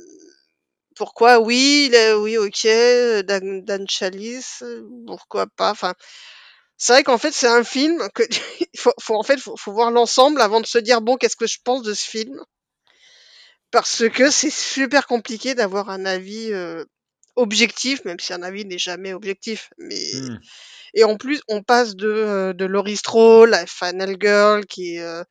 pourquoi 0.96 1.38
oui, 1.40 1.90
est- 1.92 2.14
oui, 2.14 2.36
ok, 2.38 2.66
Dan, 3.26 3.64
Dan 3.64 3.86
Chalice, 3.88 4.64
pourquoi 5.06 5.46
pas, 5.46 5.70
enfin, 5.70 5.94
c'est 6.78 6.92
vrai 6.94 7.04
qu'en 7.04 7.18
fait, 7.18 7.32
c'est 7.32 7.48
un 7.48 7.64
film 7.64 8.08
que 8.14 8.22
il 8.74 8.80
faut, 8.80 8.92
faut- 9.00 9.16
en 9.16 9.22
fait, 9.24 9.38
faut, 9.40 9.56
faut 9.56 9.72
voir 9.72 9.90
l'ensemble 9.90 10.40
avant 10.40 10.60
de 10.60 10.66
se 10.66 10.78
dire 10.78 11.00
bon, 11.02 11.16
qu'est-ce 11.16 11.36
que 11.36 11.46
je 11.46 11.58
pense 11.64 11.82
de 11.82 11.94
ce 11.94 12.04
film, 12.08 12.40
parce 13.70 14.08
que 14.08 14.30
c'est 14.30 14.50
super 14.50 15.06
compliqué 15.06 15.54
d'avoir 15.54 15.90
un 15.90 16.04
avis 16.06 16.52
euh, 16.52 16.84
objectif, 17.36 18.04
même 18.04 18.18
si 18.18 18.32
un 18.32 18.42
avis 18.42 18.64
n'est 18.64 18.78
jamais 18.78 19.12
objectif. 19.12 19.70
Mais 19.78 19.98
Hmm. 20.12 20.36
Et 20.94 21.04
en 21.04 21.16
plus, 21.16 21.40
on 21.48 21.62
passe 21.62 21.96
de 21.96 22.08
euh, 22.08 22.52
de 22.52 22.64
Laurie 22.64 22.96
Strode, 22.96 23.50
la 23.50 23.66
Final 23.66 24.16
Girl, 24.20 24.66
qui 24.66 24.96
est 24.96 25.00
euh, 25.02 25.22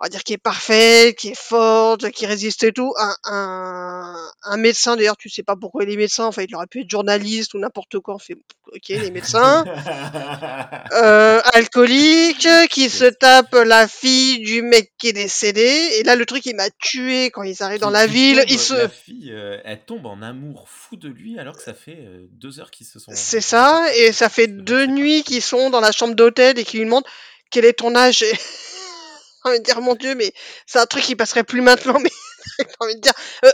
on 0.00 0.04
va 0.04 0.08
dire 0.08 0.22
qui 0.22 0.32
est 0.32 0.38
parfaite, 0.38 1.16
qui 1.16 1.28
est 1.30 1.38
forte, 1.40 2.10
qui 2.10 2.24
résiste 2.26 2.62
et 2.64 2.72
tout, 2.72 2.92
un, 2.98 3.14
un, 3.24 4.16
un 4.44 4.56
médecin, 4.56 4.96
d'ailleurs, 4.96 5.16
tu 5.16 5.28
sais 5.28 5.42
pas 5.42 5.56
pourquoi 5.56 5.82
il 5.84 5.90
est 5.90 5.96
médecin, 5.96 6.24
enfin, 6.24 6.44
il 6.48 6.54
aurait 6.54 6.66
pu 6.68 6.82
être 6.82 6.90
journaliste 6.90 7.54
ou 7.54 7.58
n'importe 7.58 7.98
quoi, 7.98 8.14
on 8.14 8.18
fait, 8.18 8.36
ok, 8.72 8.88
il 8.90 9.04
est 9.04 9.10
médecin, 9.10 9.64
euh, 10.92 11.40
alcoolique, 11.52 12.48
qui 12.70 12.90
se 12.90 13.04
tape 13.06 13.54
la 13.54 13.88
fille 13.88 14.40
du 14.40 14.62
mec 14.62 14.92
qui 14.98 15.08
est 15.08 15.12
décédé, 15.12 15.68
et 15.98 16.02
là, 16.04 16.14
le 16.16 16.26
truc, 16.26 16.46
il 16.46 16.54
m'a 16.56 16.70
tué 16.70 17.30
quand 17.30 17.42
ils 17.42 17.62
arrivent 17.62 17.80
dans 17.80 17.90
la 17.90 18.06
ville, 18.06 18.38
tombe- 18.46 18.58
se... 18.58 18.74
La 18.74 18.88
fille, 18.88 19.34
elle 19.64 19.84
tombe 19.84 20.06
en 20.06 20.22
amour 20.22 20.68
fou 20.68 20.96
de 20.96 21.08
lui 21.08 21.38
alors 21.38 21.56
que 21.56 21.62
ça 21.62 21.74
fait 21.74 21.98
deux 22.32 22.60
heures 22.60 22.70
qu'ils 22.70 22.86
se 22.86 22.98
sont. 22.98 23.10
C'est 23.14 23.40
ça, 23.40 23.84
et 23.96 24.12
ça 24.12 24.28
fait 24.28 24.46
ne 24.46 24.60
deux 24.72 24.86
nuits 24.86 25.22
qu'ils 25.22 25.42
sont 25.42 25.70
dans 25.70 25.80
la 25.80 25.92
chambre 25.92 26.14
d'hôtel 26.14 26.58
et 26.58 26.64
qu'ils 26.64 26.80
lui 26.80 26.86
demandent 26.86 27.06
quel 27.50 27.64
est 27.64 27.74
ton 27.74 27.94
âge? 27.94 28.22
Et... 28.22 28.32
J'ai 29.44 29.50
envie 29.50 29.58
de 29.58 29.64
dire, 29.64 29.80
mon 29.80 29.94
Dieu, 29.94 30.14
mais 30.14 30.32
c'est 30.66 30.78
un 30.78 30.86
truc 30.86 31.02
qui 31.02 31.16
passerait 31.16 31.44
plus 31.44 31.60
maintenant, 31.62 31.98
mais 32.00 32.10
j'ai 32.58 32.66
envie 32.80 32.94
de 32.94 33.00
dire, 33.00 33.12
euh, 33.44 33.50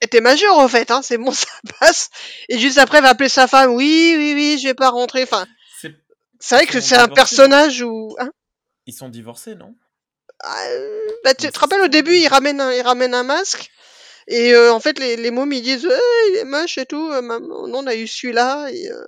était 0.00 0.20
majeure 0.22 0.58
en 0.58 0.66
fait, 0.66 0.90
hein, 0.90 1.02
c'est 1.02 1.18
bon, 1.18 1.30
ça 1.44 1.46
passe. 1.78 2.08
Et 2.48 2.58
juste 2.58 2.78
après, 2.78 3.00
va 3.02 3.10
appeler 3.10 3.28
sa 3.28 3.46
femme, 3.46 3.70
oui, 3.74 4.14
oui, 4.16 4.32
oui, 4.34 4.58
je 4.58 4.68
vais 4.68 4.74
pas 4.74 4.88
rentrer. 4.90 5.22
Enfin, 5.24 5.46
C'est- 5.80 6.54
vrai 6.54 6.66
que 6.66 6.80
c'est 6.80 6.96
un 6.96 7.08
personnage 7.08 7.82
où. 7.82 8.16
Hein? 8.18 8.30
Ils 8.86 8.94
sont 8.94 9.08
divorcés, 9.10 9.54
non? 9.56 9.74
Euh, 10.44 11.08
bah, 11.24 11.34
tu 11.34 11.48
te 11.50 11.58
rappelles 11.58 11.80
au 11.82 11.88
début, 11.88 12.14
il 12.16 12.28
ramène 12.28 12.60
un, 12.60 12.72
il 12.72 12.82
ramène 12.82 13.14
un 13.14 13.22
masque. 13.24 13.68
Et 14.28 14.52
euh, 14.54 14.72
en 14.72 14.80
fait, 14.80 14.98
les, 14.98 15.16
les 15.16 15.30
mômes, 15.30 15.52
ils 15.52 15.62
disent, 15.62 15.86
Eh, 15.90 16.30
il 16.32 16.36
est 16.38 16.44
moche 16.44 16.78
et 16.78 16.86
tout. 16.86 17.10
euh, 17.12 17.20
maman, 17.22 17.66
non, 17.68 17.78
on 17.84 17.86
a 17.86 17.94
eu 17.94 18.06
celui-là. 18.06 18.68
Et, 18.72 18.90
euh, 18.90 19.06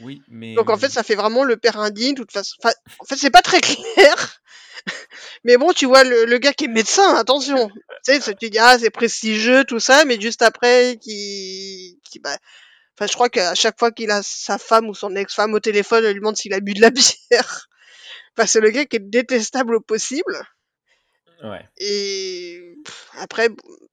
Oui, 0.00 0.22
mais. 0.28 0.54
Donc 0.54 0.70
en 0.70 0.76
fait, 0.76 0.90
ça 0.90 1.02
fait 1.02 1.14
vraiment 1.14 1.44
le 1.44 1.56
père 1.56 1.78
indigne, 1.78 2.14
de 2.14 2.20
toute 2.20 2.32
façon. 2.32 2.56
Enfin, 2.62 2.74
en 2.98 3.04
fait, 3.04 3.16
c'est 3.16 3.30
pas 3.30 3.42
très 3.42 3.60
clair. 3.60 4.40
Mais 5.44 5.56
bon, 5.56 5.72
tu 5.72 5.86
vois, 5.86 6.04
le, 6.04 6.24
le 6.24 6.38
gars 6.38 6.52
qui 6.52 6.64
est 6.64 6.68
médecin, 6.68 7.14
attention. 7.16 7.70
Tu 8.04 8.20
sais, 8.20 8.34
tu 8.34 8.50
dis, 8.50 8.58
ah, 8.58 8.78
c'est 8.78 8.90
prestigieux, 8.90 9.64
tout 9.64 9.80
ça, 9.80 10.04
mais 10.04 10.20
juste 10.20 10.42
après, 10.42 10.98
qui, 11.00 11.98
qui 12.10 12.18
bah, 12.18 12.36
enfin, 12.96 13.06
je 13.06 13.14
crois 13.14 13.28
qu'à 13.28 13.54
chaque 13.54 13.78
fois 13.78 13.92
qu'il 13.92 14.10
a 14.10 14.22
sa 14.22 14.58
femme 14.58 14.88
ou 14.88 14.94
son 14.94 15.14
ex-femme 15.16 15.54
au 15.54 15.60
téléphone, 15.60 16.04
elle 16.04 16.12
lui 16.12 16.20
demande 16.20 16.36
s'il 16.36 16.54
a 16.54 16.60
bu 16.60 16.74
de 16.74 16.80
la 16.80 16.90
bière. 16.90 17.68
Enfin, 18.36 18.46
c'est 18.46 18.60
le 18.60 18.70
gars 18.70 18.84
qui 18.84 18.96
est 18.96 19.10
détestable 19.10 19.76
au 19.76 19.80
possible. 19.80 20.42
Ouais. 21.42 21.64
Et 21.78 22.76
pff, 22.84 23.08
après, 23.18 23.48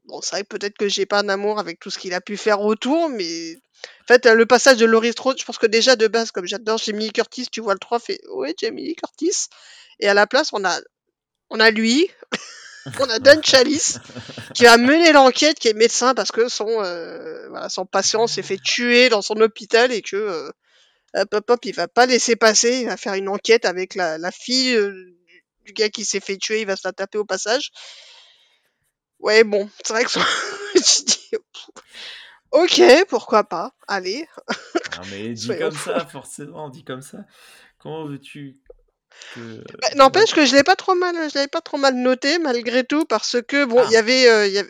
bon, 0.05 0.21
c'est 0.21 0.31
vrai 0.35 0.43
que 0.43 0.57
peut-être 0.57 0.77
que 0.77 0.87
j'ai 0.87 1.05
pas 1.05 1.19
un 1.19 1.29
amour 1.29 1.59
avec 1.59 1.79
tout 1.79 1.89
ce 1.89 1.99
qu'il 1.99 2.13
a 2.13 2.21
pu 2.21 2.37
faire 2.37 2.61
autour, 2.61 3.09
mais 3.09 3.57
en 4.03 4.07
fait, 4.07 4.25
le 4.25 4.45
passage 4.45 4.77
de 4.77 4.85
Laurie 4.85 5.11
Strode, 5.11 5.39
je 5.39 5.45
pense 5.45 5.57
que 5.57 5.67
déjà 5.67 5.95
de 5.95 6.07
base, 6.07 6.31
comme 6.31 6.45
j'adore 6.45 6.77
Jamie 6.77 7.11
Curtis, 7.11 7.47
tu 7.51 7.61
vois 7.61 7.73
le 7.73 7.79
3, 7.79 7.99
fait 7.99 8.19
ouais, 8.29 8.53
Jamie 8.59 8.95
Curtis. 8.95 9.47
Et 9.99 10.07
à 10.07 10.13
la 10.13 10.27
place, 10.27 10.49
on 10.53 10.63
a, 10.65 10.79
on 11.49 11.59
a 11.59 11.71
lui. 11.71 12.09
On 12.99 13.09
a 13.09 13.19
Dan 13.19 13.43
Chalice 13.43 13.99
qui 14.55 14.63
va 14.63 14.77
mener 14.77 15.11
l'enquête, 15.11 15.59
qui 15.59 15.67
est 15.67 15.73
médecin 15.73 16.15
parce 16.15 16.31
que 16.31 16.49
son, 16.49 16.67
euh, 16.67 17.47
voilà, 17.49 17.69
son 17.69 17.85
patient 17.85 18.25
s'est 18.25 18.41
fait 18.41 18.57
tuer 18.57 19.09
dans 19.09 19.21
son 19.21 19.35
hôpital 19.39 19.91
et 19.91 20.01
que 20.01 20.15
euh, 20.15 20.51
hop, 21.15 21.45
hop, 21.49 21.59
il 21.65 21.75
va 21.75 21.87
pas 21.87 22.07
laisser 22.07 22.35
passer. 22.35 22.79
Il 22.81 22.87
va 22.87 22.97
faire 22.97 23.13
une 23.13 23.29
enquête 23.29 23.65
avec 23.65 23.95
la, 23.95 24.17
la 24.17 24.31
fille 24.31 24.75
euh, 24.75 25.15
du- 25.65 25.73
gars 25.73 25.89
qui 25.89 26.05
s'est 26.05 26.19
fait 26.19 26.37
tuer. 26.37 26.61
Il 26.61 26.67
va 26.67 26.75
se 26.75 26.81
la 26.85 26.91
taper 26.91 27.19
au 27.19 27.25
passage. 27.25 27.71
Ouais, 29.19 29.43
bon, 29.43 29.69
c'est 29.83 29.93
vrai 29.93 30.03
que 30.03 30.09
ok, 32.51 32.81
pourquoi 33.09 33.43
pas. 33.43 33.73
Allez. 33.87 34.27
Non, 34.97 35.03
mais 35.11 35.29
dit 35.33 35.45
Soyons 35.45 35.69
comme 35.69 35.77
fous. 35.77 35.89
ça, 35.89 36.05
forcément, 36.05 36.69
dit 36.69 36.83
comme 36.83 37.01
ça. 37.01 37.19
Comment 37.79 38.05
veux-tu 38.05 38.59
que. 39.35 39.63
Bah, 39.81 39.89
N'empêche 39.95 40.33
que 40.33 40.45
je 40.45 40.55
l'ai 40.55 40.63
pas 40.63 40.75
trop 40.75 40.95
mal, 40.95 41.15
je 41.29 41.35
l'avais 41.35 41.47
pas 41.47 41.61
trop 41.61 41.77
mal 41.77 41.95
noté 41.95 42.39
malgré 42.39 42.83
tout 42.83 43.05
parce 43.05 43.37
que 43.47 43.65
bon, 43.65 43.83
il 43.87 43.91
y 43.91 43.95
Ah. 43.95 43.99
avait, 43.99 44.27
euh, 44.29 44.47
y 44.47 44.57
avait... 44.57 44.69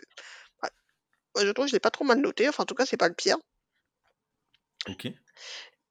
ouais, 0.62 1.46
je 1.46 1.50
trouve 1.50 1.66
que 1.66 1.70
je 1.70 1.76
l'ai 1.76 1.80
pas 1.80 1.90
trop 1.90 2.04
mal 2.04 2.18
noté. 2.20 2.48
Enfin, 2.48 2.62
en 2.62 2.66
tout 2.66 2.74
cas, 2.74 2.86
c'est 2.86 2.96
pas 2.96 3.08
le 3.08 3.14
pire. 3.14 3.36
Ok. 4.88 5.08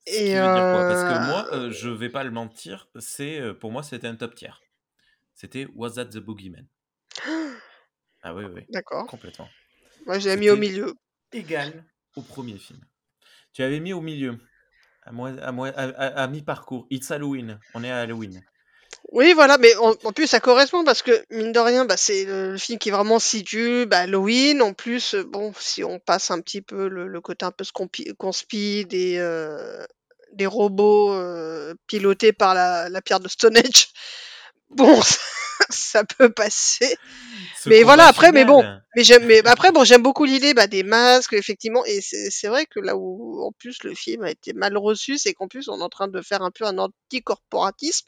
Ce 0.08 0.12
Et 0.12 0.30
dire 0.34 0.72
quoi? 0.72 0.84
Parce 0.88 1.04
que 1.04 1.14
euh, 1.14 1.20
moi, 1.20 1.48
euh, 1.54 1.72
je 1.72 1.88
vais 1.90 2.10
pas 2.10 2.24
le 2.24 2.32
mentir, 2.32 2.88
c'est 3.00 3.40
euh, 3.40 3.54
pour 3.54 3.72
moi 3.72 3.84
c'était 3.84 4.08
un 4.08 4.16
top 4.16 4.34
tier. 4.36 4.52
C'était 5.36 5.68
Was 5.76 5.92
That 5.92 6.06
the 6.06 6.18
Boogeyman? 6.18 6.66
Ah 8.24 8.36
oui, 8.36 8.44
oui, 8.46 8.66
D'accord. 8.70 9.08
complètement. 9.08 9.50
Moi, 10.06 10.20
je 10.20 10.30
l'ai 10.30 10.38
mis 10.38 10.50
au 10.52 10.56
milieu. 10.56 10.94
Égal 11.34 11.84
au 12.16 12.22
premier 12.22 12.58
film. 12.58 12.80
Tu 13.54 13.64
avais 13.64 13.80
mis 13.80 13.94
au 13.94 14.02
milieu, 14.02 14.38
à, 15.04 16.28
mi-parcours. 16.28 16.88
It's 16.90 17.12
Halloween, 17.12 17.60
on 17.74 17.84
est 17.84 17.92
à 17.92 18.00
Halloween. 18.00 18.42
Oui, 19.12 19.34
voilà, 19.34 19.58
mais 19.58 19.76
en, 19.76 19.96
plus 20.14 20.28
ça 20.28 20.40
correspond 20.40 20.84
parce 20.84 21.02
que 21.02 21.26
mine 21.32 21.52
de 21.52 21.60
rien, 21.60 21.86
bah, 21.86 21.98
c'est 21.98 22.26
le, 22.26 22.58
film 22.58 22.80
qui 22.80 22.92
vraiment 22.92 23.20
se 23.20 23.30
situe 23.30 23.86
bah, 23.86 24.00
Halloween. 24.00 24.62
En 24.62 24.74
plus, 24.74 25.16
euh, 25.16 25.24
bon, 25.24 25.54
si 25.60 25.84
on 25.84 26.00
passe 26.00 26.32
un 26.32 26.40
petit 26.40 26.62
peu 26.62 26.88
le, 26.88 27.22
côté 27.22 27.46
un 27.46 27.52
peu 27.52 27.66
conspi 28.18 28.86
des, 28.86 29.18
euh, 29.18 29.86
robots 30.46 31.14
euh, 31.14 31.74
pilotés 31.88 32.32
par 32.32 32.54
la, 32.54 33.02
pierre 33.02 33.20
de 33.20 33.28
Stonehenge, 33.28 33.90
bon, 34.70 35.02
ça 35.70 36.04
peut 36.04 36.32
passer. 36.32 36.96
Mais 37.66 37.84
voilà, 37.84 38.08
après, 38.08 38.32
mais 38.32 38.46
bon, 38.46 38.64
mais 38.96 39.04
j'aime, 39.04 39.26
mais 39.26 39.46
après, 39.48 39.72
bon, 39.72 39.84
j'aime 39.84 40.02
beaucoup 40.02 40.26
l'idée 40.26 40.54
bah, 40.54 40.68
des 40.68 40.84
masques, 40.84 41.34
effectivement, 41.34 41.86
et 41.86 42.02
c'est 42.02 42.30
c'est 42.30 42.48
vrai 42.48 42.66
que 42.66 42.80
là 42.80 42.96
où, 42.96 43.44
en 43.44 43.52
plus, 43.52 43.84
le 43.84 43.94
film 43.94 44.24
a 44.24 44.32
été 44.32 44.54
mal 44.54 44.78
reçu, 44.78 45.18
c'est 45.18 45.34
qu'en 45.34 45.48
plus, 45.48 45.68
on 45.70 45.80
est 45.80 45.84
en 45.84 45.90
train 45.90 46.08
de 46.08 46.22
faire 46.22 46.42
un 46.42 46.52
peu 46.52 46.66
un 46.66 46.78
anticorporatisme. 46.78 48.08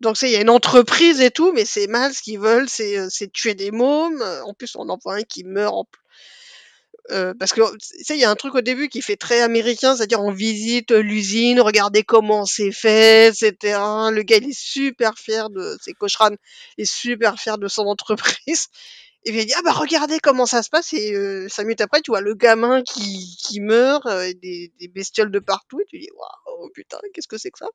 Donc, 0.00 0.16
c'est, 0.16 0.28
il 0.28 0.32
y 0.32 0.36
a 0.36 0.40
une 0.40 0.50
entreprise 0.50 1.20
et 1.20 1.30
tout, 1.30 1.52
mais 1.52 1.64
c'est 1.64 1.86
mal, 1.86 2.12
ce 2.12 2.22
qu'ils 2.22 2.40
veulent, 2.40 2.68
c'est, 2.68 3.08
c'est 3.08 3.32
tuer 3.32 3.54
des 3.54 3.70
mômes. 3.70 4.22
En 4.44 4.52
plus, 4.52 4.74
on 4.74 4.88
en 4.88 4.98
voit 5.02 5.16
un 5.16 5.22
qui 5.22 5.44
meurt 5.44 5.74
en, 5.74 5.86
euh, 7.10 7.34
parce 7.38 7.52
que, 7.52 7.60
tu 7.78 8.04
sais, 8.04 8.14
il 8.16 8.20
y 8.20 8.24
a 8.24 8.30
un 8.30 8.36
truc 8.36 8.54
au 8.54 8.60
début 8.60 8.88
qui 8.88 9.02
fait 9.02 9.16
très 9.16 9.40
américain, 9.40 9.96
c'est-à-dire 9.96 10.20
on 10.20 10.30
visite 10.30 10.92
l'usine, 10.92 11.60
regardez 11.60 12.04
comment 12.04 12.44
c'est 12.44 12.70
fait, 12.70 13.28
etc. 13.28 13.78
Le 14.12 14.22
gars, 14.22 14.36
il 14.36 14.50
est 14.50 14.58
super 14.58 15.18
fier 15.18 15.50
de, 15.50 15.76
c'est 15.82 15.94
Cochran, 15.94 16.30
il 16.78 16.82
est 16.82 16.92
super 16.92 17.38
fier 17.40 17.58
de 17.58 17.68
son 17.68 17.82
entreprise. 17.86 18.68
Et 19.24 19.30
puis 19.30 19.40
il 19.40 19.46
dit, 19.46 19.52
ah 19.56 19.62
bah 19.64 19.72
regardez 19.72 20.18
comment 20.18 20.46
ça 20.46 20.62
se 20.62 20.70
passe, 20.70 20.92
et 20.94 21.14
euh, 21.14 21.48
cinq 21.48 21.64
minutes 21.64 21.80
après, 21.80 22.00
tu 22.00 22.10
vois 22.10 22.20
le 22.20 22.34
gamin 22.34 22.82
qui, 22.82 23.36
qui 23.40 23.60
meurt, 23.60 24.04
euh, 24.06 24.32
des, 24.42 24.72
des 24.80 24.88
bestioles 24.88 25.30
de 25.30 25.38
partout, 25.38 25.80
et 25.80 25.84
tu 25.88 25.98
dis, 25.98 26.08
waouh, 26.12 26.70
putain, 26.70 26.98
qu'est-ce 27.14 27.28
que 27.28 27.38
c'est 27.38 27.52
que 27.52 27.58
ça? 27.58 27.68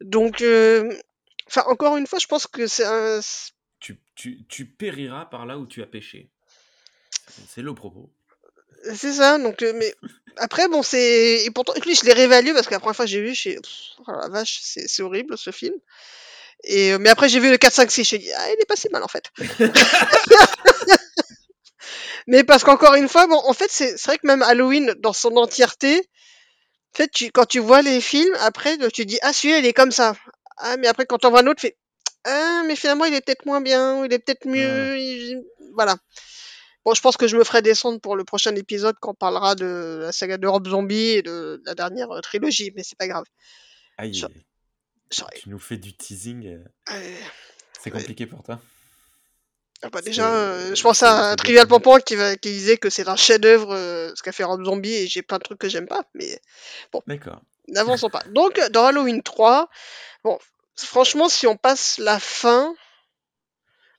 Donc, 0.00 0.40
euh, 0.40 0.90
enfin, 1.46 1.62
encore 1.66 1.98
une 1.98 2.06
fois, 2.06 2.18
je 2.18 2.26
pense 2.26 2.46
que 2.46 2.66
c'est 2.66 2.86
un, 2.86 3.20
Tu, 3.80 4.00
tu, 4.14 4.46
tu 4.48 4.64
périras 4.64 5.26
par 5.26 5.44
là 5.44 5.58
où 5.58 5.66
tu 5.66 5.82
as 5.82 5.86
péché. 5.86 6.30
C'est- 7.54 7.62
le 7.62 7.74
propos. 7.74 8.10
C'est 8.94 9.12
ça, 9.12 9.38
donc, 9.38 9.62
euh, 9.62 9.72
mais 9.76 9.94
après, 10.36 10.66
bon, 10.68 10.82
c'est. 10.82 11.44
Et 11.44 11.50
pourtant, 11.50 11.74
lui, 11.84 11.94
je 11.94 12.04
l'ai 12.06 12.12
réévalué 12.14 12.54
parce 12.54 12.66
que 12.66 12.72
la 12.72 12.80
première 12.80 12.96
fois 12.96 13.04
que 13.04 13.10
j'ai 13.10 13.20
vu, 13.20 13.34
je 13.34 13.40
suis. 13.40 13.56
Oh 14.06 14.12
la 14.20 14.28
vache, 14.28 14.60
c'est 14.62 15.02
horrible 15.02 15.36
ce 15.36 15.50
film. 15.50 15.74
Et, 16.64 16.92
euh, 16.92 16.98
mais 16.98 17.10
après, 17.10 17.28
j'ai 17.28 17.40
vu 17.40 17.50
le 17.50 17.58
4, 17.58 17.74
5, 17.74 17.90
6, 17.90 18.04
j'ai 18.04 18.18
dit, 18.18 18.32
ah, 18.32 18.48
il 18.48 18.56
est 18.60 18.66
pas 18.66 18.76
si 18.76 18.88
mal 18.90 19.02
en 19.02 19.08
fait. 19.08 19.24
mais 22.26 22.44
parce 22.44 22.64
qu'encore 22.64 22.94
une 22.94 23.08
fois, 23.08 23.26
bon, 23.26 23.40
en 23.44 23.52
fait, 23.52 23.70
c'est 23.70 24.00
vrai 24.04 24.18
que 24.18 24.26
même 24.26 24.42
Halloween, 24.42 24.94
dans 24.98 25.12
son 25.12 25.36
entièreté, 25.36 25.98
en 26.94 26.96
fait, 26.96 27.10
tu, 27.12 27.30
quand 27.30 27.46
tu 27.46 27.58
vois 27.60 27.82
les 27.82 28.00
films, 28.00 28.34
après, 28.40 28.76
tu 28.92 29.06
dis, 29.06 29.18
ah, 29.22 29.32
celui-là, 29.32 29.58
il 29.58 29.66
est 29.66 29.72
comme 29.72 29.92
ça. 29.92 30.14
Ah, 30.58 30.76
mais 30.76 30.88
après, 30.88 31.06
quand 31.06 31.24
on 31.24 31.30
voit 31.30 31.40
un 31.40 31.46
autre, 31.46 31.60
tu 31.60 31.68
fais, 31.68 31.76
ah, 32.24 32.62
mais 32.66 32.76
finalement, 32.76 33.04
il 33.06 33.14
est 33.14 33.24
peut-être 33.24 33.46
moins 33.46 33.60
bien, 33.60 34.00
ou 34.00 34.04
il 34.04 34.12
est 34.12 34.18
peut-être 34.18 34.46
mieux. 34.46 34.98
il- 34.98 35.42
Voilà. 35.74 35.96
Bon, 36.90 36.94
je 36.94 37.02
pense 37.02 37.16
que 37.16 37.28
je 37.28 37.36
me 37.36 37.44
ferai 37.44 37.62
descendre 37.62 38.00
pour 38.00 38.16
le 38.16 38.24
prochain 38.24 38.52
épisode 38.56 38.96
quand 39.00 39.12
on 39.12 39.14
parlera 39.14 39.54
de 39.54 39.98
la 40.02 40.10
saga 40.10 40.38
de 40.38 40.48
Rob 40.48 40.66
Zombie 40.66 41.10
et 41.10 41.22
de 41.22 41.62
la 41.64 41.76
dernière 41.76 42.10
euh, 42.10 42.20
trilogie, 42.20 42.72
mais 42.74 42.82
c'est 42.82 42.98
pas 42.98 43.06
grave. 43.06 43.22
Aïe, 43.96 44.12
Je- 44.12 44.26
tu 45.36 45.48
nous 45.50 45.60
fais 45.60 45.76
du 45.76 45.96
teasing. 45.96 46.48
euh, 46.90 47.14
C'est 47.80 47.92
compliqué 47.92 48.26
pour 48.26 48.42
toi 48.42 48.60
ah 49.82 49.88
bah 49.88 50.02
déjà, 50.02 50.34
euh, 50.34 50.74
je 50.74 50.82
pense 50.82 51.02
à 51.04 51.30
c'est 51.30 51.36
Trivial. 51.36 51.68
Pampan 51.68 52.00
qui, 52.00 52.16
va- 52.16 52.34
qui 52.36 52.50
disait 52.50 52.76
que 52.76 52.90
c'est 52.90 53.08
un 53.08 53.14
chef-d'œuvre 53.16 53.72
euh, 53.72 54.12
ce 54.16 54.22
qu'a 54.24 54.32
fait 54.32 54.42
Rob 54.44 54.64
Zombie 54.64 54.92
et 54.92 55.06
j'ai 55.06 55.22
plein 55.22 55.38
de 55.38 55.44
trucs 55.44 55.58
que 55.60 55.68
j'aime 55.68 55.86
pas, 55.86 56.02
mais 56.14 56.40
bon, 56.92 57.02
D'accord. 57.06 57.40
n'avançons 57.68 58.10
pas. 58.10 58.22
Donc, 58.30 58.60
dans 58.72 58.86
Halloween 58.86 59.22
3, 59.22 59.70
bon, 60.24 60.38
franchement, 60.76 61.28
si 61.28 61.46
on 61.46 61.56
passe 61.56 61.98
la 61.98 62.18
fin, 62.18 62.74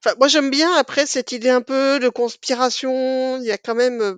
enfin, 0.03 0.15
moi 0.19 0.27
j'aime 0.27 0.49
bien 0.51 0.73
après 0.75 1.05
cette 1.05 1.31
idée 1.31 1.49
un 1.49 1.61
peu 1.61 1.99
de 1.99 2.09
conspiration, 2.09 3.37
il 3.39 3.45
y 3.45 3.51
a 3.51 3.57
quand 3.57 3.75
même. 3.75 4.01
euh, 4.01 4.15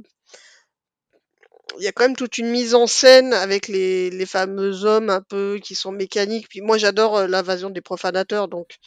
il 1.77 1.83
y 1.83 1.87
a 1.87 1.91
quand 1.91 2.03
même 2.05 2.15
toute 2.15 2.37
une 2.39 2.49
mise 2.49 2.73
en 2.75 2.87
scène 2.87 3.31
avec 3.33 3.67
les, 3.67 4.09
les 4.09 4.25
fameux 4.25 4.85
hommes 4.85 5.09
un 5.11 5.21
peu 5.21 5.59
qui 5.63 5.75
sont 5.75 5.91
mécaniques. 5.91 6.47
Puis 6.49 6.61
moi, 6.61 6.77
j'adore 6.79 7.17
euh, 7.17 7.27
l'invasion 7.27 7.69
des 7.69 7.81
profanateurs, 7.81 8.47
donc 8.47 8.77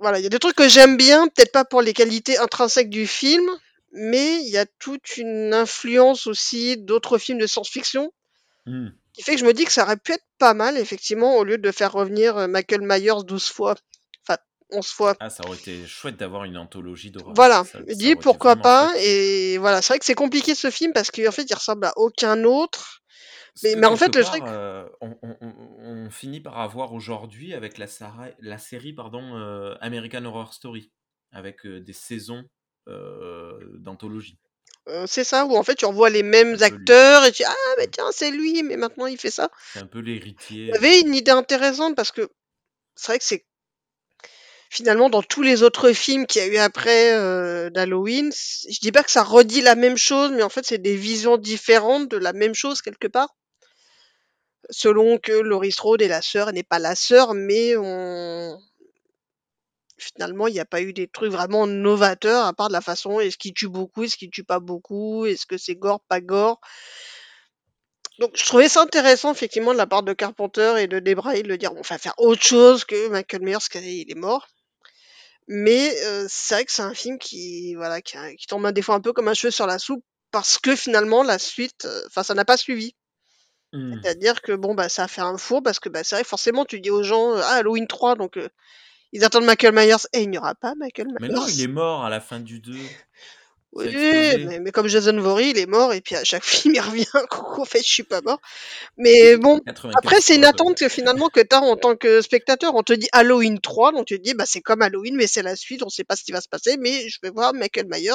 voilà, 0.00 0.18
il 0.18 0.22
y 0.22 0.26
a 0.26 0.30
des 0.30 0.38
trucs 0.40 0.56
que 0.56 0.68
j'aime 0.68 0.96
bien, 0.96 1.28
peut-être 1.28 1.52
pas 1.52 1.64
pour 1.64 1.80
les 1.82 1.92
qualités 1.92 2.38
intrinsèques 2.38 2.90
du 2.90 3.06
film, 3.06 3.48
mais 3.92 4.40
il 4.42 4.48
y 4.48 4.58
a 4.58 4.66
toute 4.66 5.16
une 5.16 5.54
influence 5.54 6.26
aussi 6.26 6.76
d'autres 6.76 7.18
films 7.18 7.38
de 7.38 7.46
science-fiction 7.46 8.12
Hmm. 8.66 8.90
qui 9.12 9.22
fait 9.22 9.34
que 9.34 9.40
je 9.40 9.44
me 9.44 9.52
dis 9.52 9.64
que 9.64 9.72
ça 9.72 9.84
aurait 9.84 9.96
pu 9.96 10.12
être 10.12 10.24
pas 10.38 10.54
mal, 10.54 10.76
effectivement, 10.76 11.36
au 11.36 11.44
lieu 11.44 11.58
de 11.58 11.70
faire 11.72 11.92
revenir 11.92 12.36
euh, 12.36 12.46
Michael 12.48 12.82
Myers 12.82 13.24
12 13.24 13.48
fois, 13.48 13.76
enfin 14.70 14.78
11 14.78 14.88
fois. 14.88 15.16
Ah, 15.20 15.30
ça 15.30 15.42
aurait 15.46 15.58
été 15.58 15.86
chouette 15.86 16.16
d'avoir 16.16 16.44
une 16.44 16.56
anthologie 16.56 17.10
d'horreur. 17.10 17.34
Voilà, 17.34 17.64
Ça, 17.64 17.78
je 17.86 17.94
dis 17.94 18.16
pourquoi 18.16 18.56
pas, 18.56 18.90
chouette. 18.92 19.02
et 19.04 19.58
voilà, 19.58 19.82
c'est 19.82 19.92
vrai 19.94 19.98
que 19.98 20.04
c'est 20.04 20.14
compliqué 20.14 20.54
ce 20.54 20.70
film 20.70 20.92
parce 20.92 21.10
qu'en 21.10 21.30
fait 21.32 21.44
il 21.48 21.54
ressemble 21.54 21.86
à 21.86 21.92
aucun 21.96 22.44
autre. 22.44 23.02
Mais, 23.62 23.84
en 23.84 23.96
fait, 23.96 24.14
le 24.14 24.24
truc, 24.24 24.42
euh, 24.46 24.88
on, 25.00 25.16
on- 25.22 25.36
on- 25.40 26.06
on 26.06 26.10
finit 26.10 26.40
par 26.40 26.58
avoir 26.60 26.92
aujourd'hui 26.94 27.52
avec 27.52 27.78
la, 27.78 27.86
série 28.58 28.92
pardon, 28.92 29.36
euh, 29.36 29.74
American 29.80 30.24
Horror 30.24 30.54
Story, 30.54 30.90
avec 31.32 31.66
euh, 31.66 31.80
des 31.80 31.92
saisons 31.92 32.44
d'anthologie. 33.78 34.38
C'est 35.06 35.24
ça, 35.24 35.44
où 35.44 35.56
en 35.56 35.62
fait 35.62 35.76
tu 35.76 35.84
revois 35.84 36.10
les 36.10 36.22
mêmes 36.24 36.54
lui. 36.54 36.62
acteurs 36.64 37.24
et 37.24 37.30
tu 37.32 37.42
dis 37.42 37.48
ah 37.48 37.74
mais 37.78 37.86
tiens 37.86 38.10
c'est 38.12 38.30
lui 38.32 38.62
mais 38.64 38.76
maintenant 38.76 39.06
il 39.06 39.18
fait 39.18 39.30
ça. 39.30 39.50
C'est 39.72 39.78
un 39.80 39.86
peu 39.86 40.00
l'héritier. 40.00 40.66
Il 40.68 40.74
avait 40.74 41.00
une 41.00 41.14
idée 41.14 41.30
intéressante 41.30 41.94
parce 41.94 42.10
que 42.10 42.28
c'est 42.96 43.12
vrai 43.12 43.18
que 43.18 43.24
c'est 43.24 43.46
finalement 44.70 45.10
dans 45.10 45.22
tous 45.22 45.42
les 45.42 45.62
autres 45.64 45.92
films 45.92 46.26
qu'il 46.26 46.42
y 46.42 46.44
a 46.44 46.48
eu 46.48 46.56
après 46.56 47.12
euh, 47.14 47.70
d'Halloween, 47.70 48.30
je 48.32 48.78
dis 48.80 48.92
pas 48.92 49.02
que 49.02 49.10
ça 49.10 49.24
redit 49.24 49.60
la 49.60 49.74
même 49.74 49.98
chose 49.98 50.30
mais 50.30 50.44
en 50.44 50.48
fait 50.48 50.64
c'est 50.64 50.78
des 50.78 50.96
visions 50.96 51.36
différentes 51.36 52.08
de 52.08 52.16
la 52.16 52.32
même 52.32 52.54
chose 52.54 52.80
quelque 52.80 53.08
part. 53.08 53.34
Selon 54.70 55.18
que 55.18 55.32
Laurie 55.32 55.72
Strode 55.72 56.02
est 56.02 56.08
la 56.08 56.22
sœur, 56.22 56.52
n'est 56.52 56.62
pas 56.62 56.78
la 56.78 56.94
sœur 56.94 57.34
mais 57.34 57.76
on 57.76 58.56
finalement 59.98 60.46
il 60.46 60.54
n'y 60.54 60.60
a 60.60 60.64
pas 60.64 60.80
eu 60.80 60.92
des 60.92 61.08
trucs 61.08 61.32
vraiment 61.32 61.66
novateurs 61.66 62.46
à 62.46 62.52
part 62.52 62.68
de 62.68 62.72
la 62.72 62.80
façon 62.80 63.18
est-ce 63.18 63.36
qu'il 63.36 63.52
tue 63.52 63.68
beaucoup, 63.68 64.04
est-ce 64.04 64.16
qu'il 64.16 64.30
tue 64.30 64.44
pas 64.44 64.60
beaucoup, 64.60 65.26
est-ce 65.26 65.46
que 65.46 65.58
c'est 65.58 65.74
gore, 65.74 66.00
pas 66.08 66.20
gore. 66.20 66.60
Donc, 68.20 68.32
je 68.36 68.44
trouvais 68.44 68.68
ça 68.68 68.82
intéressant, 68.82 69.32
effectivement, 69.32 69.72
de 69.72 69.78
la 69.78 69.86
part 69.86 70.02
de 70.02 70.12
Carpenter 70.12 70.74
et 70.78 70.86
de 70.86 70.98
Debray 70.98 71.42
de 71.42 71.48
le 71.48 71.56
dire, 71.56 71.72
on 71.74 71.80
va 71.80 71.96
faire 71.96 72.12
autre 72.18 72.42
chose 72.42 72.84
que 72.84 73.08
Michael 73.08 73.40
Myers, 73.40 73.56
il 73.76 74.10
est 74.10 74.14
mort. 74.14 74.46
Mais 75.52 75.92
euh, 76.04 76.26
c'est 76.28 76.54
vrai 76.54 76.64
que 76.64 76.70
c'est 76.70 76.82
un 76.82 76.94
film 76.94 77.18
qui, 77.18 77.74
voilà, 77.74 78.00
qui, 78.00 78.16
tombe 78.46 78.64
un- 78.64 78.70
des 78.72 78.82
fois 78.82 78.94
un 78.94 79.00
peu 79.00 79.12
comme 79.12 79.26
un 79.26 79.34
cheveu 79.34 79.50
sur 79.50 79.66
la 79.66 79.80
soupe, 79.80 80.04
parce 80.30 80.58
que 80.58 80.76
finalement, 80.76 81.24
la 81.24 81.40
suite, 81.40 81.86
euh, 81.86 82.22
ça 82.22 82.34
n'a 82.34 82.44
pas 82.44 82.56
suivi. 82.56 82.94
hmm. 83.72 83.94
C'est-à-dire 84.00 84.42
que, 84.42 84.52
bon, 84.52 84.74
bah, 84.74 84.88
ça 84.88 85.04
a 85.04 85.08
fait 85.08 85.22
un 85.22 85.36
four, 85.38 85.60
parce 85.60 85.80
que, 85.80 85.88
bah, 85.88 86.04
c'est 86.04 86.14
vrai, 86.14 86.24
forcément, 86.24 86.64
tu 86.64 86.80
dis 86.80 86.90
aux 86.90 87.02
gens, 87.02 87.32
ah, 87.34 87.54
Halloween 87.56 87.88
3, 87.88 88.14
donc, 88.14 88.38
ils 89.12 89.24
attendent 89.24 89.44
Michael 89.44 89.74
Myers, 89.74 90.06
et 90.12 90.22
il 90.22 90.30
n'y 90.30 90.38
aura 90.38 90.54
pas 90.54 90.74
Michael 90.76 91.08
Mais 91.18 91.28
non, 91.28 91.44
il 91.48 91.54
Myers. 91.56 91.64
est 91.64 91.68
mort 91.68 92.04
à 92.04 92.10
la 92.10 92.20
fin 92.20 92.38
du 92.38 92.60
2. 92.60 92.76
Oui, 93.72 93.86
mais, 94.46 94.58
mais 94.60 94.70
comme 94.72 94.88
Jason 94.88 95.16
Voorhees, 95.20 95.50
il 95.50 95.58
est 95.58 95.66
mort 95.66 95.92
et 95.92 96.00
puis 96.00 96.16
à 96.16 96.24
chaque 96.24 96.42
film 96.72 96.74
il 96.74 96.80
revient. 96.80 97.04
Coucou, 97.30 97.62
en 97.62 97.64
fait, 97.64 97.78
je 97.82 97.88
suis 97.88 98.02
pas 98.02 98.20
mort. 98.20 98.40
Mais 98.96 99.36
bon, 99.36 99.60
95 99.60 99.92
après 99.96 100.20
c'est 100.20 100.34
une 100.34 100.44
attente 100.44 100.76
que 100.78 100.88
finalement 100.88 101.28
que 101.28 101.40
t'as 101.40 101.60
en 101.60 101.76
tant 101.76 101.94
que 101.94 102.20
spectateur. 102.20 102.74
On 102.74 102.82
te 102.82 102.92
dit 102.92 103.08
Halloween 103.12 103.60
3, 103.60 103.92
donc 103.92 104.06
tu 104.06 104.18
te 104.18 104.24
dis 104.24 104.34
bah 104.34 104.44
c'est 104.46 104.60
comme 104.60 104.82
Halloween, 104.82 105.14
mais 105.16 105.26
c'est 105.28 105.42
la 105.42 105.54
suite. 105.56 105.82
On 105.84 105.88
sait 105.88 106.02
pas 106.04 106.16
ce 106.16 106.24
qui 106.24 106.32
va 106.32 106.40
se 106.40 106.48
passer, 106.48 106.76
mais 106.78 107.08
je 107.08 107.18
vais 107.22 107.30
voir 107.30 107.54
Michael 107.54 107.86
Myers. 107.88 108.10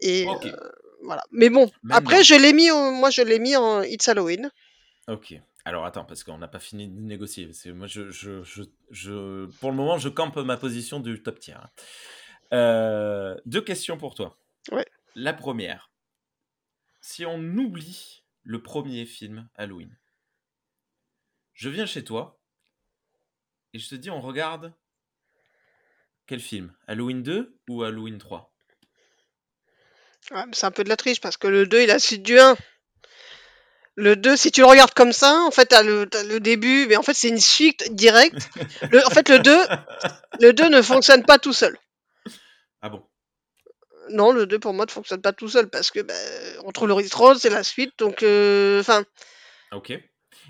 Et 0.00 0.26
euh, 0.48 0.56
voilà. 1.02 1.22
Mais 1.32 1.50
bon, 1.50 1.70
après 1.96 2.24
je 2.24 2.34
l'ai 2.34 2.52
mis, 2.52 2.70
en- 2.70 2.92
moi 2.92 3.10
je 3.10 3.22
l'ai 3.22 3.38
mis 3.38 3.56
en 3.56 3.82
It's 3.82 4.08
Halloween. 4.08 4.50
Ok. 5.08 5.34
Alors 5.64 5.84
attends, 5.84 6.04
parce 6.04 6.24
qu'on 6.24 6.38
n'a 6.38 6.48
pas 6.48 6.60
fini 6.60 6.88
de 6.88 6.98
négocier. 7.00 7.50
Moi, 7.74 7.86
je, 7.86 8.10
je, 8.10 8.42
je, 8.42 8.62
je- 8.90 9.46
pour 9.60 9.70
le 9.70 9.76
moment, 9.76 9.98
je 9.98 10.08
campe 10.08 10.36
ma 10.36 10.56
position 10.56 10.98
du 11.00 11.22
top 11.22 11.40
tier. 11.40 11.56
Euh, 12.52 13.36
deux 13.46 13.60
questions 13.60 13.98
pour 13.98 14.14
toi. 14.14 14.38
Ouais. 14.70 14.86
La 15.14 15.32
première, 15.32 15.90
si 17.00 17.26
on 17.26 17.38
oublie 17.56 18.24
le 18.42 18.62
premier 18.62 19.04
film 19.06 19.48
Halloween, 19.54 19.96
je 21.54 21.68
viens 21.68 21.86
chez 21.86 22.04
toi 22.04 22.40
et 23.74 23.78
je 23.78 23.88
te 23.88 23.94
dis, 23.94 24.10
on 24.10 24.20
regarde 24.20 24.72
quel 26.26 26.40
film? 26.40 26.72
Halloween 26.86 27.22
2 27.22 27.58
ou 27.70 27.82
Halloween 27.82 28.18
3 28.18 28.52
Ouais, 30.30 30.44
mais 30.46 30.52
c'est 30.52 30.66
un 30.66 30.70
peu 30.70 30.84
de 30.84 30.90
la 30.90 30.96
triche 30.96 31.20
parce 31.20 31.38
que 31.38 31.48
le 31.48 31.66
2 31.66 31.82
il 31.82 31.90
a 31.90 31.94
la 31.94 31.98
suite 31.98 32.22
du 32.22 32.38
1. 32.38 32.56
Le 33.94 34.14
2, 34.14 34.36
si 34.36 34.52
tu 34.52 34.60
le 34.60 34.66
regardes 34.66 34.92
comme 34.92 35.12
ça, 35.12 35.40
en 35.40 35.50
fait, 35.50 35.66
t'as 35.66 35.82
le, 35.82 36.06
début, 36.38 36.86
mais 36.86 36.96
en 36.96 37.02
fait, 37.02 37.14
c'est 37.14 37.30
une 37.30 37.40
suite 37.40 37.92
directe. 37.94 38.48
Le, 38.92 39.04
en 39.04 39.10
fait, 39.10 39.28
le 39.28 39.40
2, 39.40 39.58
le 40.40 40.52
2 40.52 40.68
ne 40.68 40.82
fonctionne 40.82 41.24
pas 41.24 41.38
tout 41.38 41.52
seul. 41.52 41.76
Ah 42.82 42.88
bon? 42.88 43.04
Non, 44.10 44.32
le 44.32 44.46
2 44.46 44.58
pour 44.58 44.72
moi 44.72 44.86
ne 44.86 44.90
fonctionne 44.90 45.20
pas 45.20 45.32
tout 45.32 45.48
seul 45.48 45.68
parce 45.68 45.90
que 45.90 46.00
bah, 46.00 46.14
on 46.64 46.72
trouve 46.72 46.88
Laurie 46.88 47.06
Strode, 47.08 47.38
c'est 47.38 47.50
la 47.50 47.62
suite, 47.64 47.92
donc 47.98 48.22
euh, 48.22 48.80
enfin, 48.80 49.04
Ok. 49.72 49.92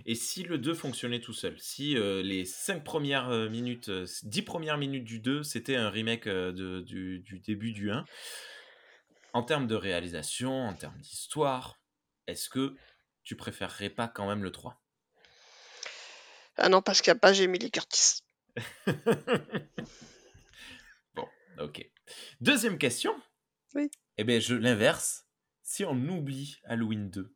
Et 0.06 0.14
si 0.14 0.42
le 0.44 0.58
2 0.58 0.74
fonctionnait 0.74 1.20
tout 1.20 1.32
seul 1.32 1.58
Si 1.58 1.96
euh, 1.96 2.22
les 2.22 2.44
5 2.44 2.84
premières 2.84 3.30
euh, 3.30 3.48
minutes, 3.48 3.88
euh, 3.88 4.06
10 4.22 4.42
premières 4.42 4.78
minutes 4.78 5.04
du 5.04 5.18
2, 5.18 5.42
c'était 5.42 5.76
un 5.76 5.90
remake 5.90 6.28
de- 6.28 6.80
du, 6.80 7.20
du 7.20 7.40
début 7.40 7.72
du 7.72 7.90
1, 7.90 8.04
en 9.32 9.42
termes 9.42 9.66
de 9.66 9.74
réalisation, 9.74 10.66
en 10.66 10.74
termes 10.74 10.98
d'histoire, 11.00 11.80
est-ce 12.26 12.48
que 12.48 12.76
tu 13.24 13.34
préférerais 13.36 13.90
pas 13.90 14.08
quand 14.08 14.28
même 14.28 14.42
le 14.42 14.52
3 14.52 14.80
ah 16.60 16.68
non 16.68 16.82
parce 16.82 17.02
qu'il 17.02 17.12
n'y 17.12 17.16
a 17.16 17.20
pas 17.20 17.32
Jamie 17.32 17.58
Lee 17.58 17.70
Curtis. 17.70 18.22
Bon, 21.14 21.26
ok. 21.58 21.88
Deuxième 22.40 22.78
question. 22.78 23.14
Oui. 23.74 23.90
Eh 24.18 24.24
bien, 24.24 24.40
je 24.40 24.54
l'inverse. 24.54 25.26
Si 25.62 25.84
on 25.84 25.96
oublie 26.08 26.58
Halloween 26.64 27.10
2 27.10 27.34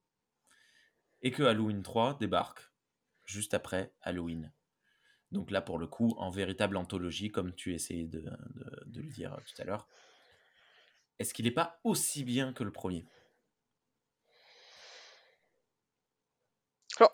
et 1.22 1.30
que 1.30 1.42
Halloween 1.42 1.82
3 1.82 2.18
débarque 2.18 2.70
juste 3.24 3.54
après 3.54 3.92
Halloween. 4.02 4.52
Donc 5.32 5.50
là, 5.50 5.62
pour 5.62 5.78
le 5.78 5.86
coup, 5.86 6.14
en 6.18 6.30
véritable 6.30 6.76
anthologie, 6.76 7.30
comme 7.30 7.54
tu 7.54 7.74
essayais 7.74 8.06
de, 8.06 8.20
de- 8.20 8.82
de 8.86 9.00
le 9.02 9.08
dire 9.08 9.36
tout 9.46 9.62
à 9.62 9.64
l'heure, 9.64 9.88
est-ce 11.18 11.32
qu'il 11.32 11.46
n'est 11.46 11.50
pas 11.50 11.80
aussi 11.84 12.22
bien 12.24 12.52
que 12.52 12.64
le 12.64 12.72
premier? 12.72 13.06
Alors, 16.98 17.12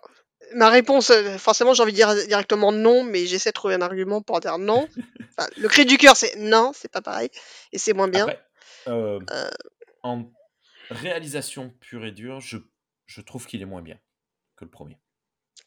ma 0.55 0.69
réponse, 0.69 1.09
euh, 1.11 1.37
forcément, 1.37 1.73
j'ai 1.73 1.83
envie 1.83 1.91
de 1.91 1.97
dire 1.97 2.13
directement 2.27 2.71
non, 2.71 3.03
mais 3.03 3.25
j'essaie 3.25 3.49
de 3.49 3.53
trouver 3.53 3.75
un 3.75 3.81
argument 3.81 4.21
pour 4.21 4.39
dire 4.39 4.57
non. 4.57 4.87
Enfin, 5.37 5.49
le 5.57 5.67
cri 5.69 5.85
du 5.85 5.97
cœur, 5.97 6.17
c'est 6.17 6.35
non, 6.35 6.71
c'est 6.73 6.91
pas 6.91 7.01
pareil, 7.01 7.29
et 7.71 7.77
c'est 7.77 7.93
moins 7.93 8.07
bien. 8.09 8.23
Après, 8.27 8.43
euh, 8.87 9.19
Euh, 9.31 9.49
en 10.03 10.25
réalisation 10.89 11.69
pure 11.79 12.03
et 12.05 12.11
dure, 12.11 12.41
je, 12.41 12.57
je 13.05 13.21
trouve 13.21 13.45
qu'il 13.45 13.61
est 13.61 13.65
moins 13.65 13.81
bien 13.81 13.99
que 14.57 14.65
le 14.65 14.71
premier. 14.71 14.97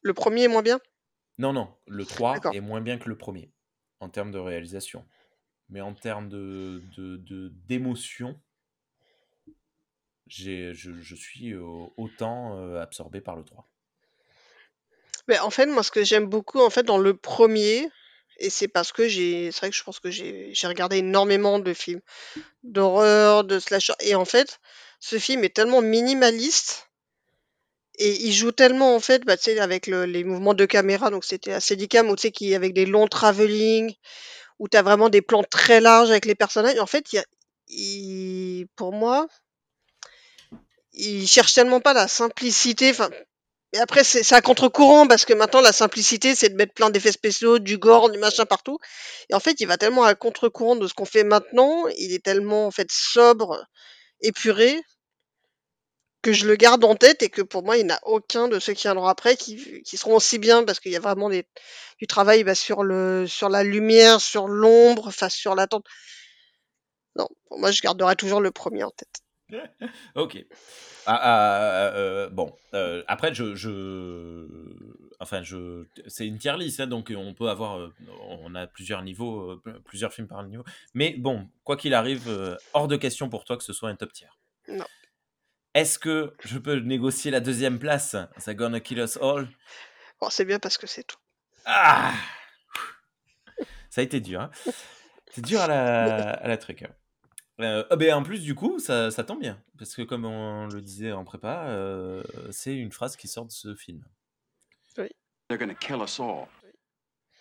le 0.02 0.12
premier 0.12 0.42
est 0.44 0.48
moins 0.48 0.62
bien? 0.62 0.78
Non, 1.38 1.52
non, 1.54 1.74
le 1.86 2.04
3 2.04 2.34
D'accord. 2.34 2.54
est 2.54 2.60
moins 2.60 2.82
bien 2.82 2.98
que 2.98 3.08
le 3.08 3.16
premier, 3.16 3.50
en 4.00 4.10
termes 4.10 4.30
de 4.30 4.38
réalisation. 4.38 5.06
Mais 5.70 5.80
en 5.80 5.94
termes 5.94 6.28
de, 6.28 6.82
de, 6.96 7.16
de- 7.16 7.48
d'émotion, 7.66 8.38
je, 10.26 10.72
je 10.74 11.14
suis 11.14 11.54
autant 11.54 12.76
absorbé 12.78 13.20
par 13.22 13.36
le 13.36 13.44
3. 13.44 13.70
Mais 15.28 15.38
en 15.38 15.50
fait, 15.50 15.66
moi, 15.66 15.82
ce 15.82 15.90
que 15.90 16.04
j'aime 16.04 16.26
beaucoup, 16.26 16.60
en 16.60 16.70
fait, 16.70 16.82
dans 16.84 16.98
le 16.98 17.16
premier, 17.16 17.88
et 18.38 18.50
c'est 18.50 18.68
parce 18.68 18.92
que 18.92 19.08
j'ai, 19.08 19.50
c'est 19.52 19.60
vrai 19.60 19.70
que 19.70 19.76
je 19.76 19.82
pense 19.84 20.00
que 20.00 20.10
j'ai, 20.10 20.50
j'ai 20.54 20.66
regardé 20.66 20.98
énormément 20.98 21.58
de 21.58 21.72
films 21.74 22.00
d'horreur, 22.64 23.44
de 23.44 23.58
slasher, 23.60 23.94
et 24.00 24.14
en 24.16 24.24
fait, 24.26 24.60
ce 25.00 25.18
film 25.18 25.44
est 25.44 25.54
tellement 25.54 25.82
minimaliste, 25.82 26.88
et 27.98 28.26
il 28.26 28.32
joue 28.32 28.52
tellement, 28.52 28.94
en 28.96 29.00
fait, 29.00 29.24
bah, 29.24 29.36
tu 29.36 29.44
sais, 29.44 29.58
avec 29.60 29.86
le- 29.86 30.04
les 30.06 30.24
mouvements 30.24 30.54
de 30.54 30.64
caméra, 30.66 31.10
donc 31.10 31.24
c'était 31.24 31.52
assez 31.52 31.66
Steadicam, 31.74 32.08
ou 32.10 32.16
tu 32.16 32.22
sais, 32.22 32.30
qui, 32.32 32.54
avec 32.54 32.72
des 32.74 32.86
longs 32.86 33.06
travelling, 33.08 33.94
où 34.58 34.68
tu 34.68 34.76
as 34.78 34.82
vraiment 34.82 35.08
des 35.10 35.22
plans 35.22 35.44
très 35.44 35.80
larges 35.80 36.10
avec 36.10 36.26
les 36.26 36.34
personnages, 36.36 36.78
en 36.80 36.86
fait, 36.86 37.12
il 37.12 37.16
y 37.16 38.62
a, 38.62 38.66
pour 38.76 38.92
moi, 38.92 39.26
il 40.94 41.26
cherche 41.28 41.54
tellement 41.54 41.80
pas 41.80 41.92
la 41.92 42.08
simplicité, 42.08 42.90
enfin, 42.90 43.10
mais 43.72 43.78
après, 43.78 44.04
c'est 44.04 44.34
à 44.34 44.42
contre-courant 44.42 45.06
parce 45.06 45.24
que 45.24 45.32
maintenant, 45.32 45.62
la 45.62 45.72
simplicité, 45.72 46.34
c'est 46.34 46.50
de 46.50 46.56
mettre 46.56 46.74
plein 46.74 46.90
d'effets 46.90 47.12
spéciaux, 47.12 47.58
du 47.58 47.78
gore, 47.78 48.10
du 48.10 48.18
machin 48.18 48.44
partout. 48.44 48.78
Et 49.30 49.34
en 49.34 49.40
fait, 49.40 49.60
il 49.60 49.66
va 49.66 49.78
tellement 49.78 50.04
à 50.04 50.14
contre-courant 50.14 50.76
de 50.76 50.86
ce 50.86 50.94
qu'on 50.94 51.06
fait 51.06 51.24
maintenant. 51.24 51.86
Il 51.96 52.12
est 52.12 52.22
tellement, 52.22 52.66
en 52.66 52.70
fait, 52.70 52.90
sobre, 52.92 53.64
épuré, 54.20 54.78
que 56.22 56.32
je 56.32 56.46
le 56.46 56.54
garde 56.56 56.84
en 56.84 56.94
tête 56.94 57.22
et 57.22 57.30
que 57.30 57.42
pour 57.42 57.64
moi, 57.64 57.78
il 57.78 57.86
n'y 57.86 57.92
a 57.92 58.00
aucun 58.04 58.46
de 58.46 58.58
ceux 58.60 58.74
qui 58.74 58.82
viendront 58.82 59.06
après 59.06 59.36
qui, 59.36 59.82
qui 59.82 59.96
seront 59.96 60.16
aussi 60.16 60.38
bien 60.38 60.64
parce 60.64 60.78
qu'il 60.78 60.92
y 60.92 60.96
a 60.96 61.00
vraiment 61.00 61.30
des, 61.30 61.46
du 61.98 62.06
travail 62.06 62.44
bah, 62.44 62.54
sur, 62.54 62.82
le, 62.84 63.26
sur 63.26 63.48
la 63.48 63.64
lumière, 63.64 64.20
sur 64.20 64.48
l'ombre, 64.48 65.08
enfin, 65.08 65.28
sur 65.28 65.54
l'attente. 65.54 65.86
Non, 67.16 67.28
pour 67.46 67.58
moi, 67.58 67.70
je 67.70 67.80
garderai 67.80 68.16
toujours 68.16 68.40
le 68.40 68.50
premier 68.50 68.84
en 68.84 68.90
tête. 68.90 69.22
Ok. 70.14 70.44
Ah, 71.06 71.18
ah, 71.22 71.92
euh, 71.94 72.28
bon, 72.30 72.54
euh, 72.74 73.02
après, 73.08 73.34
je, 73.34 73.54
je, 73.54 74.46
enfin, 75.20 75.42
je, 75.42 75.84
c'est 76.06 76.26
une 76.26 76.38
tier 76.38 76.56
list, 76.56 76.80
hein, 76.80 76.86
donc 76.86 77.12
on 77.16 77.34
peut 77.34 77.48
avoir, 77.48 77.78
euh, 77.78 77.92
on 78.28 78.54
a 78.54 78.66
plusieurs 78.66 79.02
niveaux, 79.02 79.50
euh, 79.66 79.82
plusieurs 79.84 80.12
films 80.12 80.28
par 80.28 80.42
niveau. 80.44 80.64
Mais 80.94 81.14
bon, 81.18 81.48
quoi 81.64 81.76
qu'il 81.76 81.94
arrive, 81.94 82.28
euh, 82.28 82.56
hors 82.72 82.88
de 82.88 82.96
question 82.96 83.28
pour 83.28 83.44
toi 83.44 83.56
que 83.56 83.64
ce 83.64 83.72
soit 83.72 83.88
un 83.88 83.96
top 83.96 84.12
tier. 84.12 84.28
Non. 84.68 84.86
Est-ce 85.74 85.98
que 85.98 86.34
je 86.44 86.58
peux 86.58 86.76
négocier 86.76 87.30
la 87.30 87.40
deuxième 87.40 87.78
place? 87.78 88.16
C'est 88.36 88.54
Gonna 88.54 88.80
Kill 88.80 88.98
Us 88.98 89.16
All? 89.16 89.48
Bon, 90.20 90.28
c'est 90.30 90.44
bien 90.44 90.58
parce 90.58 90.78
que 90.78 90.86
c'est 90.86 91.04
tout. 91.04 91.16
Ah 91.64 92.12
Ça 93.90 94.00
a 94.02 94.04
été 94.04 94.20
dur. 94.20 94.40
Hein 94.40 94.50
c'est 95.30 95.44
dur 95.44 95.60
à 95.60 95.66
la, 95.66 96.30
à 96.34 96.46
la 96.48 96.56
truc. 96.58 96.82
hein. 96.82 96.90
Euh, 97.62 97.84
ah 97.90 97.96
ben, 97.96 98.14
en 98.14 98.22
plus, 98.22 98.40
du 98.40 98.54
coup, 98.54 98.78
ça, 98.78 99.10
ça 99.10 99.24
tombe 99.24 99.40
bien. 99.40 99.58
Parce 99.78 99.94
que, 99.94 100.02
comme 100.02 100.24
on 100.24 100.66
le 100.66 100.80
disait 100.80 101.12
en 101.12 101.24
prépa, 101.24 101.64
euh, 101.66 102.22
c'est 102.50 102.74
une 102.74 102.92
phrase 102.92 103.16
qui 103.16 103.28
sort 103.28 103.46
de 103.46 103.52
ce 103.52 103.74
film. 103.74 104.02
They're 105.48 105.58
gonna 105.58 105.74
kill 105.74 105.96
us 106.02 106.18
all. 106.18 106.46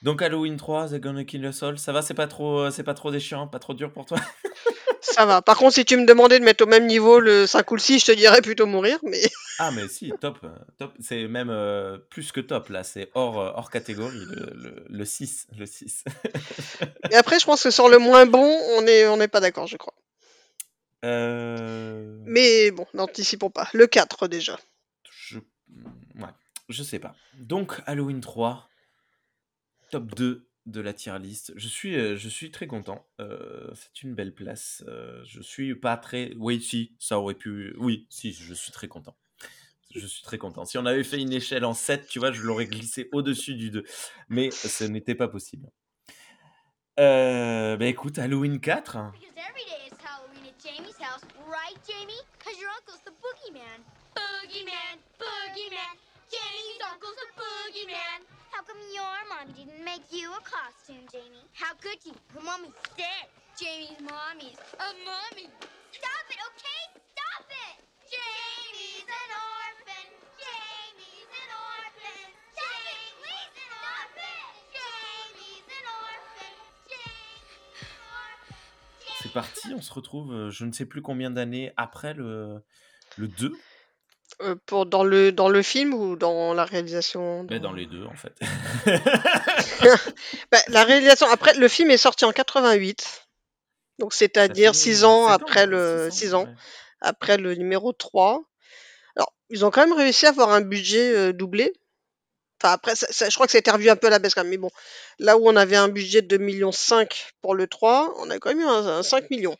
Donc, 0.02 0.22
Halloween 0.22 0.58
3, 0.58 0.90
They're 0.90 1.00
Gonna 1.00 1.24
Kill 1.24 1.46
Us 1.46 1.62
All, 1.64 1.78
ça 1.78 1.94
va 1.94 2.02
C'est 2.02 2.16
pas 2.16 2.28
trop, 2.28 2.72
c'est 2.72 2.84
pas 2.84 2.96
trop 2.96 3.12
déchirant 3.12 3.48
Pas 3.48 3.60
trop 3.60 3.76
dur 3.76 3.94
pour 3.94 4.06
toi? 4.06 4.18
Ça 5.02 5.26
va. 5.26 5.42
Par 5.42 5.58
contre, 5.58 5.74
si 5.74 5.84
tu 5.84 5.98
me 5.98 6.06
demandais 6.06 6.40
de 6.40 6.44
mettre 6.46 6.64
au 6.64 6.68
même 6.68 6.86
niveau 6.86 7.20
le 7.20 7.48
5 7.48 7.70
ou 7.72 7.76
le 7.76 7.82
6, 7.82 8.00
je 8.00 8.06
te 8.06 8.12
dirais 8.12 8.42
plutôt 8.42 8.66
mourir, 8.66 9.00
mais. 9.04 9.22
Ah, 9.60 9.70
mais 9.70 9.88
si, 9.88 10.12
top. 10.20 10.40
euh, 10.44 10.50
top. 10.80 10.94
C'est 11.00 11.28
même 11.28 11.50
euh, 11.52 11.98
plus 12.10 12.32
que 12.32 12.40
top, 12.40 12.70
là. 12.70 12.84
C'est 12.84 13.12
hors, 13.14 13.40
euh, 13.40 13.52
hors 13.54 13.70
catégorie, 13.70 14.18
le, 14.18 14.54
le, 14.56 14.86
le 14.90 15.06
6. 15.06 15.48
Le 15.56 15.68
6. 15.68 16.04
Mais 17.12 17.16
après, 17.16 17.38
je 17.38 17.46
pense 17.46 17.62
que 17.62 17.70
sur 17.70 17.88
le 17.88 18.00
moins 18.00 18.26
bon, 18.26 18.58
on 18.76 18.82
n'est 18.82 19.06
on 19.06 19.18
n'est 19.18 19.28
pas 19.28 19.40
d'accord, 19.40 19.68
je 19.68 19.78
crois. 19.78 19.94
Euh... 21.06 22.18
Mais 22.26 22.72
bon, 22.72 22.86
n'anticipons 22.94 23.50
pas. 23.50 23.70
Le 23.74 23.88
4 23.88 24.28
déjà. 24.28 24.60
Je... 25.10 25.40
Ouais, 26.16 26.30
je 26.70 26.84
sais 26.84 27.00
pas. 27.00 27.16
Donc, 27.40 27.82
Halloween 27.86 28.22
3, 28.22 28.70
top 29.90 30.16
2 30.16 30.48
de 30.68 30.82
la 30.82 30.94
tier 30.94 31.18
list. 31.20 31.54
Je 31.56 31.68
suis, 31.68 31.96
euh, 31.96 32.16
je 32.16 32.30
suis 32.30 32.52
très 32.52 32.68
content. 32.68 33.08
Euh, 33.20 33.70
c'est 33.74 34.04
une 34.04 34.14
belle 34.14 34.34
place. 34.34 34.84
Euh, 34.88 35.22
je 35.26 35.42
suis 35.42 35.76
pas 35.76 35.98
très. 35.98 36.34
Oui, 36.38 36.62
si, 36.62 36.96
ça 37.00 37.20
aurait 37.20 37.36
pu. 37.36 37.74
Oui, 37.78 38.06
si, 38.10 38.34
je 38.34 38.54
suis 38.54 38.72
très 38.72 38.88
content. 38.88 39.16
Je 39.94 40.06
suis 40.06 40.24
très 40.24 40.38
content. 40.38 40.64
Si 40.66 40.78
on 40.78 40.86
avait 40.86 41.04
fait 41.04 41.20
une 41.20 41.34
échelle 41.34 41.66
en 41.66 41.74
7, 41.74 42.08
tu 42.08 42.20
vois, 42.20 42.32
je 42.32 42.42
l'aurais 42.42 42.68
glissé 42.68 43.10
au-dessus 43.12 43.56
du 43.56 43.72
2. 43.72 43.84
Mais 44.30 44.52
ce 44.52 44.86
n'était 44.86 45.16
pas 45.16 45.28
possible. 45.28 45.70
Euh, 47.00 47.78
bah 47.78 47.88
écoute, 47.88 48.20
Halloween 48.20 48.60
4. 48.60 48.98
Jamie's 50.72 50.98
house, 51.00 51.20
right, 51.52 51.76
Jamie? 51.84 52.24
Because 52.40 52.56
your 52.56 52.70
uncle's 52.72 53.04
the 53.04 53.12
boogeyman. 53.20 53.84
Boogeyman, 54.16 54.96
boogeyman, 55.20 55.94
Jamie's 56.32 56.80
uncle's 56.88 57.16
the 57.20 57.28
boogeyman. 57.36 58.24
How 58.52 58.64
come 58.64 58.80
your 58.96 59.20
mommy 59.28 59.52
didn't 59.52 59.84
make 59.84 60.08
you 60.12 60.32
a 60.32 60.40
costume, 60.40 61.04
Jamie? 61.12 61.44
How 61.52 61.74
could 61.76 62.00
you? 62.06 62.14
Her 62.34 62.40
mommy's 62.40 62.72
sick. 62.96 63.28
Jamie's 63.60 64.00
mommy's 64.00 64.60
a 64.80 64.90
mommy. 65.04 65.52
Stop 65.92 66.26
it, 66.32 66.40
okay? 66.40 66.82
Stop 67.20 67.46
it! 67.52 67.76
Jamie's 68.08 69.04
an 69.12 69.30
orphan. 69.44 70.21
C'est 79.32 79.40
parti, 79.40 79.74
on 79.74 79.82
se 79.82 79.94
retrouve, 79.94 80.34
euh, 80.34 80.52
je 80.52 80.66
ne 80.66 80.72
sais 80.72 80.86
plus 80.86 81.02
combien 81.02 81.32
d'années 81.32 81.72
après 81.78 82.14
le, 82.14 82.62
le 83.18 83.28
2. 83.28 83.54
Euh, 84.42 84.56
pour, 84.66 84.86
dans, 84.86 85.04
le, 85.04 85.32
dans 85.32 85.50
le 85.50 85.62
film 85.62 85.94
ou 85.94 86.16
dans 86.16 86.54
la 86.54 86.66
réalisation 86.66 87.46
Mais 87.50 87.60
dans 87.60 87.74
les 87.74 87.86
deux, 87.86 88.06
en 88.06 88.16
fait. 88.16 88.34
Bah, 90.52 90.60
La 90.68 90.84
réalisation, 90.84 91.28
après, 91.32 91.54
le 91.54 91.68
film 91.68 91.92
est 91.92 91.98
sorti 91.98 92.26
en 92.26 92.32
88. 92.32 93.28
Donc, 94.00 94.14
c'est-à-dire 94.14 94.76
6 94.76 95.04
ans 95.06 95.28
après 95.28 95.66
le, 95.66 96.10
six 96.12 96.34
ans, 96.34 96.42
six 96.42 96.46
ans, 96.46 96.46
ouais. 96.46 96.56
après 97.02 97.38
le 97.38 97.56
numéro 97.56 97.94
3. 97.94 98.44
Alors, 99.16 99.34
ils 99.50 99.66
ont 99.66 99.72
quand 99.72 99.86
même 99.86 99.98
réussi 99.98 100.26
à 100.26 100.30
avoir 100.30 100.50
un 100.50 100.62
budget 100.62 101.16
euh, 101.16 101.34
doublé. 101.34 101.74
Enfin, 102.62 102.74
après, 102.74 102.96
ça- 102.96 103.08
ça- 103.12 103.28
je 103.30 103.34
crois 103.36 103.48
que 103.48 103.52
ça 103.52 103.58
a 103.58 103.60
été 103.60 103.72
revu 103.72 103.90
un 103.90 103.96
peu 103.96 104.08
à 104.08 104.10
la 104.12 104.20
baisse 104.20 104.36
quand 104.36 104.44
même. 104.44 104.52
Mais 104.52 104.58
bon, 104.58 104.70
là 105.20 105.38
où 105.38 105.48
on 105.50 105.56
avait 105.56 105.76
un 105.78 105.88
budget 105.90 106.22
de 106.22 106.28
2,5 106.28 106.40
millions 106.40 106.72
pour 107.42 107.56
le 107.56 107.68
3, 107.68 108.14
on 108.20 108.30
a 108.30 108.38
quand 108.38 108.50
même 108.50 108.60
eu 108.60 108.66
un, 108.66 108.86
un 108.88 109.04
5 109.04 109.30
millions. 109.32 109.58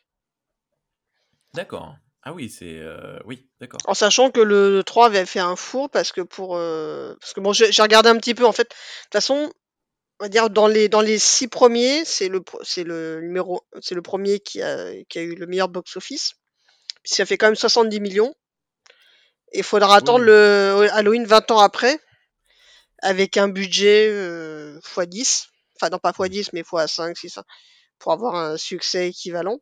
D'accord. 1.54 1.96
Ah 2.22 2.32
oui, 2.32 2.48
c'est... 2.48 2.78
euh, 2.78 3.18
Oui, 3.24 3.48
d'accord. 3.60 3.80
En 3.86 3.94
sachant 3.94 4.30
que 4.30 4.40
le 4.40 4.82
3 4.84 5.06
avait 5.06 5.26
fait 5.26 5.40
un 5.40 5.56
four 5.56 5.90
parce 5.90 6.12
que 6.12 6.20
pour 6.20 6.56
euh, 6.56 7.14
parce 7.20 7.32
que 7.34 7.40
bon 7.40 7.52
j'ai 7.52 7.82
regardé 7.82 8.08
un 8.08 8.16
petit 8.16 8.34
peu 8.34 8.46
en 8.46 8.52
fait 8.52 8.62
de 8.62 8.68
toute 8.68 9.12
façon 9.12 9.52
on 10.20 10.24
va 10.24 10.28
dire 10.28 10.48
dans 10.48 10.68
les 10.68 10.88
dans 10.88 11.00
les 11.00 11.18
six 11.18 11.48
premiers 11.48 12.04
c'est 12.04 12.28
le 12.28 12.40
c'est 12.62 12.84
le 12.84 13.20
numéro 13.20 13.62
c'est 13.80 13.96
le 13.96 14.02
premier 14.02 14.38
qui 14.38 14.62
a 14.62 14.92
qui 15.08 15.18
a 15.18 15.22
eu 15.22 15.34
le 15.34 15.46
meilleur 15.46 15.68
box 15.68 15.96
office 15.96 16.34
puis 17.02 17.12
ça 17.14 17.26
fait 17.26 17.36
quand 17.36 17.46
même 17.46 17.56
70 17.56 17.98
millions 17.98 18.32
il 19.52 19.64
faudra 19.64 19.96
attendre 19.96 20.20
Oui. 20.20 20.26
le 20.26 20.88
Halloween 20.92 21.24
20 21.26 21.50
ans 21.50 21.58
après 21.58 21.98
avec 23.02 23.36
un 23.36 23.48
budget 23.48 24.08
euh, 24.10 24.80
x10 24.80 25.48
enfin 25.76 25.90
non 25.90 25.98
pas 25.98 26.12
x10 26.12 26.50
mais 26.52 26.62
x5 26.62 27.14
6 27.16 27.38
pour 27.98 28.12
avoir 28.12 28.34
un 28.36 28.56
succès 28.56 29.08
équivalent 29.08 29.60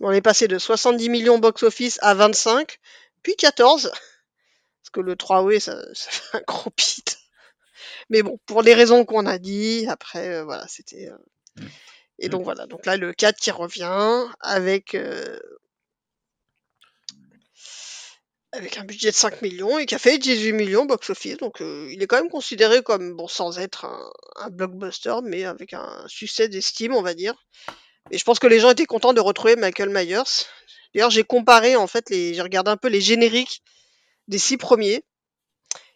on 0.00 0.10
est 0.10 0.22
passé 0.22 0.48
de 0.48 0.58
70 0.58 1.08
millions 1.08 1.38
box 1.38 1.62
office 1.62 1.98
à 2.02 2.14
25 2.14 2.78
puis 3.22 3.36
14 3.36 3.90
parce 4.82 4.90
que 4.92 5.00
le 5.00 5.16
3 5.16 5.60
ça, 5.60 5.82
ça 5.94 6.10
fait 6.10 6.38
un 6.38 6.42
gros 6.46 6.70
pit. 6.70 7.18
Mais 8.10 8.22
bon, 8.22 8.38
pour 8.46 8.62
les 8.62 8.74
raisons 8.74 9.04
qu'on 9.04 9.26
a 9.26 9.38
dit, 9.38 9.86
après, 9.88 10.28
euh, 10.28 10.44
voilà, 10.44 10.66
c'était. 10.68 11.08
euh, 11.08 11.16
Et 12.18 12.28
donc 12.28 12.44
voilà, 12.44 12.66
donc 12.66 12.86
là, 12.86 12.96
le 12.96 13.12
4 13.12 13.38
qui 13.38 13.50
revient 13.50 14.26
avec. 14.40 14.96
Avec 18.52 18.76
un 18.76 18.84
budget 18.84 19.10
de 19.10 19.16
5 19.16 19.40
millions 19.40 19.78
et 19.78 19.86
qui 19.86 19.94
a 19.94 19.98
fait 19.98 20.18
18 20.18 20.52
millions 20.52 20.84
box-office. 20.84 21.38
Donc 21.38 21.62
euh, 21.62 21.88
il 21.90 22.02
est 22.02 22.06
quand 22.06 22.16
même 22.16 22.30
considéré 22.30 22.82
comme, 22.82 23.14
bon, 23.16 23.26
sans 23.26 23.58
être 23.58 23.86
un, 23.86 24.12
un 24.36 24.50
blockbuster, 24.50 25.14
mais 25.24 25.44
avec 25.44 25.72
un 25.72 26.04
succès 26.06 26.48
d'estime, 26.48 26.94
on 26.94 27.02
va 27.02 27.14
dire. 27.14 27.34
Et 28.10 28.18
je 28.18 28.24
pense 28.24 28.38
que 28.38 28.46
les 28.46 28.60
gens 28.60 28.70
étaient 28.70 28.84
contents 28.84 29.12
de 29.12 29.20
retrouver 29.20 29.56
Michael 29.56 29.88
Myers. 29.88 30.46
D'ailleurs, 30.94 31.10
j'ai 31.10 31.24
comparé, 31.24 31.76
en 31.76 31.86
fait, 31.86 32.10
les... 32.10 32.34
j'ai 32.34 32.42
regardé 32.42 32.70
un 32.70 32.76
peu 32.76 32.88
les 32.88 33.00
génériques 33.00 33.62
des 34.28 34.38
six 34.38 34.56
premiers. 34.58 35.02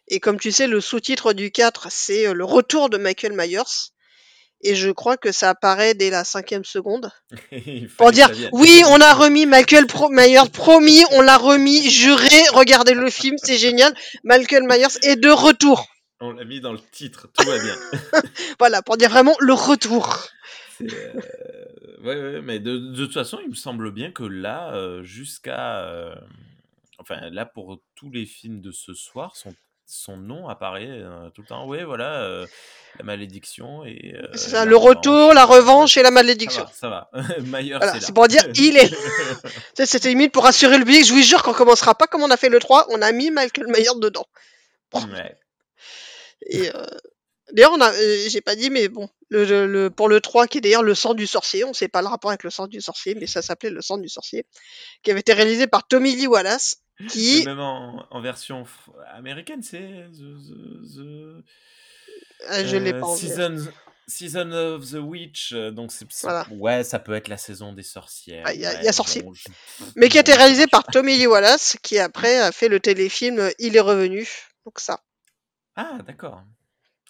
Et 0.08 0.20
comme 0.20 0.38
tu 0.38 0.52
sais, 0.52 0.66
le 0.66 0.80
sous-titre 0.80 1.32
du 1.32 1.50
4, 1.50 1.88
c'est 1.90 2.28
euh, 2.28 2.32
le 2.32 2.44
retour 2.44 2.88
de 2.88 2.96
Michael 2.96 3.32
Myers. 3.32 3.92
Et 4.68 4.74
je 4.74 4.90
crois 4.90 5.16
que 5.16 5.32
ça 5.32 5.50
apparaît 5.50 5.94
dès 5.94 6.10
la 6.10 6.24
cinquième 6.24 6.64
seconde. 6.64 7.10
Pour 7.98 8.10
dire, 8.12 8.28
oui, 8.52 8.82
on 8.90 9.00
a 9.00 9.12
remis 9.14 9.46
Michael 9.46 9.86
Pro- 9.86 10.08
Myers, 10.10 10.48
promis, 10.52 11.02
on 11.12 11.20
l'a 11.22 11.36
remis, 11.38 11.88
juré, 11.88 12.40
regardez 12.52 12.94
le 12.94 13.08
film, 13.10 13.36
c'est 13.42 13.58
génial. 13.58 13.94
Michael 14.24 14.64
Myers 14.64 14.98
est 15.02 15.16
de 15.16 15.30
retour. 15.30 15.86
On 16.20 16.32
l'a 16.32 16.44
mis 16.44 16.60
dans 16.60 16.72
le 16.72 16.80
titre, 16.92 17.28
tout 17.36 17.46
va 17.46 17.58
bien. 17.58 17.74
Voilà, 18.58 18.82
pour 18.82 18.96
dire 18.96 19.10
vraiment 19.10 19.36
le 19.38 19.52
retour. 19.52 20.24
Euh, 20.80 20.86
ouais, 22.02 22.20
ouais, 22.20 22.42
mais 22.42 22.58
de, 22.58 22.76
de 22.78 23.04
toute 23.04 23.14
façon, 23.14 23.38
il 23.42 23.50
me 23.50 23.54
semble 23.54 23.92
bien 23.92 24.10
que 24.10 24.22
là, 24.24 24.74
euh, 24.74 25.02
jusqu'à. 25.02 25.80
euh, 25.84 26.14
Enfin, 26.98 27.28
là, 27.30 27.44
pour 27.44 27.78
tous 27.94 28.10
les 28.10 28.24
films 28.24 28.62
de 28.62 28.72
ce 28.72 28.94
soir, 28.94 29.36
son, 29.36 29.52
son 29.86 30.16
nom 30.16 30.48
apparaît 30.48 30.86
euh, 30.88 31.30
tout 31.30 31.42
le 31.42 31.46
temps. 31.46 31.66
Oui, 31.66 31.82
voilà, 31.84 32.22
euh, 32.22 32.46
la 32.98 33.04
malédiction 33.04 33.84
et. 33.84 34.14
euh, 34.16 34.26
C'est 34.34 34.50
ça, 34.50 34.64
le 34.64 34.76
revanche. 34.76 34.96
retour, 34.96 35.34
la 35.34 35.44
revanche 35.44 35.96
et 35.96 36.02
la 36.02 36.08
Ça 36.08 36.14
malédiction. 36.14 36.64
va, 36.64 36.70
ça 36.74 36.88
va. 36.88 37.10
Maillard, 37.46 37.80
Voilà, 37.80 38.00
c'est 38.00 38.12
pour 38.14 38.26
dire, 38.28 38.42
il 38.56 38.76
est. 38.76 38.90
C'était 39.84 40.08
limite 40.08 40.32
pour 40.32 40.44
rassurer 40.44 40.78
le 40.78 40.84
public. 40.84 41.04
Je 41.06 41.12
vous 41.12 41.22
jure 41.22 41.42
qu'on 41.42 41.52
commencera 41.54 41.94
pas 41.94 42.06
comme 42.06 42.22
on 42.22 42.30
a 42.30 42.36
fait 42.36 42.48
le 42.48 42.58
3, 42.58 42.86
on 42.90 43.00
a 43.02 43.12
mis 43.12 43.30
Michael 43.30 43.66
Myers 43.68 43.98
dedans. 44.00 44.26
Ouais. 44.94 45.36
Et 46.48 46.70
d'ailleurs, 47.52 47.72
on 47.72 47.80
a, 47.80 47.92
euh, 47.92 48.24
j'ai 48.28 48.40
pas 48.40 48.54
dit, 48.56 48.70
mais 48.70 48.88
bon, 48.88 49.08
le, 49.28 49.44
le- 49.44 49.66
le- 49.66 49.90
pour 49.90 50.08
le 50.08 50.20
3, 50.20 50.46
qui 50.46 50.58
est 50.58 50.60
d'ailleurs 50.60 50.82
le 50.82 50.94
sang 50.94 51.14
du 51.14 51.26
sorcier, 51.26 51.64
on 51.64 51.72
sait 51.74 51.88
pas 51.88 52.02
le 52.02 52.08
rapport 52.08 52.30
avec 52.30 52.42
le 52.44 52.50
sang 52.50 52.66
du 52.66 52.80
sorcier, 52.80 53.14
mais 53.14 53.26
ça 53.26 53.42
s'appelait 53.42 53.70
le 53.70 53.82
sang 53.82 53.98
du 53.98 54.08
sorcier, 54.08 54.46
qui 55.02 55.10
avait 55.10 55.20
été 55.20 55.32
réalisé 55.32 55.66
par 55.66 55.86
Tommy 55.86 56.14
Lee 56.16 56.26
Wallace, 56.26 56.76
qui, 57.08 57.44
Même 57.44 57.60
en, 57.60 58.06
en 58.10 58.20
version 58.20 58.64
américaine, 59.12 59.62
c'est 59.62 60.06
The, 60.12 60.16
the- 60.16 60.96
the- 60.96 61.44
Ah, 62.48 62.64
je 62.64 62.76
l'ai 62.76 62.92
euh, 62.92 63.00
pas 63.00 63.16
Season, 63.16 63.56
Season 64.06 64.50
of 64.52 64.90
the 64.90 64.94
Witch. 65.00 65.52
euh, 65.52 65.70
Donc 65.70 65.92
c'est 65.92 66.06
Voilà. 66.22 66.46
ouais, 66.52 66.84
ça 66.84 66.98
peut 66.98 67.14
être 67.14 67.28
la 67.28 67.36
saison 67.38 67.72
des 67.72 67.82
sorcières. 67.82 68.44
Ah, 68.46 68.54
il 68.54 68.60
y 68.60 68.66
a, 68.66 68.72
y 68.74 68.82
ouais, 68.82 68.88
a 68.88 68.92
sorcier. 68.92 69.22
bon, 69.22 69.32
je- 69.34 69.44
mais 69.96 70.08
qui 70.08 70.18
a 70.18 70.20
été 70.22 70.32
réalisé 70.34 70.66
par 70.66 70.84
Tommy 70.84 71.16
Lee 71.16 71.26
Wallace, 71.26 71.76
qui 71.82 71.98
après 71.98 72.38
a 72.38 72.52
fait 72.52 72.68
le 72.68 72.80
téléfilm 72.80 73.50
Il 73.58 73.76
est 73.76 73.80
revenu, 73.80 74.28
donc 74.64 74.78
ça, 74.80 75.00
Ah, 75.74 75.98
d'accord. 76.06 76.42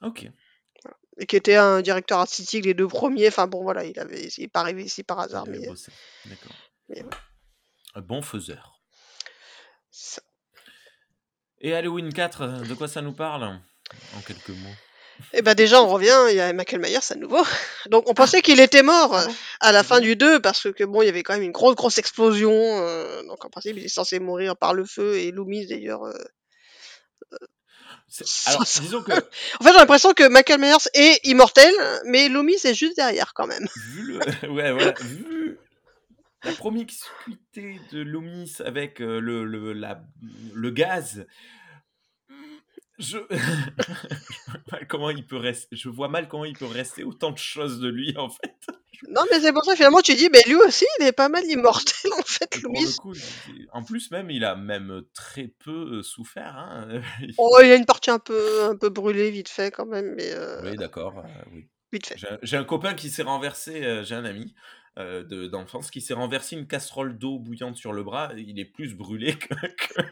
Ok. 0.02 0.28
et 1.18 1.26
qui 1.26 1.36
était 1.36 1.56
un 1.56 1.80
directeur 1.80 2.18
artistique 2.18 2.64
les 2.66 2.74
deux 2.74 2.88
premiers. 2.88 3.28
Enfin 3.28 3.46
bon, 3.46 3.62
voilà, 3.62 3.84
il 3.84 3.98
avait, 3.98 4.26
il 4.36 4.44
est 4.44 4.48
pas 4.48 4.60
arrivé 4.60 4.82
ici 4.84 5.02
par 5.02 5.18
hasard, 5.20 5.46
mais. 5.46 5.60
D'accord. 6.26 6.52
mais 6.88 7.02
Un 7.94 8.00
bon 8.00 8.20
faiseur. 8.22 8.75
Ça. 9.96 10.22
Et 11.60 11.74
Halloween 11.74 12.12
4, 12.12 12.42
euh, 12.42 12.60
de 12.64 12.74
quoi 12.74 12.86
ça 12.88 13.00
nous 13.02 13.12
parle 13.14 13.44
En 14.16 14.20
quelques 14.26 14.48
mots? 14.50 14.74
Et 15.32 15.40
ben 15.40 15.54
déjà, 15.54 15.82
on 15.82 15.88
revient, 15.88 16.14
il 16.28 16.36
y 16.36 16.40
a 16.40 16.52
Michael 16.52 16.80
Myers 16.80 16.98
à 17.10 17.14
nouveau. 17.14 17.42
Donc 17.90 18.08
on 18.10 18.12
pensait 18.14 18.42
qu'il 18.42 18.60
était 18.60 18.82
mort 18.82 19.14
Ah 19.16 19.26
à 19.60 19.72
la 19.72 19.82
fin 19.82 19.96
Bon? 19.98 20.02
du 20.04 20.14
2 20.16 20.40
parce 20.40 20.70
que 20.72 20.84
bon, 20.84 21.00
il 21.00 21.06
y 21.06 21.08
avait 21.08 21.22
quand 21.22 21.32
même 21.32 21.42
une 21.42 21.52
grosse 21.52 21.74
grosse 21.74 21.96
explosion. 21.96 22.52
euh, 22.52 23.22
donc 23.22 23.42
en 23.44 23.48
principe, 23.48 23.76
il 23.78 23.84
est 23.86 23.88
censé 23.88 24.18
mourir 24.20 24.56
par 24.58 24.74
le 24.74 24.84
feu 24.84 25.16
et 25.16 25.30
Loomis 25.30 25.66
d'ailleurs. 25.66 26.04
euh, 26.04 26.12
Alors, 28.46 28.64
disons 28.80 29.02
que, 29.02 29.12
En 29.12 29.64
fait, 29.64 29.72
j'ai 29.72 29.78
l'impression 29.78 30.12
que 30.12 30.28
Michael 30.28 30.60
Myers 30.60 30.88
est 30.94 31.20
immortel, 31.26 31.72
mais 32.04 32.28
Loomis 32.28 32.60
est 32.64 32.74
juste 32.74 32.96
derrière 32.96 33.32
quand 33.34 33.46
même. 33.46 33.66
vu 33.94 34.02
le, 34.02 34.18
ouais, 34.52 34.72
voilà, 34.72 34.92
vu 35.00 35.58
la 36.44 36.52
promiscuité 36.52 37.80
de 37.92 38.00
Loomis 38.00 38.56
avec 38.64 39.00
euh, 39.00 39.20
le, 39.20 39.44
le, 39.44 39.72
la, 39.72 40.02
le 40.54 40.70
gaz, 40.70 41.26
je, 42.98 43.18
je 43.30 44.58
vois 44.58 44.60
mal 44.72 44.86
comment 44.88 45.10
il 45.10 45.26
peut 45.26 45.36
rester, 45.36 45.76
je 45.76 45.88
vois 45.88 46.08
mal 46.08 46.28
comment 46.28 46.44
il 46.44 46.56
peut 46.56 46.66
rester 46.66 47.04
autant 47.04 47.30
de 47.30 47.38
choses 47.38 47.80
de 47.80 47.88
lui 47.88 48.16
en 48.16 48.30
fait. 48.30 48.54
Non, 49.10 49.20
mais 49.30 49.40
c'est 49.40 49.52
pour 49.52 49.64
ça 49.64 49.76
finalement 49.76 50.00
tu 50.00 50.14
dis, 50.14 50.30
mais 50.32 50.42
lui 50.46 50.54
aussi, 50.54 50.86
il 51.00 51.06
est 51.06 51.12
pas 51.12 51.28
mal 51.28 51.44
immortel 51.44 52.10
en 52.18 52.22
fait, 52.22 52.62
Loomis. 52.62 52.96
coup, 52.96 53.12
en 53.72 53.82
plus 53.82 54.10
même, 54.10 54.30
il 54.30 54.42
a 54.44 54.56
même 54.56 55.02
très 55.14 55.48
peu 55.48 55.98
euh, 55.98 56.02
souffert. 56.02 56.56
Hein. 56.56 57.02
Oh, 57.38 57.58
il 57.62 57.70
a 57.70 57.74
une 57.74 57.84
partie 57.84 58.10
un 58.10 58.18
peu 58.18 58.64
un 58.64 58.76
peu 58.76 58.88
brûlée 58.88 59.30
vite 59.30 59.50
fait 59.50 59.70
quand 59.70 59.84
même, 59.84 60.14
mais 60.16 60.30
euh, 60.32 60.62
Oui, 60.62 60.76
d'accord, 60.78 61.18
euh, 61.18 61.28
oui. 61.52 61.68
vite 61.92 62.06
fait. 62.06 62.16
J'ai 62.42 62.56
un- 62.56 62.64
copain 62.64 62.94
qui 62.94 63.10
s'est 63.10 63.22
renversé, 63.22 64.02
j'ai 64.04 64.14
un 64.14 64.24
ami 64.24 64.54
euh, 64.98 65.22
de- 65.24 65.46
d'enfance 65.46 65.90
qui 65.90 66.00
s'est 66.00 66.14
renversé 66.14 66.56
une 66.56 66.66
casserole 66.66 67.18
d'eau 67.18 67.38
bouillante 67.38 67.76
sur 67.76 67.92
le 67.92 68.02
bras. 68.02 68.30
Il 68.36 68.58
est 68.58 68.64
plus 68.64 68.94
brûlé 68.94 69.36
que, 69.36 69.54
que, 69.86 70.02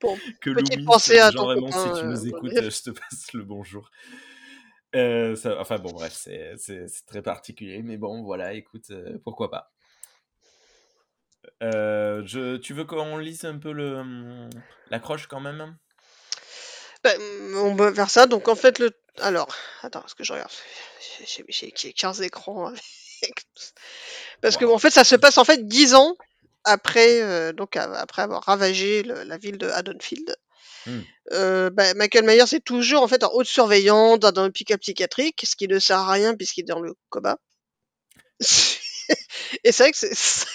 Bon, 0.00 0.18
que 0.40 0.84
pensée 0.84 1.18
à 1.18 1.30
ton 1.30 1.54
copain. 1.54 1.70
si 1.70 2.00
tu 2.00 2.06
euh, 2.06 2.08
nous 2.08 2.26
écoutes, 2.26 2.52
euh, 2.56 2.70
je 2.70 2.82
te 2.82 2.90
passe 2.98 3.32
le 3.32 3.44
bonjour. 3.44 3.90
Euh, 4.94 5.36
ça- 5.36 5.58
enfin 5.60 5.78
bon, 5.78 5.92
bref, 5.92 6.12
c'est 6.14 6.54
très 7.06 7.22
particulier, 7.22 7.82
mais 7.82 7.96
bon, 7.96 8.22
voilà, 8.22 8.52
écoute, 8.54 8.90
euh, 8.90 9.18
pourquoi 9.24 9.50
pas. 9.50 9.72
Euh, 11.62 12.22
je, 12.26 12.56
tu 12.56 12.74
veux 12.74 12.84
qu'on 12.84 13.18
lise 13.18 13.44
un 13.44 13.58
peu 13.58 13.70
hum, 13.70 14.48
l'accroche 14.90 15.26
quand 15.26 15.40
même? 15.40 15.76
Ben, 17.04 17.18
on 17.56 17.76
peut 17.76 17.92
faire 17.94 18.10
ça. 18.10 18.26
Donc 18.26 18.48
en 18.48 18.54
fait, 18.54 18.78
le. 18.78 18.90
Alors, 19.20 19.54
attends, 19.82 20.02
est-ce 20.06 20.14
que 20.14 20.24
je 20.24 20.32
regarde 20.32 20.50
J'ai 21.26 21.44
j'ai- 21.48 21.72
j'ai 21.76 21.92
15 21.92 22.22
écrans 22.22 22.66
avec. 23.22 23.46
Parce 24.40 24.56
que 24.56 24.64
Waouh. 24.64 24.74
en 24.74 24.78
fait, 24.78 24.90
ça 24.90 25.04
se 25.04 25.16
passe 25.16 25.38
en 25.38 25.44
fait 25.44 25.66
10 25.66 25.94
ans 25.94 26.16
après, 26.64 27.20
euh, 27.22 27.52
donc 27.52 27.76
a- 27.76 27.92
après 28.00 28.22
avoir 28.22 28.42
ravagé 28.44 29.02
le- 29.02 29.22
la 29.24 29.38
ville 29.38 29.58
de 29.58 29.68
Haddonfield. 29.68 30.36
Hmm. 30.86 31.00
Euh, 31.32 31.70
ben, 31.70 31.96
Michael 31.96 32.24
Myers 32.24 32.54
est 32.54 32.64
toujours 32.64 33.02
en 33.02 33.08
fait 33.08 33.22
en 33.24 33.30
haute 33.32 33.46
surveillance 33.46 34.18
dans 34.18 34.32
un 34.40 34.46
hôpital 34.46 34.78
psychiatrique, 34.78 35.44
ce 35.46 35.54
qui 35.56 35.68
ne 35.68 35.78
sert 35.78 35.98
à 35.98 36.10
rien 36.12 36.34
puisqu'il 36.34 36.62
est 36.62 36.64
dans 36.64 36.80
le 36.80 36.94
coma. 37.10 37.36
Et 39.64 39.72
c'est 39.72 39.82
vrai 39.84 39.92
que 39.92 39.98
c'est, 39.98 40.14
c'est- 40.14 40.46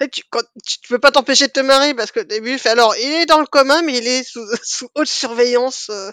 c'est- 0.00 0.08
tu, 0.10 0.22
quand, 0.30 0.42
tu 0.66 0.78
tu 0.80 0.88
peux 0.88 0.98
pas 0.98 1.10
t'empêcher 1.12 1.46
de 1.46 1.52
te 1.52 1.60
marrer 1.60 1.94
parce 1.94 2.12
que 2.12 2.20
au 2.20 2.24
début, 2.24 2.52
il 2.52 2.58
fait 2.58 2.70
alors, 2.70 2.94
il 2.96 3.12
est 3.12 3.26
dans 3.26 3.40
le 3.40 3.46
coma, 3.46 3.82
mais 3.82 3.98
il 3.98 4.06
est 4.06 4.24
sous, 4.24 4.44
sous 4.64 4.88
haute 4.94 5.08
surveillance. 5.08 5.88
euh, 5.90 6.10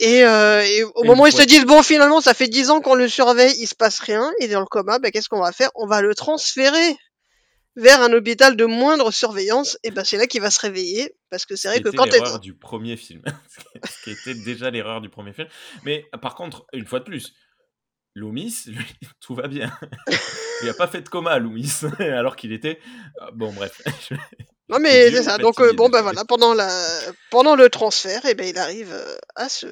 Et, 0.00 0.24
euh, 0.24 0.64
et 0.64 0.82
au 0.82 1.04
Et 1.04 1.06
moment 1.06 1.24
où 1.24 1.26
ils 1.26 1.32
se 1.32 1.42
disent 1.42 1.66
bon 1.66 1.82
finalement 1.82 2.20
ça 2.22 2.32
fait 2.34 2.48
10 2.48 2.70
ans 2.70 2.80
qu'on 2.80 2.94
le 2.94 3.06
surveille, 3.08 3.54
il 3.60 3.66
se 3.66 3.74
passe 3.74 4.00
rien, 4.00 4.32
il 4.40 4.46
est 4.46 4.52
dans 4.54 4.60
le 4.60 4.66
coma, 4.66 4.98
ben 4.98 5.10
qu'est-ce 5.10 5.28
qu'on 5.28 5.42
va 5.42 5.52
faire? 5.52 5.70
On 5.74 5.86
va 5.86 6.00
le 6.00 6.14
transférer 6.14 6.96
vers 7.76 8.00
un 8.02 8.12
hôpital 8.12 8.56
de 8.56 8.64
moindre 8.64 9.10
surveillance, 9.10 9.78
et 9.84 9.90
ben 9.90 10.02
c'est 10.02 10.16
là 10.16 10.26
qu'il 10.26 10.40
va 10.40 10.50
se 10.50 10.58
réveiller, 10.60 11.14
parce 11.28 11.44
que 11.46 11.54
c'est 11.54 11.68
Ce 11.68 11.74
vrai 11.74 11.82
que 11.82 11.94
quand 11.94 12.06
l'erreur 12.06 12.40
du 12.40 12.54
premier 12.54 12.96
film. 12.96 13.22
Ce 13.88 14.02
qui 14.04 14.10
était 14.10 14.34
déjà 14.34 14.70
l'erreur 14.70 15.00
du 15.00 15.08
premier 15.08 15.32
film. 15.32 15.48
Mais 15.84 16.06
par 16.20 16.34
contre, 16.34 16.66
une 16.72 16.86
fois 16.86 17.00
de 17.00 17.04
plus, 17.04 17.34
Loomis, 18.14 18.54
lui, 18.66 18.84
tout 19.20 19.34
va 19.34 19.48
bien. 19.48 19.70
Il 20.62 20.66
n'a 20.66 20.74
pas 20.74 20.88
fait 20.88 21.00
de 21.02 21.08
coma, 21.08 21.38
Loomis, 21.38 21.82
alors 21.98 22.36
qu'il 22.36 22.52
était. 22.52 22.80
ah, 23.20 23.30
Bon, 23.32 23.52
bref. 23.52 23.80
Non 24.70 24.78
mais 24.78 25.10
c'est 25.10 25.24
ça, 25.24 25.38
donc 25.38 25.60
euh, 25.60 25.72
bon 25.72 25.88
ben 25.88 26.00
voilà, 26.00 26.24
pendant 26.24 26.54
la 26.54 26.70
pendant 27.30 27.56
le 27.56 27.68
transfert, 27.68 28.24
et 28.26 28.34
ben 28.34 28.48
il 28.48 28.56
arrive 28.56 28.92
euh, 28.92 29.16
à 29.34 29.48
se... 29.48 29.66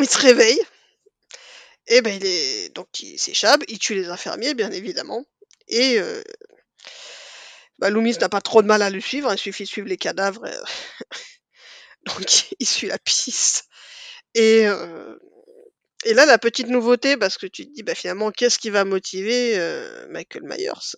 Il 0.00 0.08
se 0.08 0.18
réveille, 0.18 0.60
et 1.86 2.02
ben 2.02 2.14
il 2.14 2.26
est... 2.26 2.74
Donc 2.74 2.88
il 3.00 3.18
s'échappe, 3.18 3.62
il 3.68 3.78
tue 3.78 3.94
les 3.94 4.08
infirmiers 4.08 4.54
bien 4.54 4.70
évidemment, 4.72 5.24
et... 5.68 5.98
Euh... 5.98 6.22
Bah, 7.78 7.90
Loomis 7.90 8.16
n'a 8.20 8.28
pas 8.28 8.40
trop 8.40 8.62
de 8.62 8.68
mal 8.68 8.82
à 8.82 8.90
le 8.90 9.00
suivre, 9.00 9.32
il 9.32 9.38
suffit 9.38 9.64
de 9.64 9.68
suivre 9.68 9.88
les 9.88 9.96
cadavres. 9.96 10.44
Donc 12.06 12.46
il 12.60 12.66
suit 12.66 12.86
la 12.86 12.98
piste. 12.98 13.64
Et, 14.34 14.68
et 16.04 16.12
là, 16.12 16.26
la 16.26 16.38
petite 16.38 16.68
nouveauté, 16.68 17.16
parce 17.16 17.38
que 17.38 17.46
tu 17.46 17.66
te 17.66 17.72
dis, 17.72 17.82
bah, 17.82 17.94
finalement, 17.94 18.30
qu'est-ce 18.30 18.58
qui 18.58 18.70
va 18.70 18.84
motiver 18.84 19.58
euh, 19.58 20.06
Michael 20.08 20.42
Myers? 20.44 20.96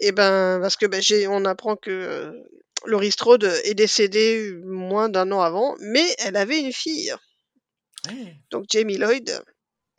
Et 0.00 0.12
ben, 0.12 0.58
parce 0.60 0.76
que 0.76 0.86
bah, 0.86 1.00
j'ai, 1.00 1.26
on 1.26 1.44
apprend 1.44 1.76
que 1.76 1.90
euh, 1.90 2.32
Laurie 2.84 3.10
Strode 3.10 3.44
est 3.64 3.74
décédée 3.74 4.52
moins 4.64 5.08
d'un 5.08 5.30
an 5.32 5.40
avant, 5.40 5.76
mais 5.80 6.04
elle 6.18 6.36
avait 6.36 6.60
une 6.60 6.72
fille. 6.72 7.14
Ouais. 8.08 8.36
Donc 8.50 8.66
Jamie 8.70 8.98
Lloyd. 8.98 9.42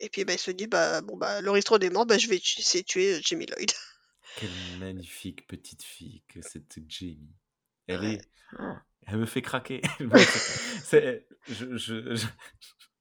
Et 0.00 0.08
puis 0.08 0.24
bah, 0.24 0.34
il 0.34 0.38
se 0.38 0.52
dit, 0.52 0.68
bah, 0.68 1.00
bon, 1.00 1.16
bah, 1.16 1.40
Laurie 1.40 1.62
Strode 1.62 1.82
est 1.82 1.90
morte, 1.90 2.08
bah, 2.08 2.18
je 2.18 2.28
vais 2.28 2.36
essayer 2.36 2.82
de 2.82 2.86
tuer 2.86 3.14
euh, 3.14 3.20
Jamie 3.22 3.46
Lloyd. 3.46 3.70
Quelle 4.36 4.78
magnifique 4.78 5.46
petite 5.48 5.82
fille 5.82 6.22
que 6.28 6.40
cette 6.42 6.76
Jamie. 6.86 7.34
Elle 7.88 8.04
est. 8.04 8.20
Elle 9.06 9.16
me 9.18 9.26
fait 9.26 9.42
craquer. 9.42 9.80
Bon, 10.00 10.16
c'est- 10.18 10.80
c'est- 10.84 11.26
je- 11.48 11.76
je- 11.76 12.14
je- 12.14 12.26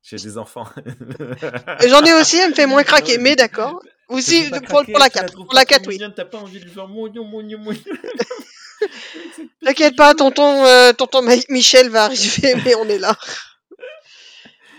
J'ai 0.10 0.16
des 0.18 0.38
enfants. 0.38 0.66
J'en 1.88 2.01
ai 2.03 2.14
aussi, 2.14 2.38
elle 2.38 2.51
me 2.51 2.55
fait 2.55 2.66
moins 2.66 2.84
craquer, 2.84 3.18
mais 3.18 3.36
d'accord. 3.36 3.82
Aussi, 4.08 4.49
pour, 4.49 4.62
craquer, 4.62 4.91
pour 4.93 4.99
la 4.99 5.10
tu 5.10 5.18
la 5.18 5.24
4. 5.24 5.32
trouves 5.34 5.45
Pour 5.47 5.55
la 5.55 5.66
pas 5.66 5.80
trop 5.80 5.84
4, 5.84 5.88
oui. 5.88 6.14
T'as 6.16 6.24
pas 6.26 6.38
envie 6.38 6.62
de 6.62 6.70
faire 6.70 6.88
mouillon, 6.88 7.26
mouillon, 7.26 7.60
mouillon. 7.60 7.82
T'inquiète 9.66 9.97
pas, 9.97 10.14
tonton, 10.14 10.66
euh, 10.66 10.93
tonton 10.93 11.28
Michel 11.49 11.89
va 11.89 12.05
arriver, 12.05 12.55
mais 12.64 12.76
on 12.76 12.88
est 12.88 12.99
là. 12.99 13.18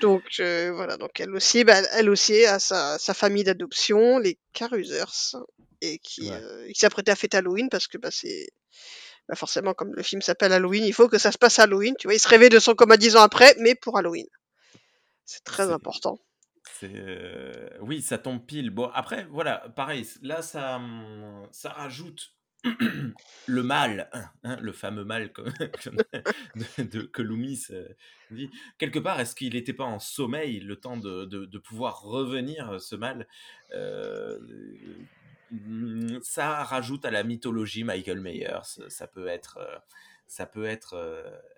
Donc 0.00 0.22
euh, 0.40 0.70
voilà, 0.74 0.96
donc 0.96 1.18
elle 1.18 1.34
aussi, 1.34 1.64
bah, 1.64 1.80
elle 1.92 2.08
aussi 2.08 2.46
a 2.46 2.58
sa, 2.58 2.98
sa 2.98 3.12
famille 3.14 3.44
d'adoption, 3.44 4.18
les 4.18 4.38
Carusers, 4.52 5.36
et 5.82 5.98
qui, 5.98 6.30
Ouais. 6.30 6.36
euh, 6.40 6.68
qui 6.68 6.78
s'apprêtait 6.78 7.10
à 7.10 7.16
fêter 7.16 7.36
Halloween 7.36 7.68
parce 7.68 7.86
que 7.88 7.98
bah, 7.98 8.10
c'est 8.12 8.46
bah, 9.28 9.34
forcément 9.34 9.74
comme 9.74 9.92
le 9.94 10.02
film 10.02 10.22
s'appelle 10.22 10.52
Halloween, 10.52 10.84
il 10.84 10.94
faut 10.94 11.08
que 11.08 11.18
ça 11.18 11.32
se 11.32 11.38
passe 11.38 11.58
à 11.58 11.64
Halloween. 11.64 11.94
Tu 11.98 12.06
vois, 12.06 12.14
il 12.14 12.20
se 12.20 12.28
réveille 12.28 12.48
de 12.48 12.60
son 12.60 12.74
coma 12.74 12.96
dix 12.96 13.16
ans 13.16 13.22
après, 13.22 13.54
mais 13.58 13.74
pour 13.74 13.98
Halloween. 13.98 14.26
C'est 15.28 15.44
très 15.44 15.70
important. 15.70 16.18
C'est 16.80 16.92
euh, 16.94 17.68
oui, 17.80 18.02
ça 18.02 18.18
tombe 18.18 18.44
pile. 18.44 18.70
Bon, 18.70 18.90
après, 18.94 19.24
voilà, 19.30 19.68
pareil. 19.70 20.06
Là, 20.22 20.42
ça, 20.42 20.76
hum, 20.76 21.46
ça 21.50 21.70
rajoute 21.70 22.34
le 23.46 23.62
mal, 23.62 24.10
hein, 24.42 24.56
le 24.60 24.72
fameux 24.72 25.04
mal 25.04 25.32
que, 25.32 25.42
de, 25.42 26.82
de- 26.82 27.02
que 27.02 27.22
Loomis 27.22 27.66
euh, 27.70 27.88
dit. 28.30 28.50
Quelque 28.78 28.98
part, 28.98 29.18
est-ce 29.20 29.34
qu'il 29.34 29.54
n'était 29.54 29.72
pas 29.72 29.84
en 29.84 29.98
sommeil 29.98 30.60
le 30.60 30.76
temps 30.76 30.96
de, 30.96 31.24
de- 31.24 31.46
de 31.46 31.58
pouvoir 31.58 32.02
revenir 32.02 32.70
euh, 32.72 32.78
ce 32.78 32.96
mal 32.96 33.26
Euh, 33.72 34.38
hum, 35.52 36.18
Ça 36.22 36.64
rajoute 36.64 37.04
à 37.04 37.10
la 37.10 37.22
mythologie 37.22 37.84
Michael 37.84 38.20
Myers. 38.20 38.80
Ça 38.88 39.06
peut 39.06 39.26
être, 39.26 39.58
ça 40.26 40.46
peut 40.46 40.64
être, 40.64 40.94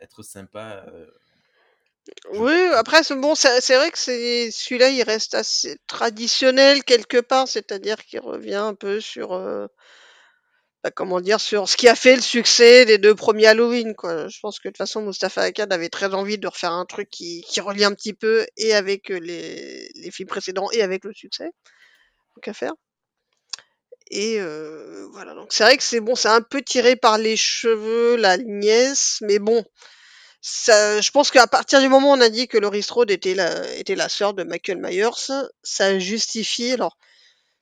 être 0.01 0.23
sympa. 0.23 0.85
euh, 0.89 1.07
Oui, 2.32 2.55
après, 2.74 3.03
c'est 3.03 3.16
bon, 3.16 3.34
c'est 3.34 3.76
vrai 3.76 3.90
que 3.90 3.98
c'est 3.98 4.51
celui-là, 4.51 4.90
il 4.90 5.03
reste 5.03 5.34
assez 5.34 5.78
traditionnel 5.86 6.84
quelque 6.84 7.20
part, 7.20 7.48
c'est-à-dire 7.48 7.96
qu'il 8.05 8.20
revient 8.20 8.55
un 8.55 8.74
peu 8.74 9.01
sur, 9.01 9.32
euh, 9.32 9.66
bah, 10.82 10.90
comment 10.90 11.20
dire, 11.20 11.40
sur 11.40 11.68
ce 11.68 11.76
qui 11.76 11.88
a 11.88 11.94
fait 11.94 12.16
le 12.16 12.22
succès 12.22 12.86
des 12.86 12.98
deux 12.98 13.14
premiers 13.14 13.46
Halloween. 13.48 13.94
Je 14.03 14.40
pense 14.40 14.59
que 14.59 14.68
de 14.68 14.72
toute 14.72 14.78
façon, 14.78 15.03
Mustafa 15.03 15.42
Akkad 15.42 15.72
avait 15.72 15.90
très 15.90 16.14
envie 16.14 16.38
de 16.38 16.46
refaire 16.48 16.72
un 16.72 16.86
truc 16.86 17.09
qui, 17.11 17.42
qui 17.42 17.61
relie 17.61 17.84
un 17.84 17.94
petit 17.94 18.14
peu 18.14 18.46
et 18.57 18.74
avec 18.74 19.11
euh, 19.11 19.18
les, 19.18 20.11
films 20.11 20.28
précédents 20.28 20.70
et 20.72 20.82
avec 20.82 21.05
le 21.05 21.12
succès, 21.12 21.51
donc 22.36 22.48
à 22.48 22.55
faire. 22.55 22.72
Et 24.11 24.40
euh, 24.40 25.07
voilà, 25.12 25.34
donc 25.34 25.53
c'est 25.53 25.64
vrai 25.64 25.76
que 25.76 25.82
c'est 25.82 26.01
bon, 26.01 26.14
c'est 26.14 26.28
un 26.28 26.42
peu 26.42 26.62
tiré 26.62 26.96
par 26.96 27.18
les 27.18 27.36
cheveux, 27.36 28.16
la 28.16 28.38
nièce, 28.38 29.18
mais 29.20 29.38
bon, 29.38 29.64
ça, 30.41 31.01
je 31.01 31.11
pense 31.11 31.30
qu'à 31.30 31.47
partir 31.47 31.80
du 31.80 31.88
moment 31.88 32.11
où 32.12 32.16
on 32.16 32.20
a 32.20 32.28
dit 32.30 32.49
que 32.49 32.59
Laurie 32.59 32.82
Strode 32.82 33.11
était 33.11 33.34
la, 33.34 33.74
était 33.76 33.95
la 33.95 34.09
sœur 34.09 34.34
de 34.34 34.43
Michael 34.43 34.78
Myers, 34.78 35.11
ça 35.62 35.99
justifie. 35.99 36.72
Alors, 36.72 36.97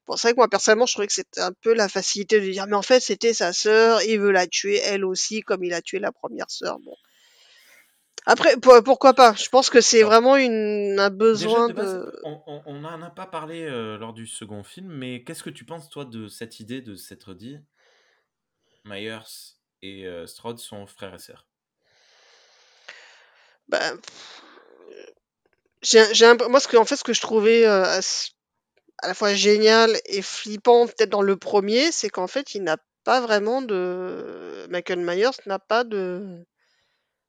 bon, 0.06 0.16
c'est 0.16 0.28
vrai 0.28 0.32
que 0.32 0.38
moi 0.38 0.48
personnellement, 0.48 0.86
je 0.86 0.92
trouvais 0.94 1.08
que 1.08 1.12
c'était 1.12 1.40
un 1.40 1.52
peu 1.52 1.74
la 1.74 1.88
facilité 1.88 2.40
de 2.40 2.50
dire, 2.50 2.66
mais 2.66 2.76
en 2.76 2.82
fait, 2.82 3.00
c'était 3.00 3.34
sa 3.34 3.52
sœur, 3.52 4.02
il 4.02 4.20
veut 4.20 4.30
la 4.30 4.46
tuer 4.46 4.78
elle 4.78 5.04
aussi, 5.04 5.40
comme 5.42 5.64
il 5.64 5.74
a 5.74 5.82
tué 5.82 5.98
la 5.98 6.12
première 6.12 6.50
sœur. 6.50 6.78
Bon. 6.80 6.94
Après, 8.26 8.56
pour- 8.58 8.82
pourquoi 8.84 9.14
pas? 9.14 9.34
Je 9.34 9.48
pense 9.48 9.70
que 9.70 9.80
c'est 9.80 10.00
Alors, 10.00 10.10
vraiment 10.10 10.36
une, 10.36 11.00
un 11.00 11.08
Déjà, 11.08 11.16
besoin 11.16 11.68
de 11.68 11.72
base, 11.74 11.94
de. 11.94 12.12
on 12.24 12.42
on- 12.46 12.62
on 12.66 12.80
n'en 12.80 13.02
a 13.02 13.10
pas 13.10 13.26
parlé 13.26 13.62
euh, 13.62 13.96
lors 13.98 14.12
du 14.12 14.26
second 14.26 14.62
film, 14.62 14.88
mais 14.88 15.24
qu'est-ce 15.24 15.42
que 15.42 15.50
tu 15.50 15.64
penses, 15.64 15.88
toi, 15.88 16.04
de 16.04 16.28
cette 16.28 16.60
idée 16.60 16.80
de 16.80 16.94
s'être 16.94 17.34
dit 17.34 17.58
Myers 18.84 19.18
et 19.82 20.06
euh, 20.06 20.26
Strode 20.26 20.58
sont 20.58 20.86
frères 20.86 21.14
et 21.14 21.18
sœurs? 21.18 21.47
Bah, 23.68 23.98
j'ai, 25.82 26.24
un- 26.24 26.36
moi, 26.48 26.60
ce 26.60 26.68
que, 26.68 26.76
en 26.76 26.84
fait, 26.84 26.96
ce 26.96 27.04
que 27.04 27.12
je 27.12 27.20
trouvais 27.20 27.66
euh, 27.66 28.00
à 29.02 29.08
la 29.08 29.14
fois 29.14 29.34
génial 29.34 29.96
et 30.06 30.22
flippant, 30.22 30.86
peut-être 30.86 31.10
dans 31.10 31.22
le 31.22 31.36
premier, 31.36 31.92
c'est 31.92 32.10
qu'en 32.10 32.26
fait, 32.26 32.54
il 32.54 32.62
n'a 32.64 32.76
pas 33.04 33.20
vraiment 33.20 33.62
de. 33.62 34.66
Michael 34.70 35.00
Myers 35.00 35.30
n'a 35.46 35.58
pas 35.58 35.84
de. 35.84 36.44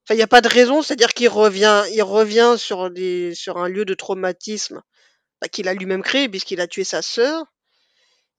Enfin, 0.05 0.15
il 0.15 0.17
n'y 0.17 0.23
a 0.23 0.27
pas 0.27 0.41
de 0.41 0.49
raison, 0.49 0.81
c'est-à-dire 0.81 1.13
qu'il 1.13 1.29
revient, 1.29 1.83
il 1.93 2.01
revient 2.03 2.55
sur 2.57 2.89
des, 2.91 3.33
sur 3.35 3.57
un 3.57 3.69
lieu 3.69 3.85
de 3.85 3.93
traumatisme 3.93 4.81
bah, 5.41 5.49
qu'il 5.49 5.67
a 5.69 5.73
lui-même 5.75 6.03
créé 6.03 6.29
puisqu'il 6.29 6.61
a 6.61 6.67
tué 6.67 6.83
sa 6.85 7.01
sœur. 7.03 7.45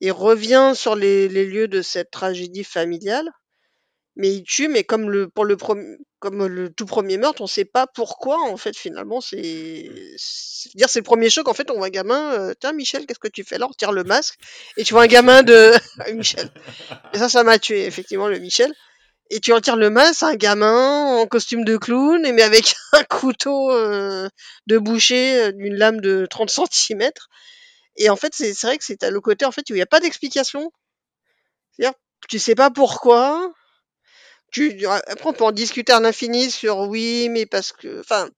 Il 0.01 0.11
revient 0.11 0.73
sur 0.75 0.95
les 0.95 1.29
lieux 1.29 1.67
de 1.69 1.81
cette 1.81 2.11
tragédie 2.11 2.65
familiale, 2.65 3.31
mais 4.15 4.29
il 4.29 4.43
tue, 4.43 4.67
mais 4.67 4.83
comme 4.83 5.09
le, 5.09 5.29
pour 5.29 5.45
le, 5.45 5.55
comme 6.19 6.45
le 6.45 6.69
tout 6.69 6.85
premier 6.85 7.17
meurtre, 7.17 7.41
on 7.41 7.45
ne 7.45 7.49
sait 7.49 7.65
pas 7.65 7.87
pourquoi, 7.87 8.39
en 8.41 8.57
fait, 8.57 8.75
finalement, 8.75 9.21
c'est, 9.21 9.89
dire, 10.75 10.89
c'est 10.89 10.99
le 10.99 11.03
premier 11.03 11.29
choc, 11.29 11.47
en 11.47 11.53
fait, 11.53 11.71
on 11.71 11.75
voit 11.75 11.87
un 11.87 11.89
gamin, 11.89 12.33
euh, 12.33 12.53
tiens, 12.59 12.73
Michel, 12.73 13.05
qu'est-ce 13.05 13.19
que 13.19 13.27
tu 13.27 13.43
fais 13.43 13.57
là? 13.57 13.65
On 13.65 13.69
retire 13.69 13.91
le 13.91 14.03
masque, 14.03 14.35
et 14.77 14.83
tu 14.83 14.93
vois 14.93 15.03
un 15.03 15.07
gamin 15.07 15.43
de, 15.43 15.71
Michel. 16.13 16.49
Et 17.13 17.17
ça, 17.17 17.29
ça 17.29 17.43
m'a 17.43 17.57
tué, 17.57 17.85
effectivement, 17.85 18.27
le 18.27 18.39
Michel. 18.39 18.73
Et 19.33 19.39
tu 19.39 19.53
retires 19.53 19.77
le 19.77 19.89
masque, 19.89 20.23
un 20.23 20.35
gamin 20.35 21.15
en 21.21 21.25
costume 21.25 21.63
de 21.63 21.77
clown, 21.77 22.21
mais 22.21 22.41
avec 22.41 22.75
un 22.91 23.03
couteau 23.05 23.71
euh, 23.71 24.27
de 24.67 24.77
boucher 24.77 25.41
euh, 25.41 25.51
d'une 25.53 25.75
lame 25.75 26.01
de 26.01 26.27
30 26.29 26.49
centimètres. 26.49 27.29
Et 27.95 28.09
en 28.09 28.17
fait, 28.17 28.33
c'est 28.35 28.59
vrai 28.63 28.77
que 28.77 28.83
c'est 28.83 29.01
le 29.09 29.21
côté 29.21 29.45
en 29.45 29.51
fait 29.51 29.61
où 29.69 29.73
il 29.73 29.75
n'y 29.75 29.81
a 29.81 29.85
pas 29.85 30.01
d'explication. 30.01 30.71
C'est-à-dire, 31.71 31.97
tu 32.27 32.39
sais 32.39 32.55
pas 32.55 32.71
pourquoi. 32.71 33.53
Tu, 34.51 34.85
après, 34.85 35.29
on 35.29 35.33
peut 35.33 35.45
en 35.45 35.51
discuter 35.51 35.93
à 35.93 35.99
l'infini 35.99 36.51
sur 36.51 36.79
oui, 36.79 37.29
mais 37.29 37.45
parce 37.45 37.71
que, 37.71 38.01
enfin, 38.01 38.29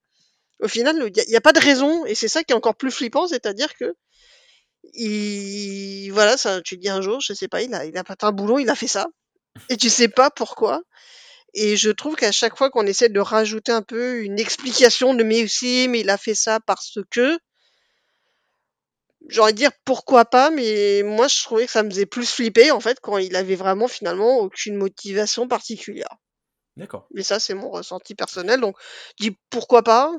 au 0.59 0.67
final, 0.67 0.95
il 1.15 1.23
n'y 1.29 1.35
a, 1.35 1.41
pas 1.41 1.53
de 1.53 1.59
raison, 1.59 2.05
et 2.05 2.15
c'est 2.15 2.27
ça 2.27 2.43
qui 2.43 2.53
est 2.53 2.55
encore 2.55 2.75
plus 2.75 2.91
flippant, 2.91 3.27
c'est-à-dire 3.27 3.73
que 3.75 3.95
il, 4.93 6.09
voilà, 6.11 6.37
ça, 6.37 6.61
tu 6.61 6.77
dis 6.77 6.89
un 6.89 7.01
jour, 7.01 7.19
je 7.19 7.33
sais 7.33 7.47
pas, 7.47 7.61
il 7.61 7.73
a, 7.73 7.85
il 7.85 7.97
a 7.97 8.03
un 8.21 8.31
boulon, 8.31 8.59
il 8.59 8.69
a 8.69 8.75
fait 8.75 8.87
ça, 8.87 9.07
et 9.69 9.77
tu 9.77 9.89
sais 9.89 10.07
pas 10.07 10.29
pourquoi. 10.29 10.81
Et 11.53 11.77
je 11.77 11.89
trouve 11.91 12.15
qu'à 12.15 12.31
chaque 12.31 12.57
fois 12.57 12.69
qu'on 12.69 12.85
essaie 12.87 13.09
de 13.09 13.19
rajouter 13.19 13.71
un 13.71 13.83
peu 13.83 14.23
une 14.23 14.39
explication 14.39 15.13
de 15.13 15.23
mais 15.23 15.43
aussi, 15.43 15.87
mais 15.87 16.01
il 16.01 16.09
a 16.09 16.17
fait 16.17 16.35
ça 16.35 16.59
parce 16.59 16.97
que, 17.11 17.37
j'aurais 19.27 19.53
dire 19.53 19.71
pourquoi 19.85 20.25
pas, 20.25 20.49
mais 20.49 21.03
moi 21.03 21.27
je 21.27 21.41
trouvais 21.43 21.65
que 21.65 21.71
ça 21.71 21.83
me 21.83 21.89
faisait 21.89 22.05
plus 22.05 22.29
flipper 22.29 22.71
en 22.71 22.79
fait 22.79 22.99
quand 23.01 23.17
il 23.17 23.35
avait 23.35 23.55
vraiment 23.55 23.87
finalement 23.87 24.39
aucune 24.39 24.75
motivation 24.75 25.47
particulière. 25.47 26.17
D'accord. 26.77 27.07
Mais 27.13 27.23
ça 27.23 27.39
c'est 27.39 27.53
mon 27.53 27.69
ressenti 27.69 28.15
personnel, 28.15 28.59
donc 28.59 28.75
je 29.19 29.29
dis 29.29 29.37
pourquoi 29.49 29.83
pas. 29.83 30.11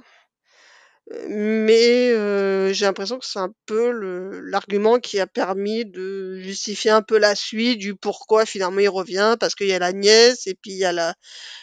mais 1.28 2.12
heu, 2.12 2.72
j'ai 2.72 2.86
l'impression 2.86 3.18
que 3.18 3.26
c'est 3.26 3.38
un 3.38 3.52
peu 3.66 3.90
le 3.90 4.40
l'argument 4.40 4.98
qui 4.98 5.20
a 5.20 5.26
permis 5.26 5.84
de 5.84 6.38
justifier 6.38 6.90
un 6.90 7.02
peu 7.02 7.18
la 7.18 7.34
suite, 7.34 7.78
du 7.78 7.94
pourquoi 7.94 8.46
finalement 8.46 8.80
il 8.80 8.88
revient. 8.88 9.36
Parce 9.38 9.54
qu'il 9.54 9.66
y 9.66 9.74
a 9.74 9.78
la 9.78 9.92
nièce 9.92 10.46
et 10.46 10.54
puis 10.54 10.72
il 10.72 10.78
y 10.78 10.84
a 10.84 10.92
la 10.92 11.14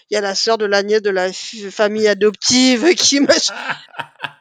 il 0.09 0.15
y 0.15 0.17
a 0.17 0.21
la 0.21 0.35
sœur 0.35 0.57
de 0.57 0.65
la 0.65 0.83
nièce 0.83 1.01
de 1.01 1.09
la 1.09 1.31
famille 1.71 2.07
adoptive 2.07 2.93
qui 2.95 3.21
mach 3.21 3.49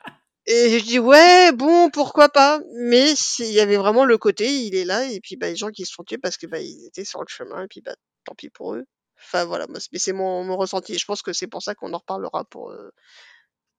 et 0.51 0.79
je 0.79 0.85
dis: 0.85 0.99
«Ouais, 0.99 1.53
bon, 1.53 1.91
pourquoi 1.91 2.29
pas?» 2.29 2.61
mais 2.77 3.13
il 3.41 3.53
y 3.53 3.61
avait 3.61 3.77
vraiment 3.77 4.05
le 4.05 4.19
côté, 4.19 4.49
il 4.67 4.75
est 4.75 4.85
là 4.85 5.05
et 5.11 5.21
puis, 5.21 5.37
bah, 5.37 5.49
les 5.49 5.57
gens 5.57 5.71
qui 5.71 5.85
se 5.87 5.93
font 5.95 6.05
tuer 6.05 6.19
parce 6.19 6.37
que, 6.37 6.47
bah, 6.47 6.61
ils 6.61 6.87
étaient 6.87 7.05
sur 7.05 7.21
le 7.21 7.27
chemin 7.29 7.65
et 7.65 7.69
puis, 7.69 7.81
bah, 7.83 7.95
tant 8.25 8.35
pis 8.35 8.51
pour 8.51 8.75
eux. 8.75 8.85
Enfin 9.23 9.45
voilà, 9.45 9.67
moi, 9.69 9.79
mais 9.93 9.99
c'est 9.99 10.13
mon 10.15 10.45
mon 10.45 10.57
ressenti. 10.57 10.99
Je 10.99 11.05
pense 11.05 11.23
que 11.23 11.33
c'est 11.33 11.47
pour 11.47 11.63
ça 11.63 11.75
qu'on 11.75 11.93
en 11.95 11.99
reparlera 11.99 12.45
pour, 12.47 12.71
heu, 12.73 12.91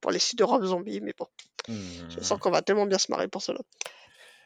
pour 0.02 0.12
les 0.12 0.20
suites 0.20 0.40
de 0.40 0.44
Rob 0.44 0.64
Zombie, 0.66 1.02
mais 1.02 1.14
bon. 1.18 1.28
Je 2.10 2.24
sens 2.24 2.38
Mmh. 2.38 2.40
qu'on 2.40 2.52
va 2.52 2.62
tellement 2.62 2.86
bien 2.86 2.98
se 3.00 3.12
marrer 3.12 3.28
pour 3.28 3.42
cela. 3.42 3.60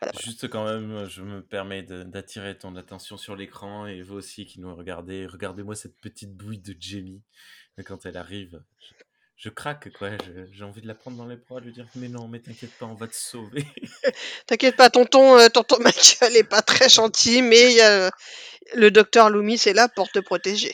Voilà, 0.01 0.11
voilà. 0.13 0.25
Juste 0.25 0.49
quand 0.49 0.65
même, 0.65 1.07
je 1.07 1.21
me 1.21 1.41
permets 1.41 1.83
d'attirer 1.83 2.57
ton 2.57 2.75
attention 2.75 3.17
sur 3.17 3.35
l'écran 3.35 3.87
et 3.87 4.01
vous 4.01 4.15
aussi 4.15 4.45
qui 4.45 4.59
nous 4.59 4.75
regardez, 4.75 5.25
regardez-moi 5.25 5.75
cette 5.75 5.97
petite 5.99 6.33
bouille 6.35 6.59
de 6.59 6.75
Jamie. 6.79 7.21
Quand 7.85 8.05
elle 8.05 8.17
arrive, 8.17 8.61
je 9.37 9.49
craque 9.49 9.91
quoi, 9.97 10.09
j'ai 10.51 10.63
envie 10.63 10.81
de 10.81 10.87
la 10.87 10.95
prendre 10.95 11.17
dans 11.17 11.25
les 11.25 11.35
bras, 11.35 11.59
de 11.59 11.65
lui 11.65 11.73
dire: 11.73 11.87
«Mais 11.95 12.07
non, 12.07 12.27
mais 12.27 12.39
t'inquiète 12.39 12.71
pas, 12.79 12.85
on 12.85 12.95
va 12.95 13.07
te 13.07 13.15
sauver». 13.15 13.65
T'inquiète 14.47 14.75
pas, 14.75 14.89
tonton, 14.89 15.37
heu, 15.37 15.49
tonton 15.49 15.77
Michael 15.79 16.35
est 16.37 16.43
pas 16.43 16.61
très 16.61 16.89
gentil, 16.89 17.41
mais 17.41 17.77
heu, 17.81 18.09
le 18.75 18.91
docteur 18.91 19.29
Loomis 19.29 19.61
est 19.65 19.73
là 19.73 19.89
pour 19.89 20.09
te 20.09 20.19
protéger. 20.19 20.73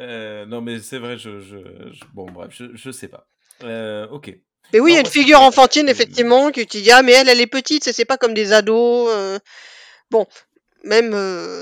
Heu, 0.00 0.46
non 0.46 0.60
mais 0.60 0.80
c'est 0.80 0.98
vrai, 0.98 1.18
je 1.18 1.40
je 1.40 1.56
je 1.92 2.04
bon 2.14 2.26
bref, 2.26 2.50
je 2.52 2.66
je 2.74 2.90
sais 2.90 3.08
pas. 3.08 3.26
Heu, 3.62 4.06
OK. 4.10 4.32
Mais 4.72 4.80
oui, 4.80 4.92
il 4.92 4.94
y 4.94 4.96
a 4.96 5.00
une 5.00 5.06
moi 5.06 5.12
figure 5.12 5.40
enfantine 5.40 5.88
effectivement 5.88 6.50
que 6.50 6.60
tu 6.60 6.80
dis: 6.80 6.90
«Ah 6.90 7.02
mais 7.02 7.12
elle, 7.12 7.28
elle 7.28 7.40
est 7.40 7.46
petite, 7.46 7.90
c'est 7.92 8.04
pas 8.04 8.16
comme 8.16 8.34
des 8.34 8.52
ados», 8.52 9.40
bon, 10.10 10.26
même, 10.84 11.12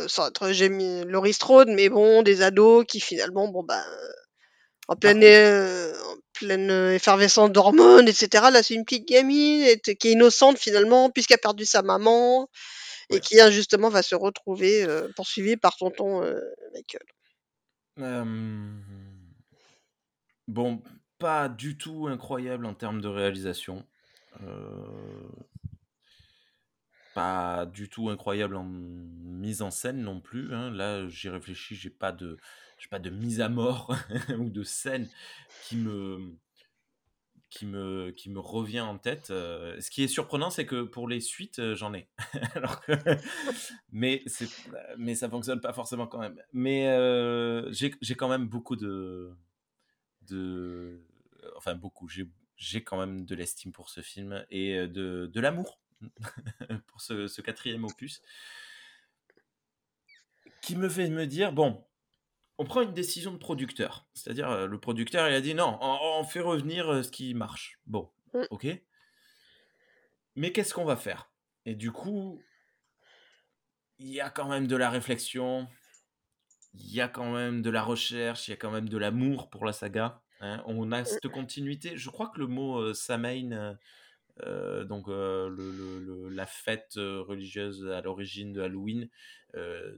sans 0.08 0.28
être 0.28 0.52
Jamie 0.52 1.04
Laurie 1.06 1.32
Strode, 1.32 1.68
mais 1.68 1.88
bon, 1.88 2.22
des 2.22 2.42
ados 2.42 2.84
qui 2.86 3.00
finalement, 3.00 3.48
bon, 3.48 3.62
bah, 3.62 3.82
en 4.88 4.96
pleine, 4.96 5.24
en 5.24 6.15
pleine, 6.38 6.70
heu, 6.70 6.94
effervescence 6.94 7.50
d'hormones 7.52 8.08
et 8.08 8.12
cetera. 8.12 8.50
Là, 8.50 8.62
c'est 8.62 8.74
une 8.74 8.84
petite 8.84 9.08
gamine 9.08 9.62
et 9.62 9.78
qui 9.80 10.08
est 10.08 10.12
innocente 10.12 10.58
finalement 10.58 11.10
puisqu'elle 11.10 11.36
a 11.36 11.38
perdu 11.38 11.66
sa 11.66 11.82
maman 11.82 12.48
et 13.10 13.16
Ouais. 13.16 13.20
qui 13.20 13.40
injustement 13.40 13.90
va 13.90 14.02
se 14.02 14.14
retrouver, 14.16 14.84
heu, 14.84 15.10
poursuivie 15.16 15.56
par 15.56 15.76
tonton, 15.76 16.22
heu, 16.24 16.42
Michael. 16.74 17.02
Bon, 20.48 20.82
pas 21.18 21.48
du 21.48 21.76
tout 21.78 22.06
incroyable 22.08 22.66
en 22.66 22.74
termes 22.74 23.00
de 23.00 23.08
réalisation. 23.08 23.84
Heu 24.42 25.28
pas 27.14 27.64
du 27.64 27.88
tout 27.88 28.10
incroyable 28.10 28.56
en 28.56 28.64
mise 28.64 29.62
en 29.62 29.70
scène 29.70 30.02
non 30.02 30.20
plus, 30.20 30.52
hein. 30.54 30.70
Là, 30.70 31.08
j'y 31.08 31.30
réfléchis, 31.30 31.74
j'ai 31.74 31.88
pas 31.88 32.12
de 32.12 32.36
j'ai 32.78 32.88
pas 32.88 32.98
de 32.98 33.10
mise 33.10 33.40
à 33.40 33.48
mort 33.48 33.94
ou 34.38 34.50
de 34.50 34.62
scène 34.62 35.08
qui 35.64 35.76
me 35.76 36.36
qui 37.48 37.64
me 37.66 38.10
qui 38.10 38.28
me 38.28 38.40
revient 38.40 38.80
en 38.80 38.98
tête, 38.98 39.30
heu, 39.30 39.76
ce 39.80 39.90
qui 39.90 40.02
est 40.02 40.08
surprenant, 40.08 40.50
c'est 40.50 40.66
que 40.66 40.82
pour 40.82 41.08
les 41.08 41.20
suites, 41.20 41.58
heu, 41.60 41.74
j'en 41.74 41.94
ai. 41.94 42.08
Alors 42.54 42.80
que 42.80 42.92
mais 43.92 44.24
mais 44.98 45.14
ça 45.14 45.28
fonctionne 45.30 45.60
pas 45.60 45.72
forcément 45.72 46.06
quand 46.06 46.18
même. 46.18 46.42
Mais 46.52 46.88
heu, 46.88 47.68
j'ai 47.70 47.94
j'ai 48.00 48.14
quand 48.16 48.28
même 48.28 48.46
beaucoup 48.48 48.76
de 48.76 49.32
de 50.22 51.02
enfin 51.56 51.74
beaucoup, 51.74 52.08
j'ai 52.08 52.28
j'ai 52.56 52.82
quand 52.84 52.98
même 52.98 53.24
de 53.26 53.34
l'estime 53.34 53.72
pour 53.72 53.90
ce 53.90 54.00
film 54.02 54.44
et 54.50 54.74
heu, 54.76 54.88
de 54.88 55.30
de 55.32 55.40
l'amour 55.40 55.80
pour 56.86 57.00
ce 57.00 57.26
ce 57.28 57.40
4e 57.42 57.84
opus 57.84 58.22
qui 60.60 60.76
me 60.76 60.88
fait 60.88 61.08
me 61.08 61.26
dire: 61.26 61.52
«Bon, 61.52 61.82
on 62.58 62.64
prend 62.64 62.82
une 62.82 62.92
décision 62.94 63.32
de 63.32 63.38
producteur». 63.38 64.08
C'est-à-dire, 64.14 64.50
heu, 64.50 64.66
le 64.66 64.80
producteur, 64.80 65.28
il 65.28 65.34
a 65.34 65.40
dit: 65.40 65.54
«Non, 65.54 65.78
on 65.80 66.20
on 66.20 66.24
fait 66.24 66.40
revenir, 66.40 66.90
heu, 66.92 67.02
ce 67.02 67.10
qui 67.10 67.34
marche». 67.34 67.80
Bon, 67.86 68.10
Mmh. 68.34 68.46
OK. 68.50 68.66
Mais 70.36 70.52
qu'est-ce 70.52 70.74
qu'on 70.74 70.84
va 70.84 70.96
faire? 70.96 71.32
Et 71.64 71.74
du 71.74 71.90
coup 71.92 72.46
il 73.98 74.08
y 74.10 74.20
a 74.20 74.30
quand 74.30 74.48
même 74.48 74.66
de 74.66 74.76
la 74.76 74.90
réflexion, 74.90 75.68
il 76.74 76.92
y 76.94 77.00
a 77.00 77.08
quand 77.08 77.32
même 77.32 77.62
de 77.62 77.70
la 77.70 77.82
recherche, 77.82 78.48
il 78.48 78.52
y 78.52 78.54
a 78.54 78.56
quand 78.56 78.70
même 78.70 78.88
de 78.88 78.98
l'amour 78.98 79.50
pour 79.50 79.64
la 79.64 79.72
saga, 79.72 80.22
hein. 80.40 80.62
On 80.66 80.92
a 80.92 81.04
Mmh. 81.04 81.04
cette 81.04 81.28
continuité. 81.28 81.96
Je 81.96 82.10
crois 82.10 82.28
que 82.30 82.38
le 82.40 82.46
mot, 82.46 82.92
Samhain, 82.94 83.76
heu, 84.44 84.84
donc 84.84 85.08
heu, 85.08 85.48
le 85.48 85.70
le 85.72 85.98
le 86.00 86.28
la 86.28 86.46
fête, 86.46 86.94
heu, 86.96 87.20
religieuse 87.20 87.86
à 87.88 88.00
l'origine 88.00 88.52
de 88.52 88.60
Halloween, 88.62 89.08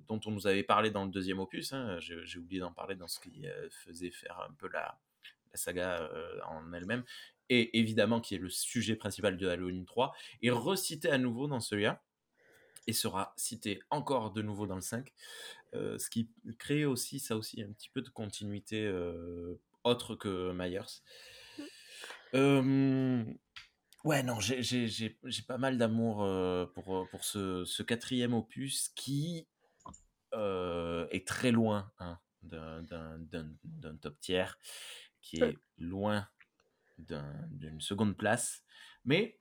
dont 0.07 0.21
on 0.27 0.31
nous 0.31 0.47
avait 0.47 0.63
parlé 0.63 0.91
dans 0.91 1.05
le 1.05 1.11
2e 1.11 1.41
opus, 1.41 1.73
hein, 1.73 1.99
j'ai 2.01 2.39
oublié 2.39 2.61
d'en 2.61 2.73
parler 2.73 2.95
dans 2.95 3.09
ce 3.09 3.19
qui, 3.21 3.45
faisait 3.71 4.11
faire 4.11 4.41
un 4.49 4.53
peu 4.55 4.69
la 4.73 4.99
la 5.53 5.57
saga, 5.57 6.11
en 6.47 6.73
elle-même 6.75 7.05
et 7.49 7.79
évidemment 7.79 8.21
qui 8.21 8.35
est 8.35 8.39
le 8.39 8.51
sujet 8.51 8.95
principal 8.97 9.37
de 9.39 9.49
Halloween 9.49 9.87
3, 9.87 10.15
est 10.43 10.51
recité 10.51 11.11
à 11.11 11.19
nouveau 11.19 11.47
dans 11.49 11.61
celui-là 11.61 12.03
et 12.87 12.93
sera 12.93 13.35
cité 13.37 13.81
encore 13.91 14.33
de 14.33 14.43
nouveau 14.43 14.67
dans 14.67 14.75
le 14.77 14.81
5, 14.83 15.13
heu, 15.75 15.99
ce 15.99 16.11
qui 16.11 16.31
crée 16.59 16.85
aussi 16.85 17.19
ça 17.21 17.37
aussi 17.37 17.63
un 17.63 17.73
petit 17.73 17.91
peu 17.91 18.03
de 18.03 18.11
continuité, 18.11 18.91
autre 19.85 20.15
que 20.17 20.53
Myers. 20.53 21.03
Mmh. 21.59 23.35
Ouais, 24.05 24.23
non, 24.23 24.39
j'ai 24.41 24.63
j'ai 24.63 24.87
j'ai 24.87 25.19
j'ai 25.25 25.43
pas 25.43 25.59
mal 25.59 25.77
d'amour, 25.77 26.23
heu, 26.25 26.71
pour, 26.75 26.95
heu, 26.97 27.07
pour 27.11 27.25
ce 27.25 27.65
ce 27.65 27.83
4e 27.83 28.33
opus 28.33 28.89
qui, 28.95 29.49
heu, 30.35 31.09
est 31.11 31.27
très 31.27 31.53
loin, 31.53 31.93
hein, 31.99 32.19
d'un 32.43 32.83
d'un 32.83 33.19
d'un 33.19 33.51
d'un 33.65 33.97
top 33.97 34.21
tiers, 34.21 34.59
qui 35.23 35.43
est 35.45 35.63
loin 35.79 36.29
d'un 36.99 37.35
d'une 37.51 37.81
2de 37.81 38.15
place, 38.15 38.65
mais 39.05 39.41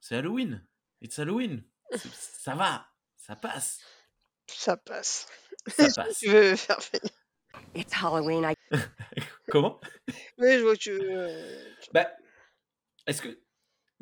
c'est 0.00 0.16
Halloween, 0.16 0.66
it's 1.00 1.18
Halloween, 1.18 1.64
c'est 1.90 2.12
ça 2.14 2.54
va, 2.54 2.88
ça 3.16 3.36
passe. 3.36 3.80
Ça 4.48 4.76
passe. 4.76 5.26
Ça 5.68 5.88
où 6.08 6.12
tu 6.18 6.28
passe. 6.28 6.28
veux 6.28 6.56
faire 6.56 6.80
venir. 6.80 7.10
It's 7.74 7.92
Halloween, 7.94 8.44
I 8.44 8.54
Comment? 9.50 9.80
Oui, 10.38 10.52
je 10.58 10.62
vois 10.62 10.72
où 10.72 10.76
tu 10.76 10.92
veux, 10.92 11.76
tu 11.80 11.90
Bah, 11.92 12.10
est-ce 13.06 13.22
que 13.22 13.40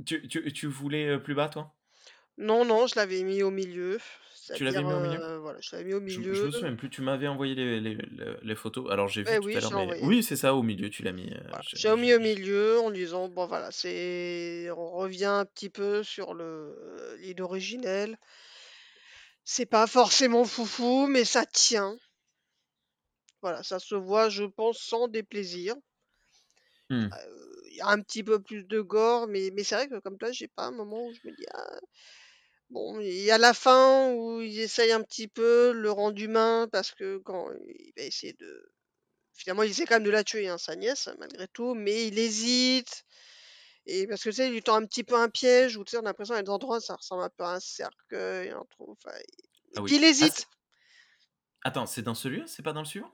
tu 0.07 0.29
tu 0.29 0.53
tu 0.53 0.67
voulais, 0.69 1.09
heu, 1.09 1.23
plus 1.23 1.35
bas 1.35 1.49
toi? 1.51 1.77
Non, 2.37 2.65
non, 2.65 2.87
je 2.87 2.95
l'avais 2.97 3.23
mis 3.23 3.43
au 3.43 3.51
milieu, 3.51 3.99
Tu 4.53 4.65
l'avais 4.65 4.85
mis 4.85 4.93
au 4.93 5.01
milieu? 5.01 5.23
heu, 5.23 5.39
voilà, 5.39 5.61
je 5.61 5.71
l'avais 5.73 5.85
mis 5.85 5.95
au 5.95 6.01
Je 6.07 6.23
je 6.33 6.47
milieu. 6.47 6.47
me 6.47 6.53
souviens 6.53 6.77
plus, 6.77 6.91
tu 6.91 7.03
m'avais 7.03 7.29
envoyé 7.29 7.55
les 7.57 7.81
les 7.81 7.95
le 7.97 8.39
les 8.43 8.57
photos. 8.57 8.91
Alors 8.93 9.09
j'ai 9.09 9.23
vu 9.25 9.37
Eh 9.37 9.39
tout 9.41 9.49
oui, 9.49 9.59
à 9.59 9.61
l'heure, 9.61 9.73
mais 9.73 9.95
oui, 10.01 10.23
c'est 10.23 10.37
ça, 10.37 10.55
au 10.57 10.63
milieu, 10.63 10.91
tu 10.91 11.03
l'as 11.05 11.13
mis, 11.13 11.31
Voilà, 11.51 11.65
je 11.67 11.77
j'ai 11.77 11.95
mis 11.97 12.13
au 12.15 12.21
milieu 12.21 12.81
en 12.81 12.91
disant: 12.91 13.29
«Bon 13.29 13.47
voilà, 13.47 13.71
c'est 13.71 14.69
on 14.77 14.91
revient 14.91 15.25
un 15.27 15.45
petit 15.47 15.71
peu 15.71 16.03
sur 16.03 16.35
le 16.35 17.17
l'idée 17.21 17.43
originelle». 17.43 18.19
C'est 19.43 19.65
pas 19.65 19.87
forcément 19.87 20.45
foufou, 20.45 21.07
mais 21.07 21.25
ça 21.25 21.47
tient. 21.47 21.97
Voilà, 23.43 23.63
ça 23.63 23.79
se 23.79 23.95
voit, 23.95 24.29
je 24.29 24.43
pense, 24.43 24.81
sans 24.81 25.07
déplaisir. 25.07 25.77
Il 26.91 27.54
y 27.77 27.81
a 27.81 27.89
un 27.89 28.01
petit 28.01 28.25
peu 28.25 28.43
plus 28.43 28.65
de 28.65 28.81
gore, 28.81 29.27
mais 29.29 29.51
mais 29.55 29.65
c'est 29.65 29.75
vrai 29.77 29.89
que 29.89 29.99
comme 30.01 30.19
toi, 30.19 30.33
j'ai 30.33 30.49
pas 30.49 30.67
un 30.67 30.73
moment 30.73 31.07
où 31.09 31.13
je 31.15 31.21
me 31.25 31.33
dis: 31.33 31.45
«Ah» 31.55 31.79
bon, 32.71 33.01
il 33.01 33.13
y 33.23 33.31
a 33.31 33.39
la 33.39 33.55
fin 33.55 34.13
où 34.15 34.41
ils 34.41 34.61
essayent 34.61 34.93
un 34.93 35.03
petit 35.03 35.29
peu 35.29 35.73
le 35.73 35.91
rendre 35.91 36.21
humain 36.21 36.69
parce 36.73 36.93
que 36.93 37.19
quand 37.19 37.51
il 37.69 37.93
va 37.97 38.03
essayer 38.05 38.33
de 38.35 38.73
finalement, 39.35 39.63
il 39.65 39.71
essaie 39.71 39.87
quand 39.87 39.97
même 39.97 40.05
de 40.05 40.11
la 40.11 40.25
tuer, 40.25 40.49
hein, 40.49 40.59
sa 40.59 40.77
nièce, 40.77 41.09
malgré 41.21 41.49
tout, 41.49 41.75
mais 41.75 42.09
il 42.09 42.19
hésite 42.19 43.05
et 43.87 44.07
parce 44.09 44.23
que 44.25 44.31
tu 44.31 44.37
sais, 44.37 44.49
il 44.49 44.53
lui 44.55 44.63
tend 44.63 44.77
un 44.77 44.87
petit 44.87 45.05
peu 45.05 45.17
un 45.17 45.29
piège 45.31 45.77
où 45.77 45.85
tu 45.85 45.93
sais, 45.93 45.99
on 45.99 46.03
a 46.03 46.05
l'impression, 46.05 46.35
a 46.37 46.43
des 46.43 46.51
endroits, 46.51 46.81
ça 46.81 46.97
ressemble 46.97 47.23
un 47.25 47.31
peu 47.31 47.45
à 47.45 47.55
un 47.55 47.61
cercueil, 47.61 48.51
un 48.51 48.65
trou, 48.71 48.93
enfin 48.93 49.17
Ah 49.77 49.83
oui. 49.83 49.93
il 49.93 50.05
Ah 50.21 50.29
hésite. 50.29 50.47
attends, 51.63 51.87
c'est 51.87 52.03
dans 52.03 52.15
celui-là? 52.15 52.47
C'est 52.47 52.63
pas 52.63 52.73
dans 52.73 52.81
le 52.83 52.87
suivant? 52.87 53.13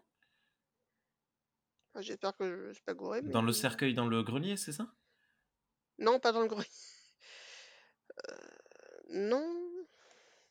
Ah, 1.95 2.03
j'espère 2.03 2.37
que 2.37 2.69
je 2.69 2.73
suis 2.75 2.83
pas 2.83 2.95
gouré, 2.95 3.23
mais 3.23 3.35
Dans 3.35 3.41
le 3.41 3.53
cercueil 3.53 3.95
dans 3.95 4.07
le 4.07 4.23
grenier, 4.23 4.59
c'est 4.59 4.73
ça? 4.73 4.95
Non, 5.99 6.19
pas 6.19 6.33
dans 6.33 6.41
le 6.41 6.49
grenier. 6.49 6.67
Heu, 8.29 9.29
non. 9.29 9.87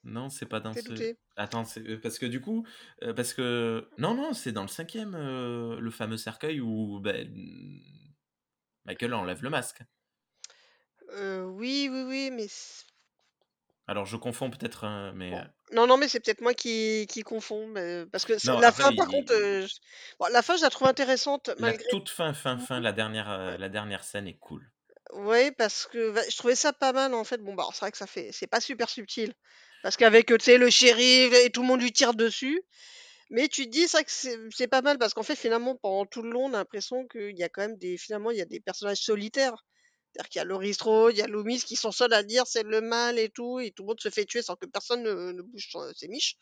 Non, 0.04 0.30
c'est 0.30 0.46
pas 0.46 0.60
dans 0.62 0.76
ce 0.76 1.10
attends, 1.36 1.64
c'est, 1.66 1.82
heu, 1.88 2.00
parce 2.00 2.20
que 2.20 2.26
du 2.26 2.40
coup, 2.42 2.66
heu, 3.04 3.14
parce 3.14 3.34
que 3.34 3.90
non, 3.98 4.14
non, 4.16 4.34
c'est 4.34 4.52
dans 4.54 4.62
le 4.62 4.68
5e, 4.70 5.16
heu, 5.16 5.78
le 5.80 5.92
fameux 5.92 6.18
cercueil 6.18 6.62
où, 6.62 7.00
mmh, 7.02 7.82
Michael 8.86 9.14
enlève 9.14 9.42
le 9.42 9.50
masque. 9.50 9.84
Oui, 11.10 11.90
oui, 11.92 12.04
oui, 12.08 12.32
mais 12.32 12.48
Alors 13.90 14.06
je 14.06 14.16
confonds 14.16 14.50
peut-être, 14.50 14.86
hein, 14.86 15.12
mais 15.16 15.34
Bon, 15.34 15.38
heu 15.38 15.44
non, 15.72 15.86
non, 15.88 15.98
mais 15.98 16.08
c'est 16.08 16.20
peut-être 16.20 16.42
moi 16.42 16.54
qui 16.54 17.06
qui 17.10 17.22
confonds, 17.24 17.68
mais 17.68 18.06
parce 18.08 18.26
que 18.26 18.34
Non, 18.44 18.60
la 18.60 18.72
après 18.72 18.74
fin 18.74 18.92
par 18.92 19.08
il 19.08 19.08
contre, 19.08 19.34
bon 20.20 20.28
la 20.32 20.42
fin 20.42 20.58
je 20.58 20.62
la 20.64 20.70
trouve 20.70 20.88
intéressante 20.88 21.50
La 21.60 21.74
malgré 21.74 21.86
toute 21.88 22.10
fin, 22.10 22.34
fin, 22.34 22.58
fin, 22.58 22.80
la 22.80 22.92
dernière, 22.92 23.60
la 23.60 23.70
dernière 23.70 24.04
scène 24.04 24.28
est 24.28 24.40
cool. 24.40 24.72
Ouais, 25.14 25.52
parce 25.52 25.88
que 25.88 26.12
bah, 26.12 26.22
je 26.30 26.38
trouvais 26.38 26.56
ça 26.56 26.72
pas 26.74 26.94
mal 26.94 27.14
en 27.14 27.24
fait. 27.24 27.38
Bon, 27.42 27.54
bah, 27.56 27.66
c'est 27.74 27.80
vrai 27.80 27.92
que 27.92 27.98
ça 27.98 28.08
fait, 28.08 28.30
c'est 28.32 28.48
pas 28.48 28.62
super 28.62 28.90
subtil. 28.90 29.34
Parce 29.82 29.98
qu'avec, 29.98 30.32
euh, 30.32 30.38
tu 30.38 30.46
sais, 30.46 30.58
le 30.58 30.70
shérif 30.70 31.34
et 31.34 31.50
tout 31.52 31.62
le 31.62 31.68
monde 31.68 31.82
lui 31.82 31.92
tire 31.92 32.14
dessus. 32.14 32.62
Mais 33.32 33.48
tu 33.50 33.66
te 33.66 33.72
dis, 33.72 33.88
c'est 33.88 33.98
vrai 33.98 34.06
que 34.06 34.12
c'est 34.12 34.38
c'est 34.52 34.68
pas 34.68 34.82
mal 34.84 34.98
parce 35.00 35.14
qu'en 35.16 35.24
fait, 35.24 35.36
finalement, 35.38 35.76
pendant 35.78 36.06
tout 36.06 36.24
le 36.24 36.32
long, 36.32 36.46
on 36.46 36.54
a 36.54 36.58
l'impression 36.60 37.08
qu'il 37.08 37.38
y 37.38 37.44
a 37.44 37.50
quand 37.50 37.62
même 37.64 37.78
des, 37.78 37.98
finalement, 37.98 38.32
il 38.32 38.38
y 38.38 38.42
a 38.42 38.46
des 38.46 38.60
personnages 38.62 39.00
solitaires. 39.02 39.66
C'est-à-dire 40.14 40.30
qu'il 40.30 40.40
y 40.40 40.42
a 40.42 40.46
Laurie 40.46 40.74
Strode, 40.74 41.14
il 41.16 41.20
y 41.20 41.22
a 41.22 41.28
Loomis 41.28 41.60
qui 41.64 41.76
sont 41.76 41.92
seuls 41.92 42.14
à 42.14 42.24
dire 42.24 42.46
c'est 42.48 42.64
le 42.64 42.82
mal 42.82 43.20
et 43.20 43.30
tout, 43.30 43.60
et 43.60 43.72
tout 43.72 43.84
le 43.84 43.88
monde 43.90 44.02
se 44.02 44.10
fait 44.10 44.26
tuer 44.26 44.42
sans 44.42 44.56
que 44.56 44.66
personne 44.66 45.04
ne, 45.04 45.32
ne 45.34 45.42
bouge 45.42 45.70
ses 45.96 46.08
miches. 46.08 46.38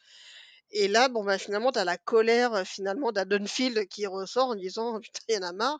Et 0.72 0.88
là, 0.88 1.10
bon, 1.10 1.23
bah, 1.23 1.38
finalement, 1.38 1.72
t'as 1.72 1.85
la 1.85 1.98
colère, 1.98 2.53
euh, 2.53 2.64
finalement, 2.65 3.11
d'Adonfield 3.11 3.88
qui 3.88 4.06
ressort 4.07 4.49
en 4.49 4.56
disant, 4.56 4.99
putain, 4.99 5.19
il 5.30 5.35
y 5.35 5.38
en 5.39 5.44
a 5.44 5.53
marre. 5.53 5.80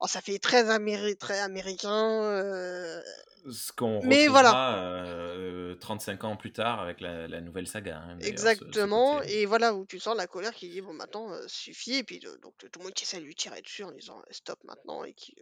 Alors, 0.00 0.10
ça 0.10 0.20
fait 0.22 0.38
très, 0.40 0.64
améri- 0.70 1.16
très 1.18 1.40
américain. 1.40 2.22
euh, 2.24 3.02
Ce 3.50 3.72
qu'on 3.72 4.00
Mais 4.00 4.28
voilà. 4.28 4.54
retrouvera 4.54 4.76
euh, 4.76 5.74
35 5.76 6.24
ans 6.24 6.36
plus 6.36 6.52
tard 6.52 6.80
avec 6.80 7.00
la, 7.00 7.26
la 7.28 7.40
nouvelle 7.40 7.66
saga. 7.66 7.98
hein, 7.98 8.16
d'ailleurs, 8.16 8.52
ce- 8.52 8.72
ce 8.72 8.86
Exactement, 8.86 9.20
et 9.22 9.44
voilà 9.46 9.74
où 9.74 9.84
tu 9.84 9.98
sens 9.98 10.16
la 10.16 10.26
colère 10.26 10.54
qui 10.54 10.68
dit 10.70 10.80
bon 10.80 10.92
maintenant 10.94 11.30
euh, 11.32 11.46
suffit 11.48 11.96
et 11.96 12.04
puis 12.04 12.20
donc 12.20 12.56
tout 12.56 12.68
le 12.78 12.84
monde 12.84 12.92
qui 12.94 13.02
essaie 13.04 13.18
de 13.18 13.24
lui 13.24 13.34
tirer 13.34 13.60
dessus 13.62 13.82
en 13.84 13.90
disant 13.92 14.22
stop 14.30 14.62
maintenant 14.64 15.02
et 15.04 15.12
qui 15.12 15.34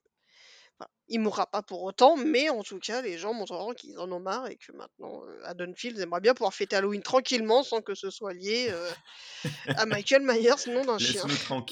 enfin, 0.81 0.90
il 1.09 1.20
mourra 1.20 1.47
pas 1.47 1.62
pour 1.62 1.82
autant 1.82 2.16
mais 2.16 2.48
en 2.48 2.62
tout 2.62 2.78
cas 2.78 3.02
les 3.02 3.19
gens 3.19 3.35
montreront 3.35 3.74
qu'ils 3.74 3.98
en 3.98 4.11
ont 4.12 4.20
marre 4.20 4.48
et 4.48 4.57
que 4.57 4.73
maintenant 4.73 5.23
euh, 5.27 5.40
Haddonfield 5.44 5.98
aimerait 5.98 6.20
bien 6.20 6.35
pouvoir 6.35 6.55
fêter 6.55 6.77
Halloween 6.77 7.02
tranquillement 7.02 7.62
sans 7.62 7.82
que 7.82 7.94
ce 7.94 8.11
soit 8.11 8.32
lié 8.32 8.69
euh, 8.70 8.90
à 9.77 9.86
Michael 9.86 10.23
Myers 10.23 10.73
nom 10.73 10.85
d'un 10.85 10.98
chien. 10.98 11.23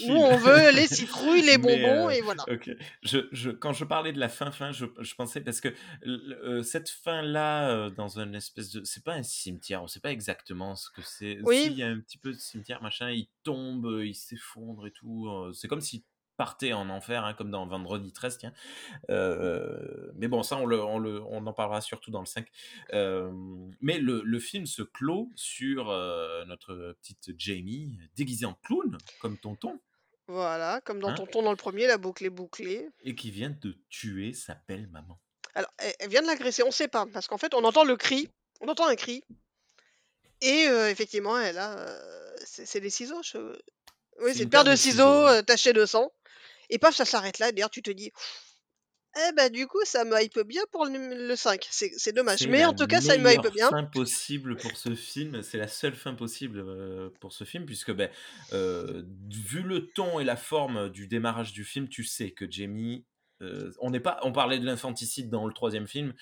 Nous 0.07 0.15
on 0.15 0.37
veut 0.37 0.71
les 0.73 0.87
citrouilles, 0.89 1.43
les 1.43 1.57
bonbons 1.59 2.09
euh, 2.09 2.11
et 2.11 2.21
voilà. 2.21 2.45
Je, 3.03 3.29
je, 3.33 3.51
quand 3.51 3.73
je 3.73 3.85
parlais 3.85 4.13
de 4.13 4.19
la 4.19 4.29
fin, 4.29 4.51
fin, 4.51 4.73
je, 4.73 4.87
je 4.99 5.15
pensais 5.15 5.41
parce 5.41 5.61
que 5.61 5.75
cette 6.63 6.91
fin-là, 6.91 7.91
dans 7.91 8.19
un 8.19 8.33
espèce 8.33 8.71
de, 8.71 8.85
c'est 8.85 9.05
pas 9.05 9.15
un 9.15 9.23
cimetière, 9.23 9.83
on 9.83 9.87
sait 9.87 10.01
pas 10.01 10.11
exactement 10.11 10.75
ce 10.75 10.91
que 10.91 11.03
c'est. 11.03 11.39
Oui. 11.43 11.65
S'il 11.65 11.75
y 11.75 11.83
a 11.83 11.89
un 11.89 12.01
petit 12.01 12.19
peu 12.19 12.33
de 12.33 12.39
cimetière, 12.39 12.83
machin, 12.83 13.11
il 13.11 13.29
tombe, 13.45 14.01
il 14.05 14.15
s'effondre 14.15 14.87
et 14.87 14.93
tout. 14.93 15.29
C'est 15.53 15.69
comme 15.69 15.81
s'il 15.81 16.03
partait 16.39 16.73
en 16.73 16.89
enfer, 16.89 17.25
hein, 17.25 17.35
comme 17.35 17.51
dans 17.51 17.67
Vendredi 17.67 18.13
13, 18.13 18.39
tiens. 18.39 18.55
Euh, 19.11 20.11
mais 20.15 20.29
bon, 20.29 20.43
ça, 20.43 20.57
on, 20.57 20.65
le, 20.65 20.83
on, 20.83 20.99
le, 20.99 21.21
on 21.25 21.47
en 21.47 21.53
parlera 21.53 21.81
surtout 21.83 22.11
dans 22.11 22.21
le 22.21 22.27
5. 22.27 22.47
Euh, 22.95 23.31
mais 23.83 23.99
le, 23.99 24.23
le 24.25 24.39
film 24.41 24.65
se 24.65 24.83
clôt 24.83 25.29
sur 25.35 25.91
euh, 25.91 26.45
notre 26.47 26.97
petite 27.03 27.33
Jamie, 27.39 27.99
déguisée 28.17 28.47
en 28.47 28.55
clown, 28.55 28.97
comme 29.21 29.37
tonton. 29.37 29.79
Voilà, 30.29 30.81
comme 30.85 31.01
dans 31.01 31.09
Hein? 31.11 31.15
Tonton 31.15 31.43
dans 31.43 31.51
le 31.51 31.57
premier, 31.57 31.87
la 31.87 31.99
boucle 31.99 32.25
est 32.25 32.31
bouclée. 32.31 32.89
et 33.03 33.15
qui 33.15 33.31
vient 33.31 33.51
de 33.51 33.77
tuer 33.91 34.33
sa 34.33 34.57
belle 34.69 34.87
maman. 34.89 35.19
Alors, 35.55 35.71
elle, 35.99 36.09
vient 36.09 36.23
de 36.23 36.27
l'agresser, 36.29 36.63
on 36.63 36.71
sait 36.71 36.89
pas, 36.89 37.05
parce 37.13 37.27
qu'en 37.27 37.39
fait, 37.39 37.53
on 37.53 37.65
entend 37.65 37.83
le 37.85 37.97
cri, 37.97 38.29
on 38.61 38.69
entend 38.69 38.87
un 38.87 38.95
cri, 38.95 39.25
et 40.41 40.65
effectivement, 40.91 41.39
elle 41.39 41.59
a, 41.59 41.77
c'est 42.45 42.81
des 42.81 42.91
ciseaux, 42.91 43.21
je- 43.25 43.59
oui, 44.21 44.33
c'est 44.35 44.43
une 44.43 44.51
paire 44.51 44.65
de 44.65 44.75
ciseaux 44.75 45.05
euh, 45.29 45.43
tachés 45.43 45.73
de 45.73 45.87
sang, 45.87 46.13
et 46.71 46.79
paf, 46.79 46.95
ça 46.95 47.05
s'arrête 47.05 47.39
là, 47.39 47.53
d'ailleurs, 47.53 47.71
tu 47.71 47.83
te 47.83 47.91
dis, 47.91 48.13
eh 49.17 49.33
ben, 49.33 49.51
du 49.51 49.67
coup, 49.67 49.81
ça 49.85 50.05
me 50.05 50.21
hype 50.23 50.41
bien 50.41 50.63
pour 50.71 50.85
le, 50.85 51.27
le 51.27 51.37
5, 51.37 51.67
c'est 51.71 52.13
dommage, 52.13 52.47
mais 52.47 52.65
en 52.65 52.75
tout 52.75 52.87
cas, 52.87 53.01
ça 53.01 53.17
me 53.19 53.33
hype 53.33 53.53
bien. 53.53 53.69
fin 53.71 53.85
possible 53.85 54.57
pour 54.57 54.77
ce 54.77 54.95
film. 54.95 55.43
C'est 55.43 55.59
la 55.59 55.67
seule 55.67 55.95
fin 55.95 56.15
possible 56.15 56.61
euh, 56.61 57.11
pour 57.21 57.33
ce 57.33 57.45
film, 57.45 57.65
puisque 57.65 57.93
ben, 57.93 58.11
euh, 58.53 59.03
vu 59.31 59.63
le 59.63 59.89
ton 59.89 60.21
et 60.21 60.25
la 60.25 60.37
forme 60.37 60.91
du 60.91 61.09
démarrage 61.09 61.53
du 61.53 61.65
film, 61.65 61.89
tu 61.89 62.05
sais 62.05 62.31
que 62.31 62.51
Jamie. 62.51 63.07
euh, 63.41 63.73
on 63.81 63.91
n'est 63.91 64.01
pas. 64.01 64.21
On 64.23 64.33
parlait 64.33 64.59
de 64.59 64.67
l'infanticide 64.67 65.31
dans 65.31 65.47
le 65.47 65.55
troisième 65.55 65.89
film. 65.89 66.13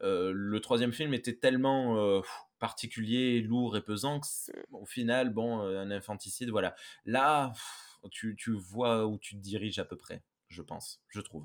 le 0.00 0.58
troisième 0.60 0.92
film 0.92 1.14
était 1.14 1.36
tellement 1.36 2.22
particulier, 2.58 3.42
lourd 3.42 3.76
et 3.76 3.82
pesant 3.82 4.20
que 4.20 4.26
au 4.72 4.86
final, 4.86 5.30
bon, 5.30 5.60
un 5.60 5.90
infanticide, 5.90 6.50
voilà. 6.50 6.74
Là, 7.04 7.50
pff, 7.52 7.85
tu, 8.10 8.36
tu 8.36 8.52
vois 8.52 9.06
où 9.06 9.18
tu 9.18 9.36
te 9.36 9.40
diriges 9.40 9.78
à 9.78 9.84
peu 9.84 9.96
près, 9.96 10.22
je 10.48 10.62
pense, 10.62 11.00
je 11.08 11.20
trouve. 11.20 11.44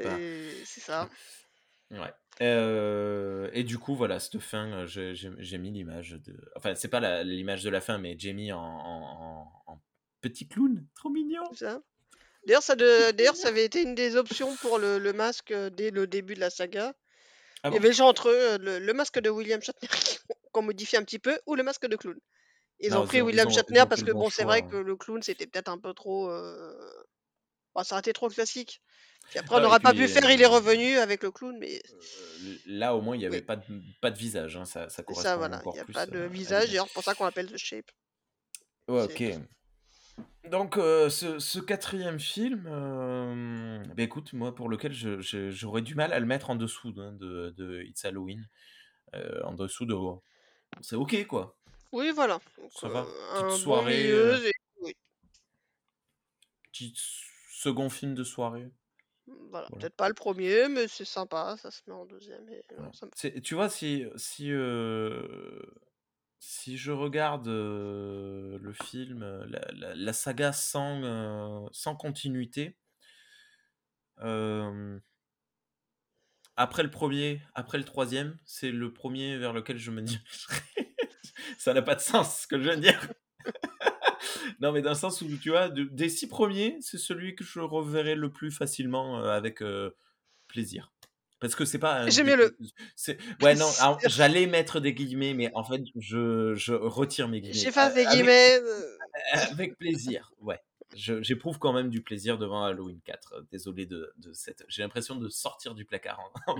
Pas. 0.00 0.16
C'est 0.64 0.80
ça. 0.80 1.08
Ouais. 1.90 2.12
Euh, 2.42 3.48
et 3.52 3.62
du 3.64 3.78
coup, 3.78 3.94
voilà, 3.94 4.18
cette 4.18 4.38
fin, 4.40 4.84
euh, 4.84 4.86
j'ai 4.86 5.58
mis 5.58 5.70
l'image 5.70 6.12
de. 6.12 6.36
Enfin, 6.56 6.74
c'est 6.74 6.88
pas 6.88 7.22
l'image 7.22 7.62
de 7.62 7.70
la 7.70 7.80
fin, 7.80 7.98
mais 7.98 8.16
Jamie 8.18 8.52
en, 8.52 8.60
en- 8.60 9.80
petit 10.20 10.48
clown, 10.48 10.84
trop 10.96 11.08
mignon. 11.10 11.44
D'ailleurs, 12.46 12.62
ça, 12.62 12.74
de- 12.74 13.12
ça 13.36 13.48
avait 13.48 13.64
été 13.64 13.82
une 13.82 13.94
des 13.94 14.16
options 14.16 14.56
pour 14.56 14.78
le, 14.78 14.98
le 14.98 15.12
masque 15.12 15.52
euh, 15.52 15.70
dès 15.70 15.90
le 15.90 16.06
début 16.06 16.34
de 16.34 16.40
la 16.40 16.50
saga. 16.50 16.94
Ah 17.62 17.68
Il 17.70 17.74
y 17.74 17.76
avait 17.78 17.92
choix 17.92 18.06
entre 18.06 18.30
le, 18.60 18.78
le 18.78 18.92
masque 18.92 19.18
de 19.20 19.30
William 19.30 19.60
Shatner 19.62 19.88
qu'on 20.52 20.62
modifie 20.62 20.96
un 20.96 21.02
petit 21.04 21.18
peu 21.18 21.38
ou 21.46 21.54
le 21.54 21.62
masque 21.62 21.86
de 21.86 21.96
clown. 21.96 22.18
Ils 22.80 22.90
Non, 22.90 23.00
ont 23.00 23.04
ils 23.04 23.06
pris 23.08 23.18
ils 23.18 23.22
William 23.22 23.48
ils 23.48 23.54
Shatner 23.54 23.82
ont 23.82 23.86
parce 23.86 24.02
que 24.02 24.10
bon 24.12 24.20
bon, 24.24 24.30
c'est 24.30 24.44
vrai 24.44 24.62
hein. 24.62 24.68
que 24.68 24.76
le 24.76 24.96
clown 24.96 25.22
c'était 25.22 25.46
peut-être 25.46 25.68
un 25.68 25.78
peu 25.78 25.94
trop. 25.94 26.30
euh, 26.30 26.74
bon, 27.74 27.82
ça 27.82 27.94
aurait 27.94 28.00
été 28.00 28.12
trop 28.12 28.28
classique. 28.28 28.82
Puis 29.30 29.38
après, 29.40 29.56
on 29.56 29.58
oui, 29.58 29.64
n'aurait 29.64 29.80
pas 29.80 29.92
pu 29.92 30.06
faire, 30.06 30.30
il 30.30 30.40
est 30.40 30.44
euh, 30.44 30.48
revenu 30.48 30.98
avec 30.98 31.22
le 31.24 31.30
clown, 31.32 31.56
mais 31.58 31.82
Euh, 31.92 32.54
Là, 32.66 32.94
au 32.94 33.00
moins, 33.00 33.16
il 33.16 33.20
n'y 33.20 33.26
avait 33.26 33.38
Oui. 33.38 33.42
pas, 33.42 33.56
de, 33.56 33.82
pas 34.00 34.10
de 34.12 34.18
visage. 34.18 34.56
hein, 34.56 34.64
Ça, 34.64 34.88
ça 34.88 35.02
correspond 35.02 35.22
ça, 35.24 35.36
voilà. 35.36 35.60
Il 35.64 35.72
n'y 35.72 35.78
a 35.80 35.84
plus 35.84 35.92
pas 35.94 36.06
de 36.06 36.20
visage, 36.20 36.68
d'ailleurs, 36.68 36.86
c'est 36.86 36.94
pour 36.94 37.02
ça 37.02 37.14
qu'on 37.14 37.24
l'appelle 37.24 37.50
The 37.50 37.56
Shape. 37.56 37.90
Ouais, 38.88 39.02
ok. 39.02 39.40
Donc, 40.48 40.76
euh, 40.76 41.10
ce, 41.10 41.40
ce 41.40 41.58
quatrième 41.58 42.20
film, 42.20 42.68
euh, 42.68 43.82
bah, 43.96 44.02
écoute, 44.04 44.32
moi, 44.32 44.54
pour 44.54 44.68
lequel 44.68 44.92
je- 44.92 45.20
je- 45.20 45.50
j'aurais 45.50 45.82
du 45.82 45.96
mal 45.96 46.12
à 46.12 46.20
le 46.20 46.26
mettre 46.26 46.50
en 46.50 46.54
dessous 46.54 46.94
hein, 46.98 47.12
de, 47.14 47.50
de 47.56 47.82
It's 47.82 48.04
Halloween. 48.04 48.46
Euh, 49.14 49.42
en 49.42 49.54
dessous 49.54 49.86
de. 49.86 49.94
C'est 50.82 50.94
ok, 50.96 51.26
quoi. 51.26 51.56
Oui, 51.96 52.10
voilà. 52.14 52.38
Donc, 52.58 52.70
Ça 52.72 52.88
va? 52.88 53.00
euh, 53.00 53.04
Petite 53.42 53.46
un 53.46 53.56
soirée. 53.56 54.10
euh, 54.10 54.36
et- 54.46 54.52
oui. 54.82 54.94
petit 56.70 56.92
second 57.50 57.88
film 57.88 58.14
de 58.14 58.22
soirée. 58.22 58.70
Voilà. 59.26 59.40
Voilà. 59.50 59.68
Peut-être 59.70 59.96
pas 59.96 60.08
le 60.08 60.14
premier, 60.14 60.68
mais 60.68 60.88
c'est 60.88 61.06
sympa, 61.06 61.56
ça 61.56 61.70
se 61.70 61.80
met 61.86 61.94
en 61.94 62.04
deuxième. 62.04 62.46
Et, 62.50 62.62
non, 62.78 62.90
me- 63.02 63.40
Tu 63.40 63.54
vois, 63.54 63.70
si, 63.70 64.04
si, 64.16 64.52
euh, 64.52 65.62
si 66.38 66.76
je 66.76 66.92
regarde 66.92 67.48
euh, 67.48 68.58
le 68.60 68.72
film, 68.74 69.22
euh, 69.22 69.46
la, 69.48 69.66
la- 69.72 69.94
la 69.94 70.12
saga 70.12 70.52
sans, 70.52 71.02
euh, 71.02 71.66
sans 71.72 71.96
continuité, 71.96 72.76
euh, 74.20 75.00
après 76.56 76.82
le 76.82 76.90
premier, 76.90 77.40
après 77.54 77.78
le 77.78 77.84
troisième, 77.84 78.38
c'est 78.44 78.70
le 78.70 78.92
premier 78.92 79.38
vers 79.38 79.54
lequel 79.54 79.78
je 79.78 79.90
me 79.90 80.02
dirigerai. 80.20 80.60
Ça 81.58 81.74
n'a 81.74 81.82
pas 81.82 81.94
de 81.94 82.00
sens 82.00 82.40
ce 82.42 82.46
que 82.46 82.58
je 82.58 82.62
viens 82.64 82.76
de 82.76 82.82
dire. 82.82 83.00
non, 84.60 84.72
mais 84.72 84.82
dans 84.82 84.90
le 84.90 84.96
sens 84.96 85.20
où, 85.22 85.26
tu 85.38 85.50
vois, 85.50 85.68
de- 85.68 85.84
des 85.84 86.08
six 86.08 86.28
premiers, 86.28 86.76
c'est 86.80 86.98
celui 86.98 87.34
que 87.34 87.44
je 87.44 87.60
reverrai 87.60 88.14
le 88.14 88.30
plus 88.32 88.50
facilement 88.50 89.20
euh, 89.20 89.28
avec 89.30 89.62
euh, 89.62 89.90
plaisir. 90.48 90.92
Parce 91.38 91.54
que 91.54 91.64
c'est 91.66 91.78
pas 91.78 92.06
dé- 92.24 92.36
le- 92.36 92.56
Ouais, 93.42 93.54
non, 93.54 93.70
j'allais 94.06 94.46
mettre 94.46 94.80
des 94.80 94.94
guillemets, 94.94 95.34
mais 95.34 95.50
en 95.54 95.64
fait, 95.64 95.82
je, 95.96 96.54
je 96.54 96.72
retire 96.72 97.28
mes 97.28 97.40
guillemets. 97.40 97.58
J'efface 97.58 97.92
Euh, 97.92 97.94
des 97.94 98.06
avec- 98.06 98.16
guillemets. 98.16 98.58
euh, 98.60 98.96
avec 99.52 99.76
plaisir, 99.76 100.32
ouais. 100.40 100.60
J'éprouve 100.94 101.58
quand 101.58 101.72
même 101.74 101.90
du 101.90 102.00
plaisir 102.00 102.38
devant 102.38 102.62
Halloween 102.64 103.00
4. 103.04 103.42
Désolé 103.50 103.84
de, 103.86 104.12
de 104.16 104.32
cette. 104.32 104.64
J'ai 104.68 104.82
l'impression 104.82 105.16
de 105.16 105.28
sortir 105.28 105.74
du 105.74 105.84
placard 105.84 106.20
en, 106.46 106.54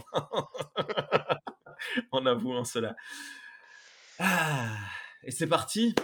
en 2.10 2.26
avouant 2.26 2.64
cela. 2.64 2.96
Ah, 4.18 4.76
et 5.24 5.30
c'est 5.30 5.46
parti. 5.46 5.94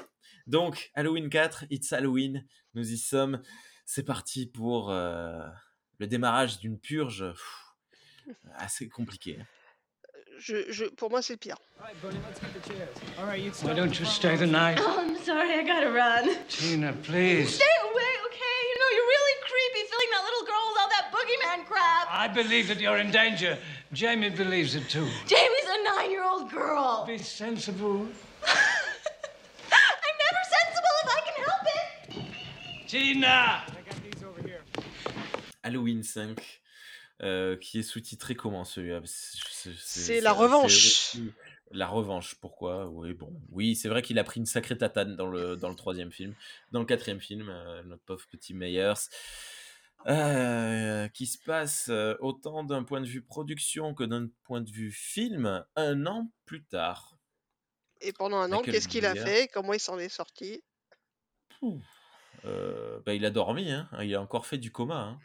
Donc, 0.47 0.91
Halloween 0.95 1.29
4, 1.31 1.65
It's 1.71 1.93
Halloween. 1.93 2.45
Nous 2.75 2.93
y 2.93 2.99
sommes. 2.99 3.43
C'est 3.85 4.03
parti 4.05 4.47
pour 4.47 4.91
euh, 4.91 5.47
le 5.99 6.07
démarrage 6.07 6.59
d'une 6.59 6.79
purge 6.79 7.25
pff, 7.31 8.37
assez 8.57 8.89
compliquée. 8.89 9.39
je, 10.39 10.71
je, 10.71 10.85
pour 10.87 11.11
moi, 11.11 11.23
c'est 11.23 11.35
le 11.35 11.39
pire. 11.39 11.57
Why 13.63 13.75
don't 13.75 13.99
you 13.99 14.05
stay 14.07 14.37
the 14.37 14.47
night? 14.47 14.79
Oh, 14.81 15.01
I'm 15.01 15.17
sorry, 15.23 15.53
I 15.53 15.63
gotta 15.63 15.91
run. 15.91 16.29
Tina, 16.49 16.93
please. 16.93 17.55
Stay 17.55 17.65
away, 17.83 18.11
okay? 18.27 18.57
You 18.71 18.77
know, 18.81 18.91
you're 18.97 19.11
really 19.15 19.37
creepy 19.47 19.83
filling 19.91 20.11
that 20.11 20.25
little 20.25 20.47
girl 20.47 20.65
with 20.69 20.79
all 20.81 20.89
that 20.89 21.13
boogeyman 21.13 21.67
crap. 21.67 22.09
I 22.11 22.29
believe 22.29 22.69
that 22.69 22.81
you're 22.81 22.99
in 22.99 23.11
danger. 23.11 23.59
Jamie 23.93 24.31
believes 24.31 24.75
it 24.75 24.89
too. 24.89 25.05
Nine-year-old 25.05 25.52
girl. 26.53 27.05
Be 27.07 27.19
sensible. 27.19 28.07
I'm 29.73 30.17
never 30.25 30.43
sensible 30.57 30.95
if 31.03 31.09
I 31.09 31.21
can 31.27 31.37
help 31.45 31.65
it. 31.75 32.89
Tina! 32.89 33.65
Halloween 35.65 36.03
5, 36.03 36.61
euh, 37.23 37.57
qui 37.57 37.79
est 37.79 37.83
sous-titré 37.83 38.35
comment 38.35 38.65
celui-là 38.65 39.01
C'est 39.05 40.21
la 40.21 40.33
revanche. 40.33 41.17
La 41.71 41.87
revanche, 41.87 42.35
pourquoi? 42.35 42.89
Oui, 42.89 43.15
bon, 43.15 43.33
oui, 43.51 43.77
c'est 43.77 43.89
vrai 43.89 44.03
qu'il 44.03 44.19
a 44.19 44.25
pris 44.25 44.41
une 44.41 44.47
sacrée 44.47 44.77
tatane 44.77 45.17
dans 45.17 45.29
le, 45.29 45.57
dans 45.57 45.71
le 45.71 45.77
troisième 45.77 46.11
film. 46.11 46.35
Dans 46.73 46.81
le 46.81 46.85
quatrième 46.85 47.21
film, 47.21 47.49
euh, 47.49 47.83
notre 47.85 48.03
pauvre 48.03 48.27
petit 48.29 48.53
Meyers. 48.53 49.09
Euh, 50.07 51.09
qui 51.09 51.27
se 51.27 51.39
passe 51.39 51.87
euh, 51.89 52.17
autant 52.21 52.65
d'un 52.65 52.83
point 52.83 53.01
de 53.01 53.07
vue 53.07 53.23
production 53.23 53.95
que 53.95 54.05
d'un 54.05 54.29
point 54.45 54.61
de 54.61 54.71
vue 54.71 54.93
film, 54.93 55.65
un 55.77 56.07
an 56.07 56.31
plus 56.45 56.65
tard. 56.65 57.17
Et 58.01 58.13
pendant 58.13 58.39
un 58.39 58.53
an, 58.53 58.57
Michael 58.59 58.75
qu'est-ce 58.75 58.89
qu'il 58.89 59.07
a 59.07 59.15
fait? 59.15 59.49
Comment 59.53 59.73
il 59.73 59.81
s'en 59.81 59.99
est 59.99 60.09
sorti? 60.09 60.63
Euh, 62.45 62.99
bah, 63.07 63.15
il 63.15 63.25
a 63.25 63.31
dormi, 63.31 63.71
hein. 63.71 63.89
il 64.01 64.15
a 64.15 64.21
encore 64.21 64.47
fait 64.47 64.59
du 64.59 64.73
coma. 64.73 64.97
hein. 64.97 65.19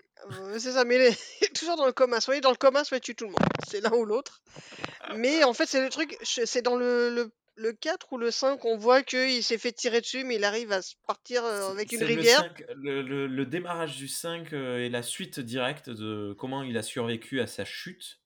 C'est 0.60 0.74
ça, 0.74 0.84
mais 0.84 0.96
il 0.96 1.02
est 1.02 1.54
toujours 1.56 1.78
dans 1.78 1.86
le 1.86 1.92
coma. 1.94 2.22
Soit 2.22 2.36
il 2.36 2.38
est 2.40 2.42
dans 2.42 2.52
le 2.52 2.58
coma, 2.58 2.84
soit 2.84 2.98
il 2.98 3.02
tue 3.02 3.16
tout 3.16 3.26
le 3.26 3.32
monde. 3.32 3.40
C'est 3.68 3.82
l'un 3.82 3.94
ou 3.94 4.06
l'autre. 4.06 4.42
Mais 5.16 5.44
en 5.44 5.54
fait, 5.54 5.66
c'est 5.66 5.82
le 5.82 5.90
truc, 5.90 6.18
c'est 6.22 6.62
dans 6.62 6.76
le, 6.76 7.10
le, 7.10 7.32
le 7.58 7.74
4 7.74 8.14
ou 8.14 8.18
le 8.18 8.32
5 8.32 8.60
qu'on 8.60 8.78
voit 8.78 9.04
qu'il 9.04 9.44
s'est 9.44 9.58
fait 9.58 9.72
tirer 9.72 10.00
dessus, 10.02 10.24
mais 10.24 10.36
il 10.36 10.44
arrive 10.44 10.72
à 10.72 10.82
se 10.82 10.94
partir 11.08 11.44
euh, 11.44 11.72
avec 11.72 11.92
une 11.92 12.02
le, 12.02 12.06
rivière. 12.06 12.40
5, 12.42 12.64
le, 12.76 13.02
le- 13.02 13.28
le 13.28 13.46
démarrage 13.46 13.98
du 13.98 14.08
5 14.08 14.54
euh, 14.54 14.86
est 14.86 14.90
la 14.90 15.04
suite 15.04 15.40
directe 15.40 15.90
de 15.90 16.36
comment 16.38 16.64
il 16.64 16.78
a 16.78 16.84
survécu 16.84 17.42
à 17.42 17.48
sa 17.48 17.66
chute. 17.66 18.20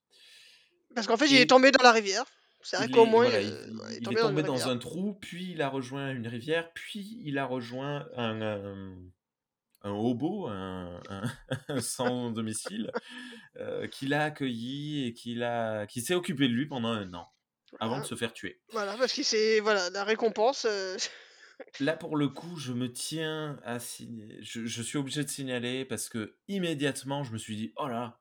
Parce 0.94 1.06
qu'en 1.06 1.16
fait, 1.16 1.26
il 1.26 1.36
est 1.38 1.48
tombé 1.48 1.70
dans 1.70 1.82
la 1.82 1.92
rivière. 1.92 2.24
C'est 2.64 2.76
vrai 2.76 2.88
qu'au 2.88 3.06
est, 3.06 3.10
moins, 3.10 3.24
voilà, 3.24 3.40
il, 3.40 3.48
il, 3.48 3.52
euh, 3.52 3.56
ouais, 3.56 3.84
il 3.90 3.92
est 3.94 3.96
il 3.98 4.02
tombé 4.04 4.40
est 4.40 4.44
dans 4.44 4.58
tombé 4.58 4.70
un 4.70 4.78
trou, 4.78 5.14
puis 5.14 5.50
il 5.52 5.62
a 5.62 5.68
rejoint 5.68 6.12
une 6.12 6.28
rivière, 6.28 6.70
puis 6.74 7.20
il 7.24 7.38
a 7.38 7.44
rejoint 7.44 8.06
un, 8.16 8.40
un, 8.42 8.96
un 9.82 9.90
hobo, 9.90 10.46
un, 10.48 11.00
sans 11.80 12.30
domicile, 12.30 12.92
euh, 13.56 13.88
qui 13.88 14.06
l'a 14.06 14.24
accueilli 14.24 15.06
et 15.06 15.12
qui, 15.12 15.40
qui 15.88 16.00
s'est 16.02 16.14
occupé 16.14 16.46
de 16.48 16.52
lui 16.52 16.66
pendant 16.66 16.90
un 16.90 17.12
an, 17.14 17.28
avant 17.80 18.00
de 18.00 18.04
se 18.04 18.14
faire 18.14 18.32
tuer. 18.32 18.60
voilà 18.72 18.96
parce 18.96 19.12
que 19.12 19.22
c'est 19.22 19.60
voilà, 19.60 19.90
la 19.90 20.04
récompense. 20.04 20.66
euh, 20.68 20.96
Là, 21.80 21.96
pour 21.96 22.16
le 22.16 22.28
coup, 22.28 22.56
je 22.56 22.72
me 22.72 22.90
tiens 22.92 23.60
à 23.64 23.78
signaler. 23.78 24.38
Je, 24.42 24.66
je 24.66 24.82
suis 24.82 24.98
obligé 24.98 25.22
de 25.22 25.28
signaler 25.28 25.84
parce 25.84 26.08
que 26.08 26.36
immédiatement, 26.48 27.22
je 27.22 27.32
me 27.32 27.38
suis 27.38 27.54
dit, 27.56 27.72
oh 27.76 27.86
là, 27.88 28.20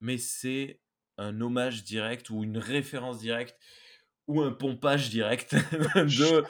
mais 0.00 0.18
c'est 0.18 0.80
un 1.16 1.40
hommage 1.40 1.84
direct 1.84 2.28
ou 2.30 2.42
une 2.42 2.58
référence 2.58 3.18
directe 3.18 3.56
ou 4.26 4.42
un 4.42 4.50
pompage 4.52 5.10
direct 5.10 5.54
de 5.94 6.44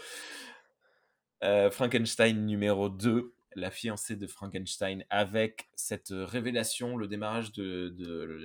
euh, 1.43 1.71
Frankenstein 1.71 2.47
numéro 2.47 2.89
2, 2.89 3.35
la 3.55 3.71
fiancée 3.71 4.17
de 4.17 4.27
Frankenstein, 4.27 5.05
avec 5.11 5.69
cette 5.75 6.09
révélation, 6.11 6.97
le 6.97 7.09
démarrage 7.09 7.53
de, 7.53 7.95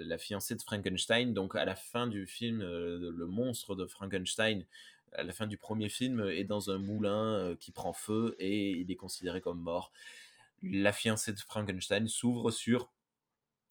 la 0.05 0.17
fiancée 0.17 0.55
de 0.55 0.61
Frankenstein. 0.61 1.33
Donc, 1.33 1.55
à 1.55 1.65
la 1.65 1.75
fin 1.75 2.07
du 2.07 2.27
film, 2.27 2.61
euh, 2.61 3.11
le 3.15 3.25
monstre 3.27 3.75
de 3.75 3.85
Frankenstein, 3.85 4.65
à 5.13 5.23
la 5.23 5.33
fin 5.33 5.47
du 5.47 5.57
premier 5.57 5.89
film, 5.89 6.21
est 6.21 6.43
dans 6.43 6.69
un 6.69 6.77
moulin 6.77 7.35
euh, 7.35 7.55
qui 7.55 7.71
prend 7.71 7.93
feu 7.93 8.35
et 8.39 8.71
il 8.71 8.91
est 8.91 8.95
considéré 8.95 9.41
comme 9.41 9.59
mort. 9.59 9.91
La 10.63 10.91
fiancée 10.91 11.33
de 11.33 11.39
Frankenstein 11.39 12.07
s'ouvre 12.07 12.51
sur 12.51 12.91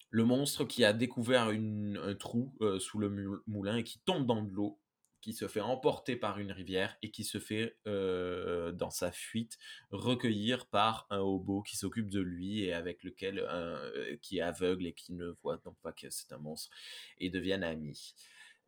le 0.09 0.23
monstre 0.23 0.63
qui 0.63 0.85
a 0.85 0.93
découvert 0.93 1.51
une- 1.51 1.97
un 1.97 2.15
trou 2.15 2.53
euh, 2.61 2.79
sous 2.79 2.97
le 2.97 3.09
mou- 3.09 3.39
moulin 3.45 3.77
et 3.77 3.83
qui 3.83 3.99
tombe 3.99 4.25
dans 4.25 4.41
de 4.41 4.49
l'eau, 4.51 4.79
qui 5.21 5.33
se 5.33 5.47
fait 5.47 5.61
emporter 5.61 6.15
par 6.15 6.39
une 6.39 6.51
rivière 6.51 6.97
et 7.01 7.11
qui 7.11 7.23
se 7.23 7.39
fait, 7.39 7.77
euh, 7.87 8.71
dans 8.71 8.89
sa 8.89 9.11
fuite, 9.11 9.57
recueillir 9.91 10.67
par 10.67 11.07
un 11.09 11.19
hobo 11.19 11.61
qui 11.61 11.75
s'occupe 11.77 12.09
de 12.09 12.19
lui 12.21 12.63
et 12.63 12.73
avec 12.73 13.03
lequel, 13.03 13.39
euh, 13.39 14.15
qui 14.21 14.37
est 14.37 14.41
aveugle 14.41 14.87
et 14.87 14.93
qui 14.93 15.13
ne 15.13 15.29
voit 15.41 15.57
donc 15.57 15.75
pas 15.81 15.91
que 15.91 16.09
c'est 16.09 16.31
un 16.31 16.37
monstre, 16.37 16.69
et 17.17 17.29
deviennent 17.29 17.63
amis. 17.63 18.15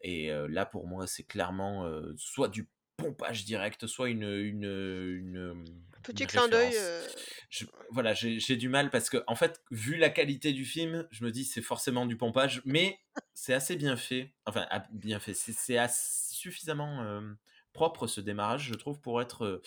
Et 0.01 0.31
euh, 0.31 0.47
là, 0.47 0.65
pour 0.65 0.87
moi, 0.87 1.07
c'est 1.07 1.23
clairement 1.23 1.89
soit 2.17 2.47
du 2.49 2.67
pompage 2.97 3.45
direct, 3.45 3.87
soit 3.87 4.09
une, 4.09 4.23
une, 4.23 4.65
une, 4.65 5.65
Petit 6.03 6.23
une 6.23 6.27
clin 6.27 6.47
d'œil. 6.47 6.73
euh, 6.75 7.07
voilà, 7.91 8.13
j'ai 8.13 8.55
du 8.55 8.69
mal 8.69 8.89
parce 8.89 9.09
que, 9.09 9.23
en 9.27 9.35
fait, 9.35 9.61
vu 9.71 9.95
la 9.95 10.09
qualité 10.09 10.53
du 10.53 10.65
film, 10.65 11.07
je 11.11 11.23
me 11.23 11.31
dis 11.31 11.45
c'est 11.45 11.61
forcément 11.61 12.05
du 12.05 12.17
pompage, 12.17 12.61
mais 12.65 12.99
c'est 13.33 13.53
assez 13.53 13.75
bien 13.75 13.97
fait. 13.97 14.33
Enfin, 14.45 14.67
ah, 14.69 14.85
bien 14.91 15.19
fait. 15.19 15.33
C'est 15.33 15.77
assez- 15.77 16.28
suffisamment 16.39 17.01
euh, 17.03 17.21
propre 17.73 18.07
ce 18.07 18.21
démarrage, 18.21 18.63
je 18.63 18.73
trouve, 18.73 18.99
pour 19.01 19.21
être 19.21 19.43
euh, 19.45 19.61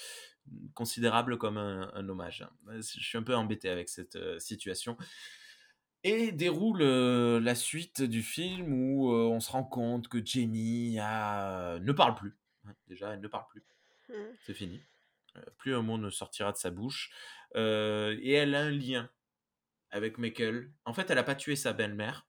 considérable 0.75 1.39
comme 1.39 1.57
un, 1.59 1.91
un 1.95 2.09
hommage. 2.09 2.47
Euh, 2.69 2.83
Je 2.83 3.01
suis 3.01 3.19
un 3.19 3.23
peu 3.23 3.35
embêté 3.35 3.69
avec 3.69 3.89
cette 3.89 4.17
euh, 4.17 4.39
situation. 4.39 4.97
Et 6.05 6.33
déroule 6.33 6.83
la 6.83 7.55
suite 7.55 8.03
du 8.03 8.23
film 8.25 8.73
où 8.73 9.13
on 9.13 9.39
se 9.39 9.53
rend 9.53 9.63
compte 9.63 10.09
que 10.09 10.25
Jamie 10.25 10.99
a- 11.01 11.79
ne 11.81 11.93
parle 11.93 12.17
plus. 12.17 12.37
Ouais, 12.65 12.73
Déjà, 12.89 13.15
elle 13.15 13.21
ne 13.21 13.29
parle 13.29 13.47
plus. 13.49 13.63
mm. 14.09 14.15
C'est 14.45 14.55
fini. 14.55 14.83
Plus 15.59 15.77
un 15.77 15.83
mot 15.83 15.99
ne 15.99 16.11
sortira 16.11 16.51
de 16.51 16.57
sa 16.57 16.71
bouche. 16.71 17.13
Et 17.55 18.33
elle 18.33 18.57
a 18.57 18.63
un 18.63 18.71
lien 18.73 19.09
avec 19.93 20.19
Michael. 20.19 20.73
En 20.85 20.93
fait, 20.93 21.09
elle 21.09 21.17
n'a 21.17 21.23
pas 21.23 21.37
tué 21.37 21.55
sa 21.55 21.73
belle-mère. 21.73 22.27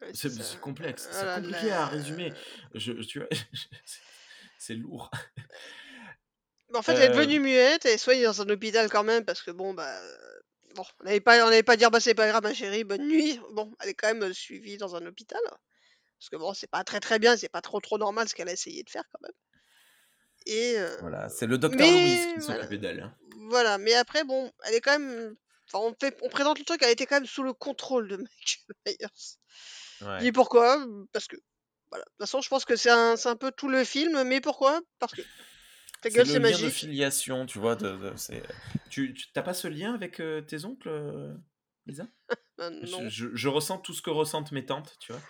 Ouais, 0.00 0.10
C'est 0.14 0.60
complexe, 0.60 1.08
c'est 1.10 1.34
compliqué 1.34 1.70
à 1.72 1.86
résumer. 1.86 2.32
Je, 2.74 2.92
tu 2.92 3.18
vois, 3.20 3.28
c'est 4.58 4.74
lourd. 4.74 5.10
Mais 6.70 6.78
En 6.78 6.82
fait, 6.82 6.92
elle 6.94 7.02
est 7.02 7.14
Euh, 7.14 7.16
devenue 7.20 7.40
muette 7.40 7.86
et 7.86 7.96
soignée 7.98 8.24
dans 8.24 8.42
un 8.42 8.48
hôpital 8.48 8.90
quand 8.90 9.04
même 9.04 9.24
parce 9.24 9.42
que 9.42 9.50
bon, 9.50 9.74
bah. 9.74 10.00
euh, 10.02 10.16
Bon, 10.74 10.84
on 11.00 11.04
n'allait 11.04 11.20
pas, 11.20 11.42
on 11.48 11.62
pas 11.62 11.76
dire, 11.78 11.90
bah 11.90 12.00
c'est 12.00 12.14
pas 12.14 12.28
grave, 12.28 12.42
ma 12.42 12.52
chérie, 12.52 12.84
bonne 12.84 13.08
nuit. 13.08 13.40
Bon, 13.52 13.72
elle 13.80 13.88
est 13.88 13.94
quand 13.94 14.08
même 14.08 14.22
euh, 14.24 14.34
suivie 14.34 14.76
dans 14.76 14.94
un 14.94 15.06
hôpital. 15.06 15.40
Parce 16.18 16.28
que 16.30 16.36
bon, 16.36 16.52
c'est 16.52 16.66
pas 16.66 16.84
très 16.84 17.00
très 17.00 17.18
bien, 17.18 17.34
c'est 17.34 17.48
pas 17.48 17.62
trop 17.62 17.80
trop 17.80 17.96
normal 17.96 18.28
ce 18.28 18.34
qu'elle 18.34 18.50
a 18.50 18.52
essayé 18.52 18.82
de 18.82 18.90
faire 18.90 19.04
quand 19.10 19.22
même. 19.22 19.32
Et. 20.44 20.74
euh, 20.78 20.94
voilà, 21.00 21.30
c'est 21.30 21.46
le 21.46 21.56
docteur 21.56 21.86
Louise 21.90 22.26
qui 22.34 22.40
voilà, 22.40 22.56
s'occupait 22.64 22.76
d'elle. 22.78 23.00
hein. 23.00 23.16
voilà, 23.48 23.78
mais 23.78 23.94
après, 23.94 24.24
bon, 24.24 24.52
elle 24.64 24.74
est 24.74 24.82
quand 24.82 24.98
même. 24.98 25.34
Enfin, 25.72 25.78
on, 25.82 25.94
fait, 25.98 26.14
on 26.20 26.28
présente 26.28 26.58
le 26.58 26.66
truc, 26.66 26.82
elle 26.82 26.90
était 26.90 27.06
quand 27.06 27.16
même 27.16 27.26
sous 27.26 27.42
le 27.42 27.54
contrôle 27.54 28.08
de 28.08 28.16
Michael 28.18 28.76
Myers. 28.86 29.38
Je 30.00 30.06
Ouais. 30.06 30.18
dis 30.20 30.32
pourquoi? 30.32 30.84
Parce 31.12 31.26
que. 31.26 31.36
Voilà. 31.90 32.04
De 32.04 32.10
toute 32.10 32.18
façon, 32.20 32.40
je 32.40 32.48
pense 32.48 32.64
que 32.64 32.76
c'est 32.76 32.90
un, 32.90 33.16
c'est 33.16 33.28
un 33.28 33.36
peu 33.36 33.52
tout 33.56 33.68
le 33.68 33.84
film, 33.84 34.22
mais 34.24 34.40
pourquoi? 34.40 34.80
Parce 34.98 35.12
que. 35.14 35.22
Ta 36.02 36.10
C'est 36.10 36.16
gueule, 36.16 36.26
le 36.26 36.32
c'est 36.32 36.38
lien 36.40 36.48
de 36.48 36.52
magique. 36.62 36.70
filiation, 36.70 37.46
tu 37.46 37.58
vois. 37.58 37.74
De, 37.76 37.96
de- 37.96 38.12
c'est- 38.16 38.42
tu 38.90 39.14
tu- 39.14 39.32
t'as 39.32 39.42
pas 39.42 39.54
ce 39.54 39.66
lien 39.68 39.94
avec 39.94 40.20
euh, 40.20 40.40
tes 40.42 40.64
oncles, 40.64 40.88
euh, 40.88 41.34
Lisa? 41.86 42.06
Euh, 42.58 42.70
je, 42.84 42.90
non, 42.90 43.06
je- 43.10 43.28
je 43.34 43.48
ressens 43.48 43.76
tout 43.76 43.92
ce 43.92 44.00
que 44.00 44.08
ressentent 44.08 44.50
mes 44.50 44.64
tantes, 44.64 44.96
tu 44.98 45.12
vois. 45.12 45.20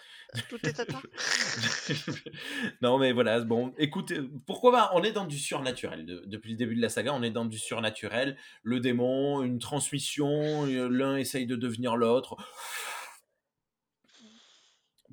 tout 0.48 0.64
est 0.64 0.72
tata. 0.74 1.02
non, 2.82 2.98
mais 2.98 3.10
voilà, 3.12 3.40
bon, 3.40 3.74
écoute, 3.78 4.12
euh, 4.12 4.28
pourquoi 4.47 4.70
pas? 4.70 4.90
On 4.94 5.02
est 5.02 5.10
dans 5.10 5.24
du 5.24 5.36
surnaturel. 5.36 6.06
De- 6.06 6.22
depuis 6.26 6.52
le 6.52 6.56
début 6.56 6.76
de 6.76 6.80
la 6.80 6.88
saga, 6.88 7.12
on 7.14 7.24
est 7.24 7.32
dans 7.32 7.44
du 7.44 7.59
surnaturel. 7.59 8.36
Le 8.62 8.78
démon, 8.78 9.43
une 9.43 9.59
transmission, 9.59 10.66
l'un 10.66 11.16
essaye 11.16 11.47
de 11.47 11.56
devenir 11.56 11.97
l'autre. 11.97 12.36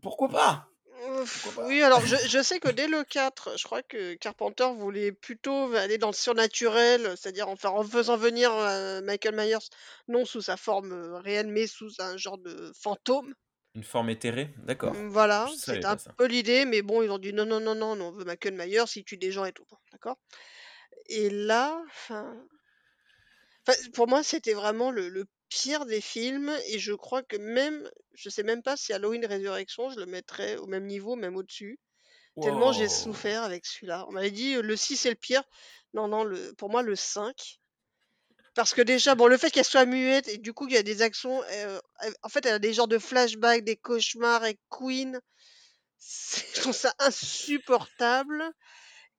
Pourquoi 0.03 0.29
pas? 0.29 0.69
Oui, 1.65 1.81
alors 1.81 2.01
je, 2.05 2.15
je 2.27 2.41
sais 2.43 2.59
que 2.59 2.69
dès 2.69 2.87
le 2.87 3.03
4, 3.03 3.57
je 3.57 3.63
crois 3.63 3.81
que 3.83 4.13
Carpenter 4.15 4.67
voulait 4.77 5.11
plutôt 5.11 5.73
aller 5.75 5.97
dans 5.97 6.07
le 6.07 6.13
surnaturel, 6.13 7.13
c'est-à-dire 7.17 7.47
en, 7.47 7.55
faisant 7.55 8.17
venir 8.17 8.51
euh, 8.53 9.01
Michael 9.01 9.35
Myers, 9.35 9.69
non 10.07 10.25
sous 10.25 10.41
sa 10.41 10.57
forme 10.57 10.91
euh, 10.91 11.17
réelle, 11.19 11.47
mais 11.47 11.67
sous 11.67 11.89
un 11.99 12.17
genre 12.17 12.37
de 12.37 12.71
fantôme. 12.79 13.33
Une 13.75 13.83
forme 13.83 14.09
éthérée 14.09 14.53
D'accord. 14.65 14.93
Mm, 14.93 15.07
Voilà, 15.09 15.47
Je 15.49 15.55
savais 15.55 15.77
c'était 15.77 15.87
un 15.87 15.95
pas 15.95 16.03
ça. 16.03 16.13
peu 16.13 16.25
l'idée, 16.25 16.65
mais 16.65 16.81
bon, 16.81 17.01
ils 17.01 17.09
ont 17.09 17.17
dit 17.19 17.33
non, 17.33 17.45
non, 17.45 17.59
non, 17.59 17.75
non, 17.75 17.95
non, 17.95 18.07
on 18.07 18.11
veut 18.11 18.25
Michael 18.25 18.53
Myers, 18.55 18.83
il 18.95 19.03
tue 19.03 19.17
des 19.17 19.31
gens 19.31 19.45
et 19.45 19.53
tout, 19.53 19.65
bon, 19.69 19.77
d'accord 19.91 20.17
Et 21.07 21.29
là, 21.29 21.81
enfin, 21.87 22.35
enfin, 23.67 23.77
pour 23.93 24.07
moi, 24.07 24.23
c'était 24.23 24.53
vraiment 24.53 24.91
le, 24.91 25.09
le 25.09 25.25
pire 25.61 25.85
des 25.85 26.01
films, 26.01 26.51
et 26.67 26.79
je 26.79 26.93
crois 26.93 27.21
que 27.23 27.37
même, 27.37 27.89
je 28.13 28.29
sais 28.29 28.43
même 28.43 28.63
pas 28.63 28.75
si 28.77 28.91
Halloween 28.93 29.25
Résurrection, 29.25 29.89
je 29.91 29.99
le 29.99 30.05
mettrais 30.07 30.57
au 30.57 30.65
même 30.67 30.85
niveau, 30.87 31.15
même 31.15 31.35
au-dessus. 31.35 31.79
Tellement 32.41 32.71
j'ai 32.73 32.85
Wow. 32.85 32.89
souffert 32.89 33.43
avec 33.43 33.65
celui-là. 33.65 34.05
On 34.09 34.13
m'avait 34.13 34.31
dit 34.31 34.55
euh, 34.55 34.61
le 34.63 34.75
6 34.77 35.05
est 35.05 35.11
le 35.11 35.15
pire. 35.15 35.43
Non, 35.93 36.07
non, 36.07 36.23
le, 36.23 36.53
pour 36.55 36.69
moi 36.69 36.83
le 36.83 36.95
5. 36.95 37.59
Parce 38.55 38.73
que 38.73 38.81
déjà, 38.81 39.15
bon, 39.15 39.27
le 39.27 39.37
fait 39.37 39.51
qu'elle 39.51 39.65
soit 39.65 39.85
muette 39.85 40.27
et 40.27 40.37
du 40.37 40.53
coup 40.53 40.65
qu'il 40.67 40.75
y 40.75 40.79
a 40.79 40.83
des 40.83 41.01
actions, 41.01 41.43
euh, 41.51 41.79
elle- 42.01 42.15
en 42.23 42.29
fait, 42.29 42.45
elle 42.45 42.53
a 42.55 42.59
des 42.59 42.73
genres 42.73 42.87
de 42.87 42.99
flashbacks, 42.99 43.63
des 43.63 43.77
cauchemars 43.77 44.43
avec 44.43 44.59
Queen. 44.69 45.19
C'est- 45.99 46.45
Je 46.55 46.61
trouve 46.61 46.73
ça 46.75 46.93
insupportable. 46.99 48.43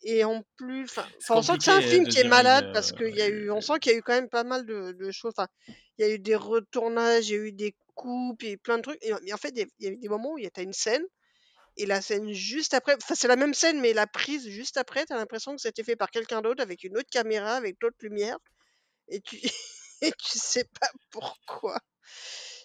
Et 0.05 0.25
en 0.25 0.43
plus, 0.59 0.85
enfin, 0.85 1.09
on 1.31 1.43
sent 1.43 1.57
que 1.59 1.65
c'est 1.65 1.73
un 1.73 1.81
compliqué 1.81 1.83
film 1.83 2.07
qui 2.07 2.19
est 2.21 2.25
malade 2.25 2.67
une, 2.67 2.73
parce 2.73 2.93
euh, 2.93 2.95
qu'il 2.95 3.15
y 3.17 3.23
a 3.23 3.29
eu, 3.29 3.51
on 3.51 3.61
sent 3.63 3.79
qu'il 3.81 3.93
y 3.93 3.95
a 3.95 3.99
eu 3.99 4.03
quand 4.03 4.13
même 4.15 4.29
pas 4.29 4.45
mal 4.45 4.67
de, 4.67 4.93
de 4.93 5.11
choses. 5.13 5.33
Enfin, 5.37 5.49
il 5.99 6.07
y 6.07 6.11
a 6.11 6.15
eu 6.15 6.19
des 6.19 6.37
retournages, 6.37 7.29
il 7.31 7.33
y 7.33 7.37
a 7.37 7.41
eu 7.41 7.53
des 7.53 7.75
coupes 7.95 8.43
et 8.45 8.57
plein 8.59 8.77
de 8.79 8.83
trucs. 8.83 8.99
Et, 9.03 9.13
mais 9.25 9.33
en 9.33 9.39
fait, 9.39 9.51
il 9.51 9.59
y 9.61 9.63
a- 9.63 9.67
il 9.81 9.87
y 9.87 9.89
a 9.89 9.93
eu 9.93 9.97
des 9.99 10.09
moments 10.09 10.33
où 10.35 10.39
il 10.39 10.45
y 10.45 10.47
a 10.47 10.51
t'as 10.51 10.63
une 10.63 10.73
scène 10.75 11.05
et 11.77 11.87
la 11.87 12.01
scène 12.03 12.33
juste 12.33 12.75
après, 12.75 12.97
enfin 12.97 13.15
c'est 13.17 13.29
la 13.29 13.37
même 13.37 13.55
scène, 13.55 13.81
mais 13.81 13.93
la 13.95 14.07
prise 14.07 14.49
juste 14.49 14.77
après, 14.77 15.07
t'as 15.07 15.17
l'impression 15.17 15.55
que 15.57 15.61
c'était 15.63 15.85
fait 15.85 15.97
par 15.97 16.11
quelqu'un 16.11 16.43
d'autre 16.43 16.63
avec 16.63 16.85
une 16.85 16.97
autre 16.99 17.11
caméra, 17.11 17.55
avec 17.57 17.81
d'autres 17.81 17.97
lumières, 18.03 18.39
et 19.09 19.21
tu 19.23 19.39
et 20.03 20.13
tu 20.13 20.39
sais 20.39 20.67
pas 20.81 20.91
pourquoi. 21.11 21.79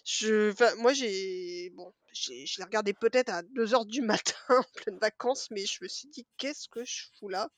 Je, 0.04 0.50
enfin, 0.52 0.74
moi 0.76 0.92
j'ai, 0.92 1.70
bon, 1.70 1.92
j'ai, 2.12 2.44
je 2.46 2.58
l'ai 2.58 2.64
regardé 2.64 2.92
peut-être 2.94 3.30
à 3.30 3.42
2 3.42 3.74
heures 3.74 3.86
du 3.86 4.02
matin 4.02 4.34
en 4.48 4.62
pleine 4.74 4.98
vacances, 4.98 5.48
mais 5.50 5.64
je 5.66 5.78
me 5.82 5.88
suis 5.88 6.08
dit 6.08 6.26
qu'est-ce 6.36 6.68
que 6.68 6.84
je 6.84 7.04
fous 7.18 7.28
là? 7.28 7.48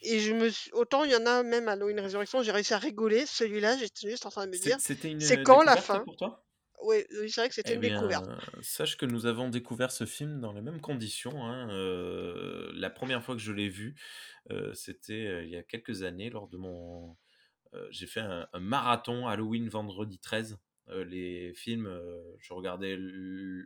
Et 0.00 0.20
je 0.20 0.32
me 0.32 0.48
suis, 0.48 0.70
autant 0.72 1.04
il 1.04 1.10
y 1.10 1.16
en 1.16 1.26
a 1.26 1.42
même 1.42 1.68
à 1.68 1.72
Halloween 1.72 2.00
Résurrection, 2.00 2.42
j'ai 2.42 2.50
réussi 2.52 2.72
à 2.74 2.78
rigoler. 2.78 3.26
Celui-là, 3.26 3.76
j'étais 3.76 4.08
juste 4.08 4.24
en 4.26 4.30
train 4.30 4.46
de 4.46 4.50
me 4.52 4.56
C'est- 4.56 4.58
dire, 4.58 4.78
C'était 4.80 5.10
une 5.12 5.20
c'est 5.20 5.38
quand 5.42 5.62
la 5.62 5.76
fin? 5.76 6.04
pour 6.04 6.16
toi? 6.16 6.46
Oui, 6.84 7.04
c'est 7.10 7.36
vrai 7.40 7.48
que 7.50 7.54
c'était 7.56 7.74
Eh 7.74 7.76
une 7.76 7.80
bien, 7.80 7.82
découverte. 7.82 8.26
sache 8.60 8.96
que 8.96 9.06
nous 9.06 9.26
avons 9.26 9.48
découvert 9.48 9.90
ce 9.90 10.06
film 10.06 10.40
dans 10.40 10.52
les 10.52 10.60
mêmes 10.62 10.80
conditions, 10.80 11.44
hein, 11.44 11.68
heu, 11.72 12.70
la 12.74 12.90
1re 12.90 13.24
fois 13.24 13.34
que 13.34 13.40
je 13.40 13.52
l'ai 13.52 13.68
vu, 13.68 13.96
heu, 14.50 14.74
c'était, 14.74 15.26
heu, 15.28 15.44
il 15.44 15.50
y 15.50 15.56
a 15.56 15.62
quelques 15.64 16.02
années 16.02 16.30
lors 16.30 16.48
de 16.48 16.58
mon 16.58 17.16
j'ai 17.90 18.06
fait 18.08 18.20
un 18.20 18.48
un 18.54 18.60
marathon 18.60 19.28
Halloween 19.28 19.68
Vendredi 19.68 20.18
13. 20.20 20.58
Heu, 20.88 21.02
les 21.02 21.52
films, 21.54 21.86
heu, 21.86 22.36
je 22.38 22.52
regardais 22.54 22.96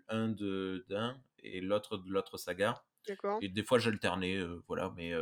un 0.09 0.29
de 0.29 0.85
d'un 0.89 1.21
et 1.43 1.61
l'autre 1.61 1.99
de 1.99 2.11
l'autre 2.11 2.39
saga 2.39 2.85
D'accord. 3.07 3.43
et 3.43 3.49
des 3.49 3.65
fois 3.65 3.79
j'alternais, 3.79 4.37
heu, 4.39 4.63
voilà, 4.69 4.93
mais 4.97 5.13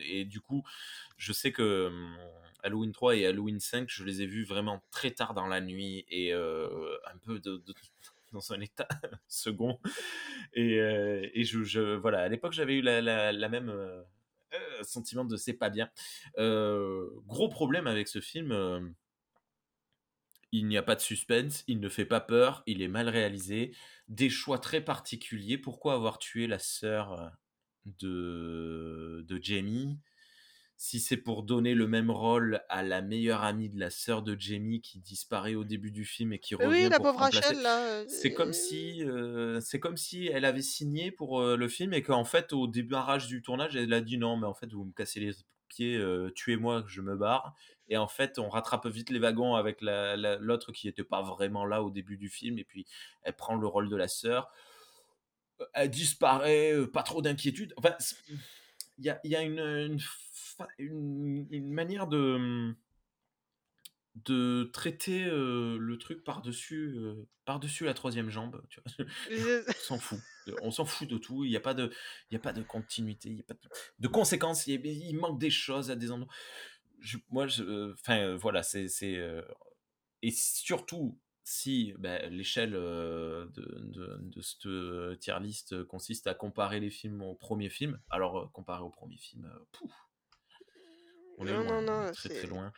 et 0.00 0.24
du 0.24 0.40
coup, 0.40 0.64
je 1.18 1.32
sais 1.32 1.52
que, 1.52 1.88
mmh, 1.90 2.18
Halloween 2.64 2.92
3 2.92 3.16
et 3.16 3.26
Halloween 3.26 3.60
5, 3.60 3.88
je 3.90 4.04
les 4.04 4.22
ai 4.22 4.26
vus 4.26 4.44
vraiment 4.44 4.82
très 4.90 5.12
tard 5.12 5.34
dans 5.34 5.46
la 5.48 5.60
nuit 5.60 6.04
et 6.08 6.32
un 6.32 7.18
peu 7.22 7.38
de 7.40 7.58
de 7.58 7.74
dans 8.32 8.52
un 8.52 8.60
état 8.60 8.88
second 9.28 9.78
et 10.54 10.76
et 11.34 11.44
je 11.44 11.62
je 11.64 11.80
voilà, 11.96 12.20
à 12.22 12.28
l'époque, 12.28 12.52
j'avais 12.54 12.76
eu 12.76 12.82
la 12.82 13.00
la 13.02 13.32
la 13.32 13.48
même, 13.48 13.70
sentiment 14.82 15.24
de: 15.24 15.36
«C'est 15.36 15.54
pas 15.54 15.70
bien». 15.70 15.90
Gros 16.36 17.48
problème 17.48 17.86
avec 17.86 18.08
ce 18.08 18.20
film, 18.20 18.94
il 20.54 20.68
n'y 20.68 20.76
a 20.78 20.82
pas 20.82 20.94
de 20.94 21.00
suspense, 21.00 21.64
il 21.66 21.80
ne 21.80 21.88
fait 21.88 22.04
pas 22.04 22.20
peur, 22.20 22.62
il 22.66 22.80
est 22.80 22.88
mal 22.88 23.08
réalisé, 23.08 23.74
des 24.08 24.30
choix 24.30 24.58
très 24.60 24.80
particuliers. 24.80 25.58
Pourquoi 25.58 25.94
avoir 25.94 26.18
tué 26.18 26.46
la 26.46 26.60
sœur 26.60 27.32
de 27.86 29.24
de 29.26 29.38
Jamie? 29.42 29.98
Si 30.76 31.00
c'est 31.00 31.16
pour 31.16 31.44
donner 31.44 31.74
le 31.74 31.88
même 31.88 32.10
rôle 32.10 32.60
à 32.68 32.82
la 32.82 33.02
meilleure 33.02 33.42
amie 33.42 33.68
de 33.68 33.78
la 33.80 33.90
sœur 33.90 34.22
de 34.22 34.36
Jamie 34.38 34.80
qui 34.80 35.00
disparaît 35.00 35.54
au 35.54 35.64
début 35.64 35.90
du 35.90 36.04
film 36.04 36.32
et 36.32 36.38
qui 36.38 36.54
Mais 36.58 36.66
oui, 36.66 36.82
revient 36.82 36.88
la 36.90 36.96
pour 36.96 37.06
pauvre 37.06 37.18
remplacer 37.20 37.54
Rachel 37.54 37.62
là, 37.62 38.02
heu, 38.02 38.06
c'est 38.08 38.32
comme 38.34 38.52
si, 38.52 39.02
c'est 39.60 39.80
comme 39.80 39.96
si 39.96 40.26
elle 40.26 40.44
avait 40.44 40.62
signé 40.62 41.10
pour, 41.10 41.42
le 41.42 41.68
film 41.68 41.94
et 41.94 42.02
qu'en 42.02 42.24
fait, 42.24 42.52
au 42.52 42.68
démarrage 42.68 43.26
du 43.26 43.42
tournage, 43.42 43.74
elle 43.76 43.92
a 43.92 44.00
dit: 44.00 44.18
«Non, 44.18 44.36
mais 44.36 44.46
en 44.46 44.54
fait, 44.54 44.72
vous 44.72 44.84
me 44.84 44.92
cassez 44.92 45.20
les 45.20 45.32
pieds, 45.68 46.00
tuez-moi, 46.36 46.84
je 46.86 47.00
me 47.00 47.16
barre» 47.16 47.54
et 47.88 47.96
en 47.96 48.08
fait, 48.08 48.38
on 48.38 48.48
rattrape 48.48 48.86
vite 48.86 49.10
les 49.10 49.18
wagons 49.18 49.54
avec 49.56 49.80
la 49.82 50.16
la 50.16 50.36
l'autre 50.36 50.72
qui 50.72 50.88
était 50.88 51.04
pas 51.04 51.22
vraiment 51.22 51.64
là 51.66 51.82
au 51.82 51.90
début 51.90 52.16
du 52.16 52.28
film 52.28 52.58
et 52.58 52.64
puis 52.64 52.86
elle 53.22 53.36
prend 53.36 53.56
le 53.56 53.66
rôle 53.66 53.88
de 53.88 53.96
la 53.96 54.08
sœur. 54.08 54.50
Elle 55.72 55.90
disparaît, 55.90 56.72
heu, 56.72 56.90
pas 56.90 57.02
trop 57.02 57.22
d'inquiétude. 57.22 57.74
Enfin, 57.76 57.96
il 58.98 59.04
y 59.04 59.10
a 59.10 59.20
il 59.24 59.30
y 59.30 59.36
a 59.36 59.42
une, 59.42 59.60
heu, 59.60 59.86
une 59.86 60.00
fa 60.00 60.68
une 60.78 61.46
une 61.50 61.72
manière 61.72 62.06
de, 62.08 62.74
de 64.14 64.70
traiter, 64.72 65.24
heu, 65.24 65.76
le 65.78 65.98
truc 65.98 66.22
par-dessus, 66.24 66.94
heu, 66.96 67.26
par-dessus 67.44 67.84
la 67.84 67.94
3e 67.94 68.30
jambe, 68.30 68.62
tu 68.68 68.80
vois? 68.80 69.06
On 69.76 69.82
s'en 69.82 69.98
fout, 69.98 70.20
on 70.62 70.70
s'en 70.70 70.84
fout 70.84 71.08
de 71.08 71.18
tout, 71.18 71.44
il 71.44 71.50
y 71.50 71.56
a 71.56 71.60
pas 71.60 71.74
de 71.74 71.90
il 72.30 72.34
y 72.34 72.36
a 72.36 72.40
pas 72.40 72.52
de 72.52 72.62
continuité, 72.62 73.28
il 73.30 73.36
y 73.36 73.40
a 73.40 73.44
pas 73.44 73.54
de 73.54 73.60
de 73.98 74.08
conséquences, 74.08 74.66
il 74.68 74.74
y 74.74 74.76
a 74.76 74.78
beh, 74.78 74.94
il 74.94 75.14
manque 75.16 75.40
des 75.40 75.50
choses 75.50 75.90
à 75.90 75.96
des 75.96 76.12
endroits. 76.12 76.32
Je 77.04 77.18
moi, 77.30 77.46
je 77.46 77.92
enfin, 77.92 78.18
heu, 78.28 78.34
voilà, 78.34 78.62
c'est 78.62 78.88
c'est, 78.88 79.16
heu 79.16 79.44
et 80.22 80.30
surtout 80.32 81.20
si, 81.44 81.94
bah, 81.98 82.18
l'échelle, 82.28 82.74
heu, 82.76 83.50
de 83.54 83.62
de 83.90 84.18
de 84.22 84.40
cette, 84.42 85.20
tier 85.20 85.38
list 85.40 85.84
consiste 85.84 86.26
à 86.28 86.34
comparer 86.34 86.80
les 86.80 86.90
films 86.90 87.22
au 87.22 87.34
1er 87.36 87.70
film. 87.70 88.00
Alors, 88.10 88.38
heu, 88.40 88.48
comparé 88.52 88.82
au 88.82 88.90
1er 88.90 89.18
film, 89.18 89.50
pouf! 89.72 89.92
On 91.38 91.46
est 91.48 91.54
Non, 91.54 91.56
loin, 91.56 91.82
non, 91.82 92.12
très, 92.12 92.30
très 92.30 92.46
c'est 92.46 92.48
loin. 92.48 92.72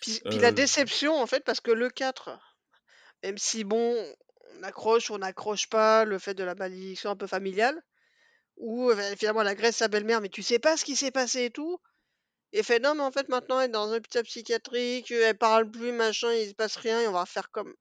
puis 0.00 0.20
puis 0.30 0.40
la 0.40 0.52
déception 0.52 1.14
en 1.20 1.26
fait 1.26 1.44
parce 1.44 1.60
que 1.60 1.70
le 1.72 1.90
4, 1.90 2.30
même 3.24 3.38
si 3.38 3.64
bon, 3.64 3.96
on 4.58 4.64
accroche 4.64 5.10
ou 5.10 5.14
on 5.14 5.18
n'accroche 5.18 5.68
pas, 5.68 6.04
le 6.06 6.18
fait 6.18 6.34
de 6.34 6.44
la 6.44 6.54
malédiction 6.56 7.10
un 7.10 7.16
peu 7.16 7.26
familiale 7.28 7.82
bah, 8.58 9.16
finalement 9.16 9.42
elle 9.42 9.48
agresse 9.48 9.76
sa 9.78 9.88
belle-mère, 9.88 10.20
mais 10.22 10.28
tu 10.30 10.42
sais 10.42 10.58
pas 10.60 10.76
ce 10.76 10.84
qui 10.84 10.96
s'est 10.96 11.10
passé 11.12 11.44
et 11.46 11.50
tout 11.50 11.78
et 12.52 12.62
fait: 12.62 12.80
«Non, 12.80 12.94
mais 12.94 13.02
en 13.02 13.10
fait, 13.12 13.28
maintenant 13.28 13.60
elle 13.60 13.70
est 13.70 13.72
dans 13.72 13.88
un 13.92 13.96
hôpital 13.96 14.24
psychiatrique, 14.24 15.10
elle 15.12 15.38
parle 15.38 15.70
plus, 15.70 15.92
machin, 15.92 16.32
il 16.34 16.48
se 16.50 16.54
passe 16.54 16.76
rien 16.76 17.00
et 17.02 17.08
on 17.08 17.12
va 17.12 17.26
faire 17.26 17.50
comme» 17.50 17.74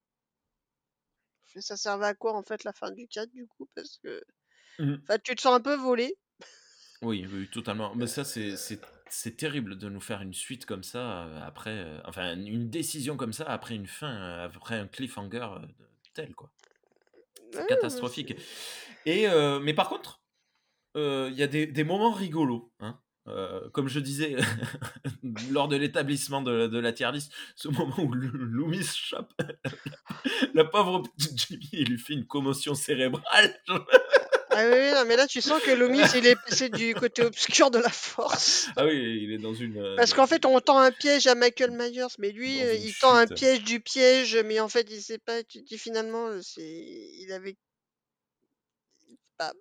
ça 1.60 1.78
servait 1.78 2.06
à 2.08 2.14
quoi 2.14 2.34
en 2.36 2.44
fait 2.44 2.64
la 2.64 2.74
fin 2.74 2.92
du 2.92 3.08
4 3.08 3.32
du 3.32 3.48
coup? 3.48 3.68
Parce 3.76 3.98
que 4.04 4.22
Mmh 4.80 4.92
mh. 4.92 5.08
enfin, 5.08 5.20
tu 5.24 5.36
te 5.36 5.42
sens 5.42 5.56
un 5.56 5.62
peu 5.62 5.76
volé. 5.76 6.18
Oui, 7.04 7.28
oui, 7.32 7.48
totalement. 7.50 7.94
Mais 7.96 8.08
ça, 8.08 8.24
c'est 8.26 9.38
terrible 9.38 9.78
de 9.78 9.88
nous 9.90 10.00
faire 10.02 10.22
une 10.24 10.34
suite 10.34 10.66
comme 10.66 10.84
ça, 10.84 11.28
heu, 11.28 11.38
après, 11.44 11.76
heu, 11.84 12.02
enfin 12.06 12.36
une 12.36 12.70
décision 12.72 13.18
comme 13.18 13.34
ça 13.34 13.46
après 13.46 13.76
une 13.76 13.86
fin, 13.88 14.40
après 14.44 14.76
un 14.80 14.88
cliffhanger, 14.88 15.48
tel, 16.16 16.34
quoi. 16.34 16.52
C'est 17.52 17.66
Ouais, 17.66 17.66
catastrophique 17.66 18.36
et 19.06 19.28
mais 19.62 19.74
par 19.74 19.90
contre, 19.90 20.24
il 20.96 21.34
y 21.36 21.44
a 21.44 21.48
des 21.48 21.68
des 21.68 21.84
moments 21.86 22.12
rigolos, 22.14 22.74
hein. 22.80 23.02
Heu, 23.28 23.70
comme 23.74 23.90
je 23.90 24.00
disais 24.00 24.36
lors 25.52 25.68
de 25.68 25.76
l'établissement 25.76 26.42
de 26.42 26.68
de 26.68 26.80
la 26.80 26.94
tier 26.94 27.12
list, 27.12 27.32
ce 27.56 27.68
moment 27.68 27.96
où 28.00 28.14
Loo 28.14 28.32
Loomis 28.32 28.86
chope 28.96 29.34
la 30.54 30.64
pauvre 30.66 31.04
petite 31.18 31.38
Jamie 31.38 31.70
et 31.74 31.84
lui 31.84 31.98
fait 32.00 32.14
une 32.14 32.26
commotion 32.26 32.76
cérébrale. 32.76 33.60
Ah 34.50 34.64
oui, 34.72 34.92
non, 34.92 35.06
mais 35.06 35.16
là, 35.16 35.28
tu 35.28 35.40
sens 35.40 35.62
que 35.62 35.70
Loomis, 35.70 36.02
il 36.16 36.26
est 36.26 36.36
passé 36.36 36.70
du 36.70 36.96
côté 36.96 37.22
obscur 37.22 37.70
de 37.70 37.78
la 37.78 37.90
force. 37.92 38.70
Ah 38.76 38.86
oui, 38.86 39.20
il 39.22 39.32
est 39.32 39.38
dans 39.38 39.54
une, 39.54 39.78
heu, 39.78 39.96
Parce 39.98 40.16
qu'en 40.16 40.26
fait, 40.26 40.46
on 40.46 40.60
tend 40.62 40.80
un 40.80 40.92
piège 40.92 41.28
à 41.28 41.36
Michael 41.36 41.70
Myers, 41.70 42.16
mais 42.18 42.32
lui, 42.32 42.60
une 42.62 42.82
il 42.82 42.96
tend 42.96 43.14
un 43.14 43.28
piège 43.28 43.64
du 43.64 43.82
piège, 43.82 44.36
mais 44.46 44.60
en 44.60 44.68
fait, 44.68 44.88
il 44.90 45.00
sait 45.00 45.20
pas. 45.20 45.44
Tu 45.44 45.62
te 45.62 45.68
dis 45.68 45.78
finalement, 45.78 46.32
il 46.58 47.32
avait 47.32 47.56
bah 49.38 49.54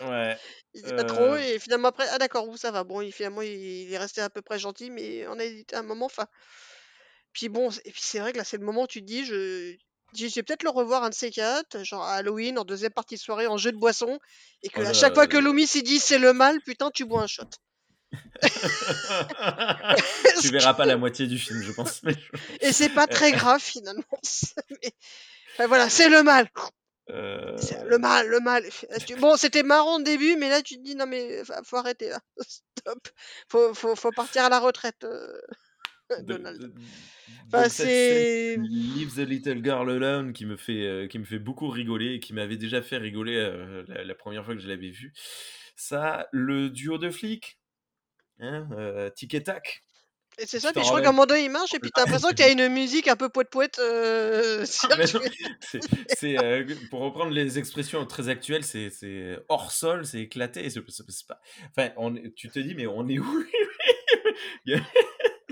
Ouais, 0.00 0.36
il 0.76 0.86
sait 0.86 0.94
pas 0.94 1.04
trop 1.04 1.34
heu 1.34 1.40
et 1.40 1.58
finalement 1.58 1.88
après: 1.88 2.06
«Ah 2.10 2.18
d'accord, 2.18 2.46
vous 2.46 2.56
ça 2.56 2.70
va». 2.70 2.84
Bon, 2.84 3.00
il 3.00 3.12
finalement, 3.12 3.42
il 3.42 3.92
est 3.92 3.98
resté 3.98 4.20
à 4.20 4.30
peu 4.30 4.42
près 4.42 4.58
gentil, 4.58 4.90
mais 4.90 5.26
on 5.28 5.38
a 5.38 5.44
hésité 5.44 5.76
un 5.76 5.82
moment, 5.82 6.06
enfin 6.06 6.26
puis 7.32 7.48
bon 7.48 7.70
et 7.84 7.90
puis 7.92 8.00
c'est 8.02 8.18
vrai 8.18 8.32
que 8.32 8.38
là, 8.38 8.44
c'est 8.44 8.56
le 8.56 8.64
moment 8.64 8.82
où 8.84 8.86
tu 8.86 9.00
te 9.00 9.06
dis: 9.06 9.24
«Je 9.24 9.74
je 10.14 10.34
vais 10.34 10.42
peut-être 10.42 10.62
le 10.62 10.70
revoir 10.70 11.02
un 11.04 11.10
de 11.10 11.14
ces 11.14 11.30
4, 11.30 11.84
genre 11.84 12.02
à 12.02 12.14
Halloween 12.14 12.58
en 12.58 12.64
2e 12.64 12.92
partie 12.92 13.16
de 13.16 13.20
soirée 13.20 13.46
en 13.46 13.58
jeu 13.58 13.72
de 13.72 13.76
boisson» 13.76 14.18
et 14.62 14.70
Oh 14.74 14.80
qu'à 14.80 14.92
chaque 14.94 15.14
fois 15.14 15.26
que 15.26 15.36
Loomis, 15.36 15.70
il 15.74 15.82
dit: 15.82 15.98
«C'est 15.98 16.18
le 16.18 16.32
mal», 16.32 16.60
putain, 16.62 16.90
tu 16.90 17.04
bois 17.04 17.22
un 17.22 17.26
shot. 17.26 17.44
Tu 20.40 20.48
verras 20.50 20.74
pas 20.74 20.84
que 20.84 20.88
la 20.88 20.96
moitié 20.96 21.26
du 21.26 21.38
film, 21.38 21.62
je 21.62 21.72
pense, 21.72 22.02
mais 22.02 22.14
et 22.60 22.72
c'est 22.72 22.88
pas 22.90 23.06
très 23.18 23.32
grave 23.32 23.60
finalement, 23.60 24.02
mais 24.70 24.92
enfin 25.54 25.66
voilà: 25.66 25.88
«C'est 25.90 26.08
le 26.08 26.22
mal!» 26.22 26.48
«C'est 27.08 27.84
le 27.84 27.98
mal, 27.98 28.28
le 28.28 28.40
mal!» 28.40 28.64
bon, 29.20 29.36
c'était 29.36 29.62
marrant 29.62 29.98
au 29.98 30.02
début, 30.02 30.36
mais 30.36 30.48
là, 30.48 30.62
tu 30.62 30.76
te 30.76 30.82
dis: 30.82 30.94
«Non 30.96 31.06
mais 31.06 31.42
faut 31.64 31.76
arrêter 31.76 32.08
là, 32.10 32.20
stop, 32.40 33.08
faut 33.48 33.74
faut 33.74 33.94
faut 33.96 34.12
partir 34.12 34.44
à 34.44 34.48
la 34.48 34.58
retraite, 34.60 35.00
de 36.10 36.22
Donald». 36.22 36.60
de 36.60 36.74
Enfin, 37.52 37.68
c'est 37.68 38.56
«Leave 38.56 39.14
the 39.14 39.18
little 39.28 39.62
girl 39.64 39.90
alone» 39.90 40.32
qui 40.32 40.46
me 40.46 40.56
fait, 40.56 40.82
heu, 40.86 41.06
qui 41.06 41.18
me 41.18 41.24
fait 41.24 41.38
beaucoup 41.38 41.68
rigoler 41.68 42.14
et 42.14 42.20
qui 42.20 42.34
m'avait 42.34 42.56
déjà 42.56 42.82
fait 42.82 42.98
rigoler, 42.98 43.36
la 43.88 44.04
la 44.04 44.14
1re 44.14 44.44
fois 44.44 44.54
que 44.54 44.60
je 44.60 44.68
l'avais 44.68 44.90
vu. 44.90 45.12
Ça, 45.76 46.28
le 46.32 46.70
duo 46.70 46.98
de 46.98 47.10
flics, 47.10 47.58
hein, 48.40 48.68
Tic 49.16 49.34
et 49.34 49.42
Tac, 49.44 49.85
et 50.38 50.46
c'est 50.46 50.60
ça, 50.60 50.72
puis 50.72 50.82
je 50.82 50.88
crois 50.88 51.00
qu'à 51.00 51.08
un 51.08 51.12
moment 51.12 51.26
donné, 51.26 51.44
il 51.44 51.50
marche 51.50 51.74
et 51.74 51.78
puis 51.80 51.90
tu 51.92 52.00
as 52.00 52.04
l'impression 52.04 52.28
qu'il 52.30 52.44
y 52.46 52.48
a 52.48 52.52
une 52.52 52.68
musique 52.72 53.08
un 53.08 53.16
peu 53.16 53.28
poète 53.28 53.50
poète, 53.50 53.78
heu, 53.78 54.64
Mais 54.96 55.06
non, 55.12 55.20
circule. 55.26 55.56
c'est 55.60 55.84
c'est, 56.06 56.36
heu, 56.38 56.66
pour 56.90 57.00
reprendre 57.00 57.30
les 57.32 57.58
expressions 57.58 58.04
très 58.06 58.28
actuelles, 58.28 58.64
c'est 58.64 58.90
hors 59.48 59.72
sol, 59.72 60.06
c'est 60.06 60.20
éclaté, 60.20 60.68
c'est 60.70 60.80
pas 61.26 61.40
enfin, 61.70 61.90
on 61.96 62.14
tu 62.34 62.50
te 62.50 62.58
dis: 62.58 62.74
«Mais 62.74 62.86
on 62.86 63.08
est 63.08 63.18
où?» 63.18 63.44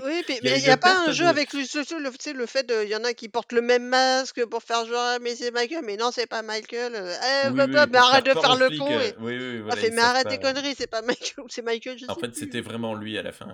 Oui, 0.05 0.23
puis 0.25 0.39
mais 0.43 0.59
il 0.59 0.63
y 0.65 0.69
a 0.69 0.77
pas 0.77 1.05
un 1.05 1.11
jeu 1.11 1.25
de 1.25 1.27
avec 1.27 1.51
le 1.53 1.61
le 1.61 2.33
le 2.39 2.45
fait 2.45 2.63
de 2.63 2.83
il 2.83 2.89
y 2.89 2.95
en 2.95 3.03
a 3.03 3.13
qui 3.13 3.27
portent 3.29 3.53
le 3.53 3.61
même 3.61 3.85
masque 3.87 4.45
pour 4.45 4.61
faire 4.63 4.85
genre: 4.85 4.97
«Ah 5.15 5.19
mais 5.19 5.35
c'est 5.35 5.51
Michael», 5.51 5.83
mais 5.85 5.97
non, 5.97 6.11
c'est 6.11 6.27
pas 6.27 6.41
Michael, 6.43 6.95
heu: 6.95 7.11
«Eh 7.23 7.49
Oui, 7.49 7.61
oui, 7.65 7.95
arrête 7.97 8.25
de 8.25 8.35
faire 8.35 8.55
le 8.55 8.71
con» 8.71 8.99
et 8.99 9.11
heu, 9.11 9.15
oui, 9.19 9.37
oui, 9.37 9.59
a 9.69 9.75
voilà, 9.75 9.81
fait: 9.81 9.89
ils 9.89 9.91
«Mais 9.91 10.01
arrête 10.01 10.27
tes 10.29 10.39
pas 10.39 10.39
conneries, 10.39 10.75
c'est 10.77 10.87
pas 10.87 11.01
Michael 11.03 11.45
c'est 11.49 11.63
Michael, 11.63 11.97
je 11.99 12.07
En 12.07 12.15
sais 12.15 12.23
fait, 12.23 12.35
plus». 12.35 12.35
c'était 12.35 12.61
vraiment 12.61 12.93
lui 12.93 13.17
à 13.17 13.23
la 13.23 13.31
fin, 13.31 13.47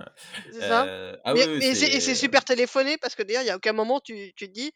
C'est 0.51 0.61
ça. 0.63 0.89
ah 1.23 1.35
oui, 1.35 1.43
Mais 1.45 1.75
et 1.95 2.01
c'est 2.01 2.15
super 2.15 2.43
téléphoné 2.45 2.97
parce 2.97 3.15
que 3.15 3.23
d'ailleurs, 3.23 3.43
il 3.43 3.47
y 3.47 3.49
a 3.51 3.55
aucun 3.57 3.73
moment 3.73 3.99
tu 3.99 4.33
tu 4.35 4.47
te 4.47 4.51
dis 4.53 4.71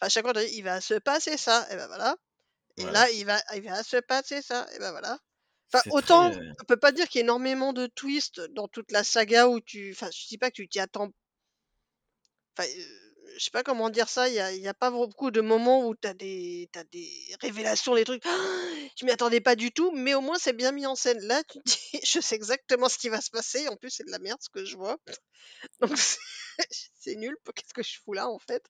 à 0.00 0.08
chaque 0.10 0.24
fois, 0.24 0.34
«Il 0.42 0.62
va 0.64 0.80
se 0.82 0.94
passer 0.94 1.36
ça» 1.38 1.66
et 1.72 1.76
bah 1.76 1.88
voilà 1.88 2.16
et 2.78 2.90
là, 2.90 3.10
il 3.10 3.26
va 3.26 3.40
il 3.56 3.62
va 3.64 3.82
se 3.84 3.98
passer 3.98 4.42
ça 4.42 4.66
et 4.74 4.80
bah 4.80 4.92
voilà. 4.92 5.18
Enfin, 5.72 5.82
très, 5.82 5.90
autant 5.90 6.30
heu 6.30 6.54
on 6.60 6.64
peut 6.64 6.76
pas 6.78 6.92
dire 6.92 7.08
qu'il 7.08 7.18
y 7.18 7.20
ait 7.20 7.24
énormément 7.24 7.72
de 7.72 7.86
twists 7.86 8.40
dans 8.52 8.68
toute 8.68 8.90
la 8.92 9.04
saga 9.04 9.48
où 9.48 9.60
tu 9.60 9.90
enfin, 9.92 10.08
je 10.12 10.26
dis 10.28 10.38
pas 10.38 10.50
que 10.50 10.56
tu 10.56 10.68
t'y 10.68 10.80
attends 10.80 11.10
Enfin, 12.56 12.68
je 13.36 13.44
sais 13.44 13.50
pas 13.50 13.62
comment 13.62 13.90
dire 13.90 14.08
ça, 14.08 14.28
il 14.28 14.34
y 14.34 14.40
a, 14.40 14.52
il 14.52 14.60
y 14.62 14.68
a 14.68 14.74
pas 14.74 14.90
beaucoup 14.90 15.30
de 15.30 15.40
moments 15.40 15.86
où 15.86 15.94
t'as 15.94 16.14
des, 16.14 16.68
t'as 16.72 16.84
des 16.84 17.10
révélations, 17.40 17.94
des 17.94 18.04
trucs. 18.04 18.24
Je 18.98 19.04
m'y 19.04 19.10
attendais 19.10 19.40
pas 19.40 19.56
du 19.56 19.72
tout, 19.72 19.90
mais 19.92 20.14
au 20.14 20.20
moins 20.20 20.38
c'est 20.38 20.52
bien 20.52 20.70
mis 20.72 20.86
en 20.86 20.94
scène. 20.94 21.18
Là, 21.20 21.42
tu 21.44 21.58
te 21.58 21.64
dis, 21.70 22.00
je 22.04 22.20
sais 22.20 22.34
exactement 22.36 22.88
ce 22.88 22.98
qui 22.98 23.08
va 23.08 23.20
se 23.20 23.30
passer. 23.30 23.66
En 23.68 23.76
plus, 23.76 23.90
c'est 23.90 24.04
de 24.04 24.10
la 24.10 24.18
merde 24.20 24.38
ce 24.40 24.48
que 24.50 24.64
je 24.64 24.76
vois. 24.76 24.96
Donc 25.80 25.98
c'est 25.98 27.16
nul. 27.16 27.36
Qu'est-ce 27.54 27.74
que 27.74 27.82
je 27.82 27.98
fous 28.04 28.12
là 28.12 28.28
en 28.28 28.38
fait? 28.38 28.64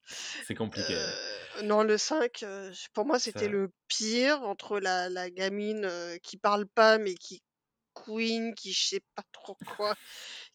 C'est 0.47 0.55
compliqué. 0.55 0.95
Euh, 0.95 1.63
non, 1.63 1.83
le 1.83 1.99
5, 1.99 2.43
euh, 2.43 2.73
pour 2.95 3.07
moi, 3.07 3.19
c'était 3.19 3.41
Ça- 3.47 3.49
le 3.51 3.71
pire 3.89 4.43
entre 4.43 4.81
la, 4.81 5.09
la 5.09 5.31
gamine 5.31 5.85
euh, 5.85 6.17
qui 6.23 6.37
parle 6.37 6.67
pas 6.67 6.99
mais 6.99 7.15
qui 7.15 7.43
queen, 7.95 8.55
qui 8.55 8.73
je 8.73 8.89
sais 8.89 9.03
pas 9.15 9.23
trop 9.33 9.57
quoi, 9.77 9.95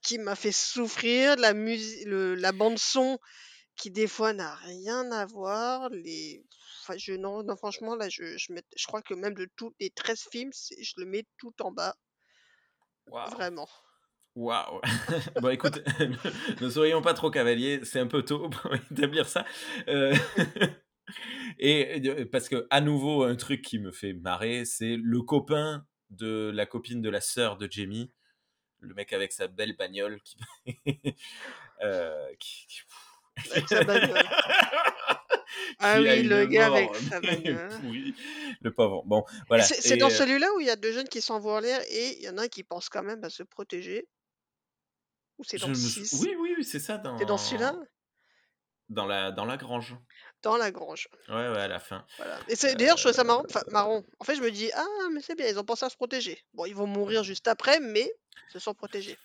qui 0.02 0.18
m'a 0.18 0.36
fait 0.36 0.52
souffrir, 0.52 1.38
la 1.38 1.54
musique, 1.54 2.04
la 2.08 2.52
bande 2.52 2.78
son 2.78 3.18
qui 3.80 3.92
des 3.92 4.08
fois 4.08 4.34
n'a 4.34 4.54
rien 4.56 5.12
à 5.12 5.26
voir, 5.26 5.90
les, 5.90 6.46
enfin, 6.82 6.98
je 6.98 7.14
non, 7.14 7.44
non 7.44 7.56
franchement 7.56 7.96
là, 7.96 8.10
je, 8.10 8.38
je, 8.38 8.54
mets- 8.54 8.64
je 8.76 8.86
crois 8.88 9.02
que 9.02 9.14
même 9.16 9.34
de 9.34 9.48
tous 9.56 9.74
les 9.80 9.90
13 9.90 10.22
films, 10.32 10.52
je 10.80 10.94
le 10.98 11.06
mets 11.06 11.26
tout 11.38 11.54
en 11.62 11.72
bas, 11.72 11.96
Waouh. 13.08 13.30
vraiment. 13.32 13.70
Waouh. 14.36 14.82
Bon, 15.42 15.50
écoute, 15.50 15.80
ne 16.62 16.70
soyons 16.70 17.02
pas 17.02 17.14
trop 17.14 17.32
cavaliers, 17.32 17.82
c'est 17.84 18.00
un 18.00 18.08
peu 18.08 18.24
tôt 18.24 18.50
pour 18.50 18.74
établir 18.92 19.28
ça. 19.28 19.46
Euh, 19.88 20.14
Et 21.58 22.26
parce 22.32 22.50
que 22.50 22.68
à 22.70 22.82
nouveau, 22.82 23.24
un 23.24 23.36
truc 23.36 23.62
qui 23.64 23.80
me 23.80 23.92
fait 23.92 24.14
marrer, 24.14 24.66
c'est 24.66 24.96
le 24.98 25.22
copain 25.22 25.86
de 26.10 26.52
la 26.54 26.66
copine 26.66 27.02
de 27.02 27.10
la 27.10 27.22
sœur 27.22 27.58
de 27.58 27.68
Jamie, 27.70 28.12
le 28.80 28.94
mec 28.94 29.12
avec 29.14 29.32
sa 29.34 29.48
belle 29.48 29.76
bagnole 29.76 30.22
qui, 30.24 30.38
euh, 31.84 32.28
qui- 32.40 32.68
qui- 32.68 32.82
Avec 32.82 33.09
sa 33.68 33.84
bagnole. 33.84 34.24
Ah 35.80 36.00
oui, 36.02 36.24
le 36.24 36.46
gars 36.46 36.68
avec 36.68 36.96
sa 36.96 37.20
bagnole. 37.20 37.70
pourrie. 37.82 38.16
le 38.62 38.72
pauvre. 38.72 39.04
Bon, 39.06 39.24
voilà. 39.48 39.64
C'est 39.64 39.98
dans 39.98 40.08
euh, 40.08 40.10
celui-là 40.10 40.48
où 40.56 40.60
il 40.60 40.68
y 40.68 40.70
a 40.70 40.76
deux 40.76 40.92
jeunes 40.92 41.08
qui 41.08 41.22
s'envoient 41.22 41.56
en 41.56 41.60
l'air 41.60 41.82
et 41.90 42.18
il 42.18 42.24
y 42.24 42.30
en 42.30 42.38
a 42.38 42.44
un 42.44 42.48
qui 42.48 42.64
pense 42.64 42.90
quand 42.90 43.04
même 43.04 43.24
à 43.24 43.30
se 43.30 43.44
protéger? 43.44 44.08
Ou 45.38 45.44
c'est 45.44 45.58
dans 45.58 45.68
me 45.70 45.74
le 45.74 45.80
6 45.80 46.20
Oui, 46.22 46.36
oui, 46.40 46.54
oui, 46.58 46.64
c'est 46.64 46.80
ça 46.80 47.02
C'est 47.18 47.26
dans 47.26 47.38
celui-là? 47.38 47.72
Dans 47.72 47.84
dans 48.90 49.06
la 49.06 49.32
dans 49.32 49.46
la 49.46 49.56
grange. 49.58 49.96
Dans 50.42 50.58
la 50.58 50.72
grange. 50.72 51.08
Ouais, 51.28 51.36
ouais, 51.36 51.60
à 51.60 51.68
la 51.68 51.80
fin. 51.80 52.06
Voilà. 52.18 52.40
Et 52.48 52.56
c'est- 52.56 52.76
d'ailleurs, 52.76 52.98
je 52.98 53.04
trouve 53.04 53.14
ça 53.16 53.24
marrant. 53.24 53.44
Enfin, 53.48 53.62
marrant. 53.70 54.04
En 54.20 54.24
fait, 54.24 54.36
je 54.36 54.42
me 54.42 54.50
dis, 54.50 54.72
ah, 54.74 54.86
mais 55.14 55.22
c'est 55.22 55.36
bien, 55.36 55.48
ils 55.48 55.60
ont 55.60 55.64
pensé 55.64 55.86
à 55.86 55.90
se 55.90 55.96
protéger. 55.96 56.44
Bon, 56.54 56.66
ils 56.66 56.76
vont 56.76 56.88
mourir 56.88 57.24
juste 57.24 57.48
après, 57.48 57.80
mais 57.80 58.12
ils 58.50 58.54
se 58.54 58.60
sont 58.60 58.74
protégés. 58.74 59.18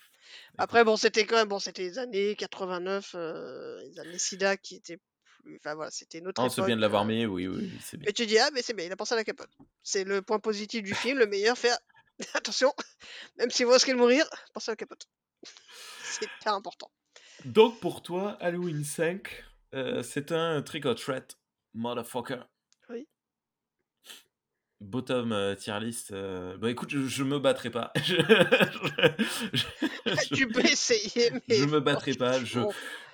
Après, 0.57 0.83
bon, 0.83 0.95
c'était 0.95 1.25
quand 1.25 1.35
même, 1.35 1.47
bon, 1.47 1.59
c'était 1.59 1.83
les 1.83 1.99
années 1.99 2.35
89, 2.35 3.15
euh, 3.15 3.81
les 3.83 3.99
années 3.99 4.17
SIDA 4.17 4.57
qui 4.57 4.75
étaient 4.75 4.97
plus. 4.97 5.57
Enfin, 5.57 5.75
voilà, 5.75 5.91
c'était 5.91 6.21
Oh, 6.25 6.49
c'est 6.49 6.61
bien 6.61 6.65
époque. 6.65 6.75
de 6.77 6.81
l'avoir 6.81 7.03
euh, 7.03 7.07
mis, 7.07 7.25
oui, 7.25 7.47
oui, 7.47 7.71
bien. 7.93 7.99
Mais 8.05 8.13
tu 8.13 8.25
dis, 8.25 8.37
ah, 8.37 8.49
mais 8.53 8.61
c'est 8.61 8.73
bien, 8.73 8.85
il 8.85 8.91
a 8.91 8.95
pensé 8.95 9.13
à 9.13 9.17
la 9.17 9.23
capote. 9.23 9.51
C'est 9.83 10.03
le 10.03 10.21
point 10.21 10.39
positif 10.39 10.81
du 10.81 10.93
film, 10.95 11.19
le 11.19 11.27
meilleur, 11.27 11.57
faire 11.57 11.77
attention, 12.33 12.73
même 13.37 13.51
si 13.51 13.63
vous 13.63 13.71
risquez 13.71 13.91
de 13.91 13.97
mourir, 13.97 14.25
pensez 14.53 14.71
à 14.71 14.73
la 14.73 14.77
capote. 14.77 15.07
C'est 16.03 16.25
hyper 16.25 16.53
important. 16.53 16.89
Donc 17.43 17.79
pour 17.79 18.01
toi, 18.01 18.37
Halloween 18.39 18.83
5, 18.83 19.43
euh, 19.73 20.01
c'est 20.01 20.31
un 20.31 20.61
trick 20.61 20.85
or 20.85 20.95
treat, 20.95 21.37
motherfucker. 21.73 22.47
Bottom 24.85 25.31
euh, 25.31 25.55
tier 25.55 25.79
list. 25.81 26.11
euh, 26.11 26.57
Bah 26.57 26.69
écoute, 26.69 26.89
je, 26.91 27.05
je 27.07 27.23
me 27.23 27.39
battrai 27.39 27.69
pas. 27.69 27.91
Je, 28.03 28.15
je- 29.53 29.65
je- 30.05 30.35
tu 30.35 30.47
peux 30.47 30.63
essayer, 30.65 31.31
mais. 31.47 31.55
je 31.55 31.65
me 31.65 31.79
battrai 31.79 32.13
pas. 32.13 32.43
Je, 32.43 32.59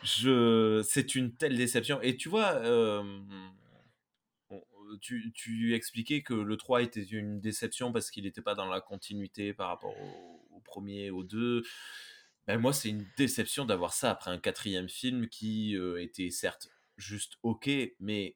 je, 0.04 0.82
c'est 0.88 1.16
une 1.16 1.34
telle 1.36 1.56
déception. 1.58 2.02
Et 2.02 2.18
tu 2.18 2.30
vois, 2.30 2.56
euh, 2.56 3.02
tu, 5.00 5.32
tu 5.34 5.74
expliquais 5.74 6.22
que 6.22 6.34
le 6.34 6.58
3 6.58 6.82
était 6.82 7.04
une 7.04 7.40
déception 7.40 7.92
parce 7.94 8.12
qu'il 8.12 8.24
n'était 8.26 8.42
pas 8.42 8.56
dans 8.56 8.68
la 8.68 8.82
continuité 8.82 9.54
par 9.54 9.70
rapport 9.70 9.96
au, 9.98 10.46
au 10.56 10.60
premier, 10.60 11.10
au 11.10 11.24
2. 11.24 11.64
Ben 12.48 12.58
moi, 12.58 12.74
c'est 12.74 12.90
une 12.90 13.06
déception 13.18 13.66
d'avoir 13.66 13.94
ça 13.94 14.12
après 14.12 14.32
un 14.32 14.40
quatrième 14.40 14.90
film 14.90 15.28
qui 15.30 15.76
euh, 15.78 16.02
était 16.02 16.30
certes 16.30 16.70
juste 16.98 17.34
ok, 17.44 17.70
mais 18.00 18.36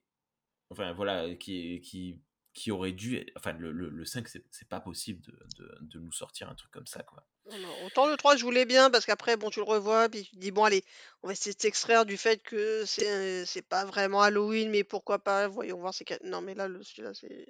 enfin 0.69 0.93
voilà, 0.93 1.35
qui, 1.35 1.81
qui, 1.81 2.19
qui 2.55 2.71
aurait 2.71 2.93
dû. 2.93 3.23
Enfin, 3.35 3.51
le, 3.53 3.71
le, 3.71 3.89
le 3.89 4.05
5, 4.05 4.27
c'est 4.27 4.67
pas 4.67 4.79
possible 4.79 5.21
de, 5.21 5.37
de, 5.57 5.77
de 5.81 5.99
nous 5.99 6.13
sortir 6.13 6.49
un 6.49 6.55
truc 6.55 6.71
comme 6.71 6.87
ça, 6.87 7.03
quoi. 7.03 7.27
Non, 7.51 7.85
Autant 7.85 8.07
le 8.07 8.15
3, 8.15 8.37
je 8.37 8.43
voulais 8.43 8.65
bien, 8.65 8.89
parce 8.89 9.05
qu'après, 9.05 9.37
bon, 9.37 9.51
tu 9.51 9.59
le 9.59 9.65
revois, 9.65 10.09
puis 10.09 10.23
tu 10.23 10.31
te 10.31 10.39
dis, 10.39 10.51
bon, 10.51 10.63
allez, 10.63 10.83
on 11.21 11.27
va 11.27 11.33
essayer 11.33 11.53
de 11.53 11.61
s'extraire 11.61 12.05
du 12.05 12.17
fait 12.17 12.41
que 12.41 12.85
c'est 12.85 13.11
euh, 13.11 13.61
pas 13.69 13.85
vraiment 13.85 14.21
Halloween, 14.21 14.71
mais 14.71 14.83
pourquoi 14.83 15.19
pas, 15.19 15.47
voyons 15.47 15.77
voir. 15.79 15.93
c'est 15.93 16.23
Non, 16.23 16.41
mais 16.41 16.55
là, 16.55 16.67
celui-là, 16.81 17.13
c'est. 17.13 17.45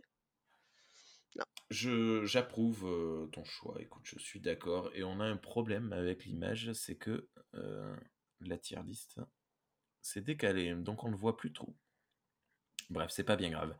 Non. 1.36 1.46
Je 1.70 2.26
j'approuve 2.26 2.86
euh, 2.86 3.28
ton 3.28 3.44
choix. 3.44 3.76
Écoute, 3.80 4.04
je 4.06 4.18
suis 4.20 4.40
d'accord. 4.40 4.90
Et 4.96 5.04
on 5.04 5.20
a 5.20 5.26
un 5.26 5.38
problème 5.38 5.94
avec 5.94 6.26
l'image, 6.26 6.72
c'est 6.74 6.96
que 6.96 7.30
euh, 7.54 7.96
la 8.40 8.58
tier 8.58 8.82
list 8.86 9.20
s'est 10.02 10.22
décalée, 10.22 10.74
donc 10.76 11.04
on 11.04 11.12
ne 11.12 11.16
voit 11.16 11.36
plus 11.38 11.52
trop. 11.54 11.76
Bref, 12.90 13.10
c'est 13.12 13.24
pas 13.24 13.36
bien 13.36 13.50
grave. 13.50 13.76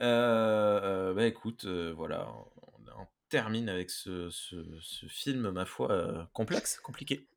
Euh, 0.00 0.80
euh, 0.82 1.14
bah 1.14 1.26
écoute, 1.26 1.64
euh, 1.64 1.92
voilà, 1.96 2.28
on, 2.30 3.00
on 3.00 3.06
termine 3.28 3.68
avec 3.68 3.90
ce, 3.90 4.28
ce- 4.30 4.78
ce 4.80 5.06
film, 5.06 5.50
ma 5.50 5.64
foi, 5.64 6.28
complexe, 6.32 6.78
compliqué. 6.80 7.28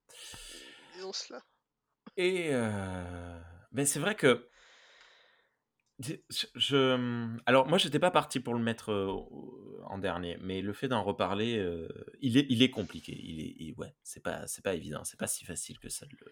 Disons 0.95 1.13
cela. 1.13 1.41
Et 2.17 2.49
ben 2.51 3.85
c'est 3.85 3.99
vrai 3.99 4.15
que 4.15 4.47
je, 6.55 7.37
alors 7.45 7.67
moi 7.67 7.77
j'étais 7.77 7.99
pas 7.99 8.11
parti 8.11 8.39
pour 8.41 8.53
le 8.53 8.59
mettre 8.61 8.91
en 9.85 9.97
dernier, 9.97 10.37
mais 10.41 10.61
le 10.61 10.73
fait 10.73 10.87
d'en 10.89 11.03
reparler, 11.03 11.57
euh, 11.57 11.87
il 12.21 12.37
est 12.37 12.45
il 12.49 12.61
est 12.61 12.69
compliqué. 12.69 13.17
Il 13.23 13.39
est 13.39 13.55
il- 13.59 13.73
ouais, 13.77 13.93
c'est 14.03 14.21
pas 14.23 14.45
c'est 14.47 14.63
pas 14.63 14.73
évident, 14.73 15.03
c'est 15.05 15.19
pas 15.19 15.27
si 15.27 15.45
facile 15.45 15.79
que 15.79 15.87
ça 15.89 16.05
le. 16.11 16.31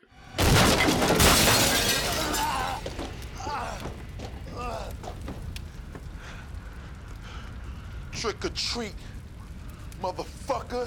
Trick 8.23 8.45
or 8.45 8.51
treat, 8.53 8.95
motherfucker. 10.01 10.85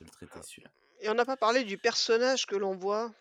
de 0.00 0.04
le 0.06 0.10
traiter 0.10 0.38
celui-là. 0.42 0.70
Et 1.02 1.10
on 1.10 1.14
n'a 1.14 1.26
pas 1.26 1.36
parlé 1.36 1.64
du 1.64 1.76
personnage 1.76 2.46
que 2.46 2.56
l'on 2.56 2.74
voit 2.76 3.12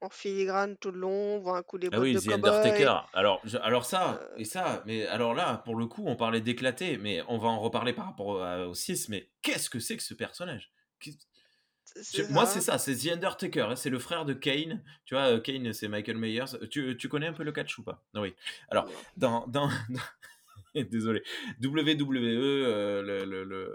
en 0.00 0.10
filigrane 0.10 0.76
tout 0.78 0.90
le 0.90 0.98
long, 0.98 1.36
on 1.36 1.38
voit 1.38 1.56
un 1.58 1.62
coup 1.62 1.78
des 1.78 1.86
Ah 1.92 1.96
bottes 1.96 2.00
oui, 2.00 2.14
de 2.14 2.18
The. 2.18 2.32
Undertaker. 2.32 3.08
Alors, 3.12 3.40
je- 3.44 3.58
alors 3.58 3.84
ça, 3.84 4.20
et 4.36 4.44
ça, 4.44 4.82
mais 4.86 5.06
alors 5.06 5.34
là, 5.34 5.58
pour 5.64 5.76
le 5.76 5.86
coup, 5.86 6.02
on 6.04 6.16
parlait 6.16 6.40
d'éclater, 6.40 6.98
mais 6.98 7.22
on 7.28 7.38
va 7.38 7.46
en 7.46 7.60
reparler 7.60 7.92
par 7.92 8.06
rapport 8.06 8.42
à- 8.42 8.66
au 8.66 8.74
6, 8.74 9.08
mais 9.08 9.28
qu'est-ce 9.42 9.70
que 9.70 9.78
c'est 9.78 9.96
que 9.96 10.02
ce 10.02 10.14
personnage? 10.14 10.72
Je- 11.00 12.22
Moi, 12.32 12.44
c'est 12.46 12.60
ça, 12.60 12.76
c'est 12.78 12.96
The 12.96 13.12
Undertaker, 13.12 13.68
hein, 13.70 13.76
c'est 13.76 13.90
le 13.90 14.00
frère 14.00 14.24
de 14.24 14.32
Kane. 14.32 14.82
Tu 15.04 15.14
vois, 15.14 15.26
euh, 15.34 15.40
Kane, 15.40 15.72
c'est 15.72 15.86
Michael 15.86 16.16
Myers. 16.16 16.46
Tu, 16.72 16.96
tu 16.96 17.08
connais 17.08 17.28
un 17.28 17.34
peu 17.34 17.44
le 17.44 17.52
catch 17.52 17.78
ou 17.78 17.84
pas? 17.84 18.02
Non, 18.14 18.22
oui. 18.22 18.34
Alors, 18.68 18.86
dans. 19.16 19.46
dans, 19.46 19.68
dans- 19.90 20.00
Désolé. 20.90 21.22
WWE, 21.62 22.16
euh, 22.16 23.68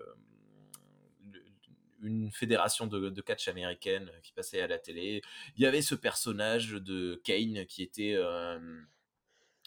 une 2.02 2.32
fédération 2.32 2.88
de, 2.88 3.22
catch 3.22 3.48
américaine 3.48 4.12
qui 4.24 4.34
passait 4.34 4.62
à 4.62 4.68
la 4.68 4.80
télé. 4.80 5.22
Il 5.56 5.64
y 5.64 5.66
avait 5.66 5.82
ce 5.82 5.96
personnage 5.96 6.72
de 6.72 7.22
Kane 7.24 7.66
qui 7.66 7.84
était 7.84 8.14
euh, 8.16 8.60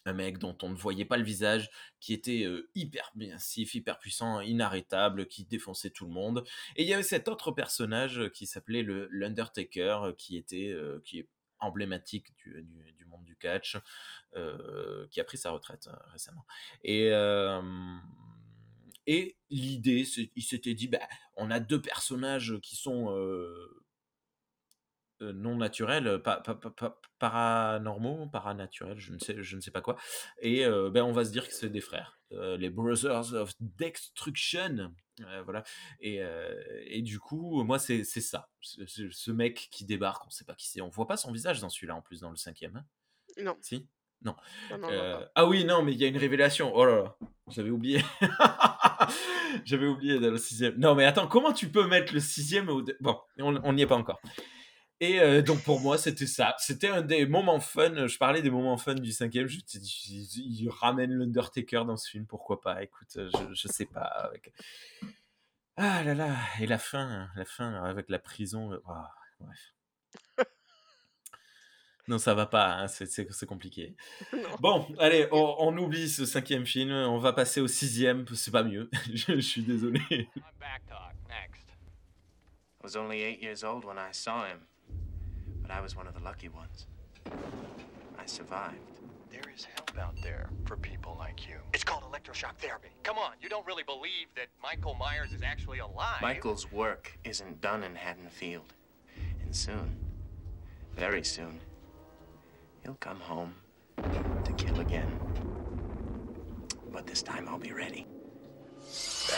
un 0.07 0.13
mec 0.13 0.39
dont 0.39 0.57
on 0.63 0.71
ne 0.71 0.75
voyait 0.75 1.05
pas 1.05 1.17
le 1.17 1.25
visage, 1.25 1.71
qui 2.01 2.13
était 2.13 2.45
euh, 2.45 2.71
hyper 2.75 3.13
massif, 3.15 3.75
hyper 3.75 3.99
puissant, 3.99 4.41
inarrêtable, 4.41 5.27
qui 5.27 5.45
défonçait 5.45 5.91
tout 5.91 6.07
le 6.07 6.13
monde. 6.13 6.45
Et 6.77 6.83
il 6.83 6.89
y 6.89 6.95
avait 6.95 7.03
cet 7.03 7.29
autre 7.29 7.53
personnage 7.53 8.31
qui 8.33 8.47
s'appelait 8.47 8.83
le 8.83 9.09
l'Undertaker, 9.11 10.13
qui 10.17 10.37
était 10.37 10.71
euh, 10.71 11.01
qui 11.05 11.27
emblématique 11.61 12.35
du, 12.37 12.63
du- 12.63 13.05
monde 13.07 13.25
du 13.25 13.35
catch, 13.37 13.77
euh, 14.37 15.07
qui 15.11 15.21
a 15.21 15.25
pris 15.25 15.37
sa 15.37 15.51
retraite 15.51 15.89
euh, 15.89 15.97
récemment. 16.13 16.47
Et 16.85 17.09
euh, 17.13 17.61
et 19.07 19.37
l'idée, 19.51 20.07
il 20.37 20.43
s'était 20.43 20.75
dit, 20.75 20.87
bah, 20.89 21.01
on 21.37 21.51
a 21.51 21.59
deux 21.59 21.81
personnages 21.81 22.59
qui 22.63 22.77
sont 22.77 23.09
non 25.21 25.57
naturels, 25.57 26.21
pa- 26.23 26.39
pa- 26.41 26.55
pa- 26.55 26.71
pa- 26.71 26.99
paranormaux, 27.19 28.27
paranaturels, 28.29 28.99
je 28.99 29.13
ne 29.13 29.19
sais, 29.19 29.37
je 29.43 29.57
ne 29.57 29.61
sais 29.61 29.71
pas 29.71 29.81
quoi. 29.83 29.97
Et 30.41 30.65
euh, 30.65 30.91
ben, 30.91 31.03
on 31.05 31.13
va 31.13 31.25
se 31.25 31.31
dire 31.31 31.47
que 31.47 31.55
c'est 31.55 31.69
des 31.69 31.81
frères, 31.81 32.19
euh, 32.33 32.57
les 32.57 32.71
Brothers 32.71 33.35
of 33.35 33.53
Destruction. 33.61 34.93
Euh, 35.23 35.43
voilà. 35.45 35.63
Et, 36.01 36.23
euh, 36.23 36.55
et 36.87 37.03
du 37.03 37.19
coup, 37.21 37.63
moi, 37.63 37.79
c'est 37.79 38.05
ça. 38.05 38.49
Ce, 38.61 39.31
mec 39.31 39.69
qui 39.71 39.85
débarque, 39.85 40.25
on 40.25 40.29
ne 40.29 40.33
sait 40.33 40.45
pas 40.47 40.55
qui 40.55 40.69
c'est. 40.69 40.81
On 40.81 40.89
voit 40.89 41.07
pas 41.07 41.17
son 41.19 41.31
visage 41.33 41.61
dans 41.61 41.69
celui-là, 41.69 41.95
en 41.97 42.01
plus, 42.03 42.21
dans 42.21 42.31
le 42.31 42.37
cinquième. 42.37 42.77
hein. 42.77 42.85
Non. 43.43 43.57
Si? 43.61 43.87
Non. 44.23 44.35
Non, 44.71 44.79
non, 44.79 44.89
non, 44.89 44.93
Euh, 44.93 45.21
non. 45.21 45.27
ah 45.35 45.47
oui, 45.47 45.65
non, 45.65 45.83
mais 45.83 45.93
il 45.93 45.99
y 45.99 46.05
a 46.05 46.09
une 46.09 46.17
révélation. 46.19 46.73
Oh 46.75 46.85
là 46.85 46.97
là, 47.03 47.17
j'avais 47.49 47.71
oublié. 47.71 48.03
j'avais 49.65 49.87
oublié 49.87 50.19
dans 50.21 50.31
le 50.31 50.39
sixième. 50.39 50.77
Non, 50.79 50.95
mais 50.95 51.05
attends, 51.05 51.27
comment 51.27 51.53
tu 51.53 51.71
peux 51.71 51.87
mettre 51.87 52.13
le 52.15 52.21
sixième 52.21 52.69
au... 52.69 52.83
Bon, 53.01 53.19
on 53.39 53.57
on 53.65 53.73
n'y 53.73 53.83
est 53.83 53.87
pas 53.87 53.97
encore. 53.97 54.21
Et 55.03 55.19
euh, 55.21 55.41
donc 55.41 55.63
pour 55.63 55.81
moi, 55.81 55.97
c'était 55.97 56.27
ça. 56.27 56.55
C'était 56.59 56.89
un 56.89 57.01
des 57.01 57.25
moments 57.27 57.59
fun. 57.61 58.07
Je 58.07 58.19
parlais 58.19 58.43
des 58.43 58.51
moments 58.51 58.77
fun 58.77 58.95
du 58.95 59.13
cinquième. 59.13 59.47
Je 59.47 59.59
t'ai 59.61 59.79
dit, 59.79 60.29
il 60.37 60.63
il 60.65 60.69
ramène 60.71 61.13
l'Undertaker 61.13 61.85
dans 61.87 61.97
ce 61.97 62.09
film, 62.11 62.27
pourquoi 62.27 62.61
pas? 62.61 62.83
Écoute, 62.83 63.09
euh, 63.17 63.31
je, 63.33 63.55
je 63.55 63.69
sais 63.69 63.87
pas. 63.87 64.03
Avec... 64.03 64.53
Ah 65.77 66.03
là 66.05 66.13
là, 66.15 66.37
et 66.61 66.67
la 66.67 66.77
fin, 66.79 67.29
la 67.35 67.45
fin 67.47 67.83
avec 67.85 68.11
la 68.11 68.19
prison. 68.19 68.73
euh, 68.73 68.79
bref. 69.41 69.75
Non, 72.09 72.19
ça 72.19 72.35
va 72.35 72.47
pas, 72.47 72.75
hein, 72.75 72.89
c'est- 72.89 73.47
compliqué. 73.47 73.95
Non. 74.33 74.57
Bon, 74.59 74.95
allez, 74.99 75.29
on, 75.31 75.55
on 75.61 75.77
oublie 75.79 76.09
ce 76.09 76.27
cinquième 76.27 76.67
film, 76.67 76.91
on 76.91 77.19
va 77.19 77.33
passer 77.33 77.61
au 77.61 77.69
sixième, 77.69 78.27
c'est 78.35 78.51
pas 78.51 78.65
mieux, 78.65 78.91
je, 79.15 79.35
je 79.37 79.41
suis 79.41 79.63
désolé. 79.63 80.01
Back 80.59 80.83
talk 80.89 81.15
next. 81.29 81.69
I 81.69 82.83
was 82.83 82.97
only 82.97 83.23
eight 83.23 83.41
years 83.41 83.63
old 83.63 83.85
when 83.85 83.97
I 83.97 84.11
saw 84.13 84.45
him, 84.45 84.59
but 85.71 85.77
I 85.77 85.81
was 85.81 85.97
one 85.97 86.07
of 86.09 86.15
the 86.15 86.21
lucky 86.21 86.49
ones. 86.49 86.87
I 88.19 88.27
survived. 88.27 88.77
There 89.31 89.43
is 89.55 89.65
help 89.65 89.93
out 89.99 90.17
there 90.23 90.49
for 90.65 90.77
people 90.77 91.17
like 91.19 91.49
you. 91.49 91.57
It's 91.73 91.85
called 91.85 92.03
electroshock 92.03 92.57
therapy. 92.59 92.89
Come 93.05 93.19
on, 93.19 93.33
you 93.41 93.49
don't 93.49 93.65
really 93.67 93.85
believe 93.85 94.27
that 94.35 94.47
Michael 94.61 94.95
Myers 94.95 95.33
is 95.33 95.43
actually 95.43 95.79
alive. 95.79 96.21
Michael's 96.23 96.73
work 96.73 97.17
isn't 97.25 97.61
done 97.61 97.85
in 97.85 97.95
Haddonfield. 97.95 98.73
And 99.43 99.55
soon, 99.55 99.97
very 100.97 101.23
soon, 101.23 101.61
he'll 102.83 102.95
come 102.95 103.21
home 103.21 103.55
to 104.45 104.53
kill 104.55 104.81
again. 104.81 105.11
But 106.93 107.07
this 107.07 107.23
time 107.23 107.49
I'll 107.49 107.59
be 107.59 107.73
ready. 107.73 108.07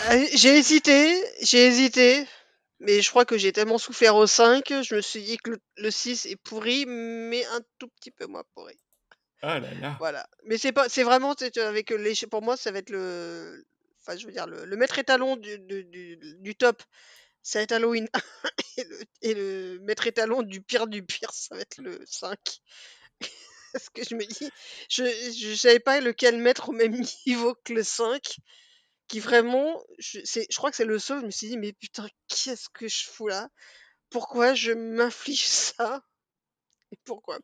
Euh, 0.08 0.26
J'ai 0.34 0.56
hésité, 0.58 1.20
j'ai 1.42 1.66
hésité, 1.66 2.26
mais 2.82 3.00
je 3.00 3.10
crois 3.10 3.24
que 3.24 3.38
j'ai 3.38 3.52
tellement 3.52 3.78
souffert 3.78 4.16
au 4.16 4.26
5, 4.26 4.82
je 4.82 4.94
me 4.96 5.00
suis 5.00 5.22
dit 5.22 5.38
que 5.38 5.50
le, 5.50 5.58
le 5.76 5.90
6 5.90 6.26
est 6.26 6.36
pourri, 6.36 6.84
mais 6.86 7.44
un 7.46 7.60
tout 7.78 7.88
petit 7.88 8.10
peu 8.10 8.26
moins 8.26 8.42
pourri. 8.54 8.76
Ah 9.40 9.60
là 9.60 9.72
là. 9.74 9.96
Voilà. 9.98 10.28
Mais 10.44 10.58
c'est 10.58 10.72
pas, 10.72 10.88
c'est 10.88 11.04
vraiment, 11.04 11.34
c'est 11.38 11.56
avec 11.58 11.90
les, 11.90 12.14
pour 12.30 12.42
moi, 12.42 12.56
ça 12.56 12.72
va 12.72 12.78
être 12.78 12.90
le, 12.90 13.64
enfin, 14.00 14.16
je 14.16 14.26
veux 14.26 14.32
dire, 14.32 14.46
le, 14.46 14.64
le 14.64 14.76
maître 14.76 14.98
étalon 14.98 15.36
du, 15.36 15.58
du, 15.60 15.84
du, 15.84 16.18
du 16.40 16.54
top, 16.56 16.82
ça 17.42 17.58
va 17.58 17.62
être 17.64 17.72
Halloween 17.72 18.08
1, 18.12 18.20
et 18.78 18.84
le, 18.84 18.98
et 19.22 19.34
le 19.34 19.78
maître 19.80 20.06
étalon 20.06 20.42
du 20.42 20.60
pire 20.60 20.88
du 20.88 21.04
pire, 21.04 21.32
ça 21.32 21.54
va 21.54 21.60
être 21.60 21.78
le 21.78 22.00
5. 22.06 22.38
Parce 23.72 23.88
que 23.90 24.02
je 24.04 24.14
me 24.16 24.24
dis, 24.24 24.50
je, 24.88 25.04
je 25.04 25.54
savais 25.54 25.80
pas 25.80 26.00
lequel 26.00 26.36
mettre 26.38 26.68
au 26.70 26.72
même 26.72 27.00
niveau 27.26 27.54
que 27.64 27.72
le 27.74 27.84
5 27.84 28.36
qui 29.12 29.20
vraiment, 29.20 29.84
je, 29.98 30.20
je 30.24 30.56
crois 30.56 30.70
que 30.70 30.76
c'est 30.76 30.86
le 30.86 30.98
seul, 30.98 31.20
je 31.20 31.26
me 31.26 31.30
suis 31.30 31.48
dit, 31.48 31.58
mais 31.58 31.74
putain, 31.74 32.08
qu'est-ce 32.28 32.70
que 32.70 32.88
je 32.88 33.04
fous 33.04 33.28
là? 33.28 33.50
Pourquoi 34.08 34.54
je 34.54 34.72
m'inflige 34.72 35.44
ça? 35.76 36.02
Et 36.92 36.96
pourquoi? 37.04 37.38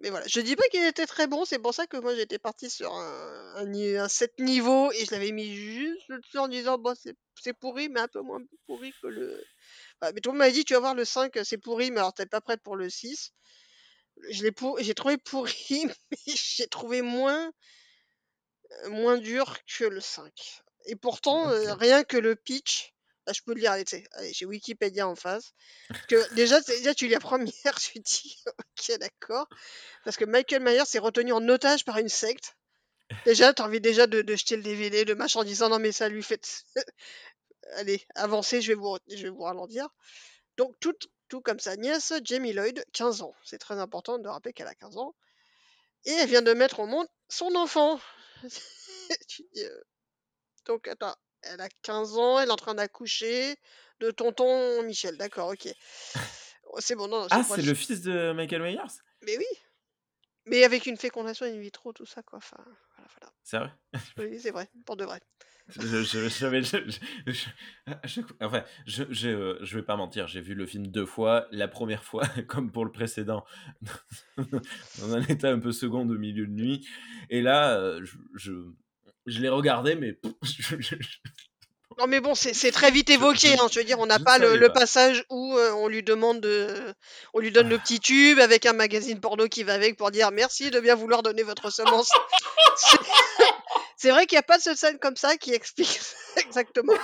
Mais 0.00 0.10
voilà, 0.10 0.26
je 0.26 0.40
dis 0.40 0.56
pas 0.56 0.66
qu'il 0.68 0.84
était 0.84 1.06
très 1.06 1.28
bon, 1.28 1.44
c'est 1.44 1.60
pour 1.60 1.74
ça 1.74 1.86
que 1.86 1.96
moi 1.96 2.16
j'étais 2.16 2.40
parti 2.40 2.68
sur 2.70 2.92
un, 2.92 3.54
un, 3.54 3.96
un 4.02 4.08
7 4.08 4.40
niveaux 4.40 4.90
et 4.90 5.04
je 5.04 5.12
l'avais 5.12 5.30
mis 5.30 5.54
juste 5.54 6.10
dessus 6.10 6.38
en 6.38 6.48
disant, 6.48 6.76
bon, 6.76 6.96
c'est, 6.96 7.52
pourri, 7.52 7.88
mais 7.88 8.00
un 8.00 8.08
peu 8.08 8.22
moins 8.22 8.40
pourri 8.66 8.92
que 9.00 9.06
le. 9.06 9.44
Mais 10.02 10.20
tout 10.20 10.30
le 10.30 10.32
monde 10.32 10.38
m'avait 10.38 10.52
dit, 10.52 10.64
tu 10.64 10.74
vas 10.74 10.80
voir 10.80 10.94
le 10.96 11.04
5, 11.04 11.38
c'est 11.44 11.58
pourri, 11.58 11.92
mais 11.92 12.00
alors 12.00 12.14
t'es 12.14 12.26
pas 12.26 12.40
prête 12.40 12.62
pour 12.64 12.74
le 12.74 12.90
6. 12.90 13.32
Je 14.30 14.42
l'ai 14.42 14.50
pour... 14.50 14.80
J'ai 14.80 14.94
trouvé 14.94 15.18
pourri, 15.18 15.54
mais 16.10 16.34
j'ai 16.34 16.66
trouvé 16.66 17.00
moins, 17.02 17.52
moins 18.88 19.18
dur 19.18 19.56
que 19.78 19.84
le 19.84 20.00
5. 20.00 20.32
Et 20.90 20.96
pourtant, 20.96 21.48
euh, 21.48 21.72
rien 21.74 22.02
que 22.02 22.16
le 22.16 22.34
pitch, 22.34 22.92
là 23.24 23.32
je 23.32 23.42
peux 23.42 23.54
le 23.54 23.60
lire, 23.60 23.76
j'ai 24.32 24.44
Wikipédia 24.44 25.06
en 25.06 25.14
face. 25.14 25.52
Parce 25.88 26.06
que 26.06 26.16
déjà, 26.34 26.60
déjà 26.62 26.94
tu 26.94 27.06
lis 27.06 27.12
la 27.12 27.20
première, 27.20 27.52
tu 27.80 28.00
dis, 28.00 28.42
ok, 28.48 28.98
d'accord. 28.98 29.46
Parce 30.04 30.16
que 30.16 30.24
Michael 30.24 30.64
Myers 30.64 30.86
s'est 30.86 30.98
retenu 30.98 31.32
en 31.32 31.48
otage 31.48 31.84
par 31.84 31.98
une 31.98 32.08
secte. 32.08 32.56
Déjà, 33.24 33.54
t'as 33.54 33.66
envie 33.66 33.80
déjà 33.80 34.08
de, 34.08 34.20
de 34.22 34.34
jeter 34.34 34.56
le 34.56 34.64
DVD, 34.64 35.04
de 35.04 35.14
machin 35.14 35.40
en 35.40 35.44
disant 35.44 35.68
non, 35.68 35.78
mais 35.78 35.92
ça 35.92 36.08
lui 36.08 36.24
fait. 36.24 36.64
Allez, 37.74 38.04
avancez, 38.16 38.60
je 38.60 38.72
vais 38.72 38.74
vous, 38.74 38.98
je 39.08 39.22
vais 39.22 39.28
vous 39.28 39.42
ralentir. 39.42 39.86
Donc, 40.56 40.74
tout, 40.80 40.96
tout 41.28 41.40
comme 41.40 41.60
sa 41.60 41.76
nièce, 41.76 42.12
Jamie 42.24 42.52
Lloyd, 42.52 42.84
15 42.92 43.22
ans. 43.22 43.34
C'est 43.44 43.58
très 43.58 43.78
important 43.78 44.18
de 44.18 44.26
rappeler 44.26 44.52
qu'elle 44.52 44.66
a 44.66 44.74
15 44.74 44.96
ans. 44.96 45.14
Et 46.04 46.10
elle 46.10 46.28
vient 46.28 46.42
de 46.42 46.52
mettre 46.52 46.80
au 46.80 46.86
monde 46.86 47.06
son 47.28 47.54
enfant. 47.54 48.00
Tu 49.28 49.44
te 49.44 49.54
dis, 49.54 49.64
euh, 49.64 49.80
Donc, 50.66 50.88
attends, 50.88 51.14
elle 51.42 51.60
a 51.60 51.68
15 51.82 52.16
ans, 52.18 52.38
elle 52.38 52.48
est 52.48 52.52
en 52.52 52.56
train 52.56 52.74
d'accoucher 52.74 53.56
de 54.00 54.10
tonton 54.10 54.82
Michel. 54.82 55.16
D'accord, 55.16 55.48
ok. 55.50 55.68
Oh, 56.72 56.78
C'est 56.78 56.94
bon, 56.94 57.08
non, 57.08 57.22
non, 57.22 57.26
Ah, 57.30 57.42
c'est 57.42 57.62
le 57.62 57.74
fils 57.74 58.02
de 58.02 58.32
Michael 58.32 58.62
Myers? 58.62 58.78
Mais 59.22 59.36
oui. 59.36 59.46
Mais 60.46 60.64
avec 60.64 60.86
une 60.86 60.96
fécondation 60.96 61.46
in 61.46 61.58
vitro, 61.58 61.92
tout 61.92 62.06
ça, 62.06 62.22
quoi. 62.22 62.38
Enfin, 62.38 62.56
voilà, 62.96 63.08
voilà. 63.18 63.32
C'est 63.42 63.58
vrai? 63.58 63.72
Oui, 64.18 64.40
c'est 64.40 64.50
vrai, 64.50 64.68
pour 64.86 64.96
de 64.96 65.04
vrai. 65.04 65.20
enfin, 68.42 68.64
je 68.86 69.76
vais 69.76 69.82
pas 69.82 69.96
mentir, 69.96 70.26
j'ai 70.26 70.40
vu 70.40 70.54
le 70.54 70.66
film 70.66 70.86
deux 70.86 71.06
fois. 71.06 71.46
La 71.50 71.68
première 71.68 72.04
fois, 72.04 72.22
comme 72.48 72.72
pour 72.72 72.84
le 72.84 72.92
précédent, 72.92 73.44
dans 74.98 75.14
un 75.14 75.22
état 75.22 75.50
un 75.50 75.58
peu 75.60 75.72
second 75.72 76.08
au 76.08 76.18
milieu 76.18 76.46
de 76.46 76.52
nuit. 76.52 76.88
Et 77.28 77.42
là, 77.42 77.78
euh, 77.78 78.04
je, 78.34 78.52
je, 79.30 79.40
l'ai 79.40 79.48
regardé, 79.48 79.94
mais 79.94 80.18
Non, 81.98 82.06
mais 82.06 82.20
bon, 82.20 82.34
c'est 82.34 82.70
très 82.72 82.90
vite 82.90 83.10
évoqué. 83.10 83.48
je- 83.48 83.62
hein, 83.62 83.68
je 83.70 83.78
veux 83.78 83.84
dire, 83.84 83.98
on 83.98 84.06
n'a 84.06 84.18
pas 84.18 84.38
le, 84.38 84.46
savais 84.46 84.58
le 84.58 84.68
pas. 84.68 84.80
passage 84.80 85.24
où 85.28 85.56
euh, 85.58 85.72
on 85.72 85.86
lui 85.88 86.02
demande 86.02 86.40
de, 86.40 86.94
on 87.34 87.40
lui 87.40 87.50
donne 87.50 87.68
le 87.68 87.78
petit 87.78 88.00
tube 88.00 88.38
avec 88.38 88.64
un 88.64 88.72
magazine 88.72 89.20
porno 89.20 89.48
qui 89.48 89.64
va 89.64 89.74
avec 89.74 89.98
pour 89.98 90.10
dire 90.10 90.30
merci 90.30 90.70
de 90.70 90.80
bien 90.80 90.94
vouloir 90.94 91.22
donner 91.22 91.42
votre 91.42 91.68
semence. 91.70 92.10
C'est- 92.76 92.98
C'est 93.96 94.10
vrai 94.12 94.24
qu'il 94.26 94.36
n'y 94.36 94.40
a 94.40 94.42
pas 94.44 94.56
de 94.56 94.62
scène 94.62 94.98
comme 94.98 95.16
ça 95.16 95.36
qui 95.36 95.52
explique 95.52 96.00
exactement. 96.36 96.94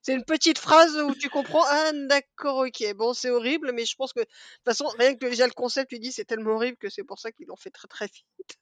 C'est 0.00 0.14
une 0.14 0.24
petite 0.24 0.58
phrase 0.58 0.96
où 0.96 1.14
tu 1.14 1.28
comprends, 1.28 1.64
ah 1.66 1.90
d'accord, 1.92 2.58
ok, 2.66 2.94
bon 2.94 3.12
c'est 3.12 3.28
horrible, 3.30 3.72
mais 3.72 3.84
je 3.84 3.94
pense 3.96 4.12
que 4.14 4.20
de 4.20 4.24
toute 4.24 4.64
façon, 4.64 4.86
rien 4.98 5.14
que 5.14 5.26
déjà 5.26 5.46
le 5.46 5.52
concept, 5.52 5.90
tu 5.90 5.98
dis 5.98 6.12
c'est 6.12 6.24
tellement 6.24 6.52
horrible 6.54 6.78
que 6.78 6.88
c'est 6.88 7.04
pour 7.04 7.18
ça 7.18 7.30
qu'ils 7.32 7.46
l'ont 7.48 7.56
fait 7.56 7.70
très 7.70 7.88
très 7.88 8.06
vite. 8.06 8.56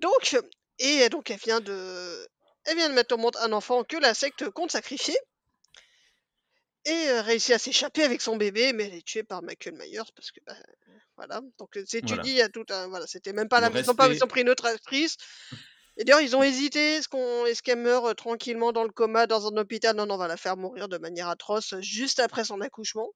Donc, 0.00 0.36
et 0.78 1.08
donc 1.08 1.30
elle 1.30 1.38
vient 1.38 1.60
de, 1.60 2.28
elle 2.64 2.76
vient 2.76 2.88
de 2.88 2.94
mettre 2.94 3.14
au 3.14 3.18
monde 3.18 3.36
un 3.40 3.52
enfant 3.52 3.84
que 3.84 3.96
la 3.96 4.14
secte 4.14 4.48
compte 4.50 4.70
sacrifier. 4.70 5.16
Et 6.84 6.90
euh, 6.90 7.22
réussit 7.22 7.54
à 7.54 7.58
s'échapper 7.58 8.02
avec 8.02 8.20
son 8.20 8.36
bébé, 8.36 8.72
mais 8.72 8.86
elle 8.86 8.94
est 8.94 9.06
tuée 9.06 9.22
par 9.22 9.40
Michael 9.42 9.74
Myers 9.74 10.10
parce 10.16 10.32
que 10.32 10.40
bah, 10.44 10.56
voilà. 11.16 11.40
Donc 11.58 11.76
euh, 11.76 11.84
c'est 11.86 12.04
tu 12.04 12.18
dis 12.18 12.30
il 12.30 12.36
y 12.36 12.42
a 12.42 12.48
tout 12.48 12.66
un 12.70 12.88
voilà, 12.88 13.06
c'était 13.06 13.32
même 13.32 13.48
pas 13.48 13.60
Le 13.60 13.72
la 13.72 13.80
ils 13.80 13.90
ont 13.90 13.94
pas 13.94 14.08
ils 14.08 14.24
ont 14.24 14.26
pris 14.26 14.40
une 14.40 14.50
autre 14.50 14.66
actrice. 14.66 15.16
Et 15.96 16.04
d'ailleurs 16.04 16.22
ils 16.22 16.34
ont 16.34 16.42
hésité 16.42 16.94
est-ce 16.94 17.08
qu'on 17.08 17.46
est-ce 17.46 17.62
qu'elle 17.62 17.78
meurt 17.78 18.06
euh, 18.06 18.14
tranquillement 18.14 18.72
dans 18.72 18.82
le 18.82 18.90
coma 18.90 19.28
dans 19.28 19.46
un 19.46 19.56
hôpital? 19.58 19.94
Non 19.94 20.06
non, 20.06 20.14
on 20.14 20.18
va 20.18 20.26
la 20.26 20.36
faire 20.36 20.56
mourir 20.56 20.88
de 20.88 20.98
manière 20.98 21.28
atroce 21.28 21.74
juste 21.80 22.18
après 22.18 22.44
son 22.44 22.60
accouchement. 22.60 23.12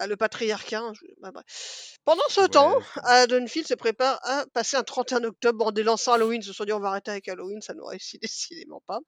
Ah, 0.00 0.06
le 0.06 0.16
patriarcat. 0.16 0.78
hein, 0.78 0.92
bah, 1.20 1.32
bref. 1.32 1.98
Pendant 2.04 2.28
ce 2.28 2.46
temps, 2.46 2.72
Haddonfield 3.02 3.66
se 3.66 3.74
prépare 3.74 4.20
à 4.22 4.46
passer 4.54 4.76
un 4.76 4.84
31 4.84 5.24
octobre 5.24 5.66
en 5.66 5.72
délançant 5.72 6.12
Halloween. 6.12 6.40
Ils 6.40 6.46
se 6.46 6.52
sont 6.52 6.64
dit 6.64 6.72
on 6.72 6.78
va 6.78 6.90
arrêter 6.90 7.10
avec 7.10 7.28
Halloween, 7.28 7.60
ça 7.60 7.74
nous 7.74 7.84
réussit 7.84 8.22
décidément 8.22 8.80
pas. 8.86 9.00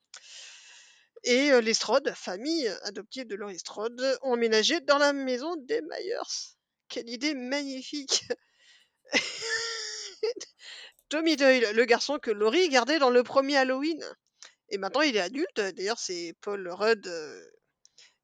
Et 1.22 1.52
euh, 1.52 1.60
les 1.60 1.74
Strode, 1.74 2.12
famille 2.16 2.66
adoptive 2.82 3.26
de 3.28 3.36
Laurie 3.36 3.58
Strode, 3.58 4.00
ont 4.22 4.32
emménagé 4.32 4.80
dans 4.80 4.98
la 4.98 5.12
maison 5.12 5.54
des 5.56 5.80
Myers. 5.82 6.56
Quelle 6.88 7.08
idée 7.08 7.34
magnifique 7.34 8.24
Tommy 11.08 11.36
Doyle, 11.36 11.70
le 11.74 11.84
garçon 11.84 12.18
que 12.18 12.32
Laurie 12.32 12.68
gardait 12.68 12.98
dans 12.98 13.10
le 13.10 13.22
premier 13.22 13.56
Halloween. 13.58 14.02
Et 14.70 14.78
maintenant 14.78 15.02
il 15.02 15.16
est 15.16 15.20
adulte. 15.20 15.60
D'ailleurs 15.60 15.98
c'est 15.98 16.34
Paul 16.40 16.68
Rudd 16.68 17.06
euh, 17.06 17.44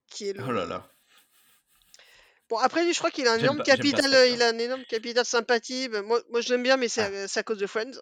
qui 0.09 0.28
est 0.28 0.32
le... 0.32 0.43
Oh 0.43 0.52
là 0.52 0.64
là. 0.64 0.90
Bon 2.48 2.59
après 2.59 2.85
lui 2.85 2.93
je 2.93 2.98
crois 2.98 3.10
qu'il 3.10 3.27
a 3.27 3.32
un 3.32 3.39
énorme 3.39 3.59
pas- 3.59 3.64
capital, 3.64 4.12
euh, 4.14 4.23
acteur. 4.23 4.35
il 4.35 4.43
a 4.43 4.48
un 4.48 4.59
énorme 4.59 4.85
capital 4.85 5.24
sympathie. 5.24 5.89
Moi, 5.89 6.20
moi 6.31 6.40
je 6.40 6.51
l'aime 6.52 6.62
bien 6.62 6.77
mais 6.77 6.89
c'est 6.89 7.02
Ah. 7.02 7.24
à, 7.24 7.28
c'est 7.28 7.40
à 7.40 7.43
cause 7.43 7.59
de 7.59 7.66
Friends. 7.66 8.01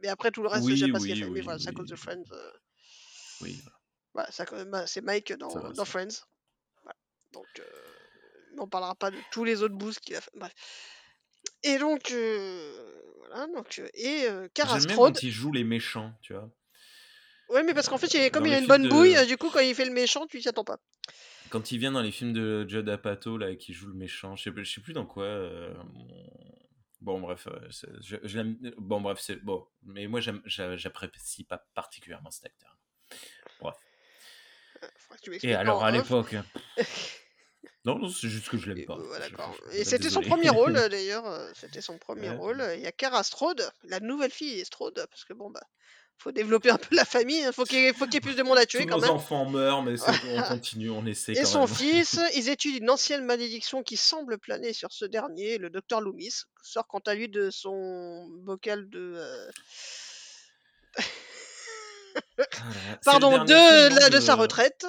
Mais 0.00 0.08
après 0.08 0.30
tout 0.30 0.42
le 0.42 0.48
reste 0.48 0.64
Oui, 0.64 0.76
j'aime 0.76 0.92
pas 0.92 1.00
ce 1.00 1.04
qu'il 1.06 1.14
oui, 1.16 1.22
fait. 1.24 1.30
Mais 1.30 1.40
voilà, 1.40 1.58
c'est 1.58 1.68
à 1.68 1.72
cause 1.72 1.88
de 1.88 1.96
Friends. 1.96 2.22
euh, 2.32 2.50
Oui, 3.42 3.60
Voilà, 4.14 4.28
bah, 4.66 4.86
c'est 4.86 5.00
Mike 5.02 5.32
dans, 5.34 5.48
va. 5.48 5.84
Friends. 5.84 6.08
Voilà. 6.82 6.96
Donc, 7.32 7.46
euh, 7.58 7.64
on 8.58 8.66
parlera 8.68 8.94
pas 8.94 9.10
de 9.10 9.16
tous 9.30 9.44
les 9.44 9.62
autres 9.62 9.74
boosts 9.74 10.00
qu'il 10.00 10.14
a 10.16 10.20
fait. 10.20 10.30
Bref. 10.34 10.52
Et 11.62 11.78
donc, 11.78 12.10
euh, 12.10 13.00
voilà. 13.18 13.46
Donc, 13.48 13.78
euh, 13.78 13.88
et 13.94 14.24
euh, 14.28 14.48
Kara 14.54 14.78
J'aime 14.78 14.94
quand 14.96 15.22
il 15.22 15.30
joue 15.30 15.52
les 15.52 15.64
méchants, 15.64 16.12
tu 16.22 16.32
vois? 16.34 16.50
Ouais, 17.50 17.62
mais 17.62 17.74
parce 17.74 17.88
qu'en 17.88 17.98
fait, 17.98 18.12
il 18.14 18.30
comme 18.30 18.44
dans 18.44 18.48
il 18.50 18.54
a 18.54 18.58
une 18.58 18.66
bonne 18.66 18.84
de- 18.84 18.88
bouille, 18.88 19.16
euh, 19.16 19.24
du 19.26 19.36
coup, 19.36 19.50
quand 19.50 19.60
il 19.60 19.74
fait 19.74 19.84
le 19.84 19.92
méchant, 19.92 20.26
tu 20.26 20.40
t'y 20.40 20.48
attends 20.48 20.64
pas. 20.64 20.78
Quand 21.50 21.72
il 21.72 21.78
vient 21.78 21.92
dans 21.92 22.00
les 22.02 22.12
films 22.12 22.32
de 22.32 22.66
Judd 22.68 22.88
Apatow, 22.88 23.36
là, 23.36 23.54
qui 23.56 23.72
joue 23.72 23.88
le 23.88 23.94
méchant, 23.94 24.36
je 24.36 24.44
sais, 24.44 24.52
je 24.56 24.70
sais 24.72 24.80
plus 24.80 24.92
dans 24.92 25.06
quoi. 25.06 25.24
euh, 25.24 25.74
Bon, 27.00 27.18
bref, 27.18 27.48
euh, 27.48 27.58
je, 28.02 28.16
je 28.24 28.40
bon, 28.78 29.00
bref, 29.00 29.18
c'est 29.20 29.36
bon. 29.36 29.66
Mais 29.82 30.06
moi, 30.06 30.20
j'apprécie 30.44 31.44
pas 31.44 31.58
particulièrement 31.74 32.30
cet 32.30 32.46
acteur. 32.46 32.76
Bref. 33.60 33.76
Tu 35.22 35.38
Et 35.46 35.54
alors, 35.54 35.82
à 35.82 35.90
l'époque, 35.90 36.36
Non, 37.86 37.98
non, 37.98 38.08
c'est 38.10 38.28
juste 38.28 38.48
que 38.50 38.58
je 38.58 38.70
l'aime 38.70 38.84
pas. 38.84 38.96
voilà, 38.96 39.24
Je- 39.24 39.30
d'accord. 39.30 39.56
je- 39.70 39.76
Et 39.78 39.84
c'était 39.84 40.10
son 40.10 40.20
premier 40.20 40.50
rôle 40.50 40.76
euh, 40.76 40.88
d'ailleurs. 40.90 41.26
euh, 41.26 41.50
C'était 41.54 41.80
son 41.80 41.96
premier 41.96 42.28
Ouais. 42.28 42.36
rôle. 42.36 42.62
Il 42.74 42.80
y 42.80 42.86
a 42.86 42.92
Kara 42.92 43.22
Strode, 43.22 43.70
la 43.84 44.00
nouvelle 44.00 44.30
fille 44.30 44.62
Strode, 44.66 45.06
parce 45.10 45.24
que 45.24 45.32
bon 45.32 45.50
bah, 45.50 45.62
faut 46.22 46.32
développer 46.32 46.70
un 46.70 46.76
peu 46.76 46.94
la 46.94 47.04
famille. 47.04 47.42
hein, 47.44 47.52
Faut 47.52 47.64
qu'il 47.64 47.78
y 47.80 47.86
ait, 47.86 47.92
faut 47.92 48.04
qu'il 48.04 48.14
y 48.14 48.16
ait 48.18 48.20
plus 48.20 48.36
de 48.36 48.42
monde 48.42 48.58
à 48.58 48.66
tuer 48.66 48.80
Tous 48.80 48.86
quand 48.90 48.96
nos 48.96 49.02
même. 49.02 49.10
enfants 49.10 49.48
meurent, 49.48 49.82
mais 49.82 49.94
on 50.00 50.42
continue, 50.48 50.90
on 50.90 51.06
essaie 51.06 51.32
Et 51.32 51.36
quand 51.42 51.46
son 51.46 51.66
même. 51.66 51.74
fils, 51.74 52.20
ils 52.36 52.48
étudient 52.48 52.78
une 52.80 52.90
ancienne 52.90 53.24
malédiction 53.24 53.82
qui 53.82 53.96
semble 53.96 54.38
planer 54.38 54.72
sur 54.72 54.92
ce 54.92 55.04
dernier. 55.06 55.58
Le 55.58 55.70
docteur 55.70 56.00
Loomis 56.00 56.42
sort 56.62 56.86
quant 56.86 57.00
à 57.06 57.14
lui 57.14 57.28
de 57.28 57.50
son 57.50 58.28
bocal 58.42 58.88
de. 58.90 59.14
euh, 59.16 59.50
Pardon, 63.04 63.44
de, 63.44 63.94
la- 63.98 64.10
de 64.10 64.20
sa 64.20 64.34
retraite. 64.34 64.86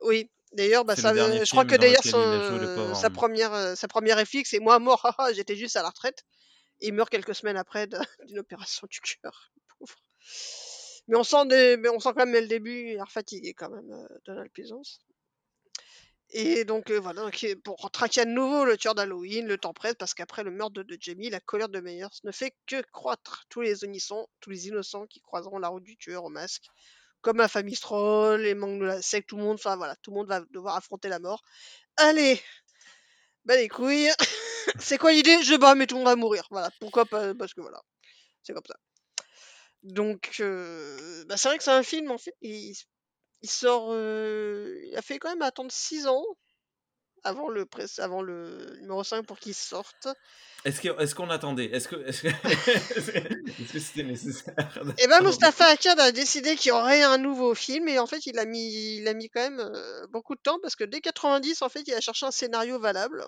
Oui. 0.00 0.30
D'ailleurs, 0.54 0.84
bah, 0.84 0.96
ça, 0.96 1.14
je 1.14 1.50
crois 1.50 1.64
que 1.64 1.76
d'ailleurs, 1.76 2.02
son- 2.04 2.94
sa 2.94 3.06
homme. 3.06 3.12
première, 3.14 3.54
euh, 3.54 3.74
sa 3.74 3.88
première 3.88 4.18
réflexe, 4.18 4.50
c'est 4.50 4.58
moi 4.58 4.78
mort, 4.78 5.10
j'étais 5.34 5.56
juste 5.56 5.76
à 5.76 5.82
la 5.82 5.88
retraite. 5.88 6.24
Et 6.80 6.88
il 6.88 6.92
meurt 6.94 7.08
quelques 7.08 7.34
semaines 7.34 7.56
après 7.56 7.86
d'une 8.26 8.38
opération 8.40 8.86
du 8.90 9.00
cœur. 9.00 9.50
Pauvre. 9.78 9.94
Mais 11.08 11.16
on 11.16 11.24
sent, 11.24 11.48
quand 11.48 12.14
même 12.16 12.32
le 12.32 12.46
début, 12.46 12.90
il 12.90 12.94
l'air 12.94 13.10
fatigué 13.10 13.54
quand 13.54 13.70
même, 13.70 13.90
euh, 13.90 14.18
Donald 14.24 14.50
Pleasance. 14.52 15.00
Et 16.34 16.64
donc 16.64 16.90
euh, 16.90 16.98
voilà, 16.98 17.30
pour 17.62 17.90
traquer 17.90 18.22
à 18.22 18.24
nouveau 18.24 18.64
le 18.64 18.78
tueur 18.78 18.94
d'Halloween, 18.94 19.46
le 19.46 19.58
temps 19.58 19.74
presse 19.74 19.96
parce 19.98 20.14
qu'après 20.14 20.42
le 20.42 20.50
meurtre 20.50 20.82
de, 20.82 20.96
Jamie, 20.98 21.28
la 21.28 21.40
colère 21.40 21.68
de 21.68 21.78
Meyers 21.80 22.06
ne 22.24 22.32
fait 22.32 22.54
que 22.66 22.80
croître. 22.90 23.44
Tous 23.50 23.60
les 23.60 23.74
tous 24.40 24.50
les 24.50 24.68
innocents 24.68 25.06
qui 25.06 25.20
croiseront 25.20 25.58
la 25.58 25.68
route 25.68 25.82
du 25.84 25.96
tueur 25.98 26.24
au 26.24 26.30
masque, 26.30 26.64
comme 27.20 27.36
la 27.36 27.48
famille 27.48 27.76
Stroll, 27.76 28.40
les 28.40 28.54
membres 28.54 28.80
de 28.80 28.86
la 28.86 29.02
secte, 29.02 29.28
tout 29.28 29.36
le 29.36 29.42
monde, 29.42 29.54
enfin 29.54 29.76
voilà, 29.76 29.94
tout 29.96 30.10
le 30.10 30.16
monde 30.16 30.28
va 30.28 30.40
devoir 30.52 30.76
affronter 30.76 31.08
la 31.08 31.18
mort. 31.18 31.42
Allez, 31.98 32.40
bah 33.44 33.56
les 33.56 33.68
couilles. 33.68 34.10
c'est 34.80 34.96
quoi 34.96 35.12
l'idée? 35.12 35.42
Je 35.42 35.56
bats, 35.56 35.74
mais 35.74 35.86
tout 35.86 35.96
le 35.96 36.00
monde 36.00 36.08
va 36.08 36.16
mourir. 36.16 36.46
Voilà, 36.50 36.70
pourquoi 36.80 37.04
pas 37.04 37.34
Parce 37.34 37.52
que 37.52 37.60
voilà, 37.60 37.82
c'est 38.42 38.54
comme 38.54 38.64
ça. 38.66 38.76
Donc, 39.82 40.36
euh, 40.40 41.24
bah, 41.26 41.36
c'est 41.36 41.48
vrai 41.48 41.58
que 41.58 41.64
c'est 41.64 41.70
un 41.70 41.82
film 41.82 42.10
en 42.10 42.18
fait. 42.18 42.34
Il, 42.40 42.74
il 43.42 43.50
sort, 43.50 43.88
euh, 43.92 44.80
il 44.86 44.96
a 44.96 45.02
fait 45.02 45.18
quand 45.18 45.30
même 45.30 45.42
attendre 45.42 45.72
6 45.72 46.06
ans 46.06 46.24
avant 47.24 47.48
le, 47.48 47.66
pré- 47.66 47.86
avant 47.98 48.22
le 48.22 48.76
numéro 48.80 49.04
5 49.04 49.24
pour 49.26 49.38
qu'il 49.38 49.54
sorte. 49.54 50.08
Est-ce 50.64 51.14
qu'on 51.14 51.30
attendait? 51.30 51.66
Est-ce 51.66 51.88
que 51.88 51.96
que 51.96 52.00
est-ce 53.62 53.72
que 53.72 53.78
c'était 53.80 54.04
nécessaire 54.04 54.54
Et 54.98 55.06
ben 55.08 55.20
Mustapha 55.22 55.66
Akkad 55.66 55.98
a 55.98 56.12
décidé 56.12 56.54
qu'il 56.56 56.68
y 56.68 56.72
aurait 56.72 57.02
un 57.02 57.18
nouveau 57.18 57.54
film 57.54 57.88
et 57.88 57.98
en 57.98 58.06
fait 58.06 58.26
il 58.26 58.38
a 58.38 58.44
mis, 58.44 58.96
il 58.98 59.08
a 59.08 59.14
mis 59.14 59.28
quand 59.28 59.40
même 59.40 59.60
euh, 59.60 60.06
beaucoup 60.08 60.34
de 60.36 60.40
temps 60.40 60.58
parce 60.62 60.76
que 60.76 60.84
dès 60.84 61.00
90 61.00 61.62
en 61.62 61.68
fait 61.68 61.82
il 61.86 61.94
a 61.94 62.00
cherché 62.00 62.26
un 62.26 62.30
scénario 62.30 62.78
valable. 62.78 63.24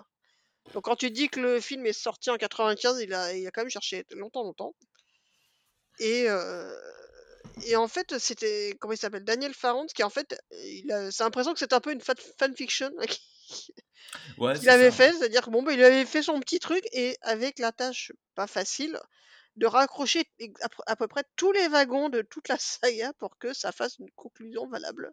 Donc 0.73 0.85
quand 0.85 0.95
tu 0.95 1.11
dis 1.11 1.29
que 1.29 1.39
le 1.39 1.59
film 1.61 1.85
est 1.85 1.93
sorti 1.93 2.29
en 2.29 2.37
95, 2.37 2.99
il 3.01 3.13
a, 3.13 3.33
il 3.33 3.45
a 3.47 3.51
quand 3.51 3.61
même 3.61 3.69
cherché 3.69 4.05
longtemps 4.11 4.43
longtemps. 4.43 4.73
Et, 5.99 6.27
et 7.67 7.75
en 7.75 7.87
fait 7.87 8.17
c'était 8.19 8.75
comment 8.79 8.93
il 8.93 8.97
s'appelle 8.97 9.23
Daniel 9.23 9.53
Farrand 9.53 9.85
qui 9.87 10.03
en 10.03 10.09
fait 10.09 10.37
il 10.51 10.91
a, 10.91 11.11
c'est 11.11 11.23
l'impression 11.23 11.53
que 11.53 11.59
c'est 11.59 11.73
un 11.73 11.79
peu 11.79 11.91
une 11.91 12.01
fan- 12.01 12.15
fanfiction 12.39 12.91
Ouais, 14.37 14.55
qu'il 14.57 14.69
avait 14.69 14.89
ça. 14.89 14.91
fait, 14.91 15.13
c'est-à-dire 15.13 15.43
que 15.45 15.49
bon 15.51 15.61
bah, 15.63 15.73
il 15.73 15.83
avait 15.83 16.05
fait 16.05 16.23
son 16.23 16.39
petit 16.39 16.59
truc 16.59 16.83
et 16.91 17.15
avec 17.21 17.59
la 17.59 17.71
tâche 17.71 18.11
pas 18.35 18.47
facile 18.47 18.99
de 19.55 19.65
raccrocher 19.67 20.23
à 20.87 20.95
peu 20.95 21.07
près 21.07 21.23
tous 21.37 21.51
les 21.53 21.67
wagons 21.69 22.09
de 22.09 22.21
toute 22.21 22.47
la 22.49 22.57
saga 22.59 23.13
pour 23.13 23.37
que 23.37 23.53
ça 23.53 23.71
fasse 23.71 23.97
une 23.99 24.11
conclusion 24.11 24.67
valable. 24.67 25.11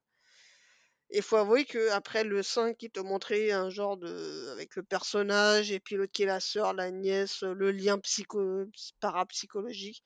Et 1.10 1.20
faut 1.22 1.36
avouer 1.36 1.64
que 1.64 1.90
après 1.90 2.24
le 2.24 2.42
5 2.42 2.76
qui 2.78 2.90
te 2.90 2.98
montrait 2.98 3.52
un 3.52 3.70
genre 3.70 3.96
de 3.96 4.48
avec 4.50 4.74
le 4.76 4.82
personnage 4.82 5.70
et 5.70 5.78
puis 5.78 5.94
l'autre 5.96 6.10
qui 6.12 6.22
est 6.24 6.26
la 6.26 6.40
sœur, 6.40 6.72
la 6.74 6.90
nièce, 6.90 7.42
le 7.42 7.70
lien 7.70 7.98
psycho 8.00 8.64
parapsychologique, 8.98 10.02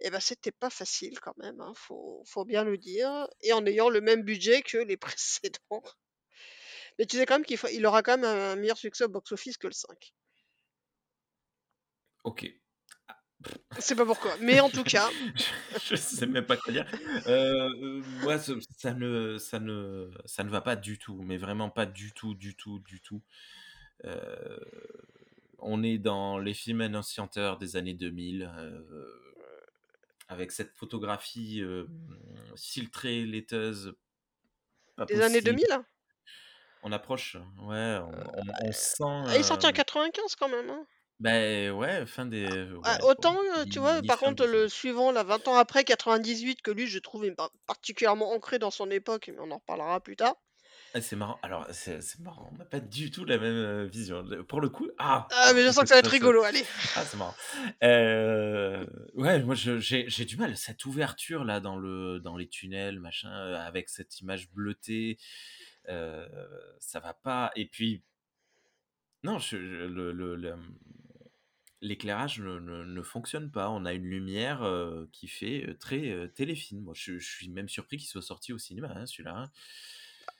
et 0.00 0.10
ben 0.10 0.20
c'était 0.20 0.52
pas 0.52 0.70
facile 0.70 1.20
quand 1.20 1.36
même, 1.38 1.60
hein, 1.60 1.72
faut, 1.76 2.22
faut 2.26 2.44
bien 2.44 2.64
le 2.64 2.78
dire, 2.78 3.28
et 3.42 3.52
en 3.52 3.64
ayant 3.66 3.88
le 3.88 4.00
même 4.00 4.22
budget 4.22 4.62
que 4.62 4.78
les 4.78 4.96
précédents. 5.18 5.82
Mais 6.98 7.06
tu 7.06 7.16
sais 7.16 7.26
quand 7.26 7.36
même 7.36 7.44
qu'il 7.44 7.56
faut- 7.56 7.68
il 7.68 7.84
aura 7.86 8.02
quand 8.02 8.18
même 8.18 8.24
un 8.24 8.56
meilleur 8.56 8.78
succès 8.78 9.04
au 9.04 9.08
box-office 9.08 9.56
que 9.58 9.66
le 9.66 9.72
5. 9.72 10.12
Ok. 12.24 12.46
Je 13.76 13.80
sais 13.80 13.94
pas 13.94 14.04
pourquoi, 14.04 14.36
mais 14.40 14.60
en 14.60 14.68
tout 14.68 14.84
cas, 14.84 15.08
je 15.86 15.94
sais 15.96 16.26
même 16.26 16.44
pas 16.44 16.56
quoi 16.56 16.72
dire. 16.72 16.86
Euh, 17.26 17.70
euh, 17.82 18.02
moi, 18.22 18.38
ça, 18.38 18.52
ça 18.76 18.92
ne, 18.92 19.38
ça 19.38 19.60
ne, 19.60 20.10
ça 20.26 20.44
ne 20.44 20.50
va 20.50 20.60
pas 20.60 20.76
du 20.76 20.98
tout, 20.98 21.22
mais 21.22 21.38
vraiment 21.38 21.70
pas 21.70 21.86
du 21.86 22.12
tout, 22.12 22.34
du 22.34 22.54
tout, 22.54 22.80
du 22.80 23.00
tout. 23.00 23.22
Euh, 24.04 24.58
on 25.58 25.82
est 25.82 25.98
dans 25.98 26.38
les 26.38 26.54
films 26.54 26.80
annonciateurs 26.82 27.58
des 27.58 27.76
années 27.76 27.94
2000, 27.94 28.50
euh, 28.56 28.82
avec 30.30 30.52
cette 30.52 30.72
photographie 30.76 31.60
euh, 31.60 31.86
filtrée, 32.56 33.26
laiteuse, 33.26 33.94
pas 34.96 35.06
des 35.08 35.20
années 35.20 35.42
possible. 35.42 35.44
2000 35.56 35.84
On 36.82 36.92
approche, 36.92 37.36
ouais, 37.62 37.98
on, 38.02 38.10
on- 38.10 38.66
on 38.68 38.72
sent. 38.72 39.02
Ah, 39.02 39.34
il 39.34 39.40
est 39.40 39.42
sorti 39.42 39.66
en 39.66 39.70
euh, 39.70 39.72
95 39.72 40.36
quand 40.36 40.48
même. 40.48 40.70
hein. 40.70 40.86
ben 41.18 41.72
ouais, 41.72 42.06
fin 42.06 42.26
des. 42.26 42.46
Ah, 42.82 42.98
Ouais, 43.02 43.08
autant, 43.08 43.34
bon, 43.34 43.40
euh, 43.58 43.64
tu 43.70 43.78
vois, 43.78 44.02
par 44.02 44.18
contre, 44.18 44.46
des- 44.46 44.52
le 44.52 44.68
suivant, 44.68 45.12
là, 45.12 45.22
20 45.22 45.46
ans 45.48 45.56
après, 45.56 45.84
98, 45.84 46.62
que 46.62 46.70
lui, 46.70 46.86
je 46.86 46.98
trouve 46.98 47.24
est 47.26 47.34
particulièrement 47.66 48.32
ancré 48.32 48.58
dans 48.58 48.70
son 48.70 48.90
époque, 48.90 49.28
mais 49.32 49.38
on 49.40 49.50
en 49.50 49.58
reparlera 49.58 50.00
plus 50.00 50.16
tard. 50.16 50.36
Ah, 50.92 51.00
c'est 51.00 51.14
marrant. 51.14 51.38
Alors, 51.42 51.66
c'est 51.70 52.00
c'est 52.02 52.18
marrant. 52.20 52.50
On 52.52 52.56
n'a 52.56 52.64
pas 52.64 52.80
du 52.80 53.10
tout 53.12 53.24
la 53.24 53.38
même 53.38 53.54
euh, 53.54 53.86
vision. 53.86 54.24
Pour 54.48 54.60
le 54.60 54.68
coup, 54.68 54.88
ah, 54.98 55.28
Ah, 55.30 55.52
mais 55.54 55.62
je 55.62 55.70
sens 55.70 55.82
que 55.84 55.88
ça 55.88 55.94
va 55.94 56.00
être 56.00 56.10
rigolo, 56.10 56.42
allez. 56.42 56.64
Ah, 56.96 57.04
c'est 57.04 57.16
marrant. 57.16 57.34
Euh, 57.84 58.84
ouais, 59.14 59.40
moi, 59.44 59.54
je- 59.54 59.78
j'ai 59.78 60.08
j'ai 60.08 60.24
du 60.24 60.36
mal. 60.36 60.56
Cette 60.56 60.84
ouverture 60.86 61.44
là 61.44 61.60
dans 61.60 61.76
le 61.76 62.18
dans 62.18 62.36
les 62.36 62.48
tunnels, 62.48 62.98
machin, 62.98 63.30
euh, 63.30 63.56
avec 63.56 63.88
cette 63.88 64.20
image 64.20 64.50
bleutée, 64.50 65.16
euh, 65.88 66.26
ça 66.80 66.98
va 66.98 67.14
pas. 67.14 67.52
Et 67.54 67.66
puis, 67.66 68.02
non, 69.22 69.38
je- 69.38 69.58
je- 69.58 69.86
le- 69.86 70.12
le- 70.12 70.34
le- 70.34 70.56
l'éclairage 71.82 72.40
ne, 72.40 72.58
ne- 72.58 72.84
ne 72.84 73.02
fonctionne 73.02 73.50
pas. 73.50 73.70
On 73.70 73.84
a 73.84 73.92
une 73.92 74.04
lumière 74.04 74.62
euh, 74.64 75.06
qui 75.12 75.28
fait 75.28 75.66
euh, 75.68 75.74
très 75.78 76.08
euh, 76.10 76.26
téléfilm. 76.26 76.82
Moi, 76.82 76.94
je, 76.96 77.18
je 77.18 77.28
suis 77.30 77.48
même 77.48 77.68
surpris 77.68 77.96
qu'il 77.96 78.08
soit 78.08 78.22
sorti 78.22 78.52
au 78.52 78.58
cinéma, 78.58 78.92
hein, 78.94 79.06
celui-là. 79.06 79.34
hein. 79.36 79.50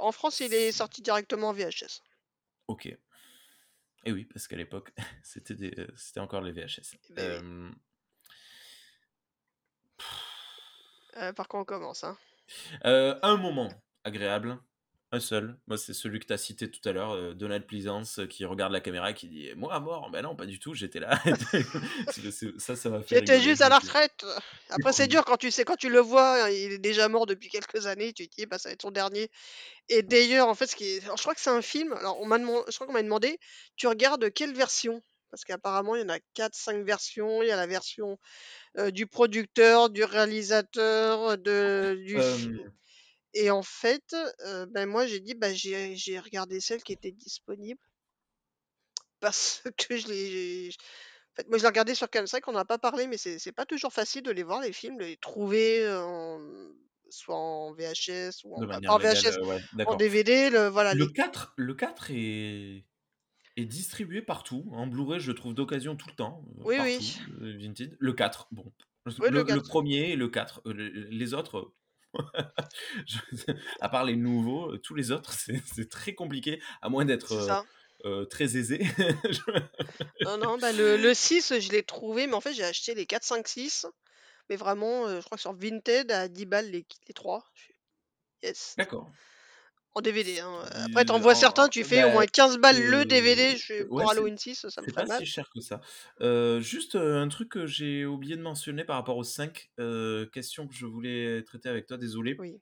En 0.01 0.13
France, 0.13 0.41
il 0.41 0.53
est 0.55 0.73
sorti 0.73 1.03
directement 1.03 1.49
en 1.49 1.53
VHS. 1.53 2.03
Ok. 2.69 2.87
Et 4.07 4.13
oui, 4.13 4.25
parce 4.25 4.49
qu'à 4.49 4.57
l'époque, 4.57 4.93
c'était 5.23 5.55
des- 5.55 5.75
euh, 5.79 5.87
c'était 5.97 6.21
encore 6.21 6.41
les 6.41 6.53
VHS. 6.53 6.97
ben 7.11 7.43
oui. 7.43 7.47
Euh, 7.47 7.71
Euh, 11.17 11.33
par 11.33 11.49
quoi 11.49 11.61
on 11.61 11.65
commence, 11.65 12.05
hein? 12.05 12.17
Euh, 12.85 13.19
un 13.23 13.37
moment 13.37 13.69
agréable, 14.05 14.59
un 15.13 15.21
seul. 15.21 15.57
Moi, 15.67 15.77
c'est 15.77 15.93
celui 15.93 16.21
que 16.21 16.27
tu 16.27 16.33
as 16.33 16.39
cité 16.39 16.71
tout 16.71 16.87
à 16.89 16.93
l'heure, 16.93 17.11
euh, 17.13 17.35
Donald 17.35 17.67
Pleasance, 17.67 18.21
euh, 18.21 18.27
qui 18.27 18.45
regarde 18.45 18.73
la 18.73 18.81
caméra 18.81 19.11
et 19.11 19.15
qui 19.15 19.29
dit 19.29 19.49
Moi, 19.57 19.75
à 19.75 19.81
mort 19.81 20.09
Ben 20.11 20.23
non, 20.23 20.37
pas 20.37 20.47
du 20.47 20.59
tout, 20.61 20.75
j'étais 20.75 21.01
là. 21.01 21.21
Ça, 22.59 22.77
ça 22.77 22.91
m'a 22.91 23.03
fait 23.03 23.17
J'étais 23.19 23.41
juste 23.41 23.61
à 23.63 23.69
la 23.69 23.79
suis- 23.81 23.89
retraite. 23.89 24.25
Après, 24.71 24.93
c'est 24.93 25.09
dur 25.09 25.25
quand 25.25 25.37
tu 25.37 25.51
sais, 25.51 25.65
quand 25.65 25.77
tu 25.77 25.89
le 25.91 25.99
vois, 26.01 26.45
hein, 26.45 26.51
il 26.51 26.73
est 26.73 26.79
déjà 26.79 27.09
mort 27.09 27.27
depuis 27.27 27.49
quelques 27.49 27.87
années, 27.87 28.13
tu 28.13 28.29
te 28.29 28.37
dis, 28.37 28.47
bah, 28.47 28.59
ça 28.59 28.69
va 28.69 28.75
être 28.75 28.83
son 28.83 28.91
dernier. 28.93 29.29
Et 29.89 30.03
d'ailleurs, 30.03 30.49
en 30.49 30.55
fait, 30.55 30.67
ce 30.69 30.77
qui 30.77 30.85
est... 30.85 31.05
alors, 31.05 31.17
je 31.17 31.23
crois 31.23 31.35
que 31.35 31.41
c'est 31.41 31.51
un 31.51 31.63
film. 31.63 31.93
Alors, 31.95 32.21
on 32.21 32.27
m'a 32.27 32.39
demandé... 32.39 32.63
je 32.69 32.75
crois 32.77 32.87
qu'on 32.87 32.93
m'a 32.93 33.03
demandé, 33.03 33.39
tu 33.77 33.87
regardes 33.89 34.33
quelle 34.33 34.55
version? 34.55 35.03
Parce 35.31 35.45
qu'apparemment, 35.45 35.95
il 35.97 36.03
y 36.03 36.05
en 36.05 36.09
a 36.09 36.19
4, 36.35 36.55
5 36.57 36.85
versions. 36.85 37.43
Il 37.43 37.49
y 37.49 37.53
a 37.53 37.57
la 37.57 37.67
version 37.69 38.19
euh, 38.79 38.91
du 38.91 39.07
producteur, 39.07 39.91
du 39.91 40.05
réalisateur, 40.05 41.39
de... 41.39 41.99
du 42.05 42.19
Euh, 42.19 42.37
film. 42.37 42.73
Et 43.35 43.51
en 43.51 43.63
fait, 43.63 44.15
euh, 44.47 44.67
ben 44.67 44.87
moi, 44.89 45.07
j'ai 45.07 45.21
dit, 45.21 45.35
bah, 45.35 45.53
j'ai 45.53 45.97
j'ai 45.97 46.19
regardé 46.21 46.61
celle 46.61 46.83
qui 46.85 46.93
était 46.93 47.13
disponible. 47.13 47.81
Parce 49.21 49.63
que 49.77 49.97
je 49.97 50.09
l'ai. 50.09 50.71
j'ai- 50.71 50.77
En 51.33 51.37
fait, 51.43 51.49
moi, 51.49 51.59
je 51.59 51.63
l'ai 51.63 51.69
regardé 51.69 51.95
sur 51.95 52.11
Canal 52.11 52.29
5, 52.29 52.47
on 52.49 52.53
n'en 52.53 52.61
a 52.61 52.65
pas 52.65 52.79
parlé, 52.79 53.07
mais 53.07 53.17
c'est 53.17 53.39
c'est 53.39 53.53
pas 53.53 53.67
toujours 53.67 53.93
facile 53.93 54.23
de 54.23 54.31
les 54.33 54.43
voir, 54.43 54.61
les 54.61 54.73
films, 54.73 54.99
de 54.99 55.05
les 55.05 55.17
trouver 55.17 55.89
en- 55.93 56.41
soit 57.11 57.37
en 57.37 57.73
VHS 57.75 58.45
ou 58.45 58.57
en, 58.57 58.61
de 58.61 58.67
pas 58.67 58.75
manière 58.75 58.93
en 58.93 58.99
légale, 58.99 59.15
VHS, 59.15 59.39
euh, 59.43 59.45
ouais, 59.47 59.59
en 59.59 59.73
d'accord. 59.77 59.97
DVD. 59.97 60.51
Le, 60.51 60.69
voilà, 60.69 60.95
Le 60.95 61.07
les... 61.07 61.13
4, 61.13 61.55
le 61.57 61.75
4 61.75 62.11
est, 62.11 62.85
est 63.57 63.67
distribué 63.67 64.23
partout. 64.23 64.69
En 64.73 64.87
Blu-ray, 64.87 65.21
je 65.21 65.29
le 65.31 65.35
trouve 65.37 65.55
d'occasion 65.55 65.97
tout 65.97 66.09
le 66.11 66.17
temps. 66.17 66.45
euh, 66.61 66.65
Oui, 66.65 66.77
partout, 66.77 66.85
oui. 66.85 67.19
euh, 67.43 67.57
Vinted. 67.59 67.97
Le 68.01 68.13
4, 68.13 68.49
bon. 68.53 68.73
Oui, 69.19 69.31
Le, 69.31 69.39
le 69.39 69.45
le 69.45 69.45
4. 69.45 69.69
premier 69.69 70.11
et 70.13 70.17
le 70.17 70.29
4. 70.29 70.63
euh, 70.67 70.73
le- 70.73 70.89
Les 70.91 71.35
autres, 71.35 71.75
je- 73.07 73.53
à 73.81 73.89
part 73.89 74.05
les 74.05 74.17
nouveaux, 74.17 74.73
euh, 74.73 74.79
tous 74.79 74.95
les 74.95 75.11
autres, 75.11 75.33
c'est 75.75 75.89
très 75.91 76.15
compliqué, 76.15 76.61
à 76.83 76.89
moins 76.89 77.05
d'être 77.05 77.33
euh, 77.33 77.47
euh, 78.05 78.25
très 78.25 78.57
aisé. 78.57 78.81
Non, 80.25 80.37
non, 80.39 80.59
bah, 80.59 80.73
le, 80.73 80.97
le 80.97 81.15
6, 81.15 81.59
je 81.59 81.71
l'ai 81.73 81.83
trouvé, 81.83 82.27
mais 82.27 82.35
en 82.35 82.41
fait, 82.41 82.53
j'ai 82.53 82.65
acheté 82.65 82.95
les 82.95 83.07
4, 83.07 83.25
5, 83.25 83.47
6. 83.49 83.87
Mais 84.49 84.57
vraiment, 84.57 85.07
euh, 85.07 85.21
je 85.21 85.25
crois 85.25 85.37
que 85.37 85.43
sur 85.43 85.53
Vinted, 85.55 86.11
à 86.11 86.29
10 86.29 86.47
balles 86.47 86.71
les, 86.71 86.87
les 87.09 87.15
3. 87.15 87.45
Yes. 88.43 88.75
D'accord. 88.79 89.11
En 89.95 90.01
DVD, 90.03 90.39
hein. 90.41 90.63
Après, 90.87 91.05
t'en 91.05 91.19
vois 91.19 91.35
certains, 91.35 91.69
tu 91.69 91.83
fais 91.83 92.05
au 92.05 92.11
moins 92.11 92.25
15 92.27 92.59
balles 92.59 92.81
le 92.81 92.99
euh, 92.99 93.05
DVD 93.05 93.57
je- 93.57 93.73
ouais, 93.75 93.85
pour 93.89 94.01
c'est- 94.03 94.11
Halloween 94.11 94.39
6, 94.39 94.55
ça 94.69 94.81
me 94.81 94.87
C'est 94.87 94.93
ferait 94.93 95.03
pas 95.03 95.09
mal. 95.15 95.19
si 95.19 95.27
cher 95.27 95.51
que 95.53 95.61
ça. 95.61 95.81
Euh, 96.21 96.61
juste 96.61 96.95
euh, 96.95 97.21
un 97.21 97.29
truc 97.29 97.49
que 97.49 97.67
j'ai 97.67 98.07
oublié 98.07 98.37
de 98.37 98.43
mentionner 98.43 98.85
par 98.85 98.95
rapport 98.97 99.17
aux 99.17 99.25
5 99.25 99.71
questions 100.33 100.69
que 100.69 100.75
je 100.75 100.87
voulais 100.87 101.43
traiter 101.43 101.69
avec 101.69 101.87
toi, 101.87 101.97
désolé. 101.97 102.37
Oui. 102.39 102.61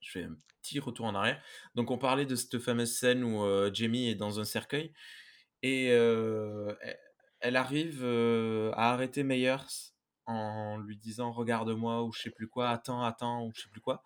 Je 0.00 0.10
fais 0.12 0.24
un 0.24 0.36
petit 0.62 0.78
retour 0.78 1.06
en 1.06 1.14
arrière. 1.14 1.42
Donc, 1.74 1.90
on 1.90 1.98
parlait 1.98 2.26
de 2.26 2.36
cette 2.36 2.58
fameuse 2.60 2.94
scène 2.96 3.24
où 3.24 3.42
euh, 3.42 3.70
Jamie 3.72 4.08
est 4.08 4.14
dans 4.14 4.38
un 4.38 4.44
cercueil 4.44 4.92
et 5.62 5.90
euh, 5.90 6.72
elle, 7.40 7.56
arrive 7.56 8.00
euh, 8.04 8.70
à 8.74 8.92
arrêter 8.92 9.22
Meyers 9.24 9.56
en 10.26 10.78
lui 10.78 10.96
disant 10.98 11.32
Regarde-moi 11.32 12.04
ou 12.04 12.12
je 12.12 12.22
sais 12.22 12.30
plus 12.30 12.48
quoi, 12.48 12.70
attends, 12.70 13.02
attends 13.02 13.44
ou 13.46 13.52
je 13.56 13.62
sais 13.62 13.68
plus 13.70 13.80
quoi. 13.80 14.02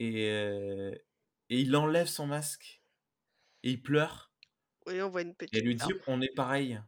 Et, 0.00 0.30
euh, 0.30 0.92
et 1.50 1.60
il 1.60 1.74
enlève 1.76 2.06
son 2.06 2.26
masque 2.26 2.82
et 3.62 3.70
il 3.72 3.82
pleure. 3.82 4.32
Oui, 4.86 5.00
on 5.02 5.10
voit 5.10 5.22
une 5.22 5.34
Et 5.34 5.34
petite 5.36 5.56
elle 5.58 5.64
lui 5.64 5.74
dit 5.74 5.80
larme. 5.80 6.00
On 6.06 6.20
est 6.20 6.34
pareil. 6.34 6.80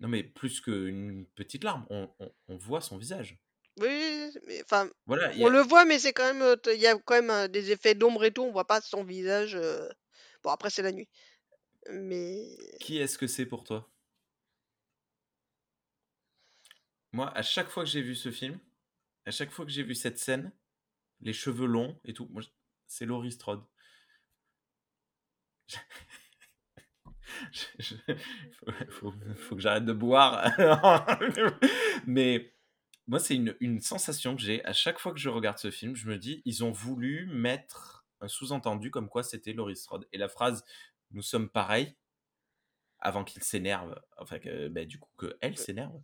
Non, 0.00 0.08
mais 0.08 0.22
plus 0.24 0.60
qu'une 0.60 1.26
petite 1.34 1.64
larme, 1.64 1.86
on, 1.90 2.08
on- 2.20 2.32
on 2.48 2.56
voit 2.56 2.80
son 2.80 2.98
visage. 2.98 3.38
Oui, 3.80 4.32
mais 4.46 4.62
enfin, 4.64 4.90
Voilà, 5.06 5.30
on 5.38 5.46
a- 5.46 5.50
le 5.50 5.60
voit, 5.60 5.84
mais 5.84 5.98
c'est 5.98 6.12
quand 6.12 6.24
même, 6.24 6.42
euh, 6.42 6.56
il 6.74 6.80
y 6.80 6.86
a 6.86 6.96
quand 6.98 7.14
même 7.14 7.30
euh, 7.30 7.48
des 7.48 7.70
effets 7.70 7.94
d'ombre 7.94 8.24
et 8.24 8.32
tout, 8.32 8.42
on 8.42 8.50
voit 8.52 8.66
pas 8.66 8.80
son 8.80 9.04
visage. 9.04 9.54
euh, 9.54 9.88
Bon, 10.42 10.50
après, 10.50 10.70
c'est 10.70 10.82
la 10.82 10.92
nuit. 10.92 11.08
Mais 11.90 12.56
Qui 12.80 12.98
est-ce 12.98 13.18
que 13.18 13.28
c'est 13.28 13.46
pour 13.46 13.62
toi? 13.62 13.88
Moi, 17.12 17.28
à 17.36 17.42
chaque 17.42 17.68
fois 17.68 17.84
que 17.84 17.90
j'ai 17.90 18.00
vu 18.02 18.14
ce 18.14 18.30
film, 18.30 18.58
à 19.26 19.30
chaque 19.30 19.50
fois 19.50 19.64
que 19.66 19.70
j'ai 19.72 19.82
vu 19.82 19.94
cette 19.94 20.18
scène, 20.18 20.52
les 21.20 21.32
cheveux 21.34 21.66
longs 21.66 22.00
et 22.04 22.14
tout, 22.14 22.28
moi, 22.30 22.42
c'est 22.88 23.06
Laurie 23.06 23.32
Strode. 23.32 23.62
Je- 27.52 27.64
je- 27.78 27.94
faut, 28.52 28.72
faut- 28.90 29.14
faut 29.36 29.56
que 29.56 29.62
j'arrête 29.62 29.84
de 29.84 29.92
boire. 29.92 30.50
Mais 32.06 32.52
moi, 33.06 33.18
c'est 33.20 33.34
une, 33.36 33.54
une 33.60 33.80
sensation 33.80 34.36
que 34.36 34.42
j'ai 34.42 34.64
à 34.64 34.72
chaque 34.72 34.98
fois 34.98 35.12
que 35.12 35.18
je 35.18 35.28
regarde 35.28 35.58
ce 35.58 35.70
film. 35.70 35.94
Je 35.96 36.08
me 36.08 36.18
dis, 36.18 36.42
ils 36.44 36.64
ont 36.64 36.72
voulu 36.72 37.26
mettre 37.26 38.06
un 38.20 38.28
sous-entendu 38.28 38.90
comme 38.90 39.08
quoi 39.08 39.22
c'était 39.22 39.52
Laurie 39.52 39.76
Strode. 39.76 40.06
Et 40.12 40.18
la 40.18 40.28
phrase 40.28 40.64
Nous 41.12 41.22
sommes 41.22 41.48
pareils, 41.48 41.96
avant 43.00 43.24
qu'il 43.24 43.42
s'énerve, 43.42 44.00
enfin, 44.18 44.38
que, 44.38 44.68
bah, 44.68 44.84
du 44.84 44.98
coup, 44.98 45.10
qu'elle 45.18 45.56
s'énerve, 45.56 46.00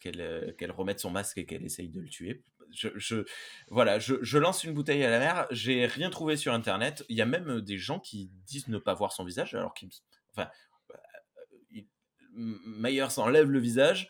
qu'elle 0.00 0.20
euh, 0.20 0.52
qu'elle 0.52 0.70
remette 0.72 1.00
son 1.00 1.10
masque 1.10 1.38
et 1.38 1.46
qu'elle 1.46 1.64
essaye 1.64 1.88
de 1.88 2.00
le 2.00 2.08
tuer. 2.08 2.44
Je, 2.72 2.88
je- 2.96 3.24
voilà, 3.68 3.98
je, 3.98 4.16
je 4.22 4.38
lance 4.38 4.64
une 4.64 4.74
bouteille 4.74 5.02
à 5.04 5.10
la 5.10 5.18
mer. 5.18 5.46
J'ai 5.50 5.86
rien 5.86 6.10
trouvé 6.10 6.36
sur 6.36 6.52
internet. 6.52 7.04
Il 7.08 7.16
y 7.16 7.22
a 7.22 7.26
même 7.26 7.60
des 7.60 7.78
gens 7.78 8.00
qui 8.00 8.30
disent 8.46 8.68
ne 8.68 8.78
pas 8.78 8.94
voir 8.94 9.12
son 9.12 9.24
visage, 9.24 9.54
alors 9.54 9.74
qu'il. 9.74 9.88
Enfin, 10.32 10.48
euh, 10.90 10.96
il- 11.70 11.86
M- 12.36 12.58
Myers 12.66 13.18
enlève 13.18 13.50
le 13.50 13.58
visage 13.58 14.08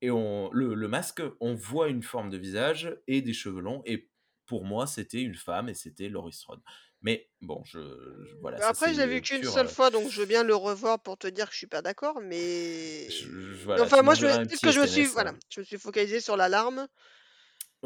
et 0.00 0.10
on, 0.10 0.50
le, 0.52 0.74
le 0.74 0.88
masque, 0.88 1.22
on 1.40 1.54
voit 1.54 1.88
une 1.88 2.02
forme 2.02 2.28
de 2.30 2.36
visage 2.38 2.96
et 3.06 3.22
des 3.22 3.32
cheveux 3.32 3.60
longs. 3.60 3.82
Et 3.86 4.10
pour 4.46 4.64
moi, 4.64 4.86
c'était 4.86 5.22
une 5.22 5.36
femme 5.36 5.68
et 5.68 5.74
c'était 5.74 6.08
Laurie 6.08 6.32
Strode. 6.32 6.60
Mais 7.04 7.28
bon, 7.40 7.62
je, 7.64 7.80
je- 7.80 8.36
voilà. 8.40 8.58
après, 8.68 8.92
je 8.94 9.00
l'ai 9.00 9.06
vu 9.08 9.20
qu'une 9.22 9.42
seule 9.42 9.66
euh, 9.66 9.68
fois, 9.68 9.90
donc 9.90 10.08
je 10.08 10.20
veux 10.20 10.26
bien 10.26 10.44
le 10.44 10.54
revoir 10.54 11.02
pour 11.02 11.18
te 11.18 11.26
dire 11.26 11.46
que 11.46 11.52
je 11.52 11.58
suis 11.58 11.66
pas 11.66 11.82
d'accord, 11.82 12.20
mais. 12.20 13.10
je- 13.10 13.28
je- 13.28 13.64
voilà, 13.64 13.82
enfin, 13.84 14.02
moi, 14.02 14.14
je 14.14 14.26
me... 14.26 14.44
que 14.46 14.70
je 14.70 14.80
me 14.80 14.86
suis, 14.86 15.04
voilà, 15.06 15.30
euh, 15.30 15.38
je 15.48 15.60
me 15.60 15.64
suis 15.64 15.78
focalisé 15.78 16.20
sur 16.20 16.36
l'alarme. 16.36 16.86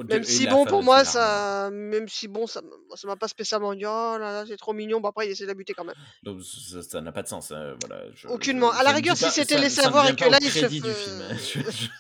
Même 0.05 0.25
si 0.25 0.47
bon, 0.47 0.67
pour 0.67 0.83
moi, 0.83 1.05
ça, 1.07 1.71
même 1.73 2.07
si 2.09 2.29
bon, 2.29 2.47
ça, 2.47 2.61
ça 2.95 3.07
m'a 3.09 3.17
pas 3.17 3.29
spécialement 3.29 3.75
dit, 3.75 3.87
oh 3.87 4.17
là 4.19 4.19
là, 4.19 4.45
c'est 4.47 4.57
trop 4.59 4.75
mignon. 4.75 5.01
Bon, 5.01 5.09
après, 5.09 5.27
il 5.27 5.31
essaie 5.31 5.45
de 5.45 5.49
la 5.49 5.55
buter 5.55 5.73
quand 5.73 5.85
même. 5.85 5.95
Donc, 6.23 6.43
ça 6.43 7.01
n'a 7.01 7.13
pas 7.13 7.23
de 7.23 7.29
sens. 7.29 7.51
hein, 7.53 7.75
voilà, 7.81 8.05
je, 8.15 8.29
Aucunement. 8.29 8.73
je- 8.73 8.79
À 8.79 8.83
la 8.83 8.93
rigueur, 8.93 9.17
si 9.17 9.31
c'était 9.31 9.55
ça- 9.55 9.61
laissé 9.61 9.77
ça 9.77 9.83
ne 9.83 9.87
avoir 9.89 10.05
vient 10.05 10.13
et 10.13 10.17
que 10.17 10.25
là, 10.31 10.39
il 10.43 10.51
se 10.51 10.67
du 10.67 10.81
film. 10.83 11.23
hein, 11.23 11.37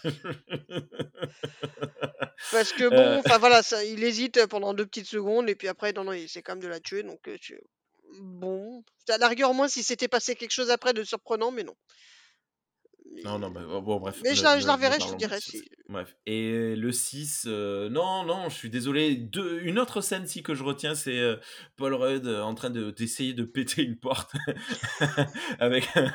Parce 2.52 2.72
que 2.72 2.84
Euh, 2.84 2.90
bon, 2.90 3.18
enfin 3.20 3.38
voilà, 3.38 3.62
ça, 3.62 3.82
il 3.84 4.02
hésite 4.04 4.46
pendant 4.46 4.74
deux 4.74 4.86
petites 4.86 5.06
secondes 5.08 5.48
et 5.48 5.54
puis 5.54 5.68
après, 5.68 5.92
non, 5.92 6.04
non, 6.04 6.12
il 6.12 6.24
essaie 6.24 6.42
quand 6.42 6.52
même 6.54 6.62
de 6.62 6.68
la 6.68 6.80
tuer. 6.80 7.02
Donc, 7.02 7.26
euh, 7.28 7.36
tu- 7.40 7.60
bon, 8.20 8.84
à 9.08 9.18
la 9.18 9.28
rigueur, 9.28 9.50
au 9.50 9.54
moins, 9.54 9.68
si 9.68 9.82
s'était 9.82 10.08
passé 10.08 10.36
quelque 10.36 10.52
chose 10.52 10.70
après 10.70 10.92
de 10.92 11.02
surprenant, 11.02 11.50
mais 11.50 11.64
non. 11.64 11.74
Non, 13.24 13.38
non, 13.38 13.50
bah, 13.50 13.62
bon, 13.64 13.98
bref. 13.98 14.20
Mais 14.22 14.34
je 14.34 14.42
la, 14.42 14.58
je 14.58 14.68
reverrai, 14.68 14.98
je 15.00 15.12
te 15.12 15.16
dirai 15.16 15.36
de 15.36 15.40
si. 15.40 15.62
Bref. 15.88 16.16
Et 16.26 16.76
le 16.76 16.92
6, 16.92 17.44
euh, 17.46 17.88
non, 17.88 18.24
non, 18.24 18.48
je 18.48 18.54
suis 18.56 18.70
désolé. 18.70 19.16
Deux, 19.16 19.60
une 19.62 19.78
autre 19.78 20.00
scène, 20.00 20.26
si, 20.26 20.42
que 20.42 20.54
je 20.54 20.62
retiens, 20.62 20.94
c'est 20.94 21.18
euh, 21.18 21.36
Paul 21.76 21.94
Rudd 21.94 22.26
euh, 22.26 22.42
en 22.42 22.54
train 22.54 22.70
de- 22.70 22.90
d'essayer 22.90 23.32
de, 23.32 23.44
péter 23.44 23.82
une 23.82 23.96
porte 23.96 24.32
avec 25.58 25.88
un, 25.96 26.12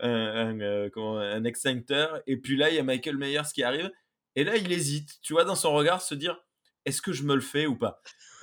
un, 0.00 0.60
un, 0.60 0.90
comment, 0.90 1.18
un 1.18 1.44
extincteur. 1.44 2.20
Et 2.26 2.36
puis 2.36 2.56
là, 2.56 2.70
il 2.70 2.76
y 2.76 2.78
a 2.78 2.82
Michael 2.82 3.16
Myers 3.16 3.42
qui 3.54 3.62
arrive. 3.62 3.90
Et 4.34 4.44
là, 4.44 4.56
il 4.56 4.70
hésite, 4.70 5.18
tu 5.22 5.32
vois, 5.32 5.44
dans 5.44 5.54
son 5.56 5.72
regard, 5.72 6.02
se 6.02 6.14
dire 6.14 6.38
est-ce 6.86 7.02
que 7.02 7.12
je 7.12 7.24
me 7.24 7.34
le 7.34 7.40
fais 7.40 7.66
ou 7.66 7.76
pas? 7.76 8.00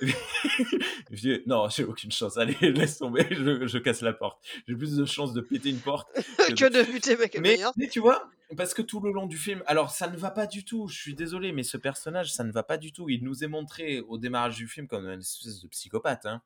Je 1.10 1.20
dis, 1.20 1.42
non, 1.46 1.68
j'ai 1.68 1.84
aucune 1.84 2.12
chance. 2.12 2.36
Allez, 2.36 2.56
laisse 2.60 2.98
tomber, 2.98 3.26
je, 3.30 3.66
je 3.66 3.78
casse 3.78 4.02
la 4.02 4.12
porte. 4.12 4.44
J'ai 4.66 4.74
plus 4.74 4.96
de 4.96 5.04
chances 5.04 5.32
de 5.32 5.40
péter 5.40 5.70
une 5.70 5.78
porte 5.78 6.08
que 6.12 6.68
de 6.68 6.82
buter 6.82 7.16
Michael 7.16 7.40
mais, 7.40 7.58
mais 7.76 7.88
tu 7.88 8.00
vois, 8.00 8.28
parce 8.56 8.74
que 8.74 8.82
tout 8.82 9.00
le 9.00 9.12
long 9.12 9.26
du 9.26 9.38
film, 9.38 9.62
alors 9.66 9.90
ça 9.90 10.08
ne 10.08 10.16
va 10.16 10.30
pas 10.30 10.46
du 10.46 10.64
tout, 10.64 10.88
je 10.88 10.96
suis 11.00 11.14
désolé, 11.14 11.52
mais 11.52 11.62
ce 11.62 11.76
personnage, 11.76 12.32
ça 12.32 12.44
ne 12.44 12.52
va 12.52 12.62
pas 12.62 12.76
du 12.76 12.92
tout. 12.92 13.08
Il 13.08 13.24
nous 13.24 13.44
est 13.44 13.48
montré 13.48 14.00
au 14.00 14.18
démarrage 14.18 14.56
du 14.56 14.68
film 14.68 14.86
comme 14.86 15.06
une 15.06 15.20
espèce 15.20 15.60
de 15.60 15.68
psychopathe. 15.68 16.26
Hein. 16.26 16.42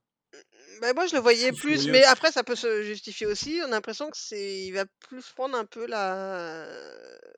Bah, 0.80 0.92
moi, 0.94 1.06
je 1.06 1.16
le 1.16 1.20
voyais 1.20 1.52
plus, 1.52 1.88
mais 1.88 2.04
après, 2.04 2.30
ça 2.30 2.44
peut 2.44 2.54
se 2.54 2.82
justifier 2.82 3.26
aussi. 3.26 3.60
On 3.62 3.68
a 3.68 3.70
l'impression 3.70 4.10
que 4.10 4.16
c'est, 4.16 4.66
il 4.66 4.72
va 4.72 4.84
plus 5.00 5.24
prendre 5.34 5.56
un 5.56 5.64
peu 5.64 5.86
la, 5.86 6.68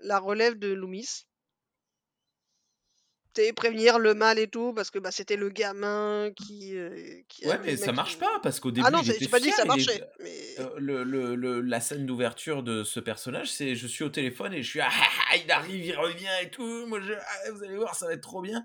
la 0.03 0.19
relève 0.19 0.59
de 0.59 0.69
Loomis. 0.73 1.27
Sais, 3.37 3.53
prévenir 3.53 3.99
le 4.01 4.13
mal 4.15 4.39
et 4.41 4.49
tout, 4.49 4.73
parce 4.75 4.91
que 4.91 4.99
bah, 4.99 5.13
c'était 5.13 5.37
le 5.37 5.51
gamin 5.51 6.31
qui. 6.35 6.77
euh, 6.77 7.21
qui 7.29 7.47
Ouais, 7.47 7.59
mais 7.65 7.77
ça 7.77 7.87
mec, 7.87 7.95
marche 7.97 8.19
pas, 8.19 8.41
parce 8.43 8.59
qu'au 8.59 8.73
début, 8.73 8.85
Ah 8.87 8.91
non, 8.91 8.99
il 9.03 9.07
c'est- 9.07 9.17
était 9.17 9.25
j'ai 9.27 9.31
pas 9.31 9.39
dit 9.39 9.51
que 9.51 9.55
ça 9.57 9.65
marchait. 9.65 10.03
Mais... 10.19 10.55
Euh, 10.59 10.69
le, 10.79 11.05
le- 11.05 11.37
le- 11.37 11.61
la 11.61 11.81
scène 11.81 12.07
d'ouverture 12.07 12.63
de 12.65 12.83
ce 12.83 12.99
personnage, 12.99 13.51
c'est 13.53 13.77
je 13.77 13.87
suis 13.87 14.03
au 14.03 14.09
téléphone 14.09 14.53
et 14.53 14.63
je 14.65 14.69
suis 14.69 14.81
ah, 14.81 14.89
ah, 14.93 15.07
ah, 15.33 15.37
il 15.37 15.51
arrive, 15.53 15.85
il 15.85 15.95
revient 15.97 16.27
et 16.43 16.51
tout. 16.51 16.87
Moi, 16.89 17.01
je, 17.01 17.13
ah, 17.13 17.51
vous 17.53 17.63
allez 17.63 17.77
voir, 17.77 17.95
ça 17.95 18.07
va 18.07 18.15
être 18.15 18.21
trop 18.23 18.43
bien. 18.43 18.65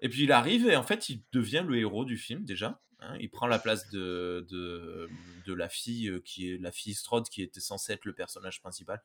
Et 0.00 0.08
puis 0.08 0.24
il 0.24 0.32
arrive 0.32 0.66
et 0.68 0.74
en 0.76 0.82
fait, 0.82 1.08
il 1.08 1.22
devient 1.32 1.64
le 1.66 1.76
héros 1.78 2.04
du 2.04 2.18
film 2.18 2.44
déjà. 2.44 2.80
hein. 3.00 3.16
il 3.20 3.30
prend 3.30 3.46
la 3.46 3.58
place 3.60 3.88
de, 3.90 4.44
de, 4.50 5.08
de 5.46 5.54
la 5.54 5.68
fille 5.68 6.08
euh, 6.08 6.20
qui 6.24 6.50
est 6.52 6.58
la 6.60 6.72
fille 6.72 6.94
Strode 6.94 7.28
qui 7.28 7.40
était 7.42 7.60
censée 7.60 7.92
être 7.92 8.04
le 8.04 8.14
personnage 8.14 8.60
principal. 8.60 9.00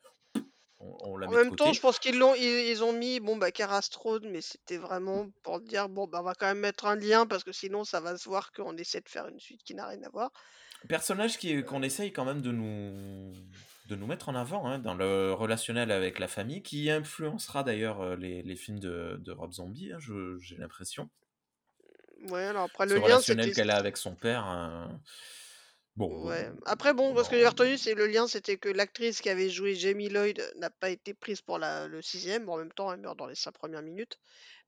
On, 0.84 0.96
on 1.12 1.16
la 1.16 1.28
En 1.28 1.30
met 1.30 1.36
de 1.36 1.42
même 1.44 1.56
temps, 1.56 1.72
je 1.72 1.80
pense 1.80 1.98
qu'ils 2.00 2.18
l'ont, 2.18 2.34
ils, 2.34 2.42
ils 2.70 2.82
ont 2.82 2.92
mis 2.92 3.20
bon 3.20 3.36
bah 3.36 3.52
Kara 3.52 3.80
Strode, 3.82 4.24
mais 4.26 4.40
c'était 4.40 4.78
vraiment 4.78 5.28
pour 5.42 5.60
dire 5.60 5.88
bon 5.88 6.06
bah 6.08 6.18
on 6.20 6.24
va 6.24 6.34
quand 6.34 6.46
même 6.46 6.58
mettre 6.58 6.86
un 6.86 6.96
lien 6.96 7.24
parce 7.26 7.44
que 7.44 7.52
sinon 7.52 7.84
ça 7.84 8.00
va 8.00 8.18
se 8.18 8.28
voir 8.28 8.50
qu'on 8.52 8.76
essaie 8.76 9.00
de 9.00 9.08
faire 9.08 9.28
une 9.28 9.38
suite 9.38 9.62
qui 9.62 9.74
n'a 9.76 9.86
rien 9.86 10.02
à 10.02 10.08
voir. 10.10 10.30
Personnage 10.88 11.38
qui 11.38 11.62
qu'on 11.62 11.82
essaye 11.84 12.12
quand 12.12 12.24
même 12.24 12.42
de 12.42 12.50
nous, 12.50 13.32
de 13.88 13.94
nous 13.94 14.06
mettre 14.08 14.28
en 14.28 14.34
avant 14.34 14.66
hein, 14.66 14.80
dans 14.80 14.94
le 14.94 15.32
relationnel 15.32 15.92
avec 15.92 16.18
la 16.18 16.26
famille, 16.26 16.62
qui 16.62 16.90
influencera 16.90 17.62
d'ailleurs 17.62 18.00
euh, 18.00 18.16
les, 18.16 18.42
les 18.42 18.56
films 18.56 18.80
de, 18.80 19.16
de 19.20 19.30
Rob 19.32 19.52
Zombie, 19.52 19.92
hein, 19.92 19.98
je- 20.00 20.38
j'ai 20.40 20.56
l'impression. 20.56 21.08
Ouais, 22.28 22.44
alors 22.44 22.64
après 22.64 22.88
Ce 22.88 22.94
le 22.94 22.98
lien 22.98 23.04
relationnel 23.04 23.44
c'était 23.46 23.60
qu'elle 23.60 23.70
a 23.70 23.76
avec 23.76 23.96
son 23.96 24.14
père. 24.16 24.48
euh, 24.50 24.86
Bon, 25.94 26.26
Ouais. 26.26 26.50
Après, 26.64 26.94
bon, 26.94 27.14
ce 27.22 27.28
que 27.28 27.36
j'ai 27.38 27.46
retenu, 27.46 27.76
c'est 27.76 27.94
le 27.94 28.06
lien, 28.06 28.26
c'était 28.26 28.56
que 28.56 28.68
l'actrice 28.70 29.20
qui 29.20 29.28
avait 29.28 29.50
joué 29.50 29.74
Jamie 29.74 30.08
Lloyd 30.08 30.40
n'a 30.56 30.70
pas 30.70 30.88
été 30.88 31.12
prise 31.12 31.42
pour 31.42 31.58
la, 31.58 31.86
le 31.86 32.00
sixième. 32.00 32.46
Bon, 32.46 32.54
en 32.54 32.58
même 32.58 32.72
temps, 32.72 32.90
elle 32.92 33.00
meurt 33.00 33.18
dans 33.18 33.26
les 33.26 33.34
cinq 33.34 33.52
premières 33.52 33.82
minutes. 33.82 34.18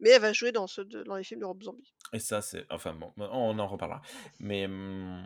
Mais 0.01 0.11
elle 0.11 0.21
va 0.21 0.33
jouer 0.35 0.53
dans, 0.53 0.67
ceux 0.67 0.85
de- 0.85 1.03
dans 1.03 1.17
les 1.17 1.25
films 1.25 1.41
de 1.41 1.47
Rob 1.47 1.63
Zombie. 1.63 1.95
Et 2.13 2.19
ça, 2.19 2.43
c'est. 2.43 2.67
Enfin 2.71 2.93
bon, 2.93 3.13
on 3.17 3.59
en 3.59 3.67
reparlera. 3.67 4.03
Mais. 4.39 4.67
hum, 4.67 5.25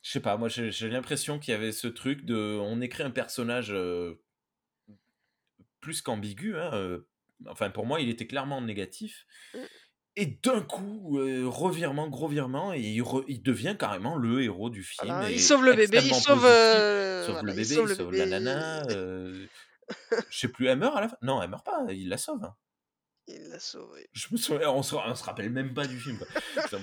je 0.00 0.10
sais 0.10 0.20
pas, 0.20 0.36
moi 0.36 0.48
j'ai 0.48 0.72
j'ai 0.72 0.88
l'impression 0.88 1.38
qu'il 1.38 1.52
y 1.52 1.54
avait 1.56 1.72
ce 1.72 1.86
truc 1.88 2.24
de. 2.24 2.58
On 2.60 2.80
écrit 2.80 3.02
un 3.02 3.10
personnage 3.10 3.70
euh, 3.72 4.14
plus 5.80 6.00
qu'ambigu. 6.02 6.56
hein, 6.56 6.70
euh, 6.74 7.06
enfin, 7.48 7.70
pour 7.70 7.86
moi, 7.86 8.00
il 8.00 8.08
était 8.08 8.26
clairement 8.26 8.60
négatif. 8.60 9.26
Mm. 9.54 9.58
Et 10.16 10.26
d'un 10.26 10.60
coup, 10.60 11.18
euh, 11.20 11.44
revirement, 11.48 12.08
gros 12.08 12.28
virement, 12.28 12.72
et 12.74 12.80
il, 12.80 13.00
re- 13.02 13.24
il 13.28 13.42
devient 13.42 13.76
carrément 13.78 14.16
le 14.16 14.42
héros 14.42 14.68
du 14.68 14.82
film. 14.84 15.10
Voilà, 15.10 15.30
il 15.30 15.40
sauve 15.40 15.64
le 15.64 15.74
bébé, 15.74 16.00
il 16.04 16.14
sauve, 16.14 16.44
euh, 16.44 17.22
sauve 17.24 17.32
voilà, 17.36 17.46
le 17.46 17.52
il 17.52 17.56
bébé, 17.62 17.74
sauve 17.74 17.90
il 17.90 17.96
sauve 17.96 18.10
bébé. 18.10 18.26
la 18.26 18.40
nana. 18.40 18.82
euh, 18.90 19.46
je 20.28 20.38
sais 20.38 20.48
plus, 20.48 20.66
elle 20.66 20.78
meurt 20.78 20.94
à 20.96 21.00
la 21.00 21.08
fin? 21.08 21.16
Non, 21.22 21.42
elle 21.42 21.48
meurt 21.48 21.64
pas, 21.64 21.84
il 21.90 22.08
la 22.10 22.18
sauve. 22.18 22.44
hein. 22.44 22.54
Il 23.28 23.48
l'a 23.50 23.60
sauvé. 23.60 24.08
Je 24.12 24.26
me 24.32 24.36
souviens, 24.36 24.68
on 24.70 24.82
se, 24.82 24.96
on 24.96 25.14
se 25.14 25.22
rappelle 25.24 25.48
même 25.48 25.72
pas 25.72 25.86
du 25.86 25.98
film. 25.98 26.18
quoi. 26.18 26.26
Ça 26.68 26.76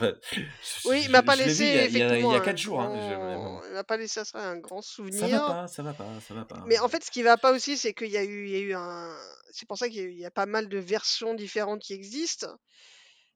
Oui, 0.85 1.01
il 1.03 1.11
m'a 1.11 1.22
pas 1.22 1.35
laissé, 1.35 1.65
il 1.65 1.76
y 1.76 1.77
a- 1.80 1.85
il 1.85 1.97
y 1.97 2.01
a, 2.01 2.06
effectivement, 2.07 2.30
il 2.31 2.34
y 2.34 2.38
a 2.38 2.41
un 2.41 2.45
4 2.45 2.57
jours. 2.57 2.81
hein, 2.81 2.88
grand- 3.35 3.61
Il 3.68 3.73
m'a 3.73 3.84
pas 3.84 3.97
laissé 3.97 4.23
ça 4.23 4.39
un 4.39 4.57
grand 4.57 4.81
Ça 4.81 4.89
souvenir. 4.95 5.27
va 5.30 5.39
pas, 5.47 5.68
ça 5.68 5.84
va 5.84 5.93
pas, 5.93 6.07
ça 6.27 6.34
va 6.34 6.45
pas. 6.45 6.64
Mais 6.65 6.80
en 6.80 6.88
fait, 6.88 7.03
ce 7.03 7.11
qui 7.11 7.22
va 7.23 7.35
pas 7.38 7.51
aussi, 7.53 7.77
c'est 7.77 7.93
qu'il 7.93 8.10
y 8.10 8.18
a 8.18 8.23
eu, 8.23 8.45
il 8.45 8.51
y 8.51 8.56
a 8.56 8.60
eu 8.60 8.73
un. 8.73 9.14
C'est 9.51 9.68
pour 9.68 9.77
ça 9.77 9.89
qu'il 9.89 10.18
y 10.18 10.26
a 10.26 10.31
pas 10.31 10.45
mal 10.45 10.69
de 10.69 10.77
versions 10.80 11.34
différentes 11.35 11.81
qui 11.81 11.93
existent. 11.93 12.56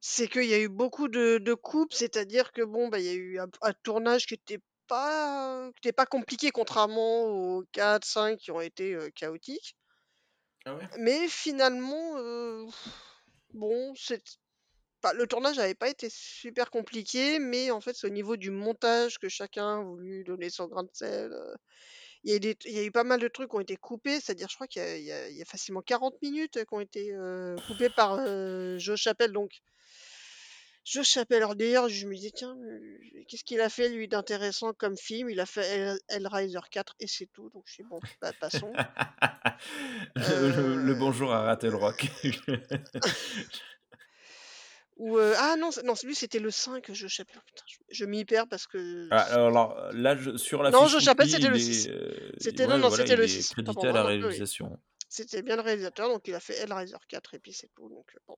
C'est 0.06 0.28
qu'il 0.28 0.44
y 0.44 0.54
a 0.54 0.60
eu 0.60 0.68
beaucoup 0.68 1.08
de, 1.08 1.38
de 1.38 1.54
coupes, 1.54 1.94
c'est-à-dire 1.94 2.52
que 2.52 2.62
bon, 2.62 2.90
bah, 2.90 3.00
il 3.00 3.06
y 3.06 3.10
a 3.10 3.14
eu 3.14 3.40
un, 3.40 3.48
un 3.62 3.72
tournage 3.84 4.26
qui 4.26 4.34
était 4.34 4.60
pas, 4.88 5.72
qui 5.76 5.88
était 5.88 5.94
pas 5.94 6.06
compliqué, 6.06 6.52
contrairement 6.52 7.24
aux 7.24 7.64
4, 7.72 8.04
5 8.04 8.38
qui 8.38 8.52
ont 8.52 8.60
été 8.60 8.96
euh, 8.96 9.10
chaotiques. 9.16 9.78
Ah 10.66 10.76
ouais? 10.76 10.90
Mais 11.00 11.30
finalement, 11.30 12.18
euh, 12.18 12.66
bon, 13.54 13.94
c'est 13.96 14.22
pas- 15.00 15.14
le 15.14 15.26
tournage 15.26 15.56
n'avait 15.56 15.74
pas 15.74 15.88
été 15.88 16.10
super 16.10 16.70
compliqué, 16.70 17.40
mais 17.40 17.72
en 17.72 17.80
fait, 17.80 17.96
c'est 17.96 18.08
au 18.08 18.10
niveau 18.10 18.36
du 18.36 18.52
montage 18.52 19.20
que 19.20 19.30
chacun 19.30 19.80
a 19.80 19.84
voulu 19.84 20.26
donner 20.26 20.50
son 20.50 20.68
grain 20.68 20.84
de 20.84 20.90
sel. 20.92 21.32
euh. 21.32 21.56
Il 22.26 22.32
y 22.32 22.34
a 22.34 22.38
eu, 22.38 22.40
des- 22.42 22.58
il 22.66 22.74
y 22.74 22.80
a 22.80 22.84
eu 22.84 22.92
pas 22.92 23.06
mal 23.06 23.22
de 23.22 23.30
trucs 23.30 23.50
qui 23.52 23.56
ont 23.56 23.62
été 23.62 23.78
coupés, 23.78 24.20
c'est-à-dire, 24.20 24.50
je 24.50 24.56
crois 24.56 24.68
qu'il 24.68 24.82
y 24.82 24.86
a, 24.86 24.98
il 24.98 25.06
y 25.06 25.12
a- 25.14 25.30
il 25.30 25.38
y 25.38 25.42
a 25.42 25.46
facilement 25.46 25.82
40 25.82 26.22
minutes 26.22 26.60
qui 26.66 26.74
ont 26.74 26.82
été 26.82 27.14
euh, 27.14 27.56
coupées 27.68 27.90
par 27.90 28.16
euh, 28.20 28.78
Joe 28.80 29.00
Chappelle. 29.00 29.32
Donc, 29.32 29.52
Joe 30.86 31.06
Chappelle, 31.06 31.38
alors 31.38 31.56
d'ailleurs, 31.56 31.88
je 31.88 32.06
me 32.08 32.14
disais, 32.14 32.32
tiens, 32.32 32.58
euh, 32.58 33.00
qu'est-ce 33.30 33.44
qu'il 33.46 33.62
a 33.62 33.70
fait 33.70 33.88
lui 33.90 34.08
d'intéressant 34.10 34.74
comme 34.74 34.98
film? 34.98 35.30
Il 35.30 35.40
a 35.40 35.46
fait 35.46 35.62
Hell- 35.66 36.00
Hellraiser 36.10 36.60
4 36.70 36.94
et 37.00 37.08
c'est 37.08 37.28
tout. 37.32 37.50
Donc, 37.52 37.64
je 37.68 37.78
dis, 37.82 37.88
bon, 37.90 38.00
bah, 38.22 38.32
passons. 38.40 38.74
le, 40.16 40.50
le- 40.50 40.76
le 40.84 40.92
Euh, 40.92 40.96
bonjour 40.96 41.32
a 41.34 41.44
raté 41.44 41.70
le 41.70 41.78
rock. 41.78 42.06
Ou, 44.98 45.18
euh, 45.18 45.34
ah 45.38 45.56
non, 45.58 45.72
non, 45.86 45.94
lui 46.04 46.14
c'était 46.14 46.38
le 46.40 46.52
5, 46.52 46.92
Joe 46.94 47.10
Chappelle. 47.10 47.42
Putain, 47.46 47.64
je, 47.68 47.78
je 47.90 48.06
m'y 48.06 48.26
perds 48.26 48.48
parce 48.48 48.68
que. 48.68 49.08
Ah, 49.10 49.22
alors 49.34 49.92
là, 49.94 50.16
je- 50.16 50.38
sur 50.38 50.62
la 50.62 50.70
Non, 50.70 50.88
Chappelle 50.88 51.26
Wiki, 51.26 51.36
c'était 51.38 51.50
le 51.50 51.56
est, 51.56 51.60
6. 51.60 51.88
euh, 51.90 52.32
C'était, 52.38 52.68
ouais, 52.68 52.78
non, 52.78 52.90
voilà, 52.90 53.04
c'était 53.04 53.16
le 53.16 53.24
est 53.24 53.28
6. 53.28 53.52
Autant 53.52 53.74
crédité 53.74 53.74
pour 53.74 53.86
à 53.88 53.92
moi, 53.92 53.94
la 53.94 54.02
donc, 54.04 54.10
oui, 54.12 54.18
oui. 54.18 54.24
réalisation. 54.28 54.80
C'était 55.10 55.42
bien 55.42 55.56
le 55.56 55.62
réalisateur, 55.64 56.10
donc 56.10 56.28
il 56.28 56.36
a 56.36 56.40
fait 56.40 56.56
Hellraiser 56.60 56.96
4 57.08 57.34
et 57.34 57.40
puis 57.40 57.54
c'est 57.54 57.70
tout. 57.76 57.90
Donc, 57.90 58.06
bon. 58.28 58.38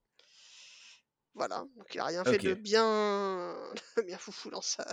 Voilà. 1.36 1.66
Donc 1.76 1.94
il 1.94 2.00
a 2.00 2.06
rien 2.06 2.26
fait 2.26 2.40
de 2.40 2.54
bien, 2.56 3.64
de 3.98 4.02
bien 4.04 4.18
foufou 4.18 4.50
dans 4.50 4.62
sa, 4.62 4.86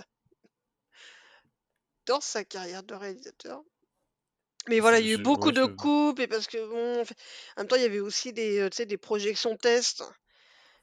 dans 2.05 2.21
sa 2.21 2.45
carrière 2.45 2.81
de 2.83 2.93
réalisateur. 2.95 3.61
Mais 4.69 4.79
voilà, 4.79 4.99
il 4.99 5.07
y 5.07 5.11
a 5.11 5.13
eu 5.13 5.17
beaucoup 5.17 5.51
de 5.51 5.65
coupes 5.65 6.19
et 6.19 6.27
parce 6.27 6.47
que 6.47 6.57
bon, 6.67 7.01
en 7.01 7.05
fait- 7.05 7.17
en 7.57 7.61
même 7.61 7.67
temps, 7.67 7.75
il 7.75 7.81
y 7.81 7.85
avait 7.85 7.99
aussi 7.99 8.31
des, 8.33 8.59
euh, 8.59 8.85
des 8.85 8.97
projections 8.97 9.57
tests, 9.57 10.03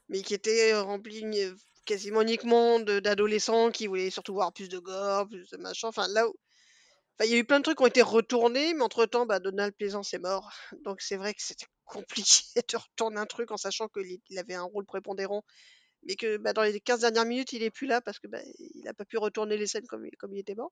mais 0.09 0.21
qui 0.23 0.33
étaient 0.35 0.73
euh, 0.73 0.83
remplies 0.83 1.25
ni- 1.25 1.51
quasiment 1.85 2.21
uniquement 2.23 2.79
d'adolescents 2.79 3.71
qui 3.71 3.87
voulaient 3.87 4.11
surtout 4.11 4.33
voir 4.35 4.53
plus 4.53 4.69
de 4.69 4.79
gore, 4.79 5.27
plus 5.29 5.49
de 5.51 5.57
machin. 5.57 5.89
Enfin, 5.89 6.07
là 6.09 6.27
où, 6.29 6.35
enfin, 7.19 7.25
il 7.29 7.31
y 7.31 7.35
a 7.35 7.39
eu 7.39 7.45
plein 7.45 7.59
de 7.59 7.63
trucs 7.65 7.77
qui 7.77 7.83
ont 7.83 7.87
été 7.87 8.01
retournés, 8.03 8.73
mais 8.75 8.83
entre-temps, 8.83 9.25
bah, 9.27 9.39
Donald 9.39 9.75
Pleasance 9.75 10.13
est 10.13 10.19
mort. 10.19 10.51
Donc 10.85 11.01
c'est 11.01 11.17
vrai 11.17 11.33
que 11.35 11.41
c'était 11.43 11.67
compliqué 11.91 12.43
de 12.69 12.77
retourner 12.77 13.19
un 13.19 13.25
truc 13.27 13.51
en 13.51 13.57
sachant 13.57 13.87
qu'il 13.89 14.19
il 14.29 14.39
avait 14.39 14.55
un 14.55 14.63
rôle 14.63 14.85
prépondérant, 14.85 15.43
mais 16.03 16.15
que 16.15 16.37
bah, 16.37 16.53
dans 16.53 16.63
les 16.63 16.79
15 16.81 17.01
dernières 17.01 17.25
minutes, 17.25 17.53
il 17.53 17.63
est 17.63 17.71
plus 17.71 17.87
là 17.87 18.01
parce 18.01 18.19
que 18.19 18.27
bah, 18.27 18.39
il 18.59 18.83
n'a 18.85 18.93
pas 18.95 19.05
pu 19.05 19.17
retourner 19.17 19.57
les 19.57 19.67
scènes 19.67 19.87
comme, 19.87 20.05
il- 20.05 20.39
était 20.39 20.55
mort. 20.55 20.71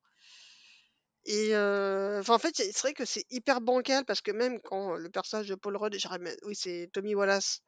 Et 1.26 1.56
euh, 1.56 2.22
en 2.28 2.40
fait, 2.40 2.56
c'est 2.56 2.78
vrai 2.80 2.94
que 2.94 3.06
c'est 3.06 3.26
hyper 3.30 3.62
bancal 3.62 4.04
parce 4.06 4.22
que 4.22 4.32
même 4.32 4.60
quand 4.62 4.96
le 4.96 5.10
personnage 5.10 5.48
de 5.48 5.56
Paul 5.56 5.78
Rudd, 5.78 5.96
oui, 6.44 6.56
c'est 6.56 6.90
Tommy 6.94 7.16
Wallace 7.16 7.62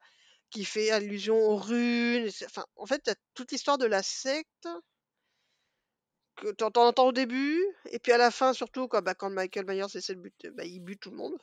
qui 0.50 0.64
fait 0.64 0.90
allusion 0.90 1.36
aux 1.36 1.56
runes. 1.56 2.30
Enfin, 2.46 2.64
en 2.76 2.86
fait, 2.86 3.00
t'as 3.00 3.14
toute 3.34 3.52
l'histoire 3.52 3.78
de 3.78 3.86
la 3.86 4.02
secte 4.02 4.68
que 6.36 6.52
tu 6.52 6.62
entends 6.64 7.06
au 7.06 7.12
début, 7.12 7.58
et 7.90 7.98
puis 7.98 8.12
à 8.12 8.18
la 8.18 8.30
fin, 8.30 8.52
surtout, 8.52 8.86
quand, 8.86 9.00
bah, 9.02 9.14
quand 9.14 9.30
Michael 9.30 9.64
Myers 9.66 9.86
essaie 9.94 10.14
de 10.14 10.20
buter, 10.20 10.50
il 10.64 10.80
bute 10.80 11.00
tout 11.00 11.10
le 11.10 11.16
monde. 11.16 11.38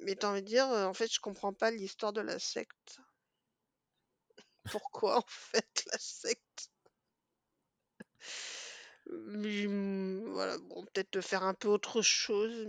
Mais 0.00 0.16
t'as 0.16 0.30
envie 0.30 0.42
de 0.42 0.46
dire, 0.46 0.68
euh, 0.70 0.86
en 0.86 0.94
fait, 0.94 1.12
je 1.12 1.20
comprends 1.20 1.52
pas 1.52 1.70
l'histoire 1.70 2.12
de 2.12 2.20
la 2.20 2.38
secte. 2.38 3.00
Pourquoi, 4.70 5.18
en 5.18 5.24
fait, 5.28 5.84
la 5.92 5.98
secte? 5.98 6.70
Hum, 9.10 10.22
voilà, 10.32 10.58
bon, 10.58 10.84
peut-être 10.92 11.20
faire 11.20 11.42
un 11.42 11.54
peu 11.54 11.68
autre 11.68 12.00
chose, 12.02 12.66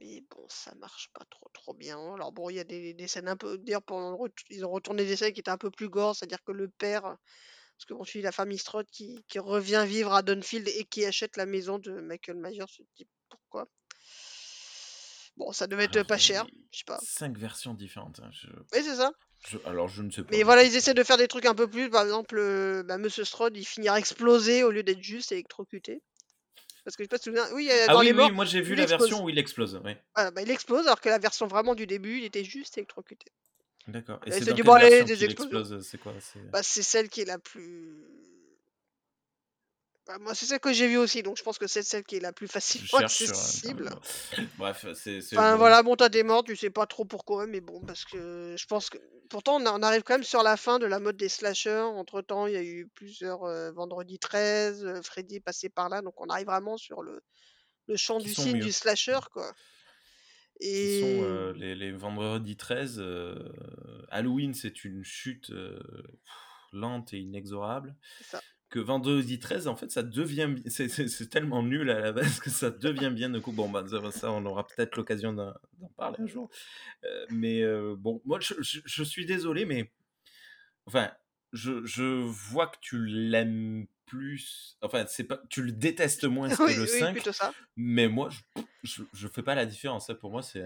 mais 0.00 0.22
bon, 0.30 0.44
ça 0.48 0.74
marche 0.74 1.10
pas 1.14 1.24
trop 1.30 1.48
trop 1.54 1.72
bien. 1.74 1.98
Alors 2.14 2.32
bon, 2.32 2.50
il 2.50 2.56
y 2.56 2.60
a 2.60 2.64
des, 2.64 2.94
des 2.94 3.08
scènes 3.08 3.28
un 3.28 3.36
peu, 3.36 3.56
le 3.64 4.14
ret- 4.14 4.30
ils 4.50 4.64
ont 4.66 4.70
retourné 4.70 5.04
des 5.04 5.16
scènes 5.16 5.32
qui 5.32 5.40
étaient 5.40 5.50
un 5.50 5.58
peu 5.58 5.70
plus 5.70 5.88
gore, 5.88 6.14
c'est-à-dire 6.16 6.42
que 6.44 6.52
le 6.52 6.68
père, 6.68 7.02
parce 7.02 7.86
qu'on 7.88 8.04
suit 8.04 8.22
la 8.22 8.32
famille 8.32 8.58
Strode 8.58 8.86
qui, 8.90 9.24
revient 9.38 9.84
vivre 9.86 10.12
à 10.12 10.22
Dunfield 10.22 10.68
et 10.68 10.84
qui 10.84 11.04
achète 11.06 11.36
la 11.36 11.46
maison 11.46 11.78
de 11.78 11.92
Michael 12.00 12.36
Myers, 12.36 12.66
je 12.68 12.82
me 12.82 13.06
pourquoi? 13.28 13.68
Bon, 15.36 15.52
ça 15.52 15.66
devait 15.66 15.84
être 15.84 15.96
Alors, 15.96 16.06
pas 16.06 16.18
cher, 16.18 16.46
je 16.70 16.78
sais 16.78 16.84
pas. 16.86 16.98
cinq 17.02 17.36
versions 17.38 17.74
différentes. 17.74 18.20
hein, 18.22 18.30
je- 18.32 18.48
Oui, 18.48 18.84
c'est 18.84 18.96
ça. 18.96 19.12
je- 19.48 19.58
alors, 19.64 19.88
je 19.88 20.02
ne 20.02 20.10
sais 20.10 20.22
pas. 20.22 20.28
Mais 20.36 20.42
voilà, 20.42 20.62
ils 20.62 20.76
essaient 20.76 20.94
de 20.94 21.02
faire 21.02 21.16
des 21.16 21.28
trucs 21.28 21.46
un 21.46 21.54
peu 21.54 21.68
plus. 21.68 21.88
Par 21.90 22.02
exemple, 22.04 22.36
euh, 22.38 22.82
bah, 22.82 22.98
Monsieur 22.98 23.24
Strode, 23.24 23.56
il 23.56 23.64
finira 23.64 23.98
explosé 23.98 24.62
au 24.62 24.70
lieu 24.70 24.82
d'être 24.82 25.02
juste 25.02 25.32
électrocuté. 25.32 26.02
Parce 26.84 26.96
que 26.96 27.02
je 27.02 27.04
sais 27.04 27.08
pas 27.08 27.16
si 27.18 27.24
tu 27.24 27.30
souviens. 27.30 27.46
Oui, 27.54 27.68
euh, 27.70 27.86
Ah 27.88 27.92
dans 27.94 28.00
oui, 28.00 28.06
les 28.06 28.12
oui, 28.12 28.16
morts, 28.18 28.32
moi 28.32 28.44
j'ai 28.44 28.60
vu 28.60 28.74
la 28.74 28.82
explose. 28.82 29.08
version 29.08 29.24
où 29.24 29.28
il 29.30 29.38
explose. 29.38 29.76
ouais. 29.84 30.02
Voilà, 30.16 30.30
bah, 30.32 30.42
il 30.42 30.50
explose, 30.50 30.84
alors 30.86 31.00
que 31.00 31.08
la 31.08 31.18
version 31.18 31.46
vraiment 31.46 31.74
du 31.74 31.86
début, 31.86 32.18
il 32.18 32.24
était 32.24 32.44
juste 32.44 32.76
électrocuté. 32.76 33.30
D'accord. 33.88 34.20
Et 34.26 34.30
Là, 34.30 34.36
c'est 34.38 34.44
quelle 34.54 34.64
bon, 34.64 34.76
des 35.06 35.24
explosions. 35.24 35.58
explose 35.60 35.80
C'est 35.88 35.98
quoi 35.98 36.12
c'est- 36.20 36.38
Bah, 36.50 36.62
c'est 36.62 36.82
celle 36.82 37.08
qui 37.08 37.20
est 37.20 37.24
la 37.24 37.38
plus. 37.38 37.96
Bah, 40.06 40.18
moi, 40.18 40.34
c'est 40.34 40.46
celle 40.46 40.58
que 40.58 40.72
j'ai 40.72 40.88
vue 40.88 40.96
aussi, 40.96 41.22
donc 41.22 41.36
je 41.36 41.44
pense 41.44 41.58
que 41.58 41.68
c'est 41.68 41.82
celle 41.82 42.02
qui 42.02 42.16
est 42.16 42.20
la 42.20 42.32
plus 42.32 42.48
facilement 42.48 42.88
sur 42.88 42.98
accessible. 42.98 43.90
Bref, 44.58 44.86
c'est. 44.94 45.20
Enfin 45.32 45.56
voilà, 45.56 45.82
bon, 45.82 45.94
t'as 45.94 46.08
des 46.08 46.24
morts, 46.24 46.42
tu 46.42 46.56
sais 46.56 46.70
pas 46.70 46.86
trop 46.86 47.04
pourquoi, 47.04 47.46
mais 47.46 47.60
bon, 47.60 47.80
parce 47.80 48.04
que 48.04 48.54
je 48.58 48.66
pense 48.66 48.90
que. 48.90 48.98
Pourtant, 49.30 49.62
on, 49.62 49.82
arrive 49.82 50.02
quand 50.02 50.14
même 50.14 50.24
sur 50.24 50.42
la 50.42 50.58
fin 50.58 50.78
de 50.78 50.84
la 50.84 51.00
mode 51.00 51.16
des 51.16 51.28
slashers. 51.28 51.88
Entre 51.94 52.20
temps, 52.20 52.46
il 52.46 52.52
y 52.52 52.56
a 52.56 52.62
eu 52.62 52.86
plusieurs 52.94 53.44
euh, 53.44 53.70
Vendredi 53.72 54.18
13, 54.18 54.84
euh, 54.84 55.02
Freddy 55.02 55.36
est 55.36 55.40
passé 55.40 55.70
par 55.70 55.88
là, 55.88 56.02
donc 56.02 56.20
on 56.20 56.26
arrive 56.26 56.46
vraiment 56.46 56.76
sur 56.76 57.02
le, 57.02 57.22
le 57.86 57.96
champ 57.96 58.18
du 58.18 58.34
signe 58.34 58.56
mieux. 58.56 58.64
du 58.64 58.72
slasher, 58.72 59.20
quoi. 59.32 59.54
Et. 60.60 61.00
sont 61.00 61.24
euh, 61.24 61.52
les, 61.54 61.74
les 61.74 61.92
vendredis 61.92 62.56
13. 62.56 62.98
euh, 62.98 63.34
Halloween, 64.10 64.54
c'est 64.54 64.84
une 64.84 65.02
chute 65.02 65.50
euh, 65.50 65.80
lente 66.72 67.12
et 67.12 67.18
inexorable. 67.18 67.96
Ça. 68.22 68.40
Que 68.72 68.78
vendredi 68.78 69.38
13, 69.38 69.68
en 69.68 69.76
fait, 69.76 69.90
ça 69.90 70.02
devient. 70.02 70.48
C'est 70.66 71.28
tellement 71.28 71.62
nul 71.62 71.90
à 71.90 72.00
la 72.00 72.12
base 72.12 72.40
que 72.40 72.48
ça 72.48 72.70
devient 72.70 73.12
bien 73.14 73.28
de 73.28 73.38
coup. 73.38 73.52
Bon, 73.52 73.68
bah, 73.68 73.84
ça, 74.12 74.32
on 74.32 74.46
aura 74.46 74.66
peut-être 74.66 74.96
l'occasion 74.96 75.34
d'en 75.34 75.52
parler 75.98 76.16
un 76.20 76.26
jour. 76.26 76.48
Euh, 77.04 77.26
mais 77.28 77.60
euh, 77.62 77.94
bon, 77.98 78.22
moi, 78.24 78.40
je, 78.40 78.54
je- 78.60 78.80
je 78.82 79.04
suis 79.04 79.26
désolé, 79.26 79.66
mais. 79.66 79.92
Enfin, 80.86 81.12
je, 81.52 81.84
je 81.84 82.02
vois 82.22 82.66
que 82.66 82.78
tu 82.80 83.04
l'aimes 83.04 83.86
plus. 84.06 84.78
Enfin, 84.80 85.04
c'est 85.06 85.24
pas, 85.24 85.42
tu 85.50 85.62
le 85.62 85.72
détestes 85.72 86.24
moins 86.24 86.48
que 86.56 86.62
Oui, 86.62 86.74
le 86.74 86.82
oui, 86.84 86.98
5. 86.98 87.12
plutôt 87.12 87.32
ça. 87.32 87.52
Mais 87.76 88.08
moi, 88.08 88.30
je, 88.82 89.02
je, 89.12 89.28
fais 89.28 89.42
pas 89.42 89.54
la 89.54 89.66
différence. 89.66 90.06
Ça, 90.06 90.14
pour 90.14 90.30
moi, 90.30 90.40
c'est. 90.42 90.64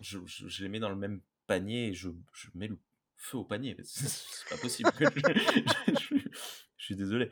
je, 0.00 0.18
je, 0.26 0.46
je 0.48 0.62
les 0.62 0.68
mets 0.68 0.78
dans 0.80 0.90
le 0.90 0.96
même 0.96 1.20
panier 1.46 1.88
et 1.88 1.94
je, 1.94 2.10
je 2.34 2.48
mets 2.54 2.68
le 2.68 2.78
feu 3.22 3.38
au 3.38 3.44
panier. 3.44 3.76
C'est 3.84 4.48
pas 4.48 4.58
possible. 4.58 4.90
je, 4.98 5.94
je- 5.94 6.16
je 6.76 6.84
suis 6.84 6.96
désolé. 6.96 7.30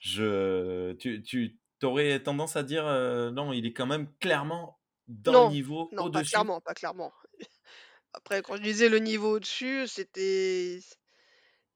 Je, 0.00 0.92
tu, 0.94 1.22
tu 1.22 1.58
aurais 1.82 2.22
tendance 2.22 2.56
à 2.56 2.62
dire 2.62 2.86
euh, 2.86 3.30
non, 3.30 3.52
il 3.52 3.66
est 3.66 3.72
quand 3.72 3.86
même 3.86 4.08
clairement 4.20 4.78
dans 5.08 5.32
Non, 5.32 5.48
le 5.48 5.52
niveau 5.54 5.88
non, 5.92 6.10
pas 6.10 6.20
au-dessus? 6.20 6.30
clairement, 6.30 6.60
pas 6.60 6.74
clairement. 6.74 7.12
Après, 8.12 8.42
quand 8.42 8.56
je 8.56 8.62
disais 8.62 8.88
le 8.88 8.98
niveau 8.98 9.36
au-dessus, 9.36 9.86
c'était. 9.86 10.80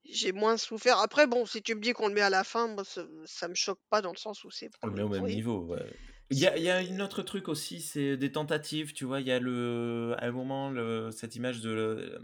J'ai 0.05 0.32
moins 0.32 0.59
souffert. 0.59 0.99
Après, 0.99 1.27
bon, 1.27 1.47
si 1.47 1.62
tu 1.62 1.74
me 1.74 1.81
dis 1.81 1.93
qu'on 1.95 2.09
le 2.09 2.15
met 2.15 2.20
à 2.20 2.28
la 2.31 2.45
fin, 2.45 2.69
moi, 2.69 2.85
ça, 2.85 3.07
ça 3.24 3.49
me 3.49 3.55
choque 3.55 3.81
pas 3.89 4.03
dans 4.03 4.12
le 4.12 4.19
sens 4.19 4.45
où 4.45 4.51
c'est 4.51 4.70
On 4.82 4.89
le 4.89 4.93
met 4.95 5.03
au 5.03 5.09
même 5.09 5.24
niveau. 5.24 5.61
ouais. 5.65 5.86
Il 6.31 6.39
y 6.39 6.47
a, 6.47 6.57
il 6.57 6.62
y 6.62 6.70
a 6.70 6.82
une 6.82 7.01
autre 7.01 7.23
truc 7.23 7.49
aussi, 7.49 7.81
c'est 7.81 8.16
des 8.16 8.32
tentatives. 8.32 8.93
Tu 8.93 9.05
vois, 9.05 9.20
il 9.20 9.27
y 9.27 9.32
a 9.32 9.39
le, 9.39 10.15
à 10.19 10.27
un 10.27 10.32
moment 10.32 10.70
le, 10.70 11.11
cette 11.11 11.36
image 11.36 11.61
de 11.61 12.19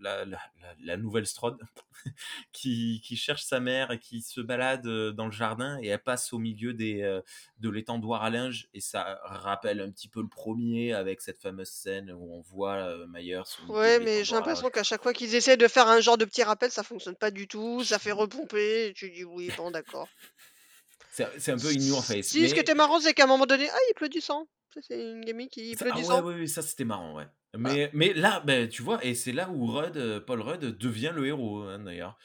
la, 0.00 0.24
la, 0.24 0.38
la- 0.60 0.74
la 0.80 0.96
nouvelle 0.96 1.26
Strode 1.26 1.58
qui, 2.52 3.00
qui 3.04 3.16
cherche 3.16 3.42
sa 3.44 3.60
mère 3.60 3.90
et 3.90 3.98
qui 3.98 4.22
se 4.22 4.40
balade 4.40 4.86
euh, 4.86 5.12
dans 5.12 5.26
le 5.26 5.32
jardin 5.32 5.78
et 5.82 5.88
elle 5.88 6.02
passe 6.02 6.32
au 6.32 6.38
milieu 6.38 6.72
des, 6.74 7.02
euh, 7.02 7.20
de 7.58 7.70
l'étendoir 7.70 8.22
à 8.22 8.30
linge 8.30 8.68
et 8.74 8.80
ça 8.80 9.20
rappelle 9.24 9.80
un 9.80 9.90
petit 9.90 10.08
peu 10.08 10.20
le 10.22 10.28
premier 10.28 10.92
avec 10.92 11.20
cette 11.20 11.38
fameuse 11.40 11.68
scène 11.70 12.10
où 12.12 12.34
on 12.34 12.40
voit 12.40 12.76
euh, 12.76 13.06
Myers 13.08 13.42
Ouais, 13.68 13.98
mais 14.00 14.24
j'ai 14.24 14.34
l'impression 14.34 14.70
qu'à 14.70 14.82
chaque 14.82 15.02
fois 15.02 15.12
qu'ils 15.12 15.34
essaient 15.34 15.56
de 15.56 15.68
faire 15.68 15.88
un 15.88 16.00
genre 16.00 16.18
de 16.18 16.24
petit 16.24 16.42
rappel, 16.42 16.70
ça 16.70 16.82
fonctionne 16.82 17.16
pas 17.16 17.30
du 17.30 17.48
tout, 17.48 17.84
ça 17.84 17.98
fait 17.98 18.12
repomper, 18.12 18.86
et 18.88 18.92
tu 18.92 19.10
dis 19.10 19.24
oui, 19.24 19.50
bon, 19.56 19.70
d'accord. 19.70 20.08
C'est 21.10 21.50
un 21.52 21.56
peu 21.56 21.68
in 21.68 21.80
your 21.80 22.04
face. 22.04 22.26
Si, 22.26 22.42
ce 22.42 22.48
qui 22.48 22.54
Mais 22.56 22.60
était 22.60 22.74
marrant, 22.74 23.00
c'est 23.00 23.14
qu'à 23.14 23.24
un 23.24 23.26
moment 23.26 23.46
donné, 23.46 23.68
ah, 23.70 23.78
il 23.90 23.94
pleut 23.94 24.10
du 24.10 24.20
sang. 24.20 24.46
C'est 24.80 25.00
une 25.00 25.24
gamine 25.24 25.48
qui 25.48 25.74
Ça- 25.74 25.84
pleut 25.84 25.92
ah 25.94 25.96
du 25.96 26.02
ouais, 26.02 26.08
sang. 26.08 26.22
ouais, 26.24 26.34
ouais, 26.34 26.46
ça 26.46 26.62
c'était 26.62 26.84
marrant, 26.84 27.14
ouais. 27.16 27.26
Mais, 27.58 27.90
mais 27.94 28.12
là, 28.12 28.40
ben, 28.40 28.68
tu 28.68 28.82
vois, 28.82 29.02
et 29.04 29.14
c'est 29.14 29.32
là 29.32 29.48
où 29.50 29.66
Rudd, 29.66 29.96
euh, 29.96 30.20
Paul 30.20 30.42
Rudd 30.42 30.60
devient 30.76 31.12
le 31.14 31.26
héros, 31.26 31.62
hein, 31.62 31.78
d'ailleurs. 31.78 32.18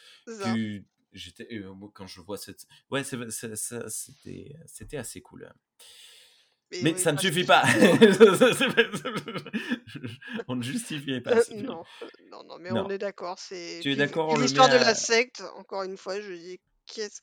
Tu- 0.44 0.86
J'étais, 1.14 1.46
euh, 1.58 1.74
quand 1.94 2.08
je 2.08 2.22
vois 2.22 2.38
cette. 2.38 2.66
Ouais, 2.90 3.04
c'est- 3.04 3.30
c'est- 3.32 3.56
ça- 3.58 3.90
c'était 3.90 4.54
c'était 4.66 4.96
assez 4.98 5.22
cool. 5.22 5.46
hein. 5.50 5.54
Mais 6.72 6.94
oui, 6.94 7.00
ça 7.00 7.12
ne 7.12 7.18
enfin, 7.18 7.28
suffit 7.28 7.44
pas. 7.44 7.64
On 10.48 10.56
ne 10.56 10.64
justifiait 10.64 11.22
pas 11.22 11.38
Euh, 11.38 11.44
non, 11.56 11.84
euh, 12.02 12.08
non, 12.32 12.44
non, 12.46 12.58
mais 12.60 12.70
Non. 12.72 12.86
on 12.86 12.90
est 12.90 12.98
d'accord. 12.98 13.38
C'est 13.40 13.80
Tu 13.82 13.92
es 13.92 13.96
d'accord, 13.96 14.36
le 14.38 14.44
l'histoire 14.44 14.70
de 14.70 14.76
la 14.76 14.96
secte. 14.96 15.44
Encore 15.58 15.84
une 15.84 15.98
fois, 15.98 16.20
je 16.22 16.32
dis 16.34 16.60
qu'est-ce. 16.86 17.22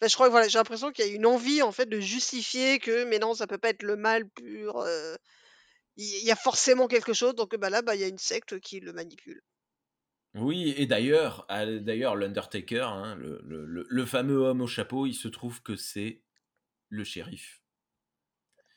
Que 0.00 0.28
voilà, 0.28 0.48
j'ai 0.48 0.58
l'impression 0.58 0.92
qu'il 0.92 1.06
y 1.06 1.10
a 1.10 1.12
une 1.12 1.26
envie 1.26 1.62
en 1.62 1.72
fait 1.72 1.86
de 1.86 2.00
justifier 2.00 2.78
que, 2.78 3.04
mais 3.04 3.18
non, 3.18 3.34
ça 3.34 3.46
peut 3.46 3.58
pas 3.58 3.70
être 3.70 3.82
le 3.82 3.96
mal 3.96 4.28
pur. 4.28 4.78
euh, 4.78 5.16
Il 5.96 6.24
y 6.24 6.30
a 6.32 6.36
forcément 6.36 6.88
quelque 6.88 7.12
chose. 7.14 7.34
Donc 7.34 7.56
bah 7.56 7.70
là, 7.70 7.82
bah 7.82 7.94
il 7.96 8.00
y 8.00 8.04
a 8.04 8.08
une 8.08 8.18
secte 8.18 8.60
qui 8.60 8.80
le 8.80 8.92
manipule. 8.92 9.42
Oui, 10.34 10.72
et 10.76 10.86
d'ailleurs, 10.86 11.46
d'ailleurs, 11.48 12.16
l'Undertaker, 12.16 12.82
hein, 12.82 13.16
le 13.18 14.06
fameux 14.06 14.38
homme 14.38 14.60
au 14.62 14.66
chapeau, 14.66 15.06
il 15.06 15.14
se 15.14 15.28
trouve 15.28 15.62
que 15.62 15.76
c'est 15.76 16.22
le 16.88 17.04
shérif. 17.04 17.62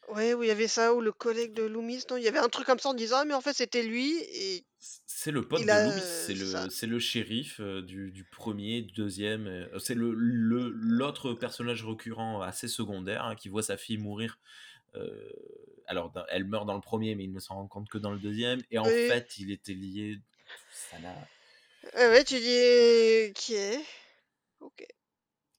Ouais, 0.10 0.34
où 0.34 0.44
il 0.44 0.48
y 0.48 0.52
avait 0.52 0.68
ça, 0.68 0.94
ou 0.94 1.00
le 1.02 1.12
collègue 1.12 1.54
de 1.54 1.64
Loomis, 1.64 2.04
non, 2.10 2.18
il 2.18 2.24
y 2.24 2.28
avait 2.28 2.40
un 2.40 2.50
truc 2.50 2.66
comme 2.66 2.80
ça 2.80 2.90
en 2.90 2.94
disant, 2.94 3.18
ah, 3.20 3.26
mais 3.26 3.34
en 3.34 3.42
fait 3.42 3.54
c'était 3.54 3.84
lui 3.84 4.18
et 4.20 4.66
C'est 5.06 5.32
le 5.32 5.48
pote 5.48 5.62
il 5.62 5.68
de 5.68 5.72
a. 5.72 5.84
Loomis, 5.84 6.02
c'est 6.02 6.36
c'est 6.36 6.64
le, 6.64 6.70
c'est 6.70 6.88
le 6.88 7.00
shérif 7.00 7.60
euh, 7.62 7.82
du, 7.82 8.12
du 8.12 8.24
premier, 8.26 8.82
du 8.82 8.92
deuxième. 8.94 9.48
euh, 9.48 9.80
C'est 9.80 9.94
le, 9.94 10.12
le- 10.14 10.70
l'autre 10.70 11.34
personnage 11.34 11.86
récurrent 11.86 12.42
assez 12.42 12.68
secondaire 12.68 13.24
hein, 13.24 13.36
qui 13.36 13.48
voit 13.50 13.64
sa 13.64 13.78
fille 13.78 13.98
mourir. 13.98 14.40
euh, 14.96 15.30
alors, 15.88 16.12
dans- 16.12 16.26
elle 16.30 16.46
meurt 16.46 16.66
dans 16.66 16.76
le 16.76 16.82
premier, 16.82 17.16
mais 17.16 17.26
il 17.26 17.32
ne 17.32 17.40
s'en 17.40 17.56
rend 17.56 17.68
compte 17.68 17.88
que 17.90 17.98
dans 17.98 18.12
le 18.12 18.20
deuxième. 18.20 18.62
Et 18.72 18.80
en 18.80 18.86
Oui. 18.86 19.08
fait, 19.08 19.38
il 19.38 19.52
était 19.52 19.74
lié. 19.74 20.18
Ça 20.74 21.00
n'a. 21.00 21.16
Ouais, 21.96 22.08
ouais, 22.10 22.24
tu 22.24 22.36
dis 22.40 23.34
qui 23.34 23.56
est? 23.56 23.82
Ok. 24.62 24.86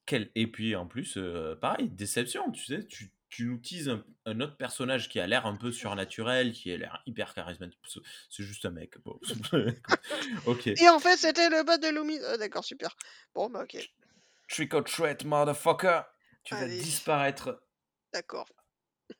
Quel... 0.05 0.29
Et 0.35 0.47
puis 0.47 0.75
en 0.75 0.85
plus, 0.85 1.15
euh, 1.17 1.55
pareil, 1.55 1.89
déception, 1.89 2.51
tu 2.51 2.65
sais, 2.65 2.85
tu, 2.85 3.11
tu 3.35 3.45
nous 3.47 3.57
teases 3.57 3.89
un, 3.89 4.03
un 4.27 4.39
autre 4.41 4.55
personnage 4.57 5.09
qui 5.09 5.19
a 5.19 5.25
l'air 5.25 5.47
un 5.47 5.55
peu 5.55 5.71
surnaturel, 5.71 6.51
qui 6.51 6.71
a 6.71 6.77
l'air 6.77 7.01
hyper 7.07 7.33
charismatique. 7.33 7.79
C'est- 8.29 8.43
juste 8.43 8.63
un 8.65 8.69
mec. 8.69 8.95
Bon. 9.03 9.19
ok. 10.45 10.67
Et 10.67 10.89
en 10.89 10.99
fait, 10.99 11.17
c'était 11.17 11.49
le 11.49 11.63
bot 11.63 11.77
de 11.77 11.91
Loomis. 11.93 12.19
Ah, 12.27 12.37
d'accord, 12.37 12.63
super. 12.63 12.95
Bon, 13.33 13.49
bah 13.49 13.63
ok. 13.63 13.89
Trick 14.47 14.73
or 14.75 14.83
treat, 14.83 15.25
motherfucker. 15.25 16.01
Tu 16.43 16.53
vas 16.53 16.67
disparaître 16.67 17.63
D'accord. 18.13 18.47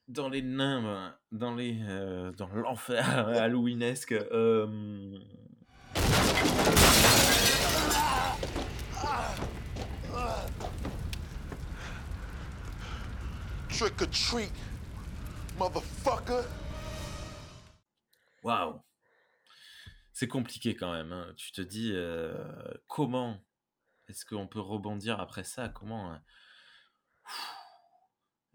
dans 0.07 0.30
les 0.30 0.44
nains, 0.44 0.84
ben, 0.84 1.18
dans 1.31 1.56
les, 1.56 1.80
euh, 1.90 2.31
dans 2.34 2.49
l'enfer 2.49 3.27
halloweenesque. 3.30 4.11
euh, 4.11 5.18
Trick 13.77 14.01
or 14.01 14.07
treat, 14.09 14.51
motherfucker. 15.57 16.43
Waouh. 18.43 18.79
C'est 20.11 20.27
compliqué 20.27 20.75
quand 20.75 20.93
même. 20.93 21.11
hein. 21.11 21.33
Tu 21.37 21.51
te 21.51 21.61
dis 21.61 21.91
euh, 21.93 22.35
comment 22.87 23.43
est-ce 24.07 24.25
qu'on 24.25 24.47
peut 24.47 24.59
rebondir 24.59 25.19
après 25.19 25.43
ça? 25.43 25.69
Comment 25.69 26.13
euh, 26.13 26.17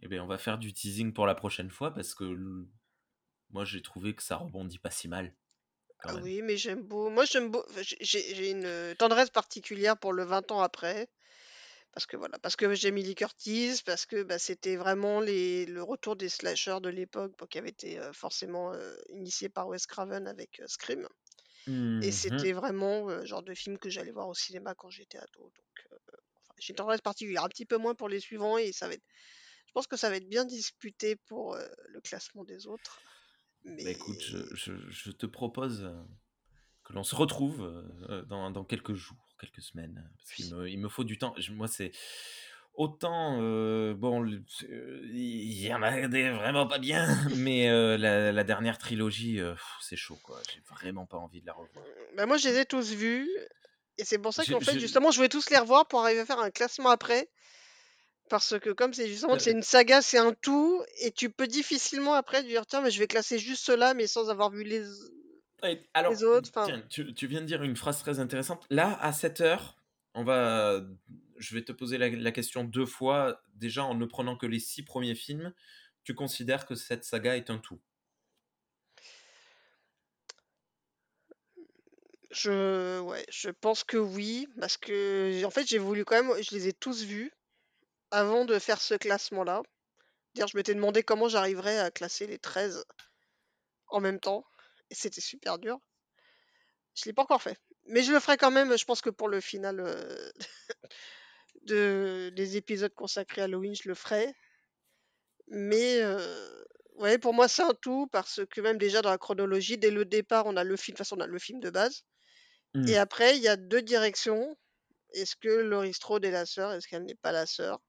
Eh 0.03 0.09
bien, 0.09 0.23
on 0.23 0.29
va 0.29 0.39
faire 0.39 0.59
du 0.59 0.73
teasing 0.73 1.13
pour 1.13 1.27
la 1.27 1.35
prochaine 1.35 1.71
fois 1.71 1.93
parce 1.93 2.15
que 2.15 2.67
moi 3.51 3.65
j'ai 3.65 3.83
trouvé 3.83 4.15
que 4.15 4.23
ça 4.23 4.37
rebondit 4.37 4.79
pas 4.79 4.91
si 4.91 5.09
mal. 5.09 5.35
Ah 6.05 6.15
oui, 6.23 6.43
mais 6.43 6.57
j'aime 6.57 6.83
beau. 6.83 7.11
Moi, 7.11 7.25
j'aime 7.25 7.51
beau. 7.51 7.67
j'ai 8.01 8.51
une 8.51 8.95
tendresse 8.97 9.31
particulière 9.31 9.97
pour 9.97 10.13
le 10.13 10.23
20 10.23 10.53
ans 10.53 10.61
après. 10.61 11.09
Parce 11.93 12.07
que 12.07 12.17
voilà, 12.17 12.39
parce 12.39 12.55
que 12.55 12.75
j'aime 12.75 12.97
Lee 12.97 13.15
Curtis, 13.15 13.83
parce 13.85 14.07
que 14.07 14.23
bah, 14.23 14.39
c'était 14.39 14.77
vraiment 14.77 15.21
les, 15.21 15.67
le 15.67 15.83
retour 15.83 16.15
des 16.17 16.29
slashers 16.29 16.79
de 16.81 16.89
l'époque, 16.91 17.33
bon, 17.39 17.47
qui 17.47 17.59
avait 17.59 17.71
été 17.71 17.99
euh, 17.99 18.13
forcément 18.13 18.73
euh, 18.73 18.95
initié 19.09 19.49
par 19.49 19.67
Wes 19.69 19.85
Craven 19.87 20.29
avec 20.29 20.61
euh, 20.61 20.67
Scream. 20.69 21.07
Et 22.01 22.11
Mhm. 22.11 22.13
c'était 22.13 22.53
vraiment 22.53 23.07
le 23.09 23.25
genre 23.25 23.43
de 23.43 23.55
film 23.55 23.79
que 23.79 23.91
j'allais 23.91 24.13
voir 24.13 24.29
au 24.29 24.35
cinéma 24.35 24.75
quand 24.75 24.91
j'étais 24.91 25.19
ado. 25.19 25.53
Donc, 25.57 25.89
enfin, 26.41 26.55
j'ai 26.59 26.73
une 26.73 26.77
tendresse 26.77 27.01
particulière, 27.01 27.45
un 27.45 27.49
petit 27.49 27.67
peu 27.67 27.79
moins 27.79 27.95
pour 27.95 28.09
les 28.09 28.21
suivants, 28.21 28.59
et 28.59 28.73
ça 28.73 28.87
va 28.87 28.95
être, 28.95 29.03
je 29.67 29.73
pense 29.73 29.87
que 29.87 29.97
ça 29.97 30.09
va 30.11 30.17
être 30.17 30.29
bien 30.29 30.45
disputé 30.45 31.17
pour 31.17 31.57
le 31.57 32.01
classement 32.01 32.45
des 32.45 32.67
autres. 32.67 33.03
Mais 33.65 33.85
Bah, 33.85 33.91
écoute, 33.91 34.21
je, 34.21 34.55
je- 34.55 34.91
je 34.91 35.11
te 35.11 35.27
propose 35.27 35.91
que 36.85 36.93
l'on 36.93 37.05
se 37.05 37.17
retrouve 37.17 37.85
dans, 38.29 38.51
dans 38.51 38.65
quelques 38.65 38.95
jours, 38.95 39.28
quelques 39.39 39.63
semaines, 39.63 40.09
parce 40.19 40.33
qu'il 40.33 40.55
me, 40.55 40.69
il 40.69 40.79
me 40.79 40.89
faut 40.89 41.05
du 41.05 41.19
temps. 41.19 41.35
Je- 41.39 41.53
moi, 41.53 41.69
c'est 41.69 41.93
autant 42.75 43.39
euh, 43.41 43.95
bon, 43.95 44.25
euh, 44.25 45.01
il 45.13 45.61
y 45.61 45.73
en 45.75 45.83
a 45.83 46.07
des 46.09 46.31
vraiment 46.31 46.67
pas 46.67 46.79
bien, 46.79 47.07
mais 47.37 47.69
euh, 47.69 47.97
la, 47.97 48.31
la 48.33 48.45
dernière 48.45 48.79
trilogie, 48.79 49.41
euh, 49.41 49.55
c'est 49.81 49.97
chaud, 49.97 50.19
quoi. 50.25 50.41
J'ai 50.53 50.61
vraiment 50.71 51.07
pas 51.07 51.17
envie 51.19 51.41
de 51.41 51.47
la 51.47 51.55
revoir. 51.55 51.85
bah, 52.17 52.27
moi, 52.27 52.37
je 52.37 52.49
les 52.49 52.59
ai 52.59 52.65
tous 52.67 52.91
vus, 52.93 53.29
et 53.99 54.05
c'est 54.05 54.19
pour 54.19 54.33
ça 54.33 54.45
qu'en 54.45 54.61
fait, 54.61 54.79
justement, 54.81 55.11
je 55.11 55.17
voulais 55.17 55.29
tous 55.29 55.51
les 55.51 55.59
revoir 55.59 55.87
pour 55.89 56.01
arriver 56.03 56.21
à 56.21 56.27
faire 56.27 56.39
un 56.41 56.51
classement 56.51 56.91
après. 56.91 57.29
Parce 58.31 58.59
que 58.59 58.71
comme 58.71 58.93
c'est 58.93 59.09
justement, 59.09 59.35
Euh, 59.35 59.39
c'est 59.39 59.53
une 59.53 59.63
saga, 59.63 60.03
c'est 60.03 60.19
un 60.19 60.35
tout, 60.35 60.83
et 61.01 61.11
tu 61.13 61.31
peux 61.31 61.47
difficilement 61.47 62.13
après 62.13 62.43
dire, 62.43 62.67
tiens, 62.67 62.83
mais 62.83 62.91
je 62.91 62.99
vais 62.99 63.07
classer 63.07 63.39
juste 63.39 63.65
cela, 63.65 63.95
mais 63.95 64.07
sans 64.07 64.29
avoir 64.29 64.51
vu 64.51 64.65
les, 64.65 64.83
alors, 65.95 66.13
les 66.13 66.25
autres. 66.25 66.51
Enfin, 66.55 66.67
tiens, 66.67 66.83
tu, 66.89 67.15
tu 67.15 67.27
viens 67.27 67.41
de 67.41 67.47
dire 67.47 67.63
une 67.63 67.77
phrase 67.77 67.99
très 68.01 68.21
intéressante. 68.21 68.67
Là, 68.71 68.99
à 69.01 69.13
7 69.13 69.41
heures, 69.41 69.77
on 70.15 70.25
va, 70.25 70.81
je 71.39 71.55
vais 71.55 71.63
te 71.63 71.73
poser 71.73 71.99
la, 71.99 72.09
la 72.09 72.33
question 72.33 72.65
deux 72.65 72.87
fois. 72.87 73.43
Déjà, 73.55 73.85
en 73.85 73.95
ne 73.95 74.07
prenant 74.07 74.37
que 74.37 74.47
les 74.47 74.61
six 74.61 74.83
premiers 74.83 75.15
films, 75.15 75.53
tu 76.05 76.15
considères 76.15 76.67
que 76.67 76.75
cette 76.75 77.05
saga 77.05 77.37
est 77.37 77.51
un 77.51 77.59
tout? 77.59 77.81
Je, 82.31 83.01
ouais, 83.01 83.25
je 83.31 83.49
pense 83.51 83.85
que 83.85 83.97
oui, 83.97 84.49
parce 84.61 84.77
que 84.77 85.45
en 85.45 85.51
fait 85.51 85.67
j'ai 85.67 85.79
voulu 85.79 86.05
quand 86.05 86.23
même, 86.23 86.43
je 86.43 86.55
les 86.55 86.69
ai 86.69 86.73
tous 86.75 87.03
vus 87.05 87.33
avant 88.11 88.45
de 88.45 88.59
faire 88.59 88.81
ce 88.81 88.95
classement-là. 88.95 89.63
Dire, 90.35 90.47
je 90.47 90.57
m'étais 90.57 90.75
demandé 90.75 91.03
comment 91.03 91.29
j'arriverais 91.29 91.79
à 91.79 91.91
classer 91.91 92.27
les 92.27 92.39
13 92.39 92.85
en 93.89 94.01
même 94.01 94.21
temps, 94.21 94.45
c'était 94.95 95.21
super 95.21 95.59
dur. 95.59 95.79
Je 96.95 97.05
l'ai 97.07 97.13
pas 97.13 97.23
encore 97.23 97.43
fait, 97.43 97.59
mais 97.87 98.03
je 98.03 98.13
le 98.13 98.21
ferai 98.21 98.37
quand 98.37 98.51
même. 98.51 98.77
Je 98.77 98.85
pense 98.85 99.01
que 99.01 99.11
pour 99.11 99.29
le 99.29 99.41
final 99.41 99.81
euh, 99.81 100.31
de 101.63 102.33
des 102.35 102.57
épisodes 102.57 102.95
consacrés 102.95 103.43
à 103.43 103.45
Halloween, 103.45 103.75
je 103.75 103.89
le 103.89 103.95
ferai. 103.95 104.35
Mais 105.49 106.01
euh, 106.03 106.65
ouais, 106.97 107.19
pour 107.19 107.35
moi 107.35 107.49
c'est 107.49 107.63
un 107.63 107.75
tout 107.75 108.07
parce 108.09 108.41
que 108.51 108.61
même 108.61 108.79
déjà 108.79 109.01
dans 109.03 109.11
la 109.11 109.19
chronologie, 109.19 109.79
dès 109.79 109.91
le 109.91 110.05
départ, 110.05 110.47
on 110.47 110.57
a 110.57 110.65
le 110.65 110.77
film, 110.77 110.95
de 110.95 110.99
toute 110.99 111.07
façon 111.07 111.17
on 111.19 111.23
a 111.23 111.27
le 111.27 111.39
film 111.39 111.61
de 111.61 111.71
base. 111.71 112.05
Mm. 112.75 112.89
Et 112.89 112.97
après, 112.97 113.37
il 113.37 113.43
y 113.43 113.49
a 113.49 113.57
deux 113.57 113.83
directions. 113.83 114.57
Est-ce 115.15 115.37
que 115.37 115.49
Laurie 115.49 115.95
Strode 115.95 116.25
est 116.25 116.31
la 116.31 116.47
sœur? 116.47 116.73
Est-ce 116.73 116.89
qu'elle 116.89 117.05
n'est 117.05 117.15
pas 117.15 117.33
la 117.33 117.47
sœur? 117.47 117.81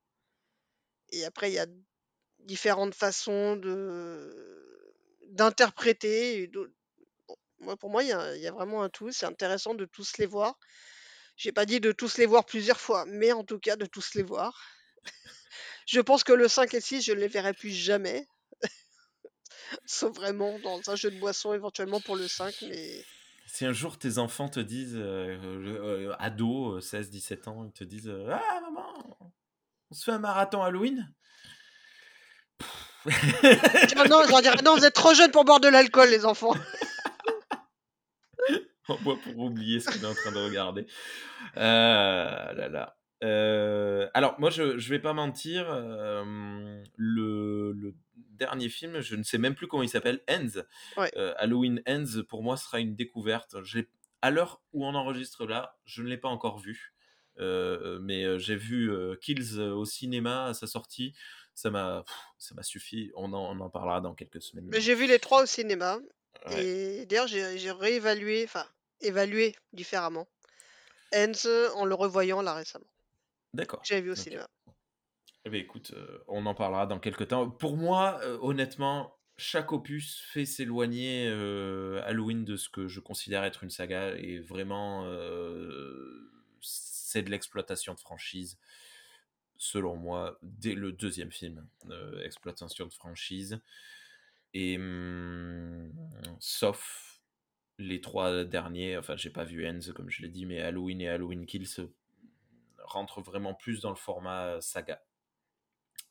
Et 1.12 1.26
après, 1.26 1.52
il 1.52 1.56
y 1.56 1.60
a 1.60 1.68
différentes 2.40 2.96
façons 2.96 3.56
de 3.56 4.60
d'interpréter. 5.28 6.50
Moi, 7.62 7.78
pour 7.78 7.90
moi, 7.90 8.04
il 8.04 8.10
y 8.10 8.14
a, 8.14 8.36
il 8.36 8.42
y 8.42 8.48
a 8.48 8.52
vraiment 8.52 8.84
un 8.84 8.90
tout. 8.90 9.12
C'est 9.12 9.26
intéressant 9.26 9.74
de 9.74 9.86
tous 9.86 10.18
les 10.18 10.26
voir. 10.26 10.58
J'ai 11.38 11.52
pas 11.52 11.66
dit 11.66 11.80
de 11.80 11.92
tous 11.92 12.18
les 12.18 12.26
voir 12.26 12.46
plusieurs 12.46 12.80
fois, 12.80 13.06
mais 13.08 13.32
en 13.32 13.44
tout 13.44 13.60
cas 13.60 13.76
de 13.76 13.86
tous 13.86 14.14
les 14.16 14.24
voir. 14.24 14.62
Je 15.88 16.02
pense 16.02 16.24
que 16.24 16.34
le 16.34 16.48
5 16.48 16.74
et 16.74 16.78
le 16.78 16.84
6, 16.84 17.02
je 17.02 17.14
ne 17.14 17.20
les 17.20 17.28
verrai 17.28 17.54
plus 17.54 17.72
jamais. 17.72 18.28
Sauf 19.86 20.16
vraiment 20.16 20.60
dans 20.60 20.82
un 20.90 20.96
jeu 20.96 21.10
de 21.10 21.20
boisson 21.20 21.54
éventuellement 21.54 22.02
pour 22.02 22.16
le 22.16 22.28
5, 22.28 22.54
mais 22.64 23.06
Si 23.48 23.66
un 23.66 23.74
jour 23.74 23.98
tes 23.98 24.18
enfants 24.18 24.50
te 24.50 24.60
disent, 24.60 24.96
euh, 24.96 25.38
euh, 25.42 26.10
euh, 26.10 26.16
ados, 26.20 26.86
16-17 26.94 27.50
ans, 27.50 27.66
ils 27.66 27.72
te 27.72 27.84
disent 27.84 28.10
euh, 28.10 28.30
Ah 28.32 28.60
maman, 28.62 29.18
on 29.90 29.96
se 29.96 30.04
fait 30.04 30.12
un 30.12 30.20
marathon 30.20 30.62
Halloween? 30.62 31.12
Ah 33.06 34.08
non, 34.10 34.24
je 34.26 34.30
leur 34.30 34.42
dirais 34.42 34.62
non, 34.64 34.76
vous 34.76 34.86
êtes 34.86 34.94
trop 34.94 35.14
jeunes 35.14 35.32
pour 35.32 35.46
boire 35.46 35.60
de 35.60 35.70
l'alcool, 35.70 36.10
les 36.10 36.26
enfants. 36.26 36.54
Boit 38.98 39.18
pour 39.22 39.38
oublier 39.38 39.80
ce 39.80 39.90
qu'on 39.90 40.06
est 40.06 40.10
en 40.10 40.14
train 40.14 40.32
de 40.32 40.38
regarder. 40.46 40.86
Euh, 41.58 42.54
là, 42.54 42.70
là. 42.70 42.98
Euh, 43.24 44.08
alors, 44.14 44.40
moi, 44.40 44.50
je, 44.50 44.78
je 44.78 44.90
vais 44.90 45.00
pas 45.00 45.14
mentir. 45.14 45.68
euh, 45.70 46.82
le, 46.96 47.74
le 47.74 47.96
dernier 48.16 48.70
film, 48.70 49.02
je 49.02 49.16
ne 49.16 49.24
sais 49.24 49.38
même 49.38 49.56
plus 49.56 49.68
comment 49.68 49.84
il 49.84 49.90
s'appelle, 49.90 50.22
Ends. 50.30 50.62
Ouais. 50.98 51.12
Euh, 51.18 51.34
Halloween 51.38 51.82
Ends, 51.88 52.24
pour 52.28 52.44
moi, 52.44 52.56
sera 52.58 52.80
une 52.80 52.96
découverte. 52.96 53.56
À 54.22 54.32
l'heure 54.32 54.62
où 54.74 54.86
on 54.86 54.96
enregistre 54.96 55.46
là, 55.46 55.78
je 55.86 56.02
ne 56.04 56.08
l'ai 56.08 56.18
pas 56.18 56.30
encore 56.30 56.60
vu. 56.60 56.94
Mais 57.40 58.38
j'ai 58.40 58.56
vu 58.56 58.92
Kills 59.22 59.60
au 59.60 59.86
cinéma 59.86 60.48
à 60.48 60.54
sa 60.54 60.68
sortie. 60.68 61.14
Ça 61.56 61.70
m'a, 61.70 62.04
ça 62.38 62.56
m'a 62.56 62.64
suffi. 62.64 63.12
On 63.16 63.34
en, 63.34 63.58
on 63.58 63.60
en 63.60 63.70
parlera 63.70 64.00
dans 64.02 64.14
quelques 64.14 64.42
semaines. 64.42 64.68
Mais 64.72 64.80
J'ai 64.82 64.96
vu 64.96 65.08
les 65.08 65.20
trois 65.20 65.44
au 65.44 65.46
cinéma. 65.46 66.00
Ouais. 66.48 66.66
Et 66.66 67.06
d'ailleurs, 67.06 67.28
j'ai 67.28 67.58
j'ai 67.58 67.72
réévalué, 67.72 68.44
enfin, 68.46 68.66
évalué 69.02 69.56
différemment. 69.74 70.28
Enz 71.14 71.48
en 71.76 71.86
le 71.86 71.96
revoyant 71.96 72.42
là 72.42 72.54
récemment. 72.54 72.86
D'accord. 73.54 73.82
J'avais 73.84 74.02
vu 74.02 74.12
au 74.12 74.16
cinéma. 74.16 74.48
Eh 75.46 75.50
ben, 75.50 75.62
écoute, 75.62 75.94
euh, 75.96 76.24
on 76.28 76.46
en 76.46 76.54
parlera 76.54 76.86
dans 76.86 77.00
quelques 77.00 77.30
temps. 77.30 77.50
Pour 77.50 77.78
moi, 77.78 78.20
euh, 78.24 78.38
honnêtement, 78.42 79.18
chaque 79.38 79.72
opus 79.72 80.22
fait 80.32 80.46
s'éloigner 80.46 81.28
euh, 81.28 82.02
Halloween 82.04 82.44
de 82.44 82.58
ce 82.58 82.70
que 82.70 82.88
je 82.88 83.00
considère 83.00 83.44
être 83.44 83.64
une 83.64 83.70
saga 83.70 84.16
et 84.18 84.40
vraiment, 84.40 85.06
c'est 86.62 87.24
de 87.24 87.32
l'exploitation 87.32 87.94
de 87.94 88.00
franchise. 88.00 88.60
Selon 89.56 89.96
moi, 89.96 90.38
dès 90.42 90.74
le 90.74 90.92
deuxième 90.92 91.32
film, 91.32 91.68
exploitation 92.24 92.86
de 92.86 92.94
franchise. 92.94 93.60
Et 94.54 94.78
hum, 94.78 95.92
sauf 96.40 97.19
les 97.80 98.02
trois 98.02 98.44
derniers, 98.44 98.98
enfin, 98.98 99.16
j'ai 99.16 99.30
pas 99.30 99.46
vu 99.46 99.68
Ends 99.68 99.94
comme 99.96 100.10
je 100.10 100.22
l'ai 100.22 100.30
dit, 100.30 100.46
mais 100.46 100.60
Halloween 100.60 101.02
et 101.02 101.08
Halloween 101.08 101.46
Kills 101.46 101.88
rentrent 102.84 103.22
vraiment 103.22 103.54
plus 103.54 103.82
dans 103.82 103.90
le 103.90 103.96
format 103.96 104.60
saga. 104.62 105.02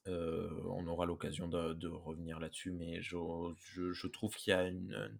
Euh, 0.06 0.48
on 0.70 0.86
aura 0.86 1.04
l'occasion 1.04 1.48
de, 1.48 1.88
revenir 1.88 2.40
là-dessus, 2.40 2.72
mais 2.72 3.02
je, 3.02 4.06
trouve 4.06 4.34
qu'il 4.34 4.52
y 4.52 4.54
a 4.54 4.66
une- 4.66 4.94
un 4.94 5.10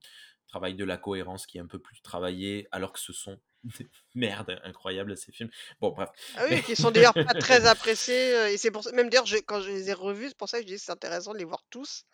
travail 0.49 0.75
de 0.75 0.85
la 0.85 0.97
cohérence 0.97 1.47
qui 1.47 1.59
est 1.59 1.61
un 1.61 1.67
peu 1.67 1.79
plus 1.79 2.01
travaillé, 2.03 2.67
alors 2.73 2.93
que 2.93 2.99
ce 2.99 3.13
sont 3.13 3.39
des 3.79 3.89
merdes 4.15 4.59
incroyables 4.65 5.17
ces 5.17 5.33
films. 5.33 5.51
Bon, 5.81 5.91
bref. 5.91 6.09
Ah 6.37 6.47
oui, 6.51 6.63
qui 6.63 6.75
sont 6.77 6.91
d'ailleurs 6.91 7.15
pas 7.15 7.35
très 7.35 7.67
appréciés. 7.67 8.35
euh, 8.35 8.49
Et 8.51 8.57
c'est 8.59 8.71
pour 8.71 8.83
ça, 8.85 8.93
même 8.93 9.09
d'ailleurs, 9.11 9.27
je- 9.27 9.37
quand 9.39 9.61
je 9.61 9.71
les 9.71 9.91
ai 9.91 9.93
revus, 9.93 10.29
c'est 10.29 10.37
pour 10.37 10.49
ça 10.49 10.59
que 10.59 10.63
je 10.67 10.73
dis 10.73 10.79
c'est 10.79 10.93
intéressant 10.93 11.33
de 11.33 11.39
les 11.39 11.45
voir 11.45 11.63
tous. 11.71 12.05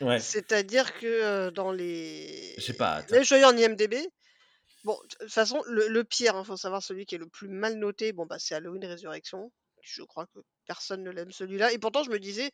Ouais. 0.00 0.18
C'est-à-dire 0.18 0.92
que 0.98 1.06
euh, 1.06 1.50
dans 1.50 1.70
les. 1.72 2.54
J'ai 2.58 2.72
pas 2.72 2.96
hâte. 2.98 3.10
Même 3.10 3.22
je 3.24 3.34
suis 3.34 3.44
en 3.44 3.56
IMDB. 3.56 3.94
Bon, 4.84 4.98
de 5.20 5.24
toute 5.24 5.32
façon, 5.32 5.62
le, 5.66 5.88
le 5.88 6.04
pire, 6.04 6.34
il 6.38 6.44
faut 6.44 6.56
savoir 6.58 6.82
celui 6.82 7.06
qui 7.06 7.14
est 7.14 7.18
le 7.18 7.26
plus 7.28 7.48
mal 7.48 7.76
noté, 7.78 8.12
bon, 8.12 8.26
bah, 8.26 8.38
c'est 8.38 8.54
Halloween 8.54 8.84
Résurrection. 8.84 9.50
Je 9.80 10.02
crois 10.02 10.26
que 10.26 10.40
personne 10.66 11.02
ne 11.02 11.10
l'aime 11.10 11.30
celui-là. 11.30 11.72
Et 11.72 11.78
pourtant, 11.78 12.02
je 12.04 12.10
me 12.10 12.18
disais 12.18 12.50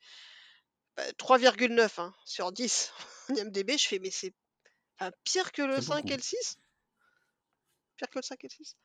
bah, 0.96 1.02
3,9 1.18 1.88
hein, 2.00 2.12
sur 2.24 2.52
10 2.52 2.92
en 3.30 3.34
IMDB. 3.36 3.72
Je 3.78 3.88
fais, 3.88 3.98
mais 3.98 4.10
c'est 4.10 4.32
enfin, 5.00 5.12
pire 5.24 5.52
que 5.52 5.62
le 5.62 5.76
C'est 5.76 5.82
5 5.82 5.96
beaucoup. 6.02 6.12
et 6.12 6.16
le 6.16 6.22
6 6.22 6.58
Pire 7.96 8.08
que 8.10 8.18
le 8.18 8.22
5 8.22 8.44
et 8.44 8.48
le 8.48 8.52
6 8.64 8.76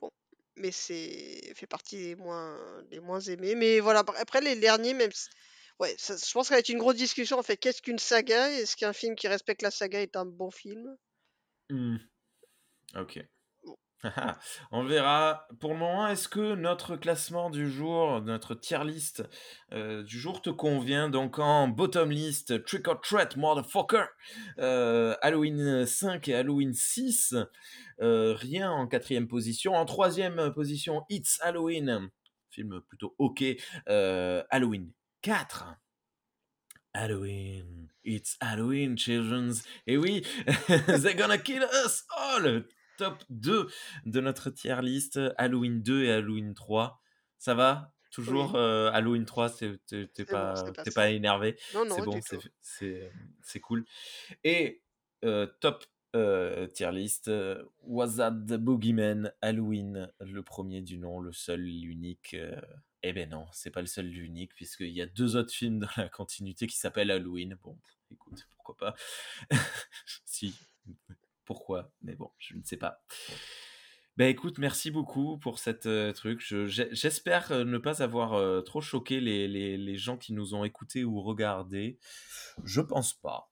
Bon, 0.00 0.10
mais 0.56 0.72
c'est 0.72 1.52
fait 1.54 1.66
partie 1.66 1.96
des 1.98 2.16
moins, 2.16 2.82
des 2.90 3.00
moins 3.00 3.20
aimés. 3.20 3.54
Mais 3.54 3.80
voilà, 3.80 4.04
après 4.18 4.40
les 4.40 4.56
derniers, 4.56 4.94
même 4.94 5.12
si- 5.12 5.28
Ouais, 5.78 5.94
ça- 5.98 6.16
je 6.16 6.32
pense 6.32 6.46
que 6.46 6.48
ça 6.48 6.54
va 6.54 6.60
être 6.60 6.70
une 6.70 6.78
grosse 6.78 6.96
discussion. 6.96 7.38
En 7.38 7.42
fait, 7.42 7.56
qu'est-ce 7.58 7.82
qu'une 7.82 7.98
saga? 7.98 8.50
Est-ce 8.52 8.76
qu'un 8.76 8.94
film 8.94 9.14
qui 9.14 9.28
respecte 9.28 9.60
la 9.60 9.70
saga 9.70 10.00
est 10.00 10.16
un 10.16 10.24
bon 10.24 10.50
film? 10.50 10.96
Hmm. 11.68 11.96
Ok. 12.94 13.18
On 14.70 14.84
verra. 14.84 15.46
Pour 15.60 15.72
le 15.72 15.78
moment, 15.78 16.06
est-ce 16.08 16.28
que 16.28 16.54
notre 16.54 16.96
classement 16.96 17.50
du 17.50 17.70
jour, 17.70 18.20
notre 18.22 18.54
tier 18.54 18.84
list 18.84 19.22
euh, 19.72 20.02
du 20.02 20.18
jour 20.18 20.42
te 20.42 20.50
convient? 20.50 21.08
Donc 21.08 21.38
en 21.38 21.68
bottom 21.68 22.10
list, 22.10 22.64
Trick 22.64 22.88
or 22.88 23.00
Treat, 23.00 23.36
motherfucker, 23.36 24.04
euh, 24.58 25.14
Halloween 25.22 25.86
5 25.86 26.28
et 26.28 26.34
Halloween 26.34 26.72
6. 26.72 27.34
Euh, 28.00 28.34
rien 28.34 28.70
en 28.70 28.86
quatrième 28.86 29.28
position. 29.28 29.74
En 29.74 29.84
troisième 29.84 30.52
position, 30.52 31.02
It's 31.08 31.40
Halloween, 31.42 32.10
film 32.50 32.80
plutôt 32.88 33.14
ok. 33.18 33.44
Halloween 33.86 34.92
4. 35.22 35.76
Halloween, 36.94 37.90
it's 38.04 38.38
Halloween, 38.40 38.96
children's. 38.96 39.62
Et 39.86 39.98
oui, 39.98 40.22
they're 40.86 41.14
gonna 41.14 41.36
kill 41.36 41.62
us 41.84 42.04
all. 42.16 42.64
Top 42.96 43.22
2 43.30 43.68
de 44.04 44.20
notre 44.20 44.50
tier 44.50 44.80
list, 44.82 45.20
Halloween 45.36 45.82
2 45.82 46.04
et 46.04 46.12
Halloween 46.12 46.54
3. 46.54 47.00
Ça 47.38 47.54
va? 47.54 47.92
Toujours 48.10 48.52
Oui. 48.54 48.60
euh, 48.60 48.90
Halloween 48.92 49.26
3, 49.26 49.48
c'est- 49.50 49.78
t'es 49.86 50.08
C'est 50.14 50.24
bon, 50.24 50.32
pas, 50.32 50.72
pas 50.94 51.10
énervé 51.10 51.58
Non, 51.74 51.84
non, 51.84 51.96
C'est 51.96 52.02
bon, 52.02 52.20
c'est 53.42 53.60
cool. 53.60 53.84
Et 54.44 54.82
euh, 55.24 55.46
top 55.60 55.84
euh, 56.14 56.66
tier 56.68 56.90
list, 56.92 57.28
euh, 57.28 57.62
Was 57.82 58.16
That 58.16 58.30
the 58.32 58.54
Boogeyman 58.58 59.32
Halloween, 59.42 60.10
le 60.20 60.42
premier 60.42 60.80
du 60.80 60.96
nom, 60.98 61.20
le 61.20 61.32
seul, 61.32 61.60
l'unique. 61.60 62.34
eh 63.02 63.12
ben 63.12 63.28
non, 63.28 63.46
c'est 63.52 63.70
pas 63.70 63.82
le 63.82 63.86
seul, 63.86 64.06
l'unique, 64.06 64.54
puisqu'il 64.54 64.88
y 64.88 65.02
a 65.02 65.06
deux 65.06 65.36
autres 65.36 65.52
films 65.52 65.80
dans 65.80 65.88
la 65.98 66.08
continuité 66.08 66.66
qui 66.66 66.76
s'appellent 66.78 67.10
Halloween. 67.10 67.58
Bon, 67.62 67.78
écoute, 68.10 68.48
pourquoi 68.56 68.76
pas? 68.76 68.94
Si, 70.24 70.54
pourquoi 71.46 71.90
Mais 72.02 72.14
bon, 72.14 72.30
je 72.38 72.54
ne 72.56 72.62
sais 72.62 72.76
pas. 72.76 73.02
Ben 74.18 74.28
écoute, 74.28 74.58
merci 74.58 74.90
beaucoup 74.90 75.38
pour 75.38 75.58
cette 75.58 75.86
euh, 75.86 76.12
truc. 76.12 76.40
Je- 76.40 76.66
J'espère 76.66 77.52
euh, 77.52 77.64
ne 77.64 77.76
pas 77.78 78.02
avoir 78.02 78.32
euh, 78.34 78.62
trop 78.62 78.80
choqué 78.80 79.20
les, 79.20 79.46
les, 79.46 79.76
les 79.76 79.96
gens 79.96 80.16
qui 80.16 80.32
nous 80.32 80.54
ont 80.54 80.64
écoutés 80.64 81.04
ou 81.04 81.20
regardés. 81.22 81.98
Je 82.64 82.80
pense 82.80 83.12
pas. 83.14 83.50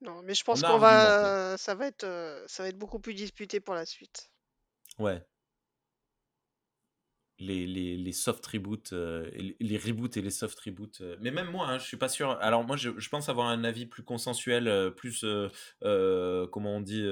Non, 0.00 0.22
mais 0.22 0.34
je 0.34 0.44
pense 0.44 0.62
qu'on 0.62 0.78
va, 0.78 1.56
ça 1.58 1.74
va 1.74 1.86
être, 1.86 2.44
ça 2.46 2.62
va 2.62 2.68
être 2.70 2.78
beaucoup 2.78 2.98
plus 3.00 3.14
disputé 3.14 3.60
pour 3.60 3.74
la 3.74 3.86
suite. 3.86 4.30
Ouais. 4.98 5.22
Les, 7.38 7.66
les, 7.66 7.98
les 7.98 8.12
soft 8.12 8.46
reboots, 8.46 8.94
euh, 8.94 9.30
les, 9.60 9.76
reboots 9.76 10.16
et 10.16 10.22
les 10.22 10.30
soft 10.30 10.58
reboots. 10.58 11.02
euh, 11.02 11.16
mais 11.20 11.30
même 11.30 11.50
moi, 11.50 11.68
hein, 11.68 11.78
je 11.78 11.84
suis 11.84 11.98
pas 11.98 12.08
sûr. 12.08 12.30
Alors 12.40 12.64
moi, 12.64 12.76
je, 12.76 13.08
pense 13.10 13.28
avoir 13.28 13.48
un 13.48 13.62
avis 13.62 13.84
plus 13.84 14.02
consensuel, 14.02 14.68
euh, 14.68 14.90
plus, 14.90 15.24
comment 15.82 16.76
on 16.76 16.80
dit, 16.80 17.04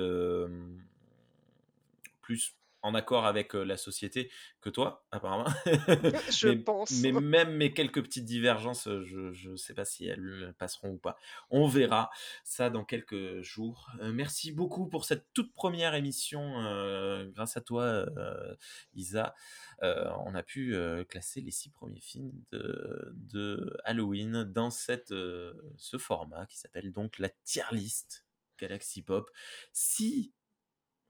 plus 2.22 2.56
en 2.84 2.94
accord 2.94 3.24
avec 3.26 3.54
la 3.54 3.76
société 3.76 4.30
que 4.60 4.70
toi, 4.70 5.04
apparemment. 5.10 5.46
Je 6.30 6.48
mais, 6.48 6.56
pense. 6.56 6.92
mais 7.00 7.12
même 7.12 7.56
mes 7.56 7.72
quelques 7.72 8.02
petites 8.02 8.26
divergences, 8.26 8.88
je 9.02 9.50
ne 9.50 9.56
sais 9.56 9.74
pas 9.74 9.84
si 9.84 10.06
elles 10.06 10.54
passeront 10.58 10.90
ou 10.90 10.98
pas. 10.98 11.16
On 11.50 11.66
verra 11.66 12.10
ça 12.44 12.70
dans 12.70 12.84
quelques 12.84 13.40
jours. 13.40 13.90
Euh, 14.00 14.12
merci 14.12 14.52
beaucoup 14.52 14.86
pour 14.86 15.04
cette 15.04 15.26
toute 15.32 15.52
première 15.54 15.94
émission. 15.94 16.60
euh, 16.60 17.26
grâce 17.30 17.56
à 17.56 17.62
toi, 17.62 17.82
euh, 17.82 18.54
Isa, 18.94 19.34
on 19.82 20.34
a 20.34 20.42
pu 20.42 20.76
classer 21.08 21.40
les 21.40 21.50
six 21.50 21.70
premiers 21.70 22.00
films 22.00 22.32
de, 22.52 23.12
de 23.14 23.76
Halloween 23.84 24.44
dans 24.44 24.70
cette, 24.70 25.10
ce 25.10 25.98
format 25.98 26.46
qui 26.46 26.58
s'appelle 26.58 26.92
donc 26.92 27.18
la 27.18 27.28
tier 27.44 27.64
list 27.72 28.24
Galaxy 28.58 29.02
Pop. 29.02 29.30
Si 29.72 30.32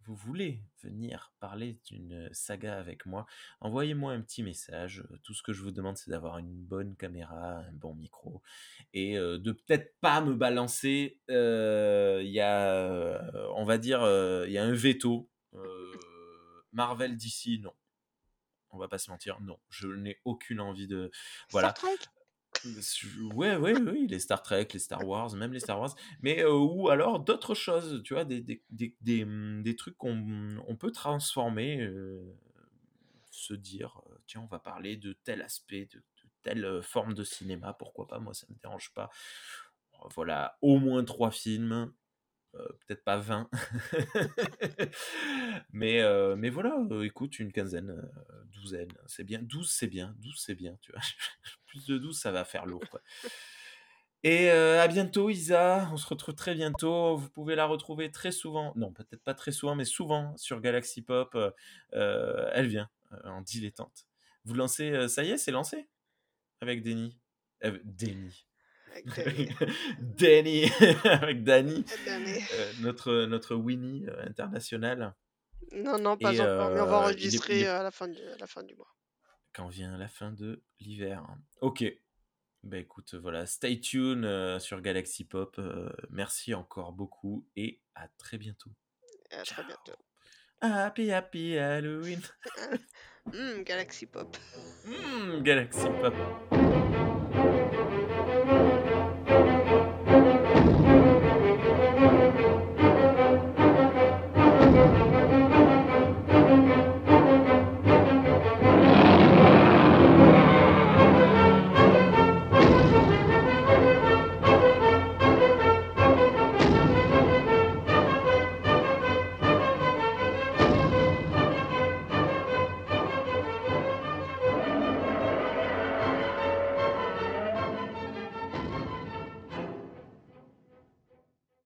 vous 0.04 0.14
voulez 0.14 0.60
venir 0.82 1.32
parler 1.40 1.78
d'une 1.86 2.28
saga 2.32 2.78
avec 2.78 3.06
moi, 3.06 3.26
envoyez-moi 3.60 4.12
un 4.12 4.20
petit 4.20 4.42
message. 4.42 5.04
Euh, 5.10 5.18
Tout 5.22 5.34
ce 5.34 5.42
que 5.42 5.52
je 5.52 5.62
vous 5.62 5.70
demande, 5.70 5.96
c'est 5.96 6.10
d'avoir 6.10 6.38
une 6.38 6.52
bonne 6.54 6.94
caméra, 6.96 7.58
un 7.58 7.72
bon 7.72 7.94
micro, 7.94 8.42
et 8.92 9.18
euh, 9.18 9.38
de 9.38 9.52
peut-être 9.52 9.94
pas 10.00 10.20
me 10.20 10.34
balancer. 10.34 11.18
euh, 11.30 12.20
Il 12.22 12.30
y 12.30 12.40
a, 12.40 13.30
on 13.54 13.64
va 13.64 13.78
dire, 13.78 14.00
il 14.46 14.52
y 14.52 14.58
a 14.58 14.64
un 14.64 14.74
veto. 14.74 15.30
Marvel 16.72 17.16
d'ici, 17.16 17.60
non. 17.60 17.72
On 18.70 18.78
va 18.78 18.88
pas 18.88 18.98
se 18.98 19.08
mentir, 19.10 19.40
non. 19.40 19.60
Je 19.68 19.86
n'ai 19.86 20.20
aucune 20.24 20.60
envie 20.60 20.88
de. 20.88 21.12
Voilà. 21.50 21.72
Ouais, 23.34 23.56
ouais, 23.56 23.74
oui, 23.76 24.06
les 24.08 24.18
Star 24.18 24.42
Trek, 24.42 24.68
les 24.72 24.78
Star 24.78 25.06
Wars, 25.06 25.34
même 25.34 25.52
les 25.52 25.60
Star 25.60 25.78
Wars, 25.78 25.94
mais 26.22 26.42
euh, 26.42 26.52
ou 26.56 26.88
alors 26.88 27.20
d'autres 27.20 27.54
choses, 27.54 28.02
tu 28.04 28.14
vois, 28.14 28.24
des, 28.24 28.40
des, 28.40 28.62
des, 28.70 28.96
des, 29.00 29.26
des 29.62 29.76
trucs 29.76 29.96
qu'on 29.98 30.58
on 30.66 30.76
peut 30.76 30.90
transformer, 30.90 31.82
euh, 31.82 32.22
se 33.30 33.54
dire, 33.54 34.00
euh, 34.10 34.14
tiens, 34.26 34.42
on 34.42 34.46
va 34.46 34.58
parler 34.58 34.96
de 34.96 35.12
tel 35.12 35.42
aspect, 35.42 35.86
de, 35.92 35.98
de 35.98 36.28
telle 36.42 36.82
forme 36.82 37.14
de 37.14 37.24
cinéma, 37.24 37.74
pourquoi 37.74 38.06
pas, 38.06 38.18
moi 38.18 38.34
ça 38.34 38.46
me 38.48 38.56
dérange 38.62 38.92
pas. 38.94 39.10
Voilà, 40.14 40.58
au 40.60 40.78
moins 40.78 41.04
trois 41.04 41.30
films, 41.30 41.92
euh, 42.54 42.68
peut-être 42.86 43.04
pas 43.04 43.16
20, 43.16 43.48
mais, 45.72 46.00
euh, 46.00 46.36
mais 46.36 46.50
voilà, 46.50 46.76
euh, 46.90 47.02
écoute, 47.02 47.38
une 47.38 47.52
quinzaine, 47.52 48.02
douzaine, 48.52 48.92
c'est 49.06 49.24
bien, 49.24 49.40
12 49.42 49.70
c'est 49.70 49.86
bien, 49.86 50.14
12 50.18 50.38
c'est 50.38 50.54
bien, 50.54 50.76
tu 50.80 50.92
vois, 50.92 51.00
plus 51.66 51.86
de 51.86 51.98
12 51.98 52.18
ça 52.18 52.32
va 52.32 52.44
faire 52.44 52.66
lourd. 52.66 52.84
Et 54.22 54.50
à 54.50 54.88
bientôt 54.88 55.28
Isa, 55.28 55.86
on 55.92 55.98
se 55.98 56.06
retrouve 56.06 56.34
très 56.34 56.54
bientôt, 56.54 57.14
vous 57.14 57.28
pouvez 57.28 57.54
la 57.54 57.66
retrouver 57.66 58.10
très 58.10 58.32
souvent, 58.32 58.72
non 58.74 58.90
peut-être 58.90 59.22
pas 59.22 59.34
très 59.34 59.52
souvent, 59.52 59.74
mais 59.74 59.84
souvent 59.84 60.34
sur 60.38 60.62
Galaxy 60.62 61.02
Pop, 61.02 61.36
elle 61.92 62.66
vient 62.66 62.88
en 63.24 63.42
dilettante. 63.42 64.06
Vous 64.46 64.54
lancez, 64.54 65.08
ça 65.08 65.24
y 65.24 65.30
est, 65.30 65.36
c'est 65.36 65.50
lancé 65.50 65.90
Avec. 66.62 66.82
Euh, 67.64 67.78
Denny. 67.84 68.46
Avec 69.16 69.50
Danny, 69.98 70.70
avec 71.04 71.42
Danny, 71.44 71.84
Danny. 72.06 72.38
euh, 72.54 72.72
notre, 72.80 73.24
notre 73.26 73.54
Winnie 73.56 74.06
euh, 74.08 74.26
international. 74.26 75.14
Non, 75.72 75.98
non, 75.98 76.16
pas 76.16 76.32
Et, 76.34 76.40
encore, 76.40 76.70
mais 76.70 76.80
on 76.80 76.86
va 76.86 76.98
euh, 76.98 77.00
il 77.00 77.02
est- 77.02 77.04
enregistrer 77.14 77.56
il 77.60 77.62
est- 77.64 77.68
euh, 77.68 77.80
à 77.80 77.82
la 77.82 77.90
fin 77.90 78.06
du, 78.08 78.20
à 78.22 78.36
la 78.38 78.46
fin 78.46 78.62
du 78.62 78.74
mois. 78.76 78.94
quand 79.52 79.68
vient 79.68 79.96
la 79.96 80.08
fin 80.08 80.30
de 80.32 80.62
l'hiver. 80.80 81.24
Ok. 81.60 81.84
Bah 82.62 82.78
écoute, 82.78 83.14
voilà, 83.14 83.44
stay 83.46 83.78
tuned 83.80 84.24
euh, 84.24 84.58
sur 84.58 84.80
Galaxy 84.80 85.24
Pop. 85.24 85.56
euh, 85.58 85.90
merci 86.10 86.54
encore 86.54 86.92
beaucoup 86.92 87.46
et 87.56 87.80
à 87.94 88.08
très 88.16 88.38
bientôt. 88.38 88.70
À 89.30 89.42
très 89.42 89.64
bientôt. 89.64 89.92
Happy 90.60 91.10
Happy 91.12 91.58
Halloween. 91.58 92.20
Hum, 93.32 93.62
Galaxy 93.64 94.04
Pop. 94.04 94.36
Mmh, 94.84 95.42
Galaxy 95.42 95.86
Pop. 96.02 96.14